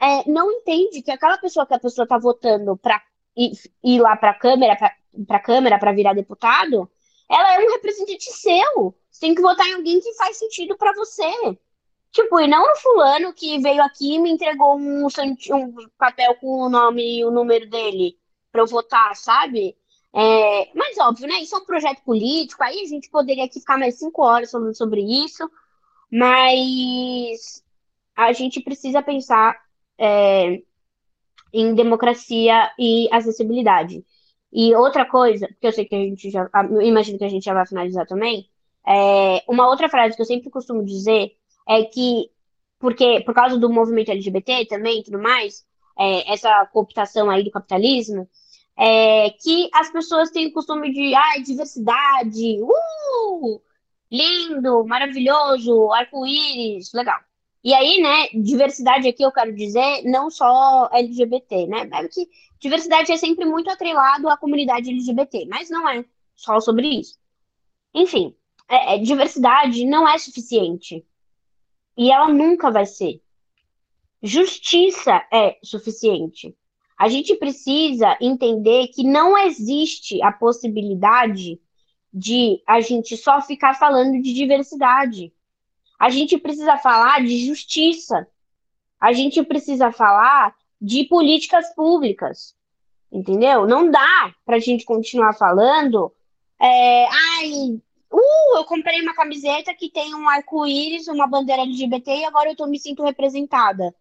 é, 0.00 0.28
não 0.28 0.50
entende 0.50 1.02
que 1.02 1.10
aquela 1.10 1.38
pessoa 1.38 1.66
que 1.66 1.74
a 1.74 1.78
pessoa 1.78 2.06
tá 2.06 2.18
votando 2.18 2.76
para 2.76 3.02
ir, 3.36 3.52
ir, 3.84 4.00
lá 4.00 4.16
para 4.16 4.30
a 4.30 4.38
Câmara, 4.38 4.76
para 5.26 5.40
Câmara 5.40 5.78
para 5.78 5.92
virar 5.92 6.12
deputado, 6.12 6.90
ela 7.28 7.54
é 7.54 7.58
um 7.58 7.72
representante 7.72 8.30
seu. 8.32 8.94
Você 9.10 9.20
tem 9.20 9.34
que 9.34 9.42
votar 9.42 9.66
em 9.68 9.74
alguém 9.74 10.00
que 10.00 10.14
faz 10.14 10.38
sentido 10.38 10.76
para 10.76 10.92
você. 10.92 11.30
Tipo, 12.10 12.40
e 12.40 12.46
não 12.46 12.68
no 12.68 12.76
fulano 12.76 13.32
que 13.32 13.58
veio 13.58 13.82
aqui 13.82 14.14
e 14.14 14.18
me 14.18 14.30
entregou 14.30 14.76
um, 14.76 15.06
um 15.06 15.88
papel 15.96 16.34
com 16.36 16.62
o 16.62 16.68
nome 16.68 17.18
e 17.18 17.24
o 17.24 17.30
número 17.30 17.68
dele 17.68 18.18
para 18.50 18.60
eu 18.60 18.66
votar, 18.66 19.16
sabe? 19.16 19.76
É, 20.14 20.70
mas 20.74 20.98
óbvio, 20.98 21.26
né? 21.26 21.40
Isso 21.40 21.54
é 21.54 21.58
um 21.58 21.64
projeto 21.64 22.02
político, 22.02 22.62
aí 22.62 22.80
a 22.80 22.86
gente 22.86 23.10
poderia 23.10 23.44
aqui 23.44 23.60
ficar 23.60 23.78
mais 23.78 23.98
cinco 23.98 24.22
horas 24.22 24.50
falando 24.50 24.76
sobre 24.76 25.00
isso, 25.00 25.50
mas 26.10 27.62
a 28.16 28.32
gente 28.32 28.60
precisa 28.60 29.02
pensar 29.02 29.58
é, 29.98 30.62
em 31.52 31.74
democracia 31.74 32.70
e 32.78 33.08
acessibilidade. 33.12 34.04
E 34.52 34.74
outra 34.74 35.06
coisa, 35.06 35.48
que 35.60 35.66
eu 35.66 35.72
sei 35.72 35.86
que 35.86 35.94
a 35.94 35.98
gente 35.98 36.30
já, 36.30 36.48
imagino 36.82 37.18
que 37.18 37.24
a 37.24 37.28
gente 37.28 37.44
já 37.44 37.54
vai 37.54 37.66
finalizar 37.66 38.06
também, 38.06 38.48
é, 38.86 39.42
uma 39.48 39.68
outra 39.68 39.88
frase 39.88 40.14
que 40.16 40.22
eu 40.22 40.26
sempre 40.26 40.50
costumo 40.50 40.84
dizer 40.84 41.32
é 41.68 41.84
que, 41.84 42.30
porque 42.78 43.20
por 43.24 43.34
causa 43.34 43.58
do 43.58 43.70
movimento 43.70 44.10
LGBT 44.10 44.66
também 44.66 45.00
e 45.00 45.04
tudo 45.04 45.18
mais, 45.18 45.64
é, 45.98 46.32
essa 46.32 46.66
cooptação 46.66 47.30
aí 47.30 47.44
do 47.44 47.50
capitalismo, 47.50 48.28
é, 48.84 49.30
que 49.30 49.70
as 49.72 49.92
pessoas 49.92 50.32
têm 50.32 50.48
o 50.48 50.52
costume 50.52 50.92
de, 50.92 51.14
ai, 51.14 51.40
diversidade, 51.40 52.60
uh, 52.60 53.62
lindo, 54.10 54.84
maravilhoso, 54.84 55.92
arco-íris, 55.92 56.92
legal. 56.92 57.20
E 57.62 57.72
aí, 57.72 58.02
né, 58.02 58.28
diversidade 58.42 59.06
aqui 59.06 59.22
eu 59.22 59.30
quero 59.30 59.54
dizer 59.54 60.02
não 60.02 60.28
só 60.28 60.88
LGBT, 60.92 61.68
né? 61.68 61.88
É 61.92 62.08
que 62.08 62.28
diversidade 62.58 63.12
é 63.12 63.16
sempre 63.16 63.44
muito 63.44 63.70
atrelado 63.70 64.28
à 64.28 64.36
comunidade 64.36 64.90
LGBT, 64.90 65.46
mas 65.48 65.70
não 65.70 65.88
é 65.88 66.04
só 66.34 66.58
sobre 66.58 66.88
isso. 66.88 67.16
Enfim, 67.94 68.34
é, 68.68 68.96
é, 68.96 68.98
diversidade 68.98 69.84
não 69.84 70.08
é 70.08 70.18
suficiente. 70.18 71.06
E 71.96 72.10
ela 72.10 72.26
nunca 72.28 72.68
vai 72.68 72.86
ser. 72.86 73.22
Justiça 74.20 75.24
é 75.32 75.56
suficiente. 75.62 76.56
A 77.02 77.08
gente 77.08 77.34
precisa 77.34 78.16
entender 78.20 78.86
que 78.94 79.02
não 79.02 79.36
existe 79.36 80.22
a 80.22 80.30
possibilidade 80.30 81.60
de 82.14 82.62
a 82.64 82.80
gente 82.80 83.16
só 83.16 83.42
ficar 83.42 83.74
falando 83.74 84.22
de 84.22 84.32
diversidade. 84.32 85.32
A 85.98 86.08
gente 86.10 86.38
precisa 86.38 86.78
falar 86.78 87.20
de 87.24 87.44
justiça. 87.44 88.24
A 89.00 89.12
gente 89.12 89.42
precisa 89.42 89.90
falar 89.90 90.54
de 90.80 91.02
políticas 91.02 91.74
públicas. 91.74 92.54
Entendeu? 93.10 93.66
Não 93.66 93.90
dá 93.90 94.32
para 94.44 94.54
a 94.54 94.60
gente 94.60 94.84
continuar 94.84 95.32
falando. 95.32 96.14
É, 96.60 97.08
ai, 97.08 97.80
uh, 98.12 98.58
eu 98.58 98.64
comprei 98.64 99.02
uma 99.02 99.16
camiseta 99.16 99.74
que 99.74 99.90
tem 99.90 100.14
um 100.14 100.28
arco-íris, 100.28 101.08
uma 101.08 101.26
bandeira 101.26 101.62
LGBT 101.62 102.18
e 102.18 102.24
agora 102.26 102.50
eu 102.50 102.54
tô 102.56 102.64
me 102.68 102.78
sinto 102.78 103.02
representada. 103.02 103.92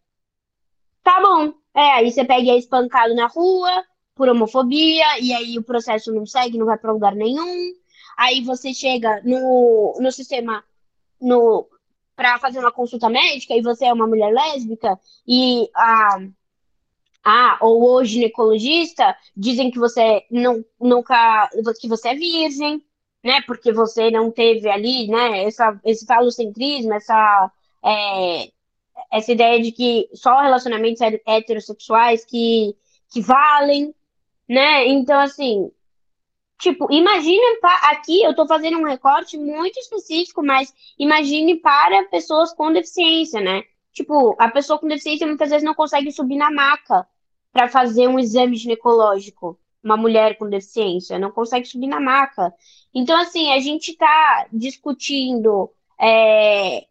Tá 1.04 1.20
bom, 1.22 1.54
é, 1.74 1.94
aí 1.94 2.12
você 2.12 2.24
pega 2.24 2.44
e 2.44 2.50
é 2.50 2.58
espancado 2.58 3.16
na 3.16 3.28
rua 3.28 3.84
por 4.16 4.30
homofobia, 4.30 5.20
e 5.20 5.34
aí 5.34 5.58
o 5.58 5.64
processo 5.64 6.12
não 6.14 6.26
segue, 6.26 6.58
não 6.58 6.66
vai 6.66 6.78
para 6.78 6.92
lugar 6.92 7.16
nenhum. 7.16 7.74
Aí 8.18 8.42
você 8.44 8.74
chega 8.74 9.22
no, 9.24 9.98
no 10.00 10.12
sistema 10.12 10.64
no 11.20 11.68
para 12.16 12.38
fazer 12.40 12.60
uma 12.60 12.72
consulta 12.72 13.10
médica 13.10 13.56
e 13.56 13.62
você 13.62 13.86
é 13.86 13.94
uma 13.94 14.06
mulher 14.06 14.32
lésbica 14.32 15.00
e 15.28 15.70
a 15.74 16.20
ah, 17.24 17.58
ou 17.62 17.98
o 17.98 18.04
ginecologista 18.04 19.16
dizem 19.36 19.70
que 19.72 19.80
você 19.80 20.26
não 20.30 20.64
nunca 20.80 21.50
que 21.80 21.88
você 21.88 22.10
é 22.10 22.16
virgem, 22.16 22.84
né? 23.24 23.42
Porque 23.46 23.72
você 23.72 24.10
não 24.10 24.32
teve 24.32 24.70
ali, 24.70 25.08
né? 25.08 25.44
Essa, 25.44 25.80
esse 25.86 26.06
falocentrismo, 26.06 26.94
essa 26.94 27.52
é, 27.84 28.52
essa 29.12 29.32
ideia 29.32 29.62
de 29.62 29.72
que 29.72 30.10
só 30.14 30.40
relacionamentos 30.40 31.02
heterossexuais 31.02 32.26
que, 32.26 32.76
que 33.12 33.22
valem, 33.22 33.94
né? 34.48 34.88
Então, 34.88 35.20
assim, 35.20 35.72
Tipo, 36.62 36.94
imagine 36.94 37.42
aqui, 37.64 38.22
eu 38.22 38.30
estou 38.30 38.48
fazendo 38.48 38.78
um 38.78 38.86
recorte 38.86 39.36
muito 39.36 39.80
específico, 39.80 40.44
mas 40.44 40.72
imagine 40.98 41.56
para 41.56 42.04
pessoas 42.04 42.54
com 42.54 42.72
deficiência, 42.72 43.42
né? 43.42 43.64
Tipo, 43.92 44.36
a 44.40 44.48
pessoa 44.48 44.78
com 44.78 44.88
deficiência 44.88 45.26
muitas 45.26 45.50
vezes 45.50 45.64
não 45.64 45.74
consegue 45.74 46.12
subir 46.12 46.36
na 46.36 46.52
maca 46.52 47.08
para 47.52 47.68
fazer 47.68 48.08
um 48.08 48.20
exame 48.20 48.56
ginecológico. 48.56 49.60
Uma 49.84 49.98
mulher 49.98 50.38
com 50.38 50.48
deficiência 50.48 51.18
não 51.18 51.32
consegue 51.32 51.66
subir 51.66 51.88
na 51.88 52.00
maca. 52.00 52.54
Então, 52.94 53.20
assim, 53.20 53.52
a 53.52 53.60
gente 53.60 53.94
está 53.94 54.46
discutindo 54.54 55.68
é, 56.00 56.86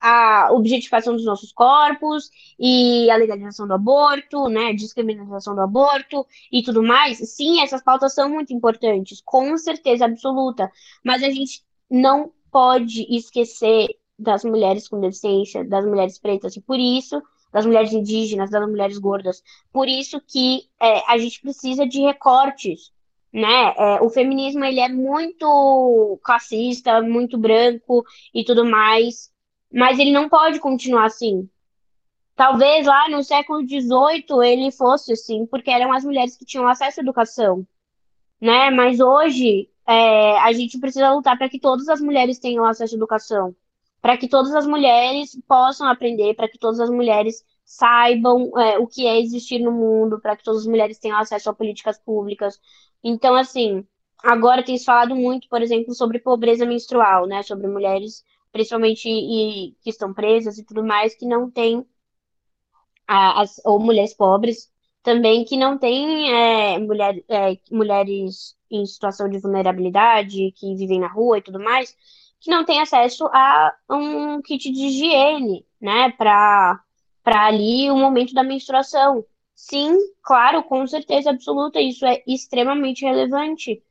a 0.00 0.48
objetificação 0.52 1.14
dos 1.14 1.24
nossos 1.24 1.52
corpos 1.52 2.30
e 2.58 3.10
a 3.10 3.16
legalização 3.16 3.66
do 3.66 3.74
aborto, 3.74 4.48
né, 4.48 4.72
discriminação 4.72 5.54
do 5.54 5.60
aborto 5.60 6.26
e 6.50 6.62
tudo 6.62 6.82
mais. 6.82 7.18
Sim, 7.18 7.60
essas 7.60 7.82
pautas 7.82 8.14
são 8.14 8.28
muito 8.28 8.52
importantes, 8.52 9.20
com 9.24 9.56
certeza 9.58 10.06
absoluta, 10.06 10.70
mas 11.04 11.22
a 11.22 11.30
gente 11.30 11.62
não 11.90 12.32
pode 12.50 13.06
esquecer 13.14 13.88
das 14.18 14.44
mulheres 14.44 14.88
com 14.88 15.00
deficiência, 15.00 15.64
das 15.64 15.84
mulheres 15.84 16.18
pretas, 16.18 16.56
e 16.56 16.60
por 16.60 16.78
isso, 16.78 17.22
das 17.52 17.66
mulheres 17.66 17.92
indígenas, 17.92 18.50
das 18.50 18.68
mulheres 18.68 18.98
gordas. 18.98 19.42
Por 19.72 19.88
isso 19.88 20.20
que 20.20 20.68
é, 20.80 21.02
a 21.10 21.18
gente 21.18 21.40
precisa 21.40 21.86
de 21.86 22.00
recortes, 22.00 22.92
né? 23.32 23.74
É, 23.76 24.02
o 24.02 24.10
feminismo 24.10 24.64
ele 24.64 24.80
é 24.80 24.88
muito 24.88 26.18
classista, 26.22 27.00
muito 27.00 27.38
branco 27.38 28.04
e 28.34 28.44
tudo 28.44 28.64
mais, 28.64 29.30
mas 29.72 29.98
ele 29.98 30.12
não 30.12 30.28
pode 30.28 30.58
continuar 30.58 31.06
assim. 31.06 31.48
Talvez 32.34 32.86
lá 32.86 33.08
no 33.08 33.22
século 33.22 33.60
XVIII 33.60 34.44
ele 34.44 34.70
fosse 34.70 35.12
assim, 35.12 35.46
porque 35.46 35.70
eram 35.70 35.92
as 35.92 36.04
mulheres 36.04 36.36
que 36.36 36.44
tinham 36.44 36.66
acesso 36.66 37.00
à 37.00 37.02
educação, 37.02 37.66
né? 38.40 38.70
Mas 38.70 38.98
hoje 38.98 39.68
é, 39.86 40.38
a 40.38 40.52
gente 40.52 40.78
precisa 40.78 41.12
lutar 41.12 41.36
para 41.36 41.48
que 41.48 41.58
todas 41.60 41.88
as 41.88 42.00
mulheres 42.00 42.38
tenham 42.38 42.64
acesso 42.64 42.94
à 42.94 42.96
educação, 42.96 43.54
para 44.00 44.16
que 44.16 44.28
todas 44.28 44.54
as 44.54 44.66
mulheres 44.66 45.38
possam 45.46 45.86
aprender, 45.86 46.34
para 46.34 46.48
que 46.48 46.58
todas 46.58 46.80
as 46.80 46.90
mulheres 46.90 47.44
saibam 47.64 48.50
é, 48.58 48.78
o 48.78 48.86
que 48.86 49.06
é 49.06 49.20
existir 49.20 49.58
no 49.58 49.70
mundo, 49.70 50.20
para 50.20 50.36
que 50.36 50.42
todas 50.42 50.62
as 50.62 50.66
mulheres 50.66 50.98
tenham 50.98 51.18
acesso 51.18 51.50
a 51.50 51.54
políticas 51.54 51.98
públicas. 51.98 52.58
Então, 53.04 53.34
assim, 53.34 53.86
agora 54.22 54.64
tem 54.64 54.76
se 54.78 54.84
falado 54.84 55.14
muito, 55.14 55.48
por 55.48 55.62
exemplo, 55.62 55.94
sobre 55.94 56.18
pobreza 56.18 56.66
menstrual, 56.66 57.26
né? 57.26 57.42
Sobre 57.42 57.66
mulheres 57.68 58.24
principalmente 58.52 59.08
e, 59.08 59.74
que 59.82 59.90
estão 59.90 60.12
presas 60.12 60.58
e 60.58 60.64
tudo 60.64 60.84
mais, 60.84 61.14
que 61.14 61.26
não 61.26 61.50
têm, 61.50 61.84
as, 63.06 63.60
ou 63.64 63.80
mulheres 63.80 64.14
pobres 64.14 64.70
também, 65.02 65.44
que 65.44 65.56
não 65.56 65.78
têm 65.78 66.32
é, 66.32 66.78
mulher, 66.78 67.22
é, 67.28 67.58
mulheres 67.70 68.56
em 68.70 68.84
situação 68.86 69.28
de 69.28 69.38
vulnerabilidade, 69.38 70.52
que 70.52 70.74
vivem 70.74 71.00
na 71.00 71.08
rua 71.08 71.38
e 71.38 71.42
tudo 71.42 71.58
mais, 71.58 71.96
que 72.40 72.50
não 72.50 72.64
têm 72.64 72.80
acesso 72.80 73.26
a 73.26 73.74
um 73.88 74.40
kit 74.42 74.70
de 74.70 74.86
higiene, 74.86 75.66
né, 75.80 76.10
para 76.12 76.80
ali 77.24 77.90
o 77.90 77.96
momento 77.96 78.32
da 78.32 78.42
menstruação. 78.42 79.24
Sim, 79.54 79.96
claro, 80.22 80.62
com 80.62 80.86
certeza 80.86 81.30
absoluta, 81.30 81.80
isso 81.80 82.06
é 82.06 82.22
extremamente 82.26 83.04
relevante. 83.04 83.82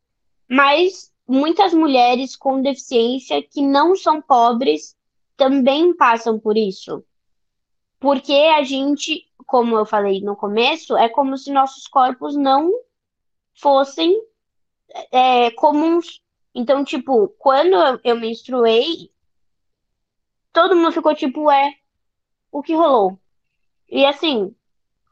Mas 0.49 1.08
muitas 1.29 1.73
mulheres 1.73 2.35
com 2.35 2.61
deficiência 2.61 3.41
que 3.43 3.61
não 3.61 3.95
são 3.95 4.19
pobres 4.19 4.97
também 5.37 5.95
passam 5.95 6.39
por 6.39 6.57
isso. 6.57 7.03
Porque 7.99 8.33
a 8.33 8.63
gente, 8.63 9.25
como 9.45 9.77
eu 9.77 9.85
falei 9.85 10.21
no 10.21 10.35
começo, 10.35 10.97
é 10.97 11.07
como 11.07 11.37
se 11.37 11.51
nossos 11.51 11.87
corpos 11.87 12.35
não 12.35 12.71
fossem 13.53 14.19
é, 15.11 15.51
comuns. 15.51 16.19
Então, 16.55 16.83
tipo, 16.83 17.27
quando 17.37 17.75
eu, 17.75 17.99
eu 18.03 18.19
menstruei, 18.19 19.11
todo 20.51 20.75
mundo 20.75 20.91
ficou 20.91 21.13
tipo, 21.13 21.51
é, 21.51 21.75
o 22.51 22.63
que 22.63 22.73
rolou? 22.73 23.19
E 23.87 24.03
assim, 24.03 24.55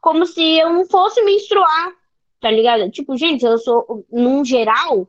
como 0.01 0.25
se 0.25 0.41
eu 0.41 0.73
não 0.73 0.87
fosse 0.87 1.21
menstruar, 1.23 1.93
tá 2.39 2.49
ligado? 2.49 2.89
Tipo, 2.89 3.15
gente, 3.15 3.45
eu 3.45 3.57
sou, 3.59 4.05
num 4.11 4.43
geral, 4.43 5.07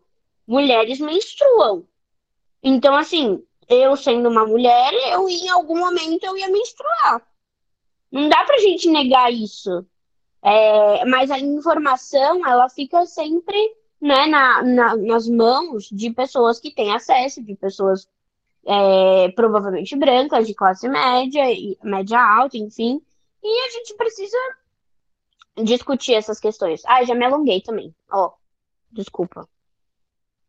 mulheres 0.48 0.98
menstruam. 0.98 1.86
Então, 2.62 2.96
assim, 2.96 3.44
eu 3.68 3.94
sendo 3.96 4.30
uma 4.30 4.46
mulher, 4.46 4.92
eu 5.12 5.28
em 5.28 5.48
algum 5.50 5.78
momento 5.78 6.24
eu 6.24 6.36
ia 6.38 6.48
menstruar. 6.48 7.22
Não 8.10 8.28
dá 8.30 8.44
pra 8.44 8.58
gente 8.58 8.88
negar 8.88 9.30
isso. 9.30 9.86
É, 10.42 11.04
mas 11.04 11.30
a 11.30 11.38
informação, 11.38 12.46
ela 12.46 12.68
fica 12.70 13.04
sempre 13.04 13.76
né, 14.00 14.26
na, 14.26 14.62
na, 14.62 14.96
nas 14.96 15.28
mãos 15.28 15.88
de 15.90 16.10
pessoas 16.10 16.58
que 16.58 16.70
têm 16.70 16.94
acesso, 16.94 17.42
de 17.42 17.54
pessoas 17.54 18.08
é, 18.64 19.30
provavelmente 19.32 19.96
brancas, 19.96 20.46
de 20.46 20.54
classe 20.54 20.88
média, 20.88 21.44
média 21.82 22.20
alta, 22.20 22.56
enfim. 22.56 23.02
E 23.42 23.66
a 23.66 23.70
gente 23.70 23.94
precisa 23.94 24.38
discutir 25.62 26.14
essas 26.14 26.40
questões. 26.40 26.82
Ah, 26.86 27.04
já 27.04 27.14
me 27.14 27.26
alonguei 27.26 27.60
também. 27.60 27.94
Ó, 28.10 28.26
oh, 28.26 28.32
desculpa. 28.90 29.46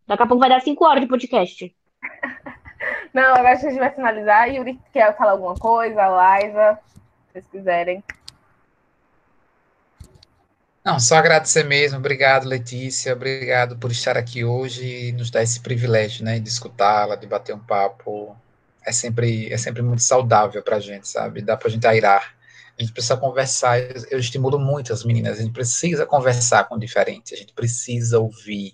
Daqui 0.09 0.23
a 0.23 0.25
pouco 0.25 0.39
vai 0.39 0.49
dar 0.49 0.59
cinco 0.61 0.85
horas 0.85 1.01
de 1.01 1.07
podcast. 1.07 1.75
Não, 3.13 3.35
agora 3.35 3.51
a 3.51 3.55
gente 3.55 3.77
vai 3.77 3.91
finalizar. 3.91 4.49
Yuri, 4.49 4.79
quer 4.91 5.15
falar 5.15 5.33
alguma 5.33 5.53
coisa? 5.53 6.01
Liza, 6.01 6.79
se 6.81 7.31
vocês 7.31 7.45
quiserem. 7.45 8.03
Não, 10.83 10.99
só 10.99 11.15
agradecer 11.17 11.63
mesmo. 11.63 11.99
Obrigado, 11.99 12.47
Letícia. 12.47 13.13
Obrigado 13.13 13.77
por 13.77 13.91
estar 13.91 14.17
aqui 14.17 14.43
hoje 14.43 15.09
e 15.09 15.11
nos 15.11 15.29
dar 15.29 15.43
esse 15.43 15.59
privilégio, 15.59 16.25
né, 16.25 16.39
de 16.39 16.49
escutá-la, 16.49 17.15
de 17.15 17.27
bater 17.27 17.53
um 17.53 17.59
papo. 17.59 18.35
É 18.83 18.91
sempre, 18.91 19.53
é 19.53 19.57
sempre 19.57 19.83
muito 19.83 20.01
saudável 20.01 20.63
para 20.63 20.77
a 20.77 20.79
gente, 20.79 21.07
sabe? 21.07 21.43
Dá 21.43 21.55
para 21.55 21.67
a 21.67 21.71
gente 21.71 21.85
airar. 21.85 22.35
A 22.75 22.81
gente 22.81 22.93
precisa 22.93 23.15
conversar. 23.15 23.79
Eu 24.09 24.17
estimulo 24.17 24.57
muito 24.57 24.91
as 24.91 25.03
meninas. 25.03 25.37
A 25.37 25.43
gente 25.43 25.53
precisa 25.53 26.03
conversar 26.07 26.63
com 26.63 26.73
o 26.73 26.79
diferente. 26.79 27.35
A 27.35 27.37
gente 27.37 27.53
precisa 27.53 28.17
ouvir 28.17 28.73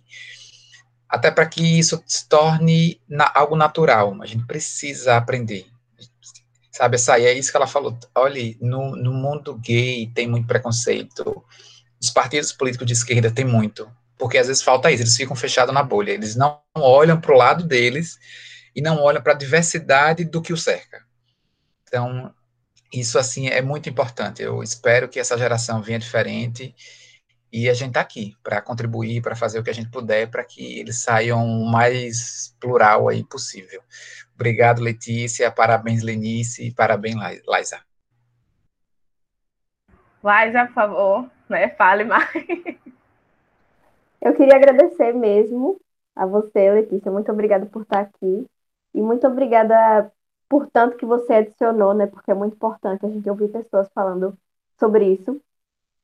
até 1.15 1.31
para 1.31 1.45
que 1.45 1.79
isso 1.79 2.03
se 2.05 2.27
torne 2.27 3.01
na, 3.07 3.31
algo 3.33 3.55
natural. 3.55 4.21
A 4.21 4.25
gente 4.25 4.45
precisa 4.45 5.15
aprender. 5.15 5.65
Sabe, 6.71 6.95
essa 6.95 7.17
é 7.17 7.33
isso 7.33 7.51
que 7.51 7.55
ela 7.55 7.67
falou. 7.67 7.97
Olha, 8.13 8.55
no, 8.59 8.97
no 8.97 9.13
mundo 9.13 9.55
gay 9.55 10.11
tem 10.13 10.27
muito 10.27 10.45
preconceito. 10.45 11.41
Os 12.01 12.09
partidos 12.09 12.51
políticos 12.51 12.85
de 12.85 12.91
esquerda 12.91 13.31
tem 13.31 13.45
muito. 13.45 13.89
Porque 14.17 14.37
às 14.37 14.47
vezes 14.47 14.61
falta 14.61 14.91
isso, 14.91 15.03
eles 15.03 15.15
ficam 15.15 15.37
fechados 15.37 15.73
na 15.73 15.81
bolha. 15.81 16.11
Eles 16.11 16.35
não 16.35 16.59
olham 16.75 17.19
para 17.19 17.33
o 17.33 17.37
lado 17.37 17.63
deles 17.63 18.17
e 18.75 18.81
não 18.81 19.01
olham 19.01 19.21
para 19.21 19.31
a 19.31 19.37
diversidade 19.37 20.25
do 20.25 20.41
que 20.41 20.51
o 20.51 20.57
cerca. 20.57 21.05
Então, 21.87 22.33
isso 22.91 23.17
assim 23.17 23.47
é 23.47 23.61
muito 23.61 23.87
importante. 23.87 24.41
Eu 24.41 24.61
espero 24.61 25.07
que 25.07 25.17
essa 25.17 25.37
geração 25.37 25.81
venha 25.81 25.99
diferente 25.99 26.75
e 27.51 27.69
a 27.69 27.73
gente 27.73 27.89
está 27.89 28.01
aqui 28.01 28.35
para 28.43 28.61
contribuir, 28.61 29.21
para 29.21 29.35
fazer 29.35 29.59
o 29.59 29.63
que 29.63 29.69
a 29.69 29.73
gente 29.73 29.89
puder 29.89 30.29
para 30.29 30.43
que 30.43 30.79
eles 30.79 31.01
saiam 31.01 31.45
o 31.45 31.65
mais 31.71 32.55
plural 32.59 33.07
aí 33.07 33.23
possível. 33.23 33.81
Obrigado, 34.33 34.81
Letícia. 34.81 35.49
Parabéns, 35.51 36.03
Lenice. 36.03 36.67
E 36.67 36.73
parabéns, 36.73 37.15
Liza. 37.47 37.79
Liza, 40.23 40.65
por 40.65 40.73
favor, 40.73 41.31
né? 41.47 41.69
Fale 41.69 42.03
mais. 42.03 42.29
Eu 44.21 44.33
queria 44.33 44.55
agradecer 44.55 45.13
mesmo 45.13 45.79
a 46.15 46.25
você, 46.25 46.71
Letícia. 46.71 47.11
Muito 47.11 47.31
obrigada 47.31 47.65
por 47.67 47.83
estar 47.83 48.01
aqui. 48.01 48.45
E 48.93 49.01
muito 49.01 49.27
obrigada 49.27 50.11
por 50.49 50.67
tanto 50.69 50.97
que 50.97 51.05
você 51.05 51.35
adicionou, 51.35 51.93
né? 51.93 52.07
Porque 52.07 52.31
é 52.31 52.33
muito 52.33 52.55
importante 52.55 53.05
a 53.05 53.09
gente 53.09 53.29
ouvir 53.29 53.49
pessoas 53.49 53.87
falando 53.93 54.37
sobre 54.79 55.05
isso. 55.13 55.39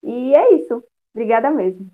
E 0.03 0.35
é 0.35 0.53
isso. 0.53 0.83
Obrigada 1.13 1.49
mesmo. 1.49 1.89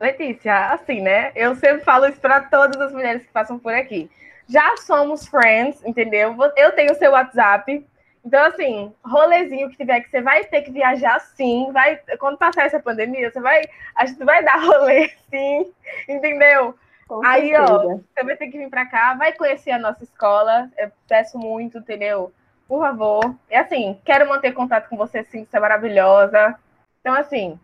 Letícia, 0.00 0.72
assim, 0.72 1.00
né? 1.00 1.30
Eu 1.36 1.54
sempre 1.54 1.84
falo 1.84 2.06
isso 2.06 2.20
para 2.20 2.40
todas 2.40 2.80
as 2.80 2.92
mulheres 2.92 3.22
que 3.22 3.32
passam 3.32 3.58
por 3.58 3.72
aqui. 3.72 4.10
Já 4.48 4.76
somos 4.78 5.28
friends, 5.28 5.82
entendeu? 5.84 6.36
Eu 6.56 6.72
tenho 6.72 6.92
o 6.92 6.96
seu 6.96 7.12
WhatsApp. 7.12 7.86
Então, 8.24 8.44
assim, 8.44 8.92
rolezinho 9.04 9.70
que 9.70 9.76
tiver 9.76 10.00
que 10.00 10.10
você 10.10 10.20
vai 10.20 10.44
ter 10.44 10.62
que 10.62 10.70
viajar 10.70 11.20
sim. 11.20 11.70
Vai, 11.72 12.00
quando 12.18 12.36
passar 12.36 12.66
essa 12.66 12.80
pandemia, 12.80 13.30
você 13.30 13.40
vai. 13.40 13.62
A 13.94 14.06
gente 14.06 14.24
vai 14.24 14.42
dar 14.42 14.58
rolê 14.62 15.08
sim, 15.30 15.72
entendeu? 16.08 16.74
Aí, 17.24 17.54
ó, 17.54 17.78
você 17.78 18.24
vai 18.24 18.36
ter 18.36 18.48
que 18.48 18.58
vir 18.58 18.70
para 18.70 18.86
cá, 18.86 19.14
vai 19.14 19.32
conhecer 19.32 19.70
a 19.72 19.78
nossa 19.78 20.02
escola. 20.02 20.70
Eu 20.78 20.90
peço 21.08 21.38
muito, 21.38 21.78
entendeu? 21.78 22.32
Por 22.66 22.80
favor. 22.80 23.34
É 23.50 23.58
assim, 23.58 24.00
quero 24.04 24.28
manter 24.28 24.52
contato 24.52 24.88
com 24.88 24.96
você 24.96 25.22
sim, 25.24 25.44
você 25.44 25.56
é 25.56 25.60
maravilhosa. 25.60 26.58
Então, 27.02 27.14
assim, 27.14 27.58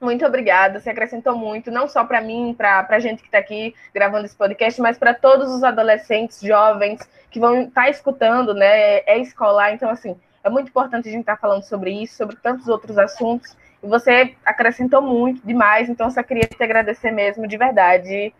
muito 0.00 0.24
obrigada. 0.24 0.78
Você 0.78 0.88
acrescentou 0.88 1.36
muito, 1.36 1.68
não 1.68 1.88
só 1.88 2.04
para 2.04 2.20
mim, 2.20 2.54
para 2.56 2.86
a 2.88 3.00
gente 3.00 3.20
que 3.20 3.26
está 3.28 3.38
aqui 3.38 3.74
gravando 3.92 4.24
esse 4.24 4.36
podcast, 4.36 4.80
mas 4.80 4.96
para 4.96 5.12
todos 5.12 5.52
os 5.52 5.64
adolescentes, 5.64 6.40
jovens 6.40 7.00
que 7.28 7.40
vão 7.40 7.62
estar 7.62 7.82
tá 7.82 7.90
escutando, 7.90 8.54
né? 8.54 8.98
É 9.00 9.18
escolar. 9.18 9.72
Então, 9.72 9.90
assim, 9.90 10.16
é 10.44 10.48
muito 10.48 10.68
importante 10.68 11.08
a 11.08 11.10
gente 11.10 11.22
estar 11.22 11.34
tá 11.34 11.40
falando 11.40 11.64
sobre 11.64 11.90
isso, 11.90 12.16
sobre 12.16 12.36
tantos 12.36 12.68
outros 12.68 12.96
assuntos. 12.96 13.56
você 13.82 14.36
acrescentou 14.44 15.02
muito 15.02 15.44
demais, 15.46 15.88
então 15.88 16.10
só 16.10 16.22
queria 16.22 16.46
te 16.46 16.62
agradecer 16.62 17.10
mesmo, 17.10 17.48
de 17.48 17.56
verdade. 17.56 18.32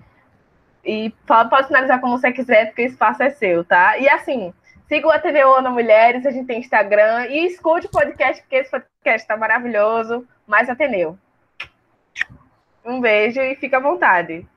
E 0.84 1.12
pode 1.26 1.66
finalizar 1.66 2.00
como 2.00 2.16
você 2.16 2.30
quiser, 2.30 2.66
porque 2.66 2.82
o 2.82 2.86
espaço 2.86 3.22
é 3.24 3.30
seu, 3.30 3.64
tá? 3.64 3.98
E 3.98 4.08
assim, 4.08 4.54
siga 4.88 5.06
o 5.06 5.10
Ateneu 5.10 5.54
Ana 5.54 5.70
Mulheres, 5.70 6.24
a 6.24 6.30
gente 6.30 6.46
tem 6.46 6.60
Instagram, 6.60 7.26
e 7.26 7.46
escute 7.46 7.86
o 7.86 7.90
podcast, 7.90 8.42
porque 8.42 8.56
esse 8.56 8.70
podcast 8.70 9.22
está 9.22 9.36
maravilhoso. 9.36 10.26
Mais 10.46 10.68
Ateneu. 10.68 11.18
Um 12.84 13.00
beijo 13.00 13.38
e 13.40 13.54
fica 13.54 13.76
à 13.76 13.80
vontade. 13.80 14.48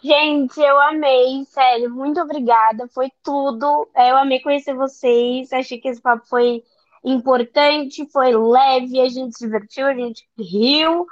Gente, 0.00 0.60
eu 0.60 0.78
amei, 0.78 1.44
sério, 1.46 1.90
muito 1.90 2.20
obrigada, 2.20 2.86
foi 2.88 3.10
tudo. 3.24 3.88
É, 3.96 4.10
eu 4.12 4.16
amei 4.18 4.38
conhecer 4.40 4.74
vocês, 4.74 5.52
achei 5.52 5.78
que 5.78 5.88
esse 5.88 6.00
papo 6.00 6.24
foi 6.28 6.62
importante, 7.02 8.06
foi 8.12 8.32
leve, 8.36 9.00
a 9.00 9.08
gente 9.08 9.36
se 9.36 9.44
divertiu, 9.44 9.86
a 9.86 9.94
gente 9.94 10.28
riu 10.38 11.06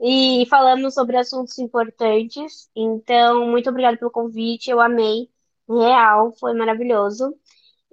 e 0.00 0.46
falamos 0.48 0.94
sobre 0.94 1.16
assuntos 1.16 1.58
importantes. 1.58 2.70
Então, 2.74 3.46
muito 3.48 3.68
obrigada 3.68 3.96
pelo 3.98 4.10
convite, 4.10 4.70
eu 4.70 4.80
amei, 4.80 5.28
real, 5.68 6.32
foi 6.32 6.54
maravilhoso. 6.54 7.34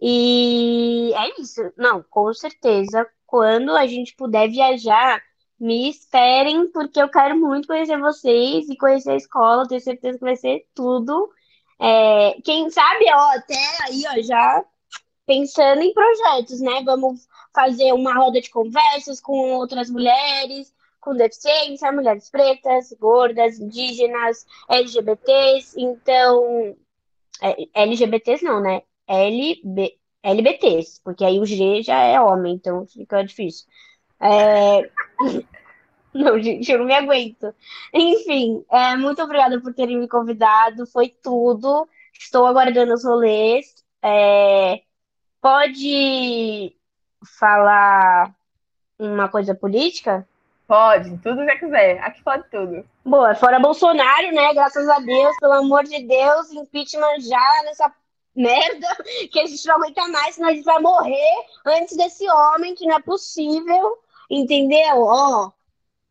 E 0.06 1.14
é 1.16 1.42
isso, 1.42 1.62
não, 1.78 2.04
com 2.04 2.34
certeza, 2.34 3.08
quando 3.26 3.72
a 3.72 3.88
gente 3.88 4.14
puder 4.16 4.50
viajar 4.50 5.22
me 5.58 5.90
esperem, 5.90 6.70
porque 6.72 7.02
eu 7.02 7.10
quero 7.10 7.40
muito 7.40 7.68
conhecer 7.70 7.98
vocês 7.98 8.70
e 8.70 8.76
conhecer 8.76 9.12
a 9.12 9.16
escola, 9.16 9.68
tenho 9.68 9.80
certeza 9.80 10.18
que 10.18 10.26
vai 10.26 10.36
ser 10.36 10.68
tudo. 10.76 11.32
É, 11.80 12.34
quem 12.44 12.70
sabe, 12.70 13.06
ó, 13.14 13.38
até 13.38 13.56
aí, 13.84 14.04
ó, 14.08 14.22
já 14.22 14.66
pensando 15.26 15.82
em 15.82 15.94
projetos, 15.94 16.60
né? 16.60 16.84
Vamos 16.84 17.26
fazer 17.56 17.94
uma 17.94 18.14
roda 18.14 18.42
de 18.42 18.50
conversas 18.50 19.22
com 19.22 19.54
outras 19.54 19.90
mulheres 19.90 20.74
com 21.04 21.16
deficiência, 21.16 21.92
mulheres 21.92 22.30
pretas, 22.30 22.94
gordas, 23.00 23.60
indígenas, 23.60 24.46
LGBTs. 24.70 25.76
Então, 25.78 26.76
é, 27.42 27.68
LGBTs 27.74 28.44
não, 28.44 28.62
né? 28.62 28.82
LB, 29.08 29.98
LBTs, 30.24 31.02
porque 31.04 31.26
aí 31.26 31.40
o 31.40 31.46
G 31.46 31.82
já 31.84 32.00
é 32.00 32.20
homem, 32.20 32.56
então 32.56 32.86
fica 32.88 33.24
difícil. 33.24 33.68
É... 34.20 34.90
Não, 36.14 36.40
gente, 36.40 36.72
eu 36.72 36.78
não 36.78 36.86
me 36.86 36.94
aguento. 36.94 37.56
Enfim, 37.92 38.64
é, 38.72 38.96
muito 38.96 39.20
obrigada 39.24 39.60
por 39.60 39.74
terem 39.74 39.98
me 39.98 40.08
convidado. 40.08 40.86
Foi 40.86 41.10
tudo. 41.10 41.90
Estou 42.14 42.46
aguardando 42.46 42.94
os 42.94 43.04
rolês. 43.04 43.84
É, 44.00 44.82
pode 45.42 46.76
falar 47.40 48.32
uma 49.00 49.28
coisa 49.28 49.56
política? 49.56 50.28
Pode, 50.68 51.18
tudo 51.18 51.46
que 51.46 51.56
quiser. 51.58 52.00
Aqui 52.00 52.22
pode 52.24 52.50
tudo. 52.50 52.86
Boa, 53.04 53.36
fora 53.36 53.60
Bolsonaro, 53.60 54.32
né? 54.32 54.54
Graças 54.54 54.88
a 54.88 55.00
Deus, 55.00 55.36
pelo 55.40 55.54
amor 55.54 55.84
de 55.84 56.04
Deus, 56.04 56.52
impeachment 56.52 57.20
já 57.22 57.64
nessa 57.66 57.92
merda 58.36 58.88
que 59.32 59.40
a 59.40 59.46
gente 59.46 59.66
não 59.68 59.76
aguenta 59.76 60.08
mais, 60.08 60.36
senão 60.36 60.50
a 60.50 60.54
gente 60.54 60.64
vai 60.64 60.80
morrer 60.80 61.46
antes 61.66 61.96
desse 61.96 62.30
homem, 62.30 62.76
que 62.76 62.86
não 62.86 62.96
é 62.96 63.02
possível. 63.02 63.98
Entendeu? 64.30 65.02
Ó. 65.02 65.52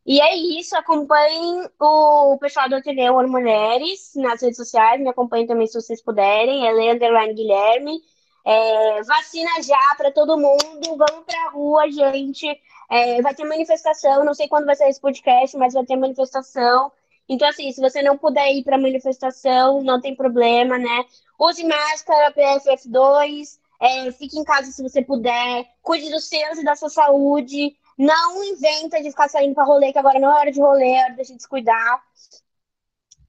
E 0.05 0.19
é 0.21 0.35
isso, 0.35 0.75
acompanhem 0.75 1.67
o 1.79 2.37
pessoal 2.37 2.67
do 2.67 2.75
Ateneu 2.75 3.15
Ouro 3.15 3.29
Mulheres 3.29 4.11
nas 4.15 4.41
redes 4.41 4.57
sociais, 4.57 4.99
me 4.99 5.09
acompanhem 5.09 5.47
também 5.47 5.65
se 5.65 5.79
vocês 5.79 6.01
puderem, 6.01 6.67
é 6.67 6.71
Leandro 6.71 7.33
Guilherme. 7.33 8.01
É, 8.45 9.01
vacina 9.03 9.61
já 9.61 9.95
para 9.97 10.11
todo 10.11 10.37
mundo, 10.37 10.97
vamos 10.97 11.25
pra 11.25 11.49
rua, 11.51 11.89
gente. 11.89 12.45
É, 12.89 13.21
vai 13.21 13.33
ter 13.33 13.45
manifestação, 13.45 14.25
não 14.25 14.33
sei 14.33 14.47
quando 14.49 14.65
vai 14.65 14.75
ser 14.75 14.89
esse 14.89 14.99
podcast, 14.99 15.57
mas 15.57 15.73
vai 15.73 15.85
ter 15.85 15.95
manifestação. 15.95 16.91
Então, 17.27 17.47
assim, 17.47 17.71
se 17.71 17.79
você 17.79 18.01
não 18.01 18.17
puder 18.17 18.51
ir 18.53 18.63
para 18.63 18.77
manifestação, 18.77 19.81
não 19.81 20.01
tem 20.01 20.13
problema, 20.13 20.77
né? 20.77 21.05
Use 21.39 21.63
máscara, 21.63 22.33
PFF2, 22.33 23.59
é, 23.81 24.11
fique 24.11 24.37
em 24.37 24.43
casa 24.43 24.71
se 24.71 24.81
você 24.81 25.01
puder, 25.01 25.65
cuide 25.81 26.09
dos 26.09 26.25
seus 26.25 26.57
e 26.57 26.63
da 26.63 26.75
sua 26.75 26.89
saúde. 26.89 27.75
Não 27.97 28.43
inventa 28.43 29.01
de 29.01 29.09
ficar 29.09 29.29
saindo 29.29 29.53
para 29.53 29.65
rolê, 29.65 29.91
que 29.91 29.99
agora 29.99 30.19
não 30.19 30.31
é 30.31 30.39
hora 30.39 30.51
de 30.51 30.61
rolê, 30.61 30.93
é 30.93 31.03
hora 31.03 31.15
da 31.15 31.23
gente 31.23 31.47
cuidar. 31.47 32.01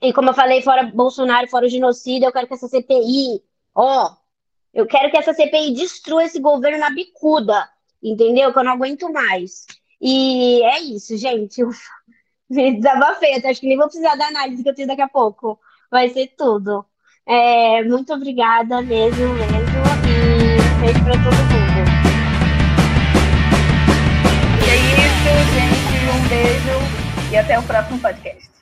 E 0.00 0.12
como 0.12 0.30
eu 0.30 0.34
falei, 0.34 0.62
fora 0.62 0.84
Bolsonaro, 0.84 1.48
fora 1.48 1.66
o 1.66 1.68
genocídio, 1.68 2.26
eu 2.26 2.32
quero 2.32 2.46
que 2.46 2.54
essa 2.54 2.68
CPI, 2.68 3.42
ó, 3.74 4.14
eu 4.72 4.86
quero 4.86 5.10
que 5.10 5.16
essa 5.16 5.32
CPI 5.32 5.74
destrua 5.74 6.24
esse 6.24 6.40
governo 6.40 6.78
na 6.78 6.90
bicuda, 6.90 7.68
entendeu? 8.02 8.52
Que 8.52 8.58
eu 8.58 8.64
não 8.64 8.72
aguento 8.72 9.10
mais. 9.12 9.66
E 10.00 10.62
é 10.64 10.80
isso, 10.80 11.16
gente. 11.16 11.64
Ufa, 11.64 11.90
desabafei, 12.50 13.34
acho 13.44 13.60
que 13.60 13.66
nem 13.66 13.76
vou 13.76 13.86
precisar 13.86 14.16
da 14.16 14.26
análise 14.26 14.62
que 14.62 14.68
eu 14.68 14.74
tenho 14.74 14.88
daqui 14.88 15.02
a 15.02 15.08
pouco. 15.08 15.58
Vai 15.90 16.08
ser 16.10 16.28
tudo. 16.36 16.84
É, 17.26 17.82
muito 17.84 18.12
obrigada 18.12 18.82
mesmo, 18.82 19.28
mesmo. 19.34 19.54
E 20.06 20.80
beijo 20.80 21.04
pra 21.04 21.14
todo 21.14 21.24
mundo. 21.24 21.84
E 24.60 24.70
é 24.70 24.76
isso, 24.76 25.30
gente. 25.54 25.94
Um 26.10 26.28
beijo 26.28 27.32
e 27.32 27.36
até 27.36 27.58
o 27.58 27.62
próximo 27.62 27.98
podcast. 27.98 28.53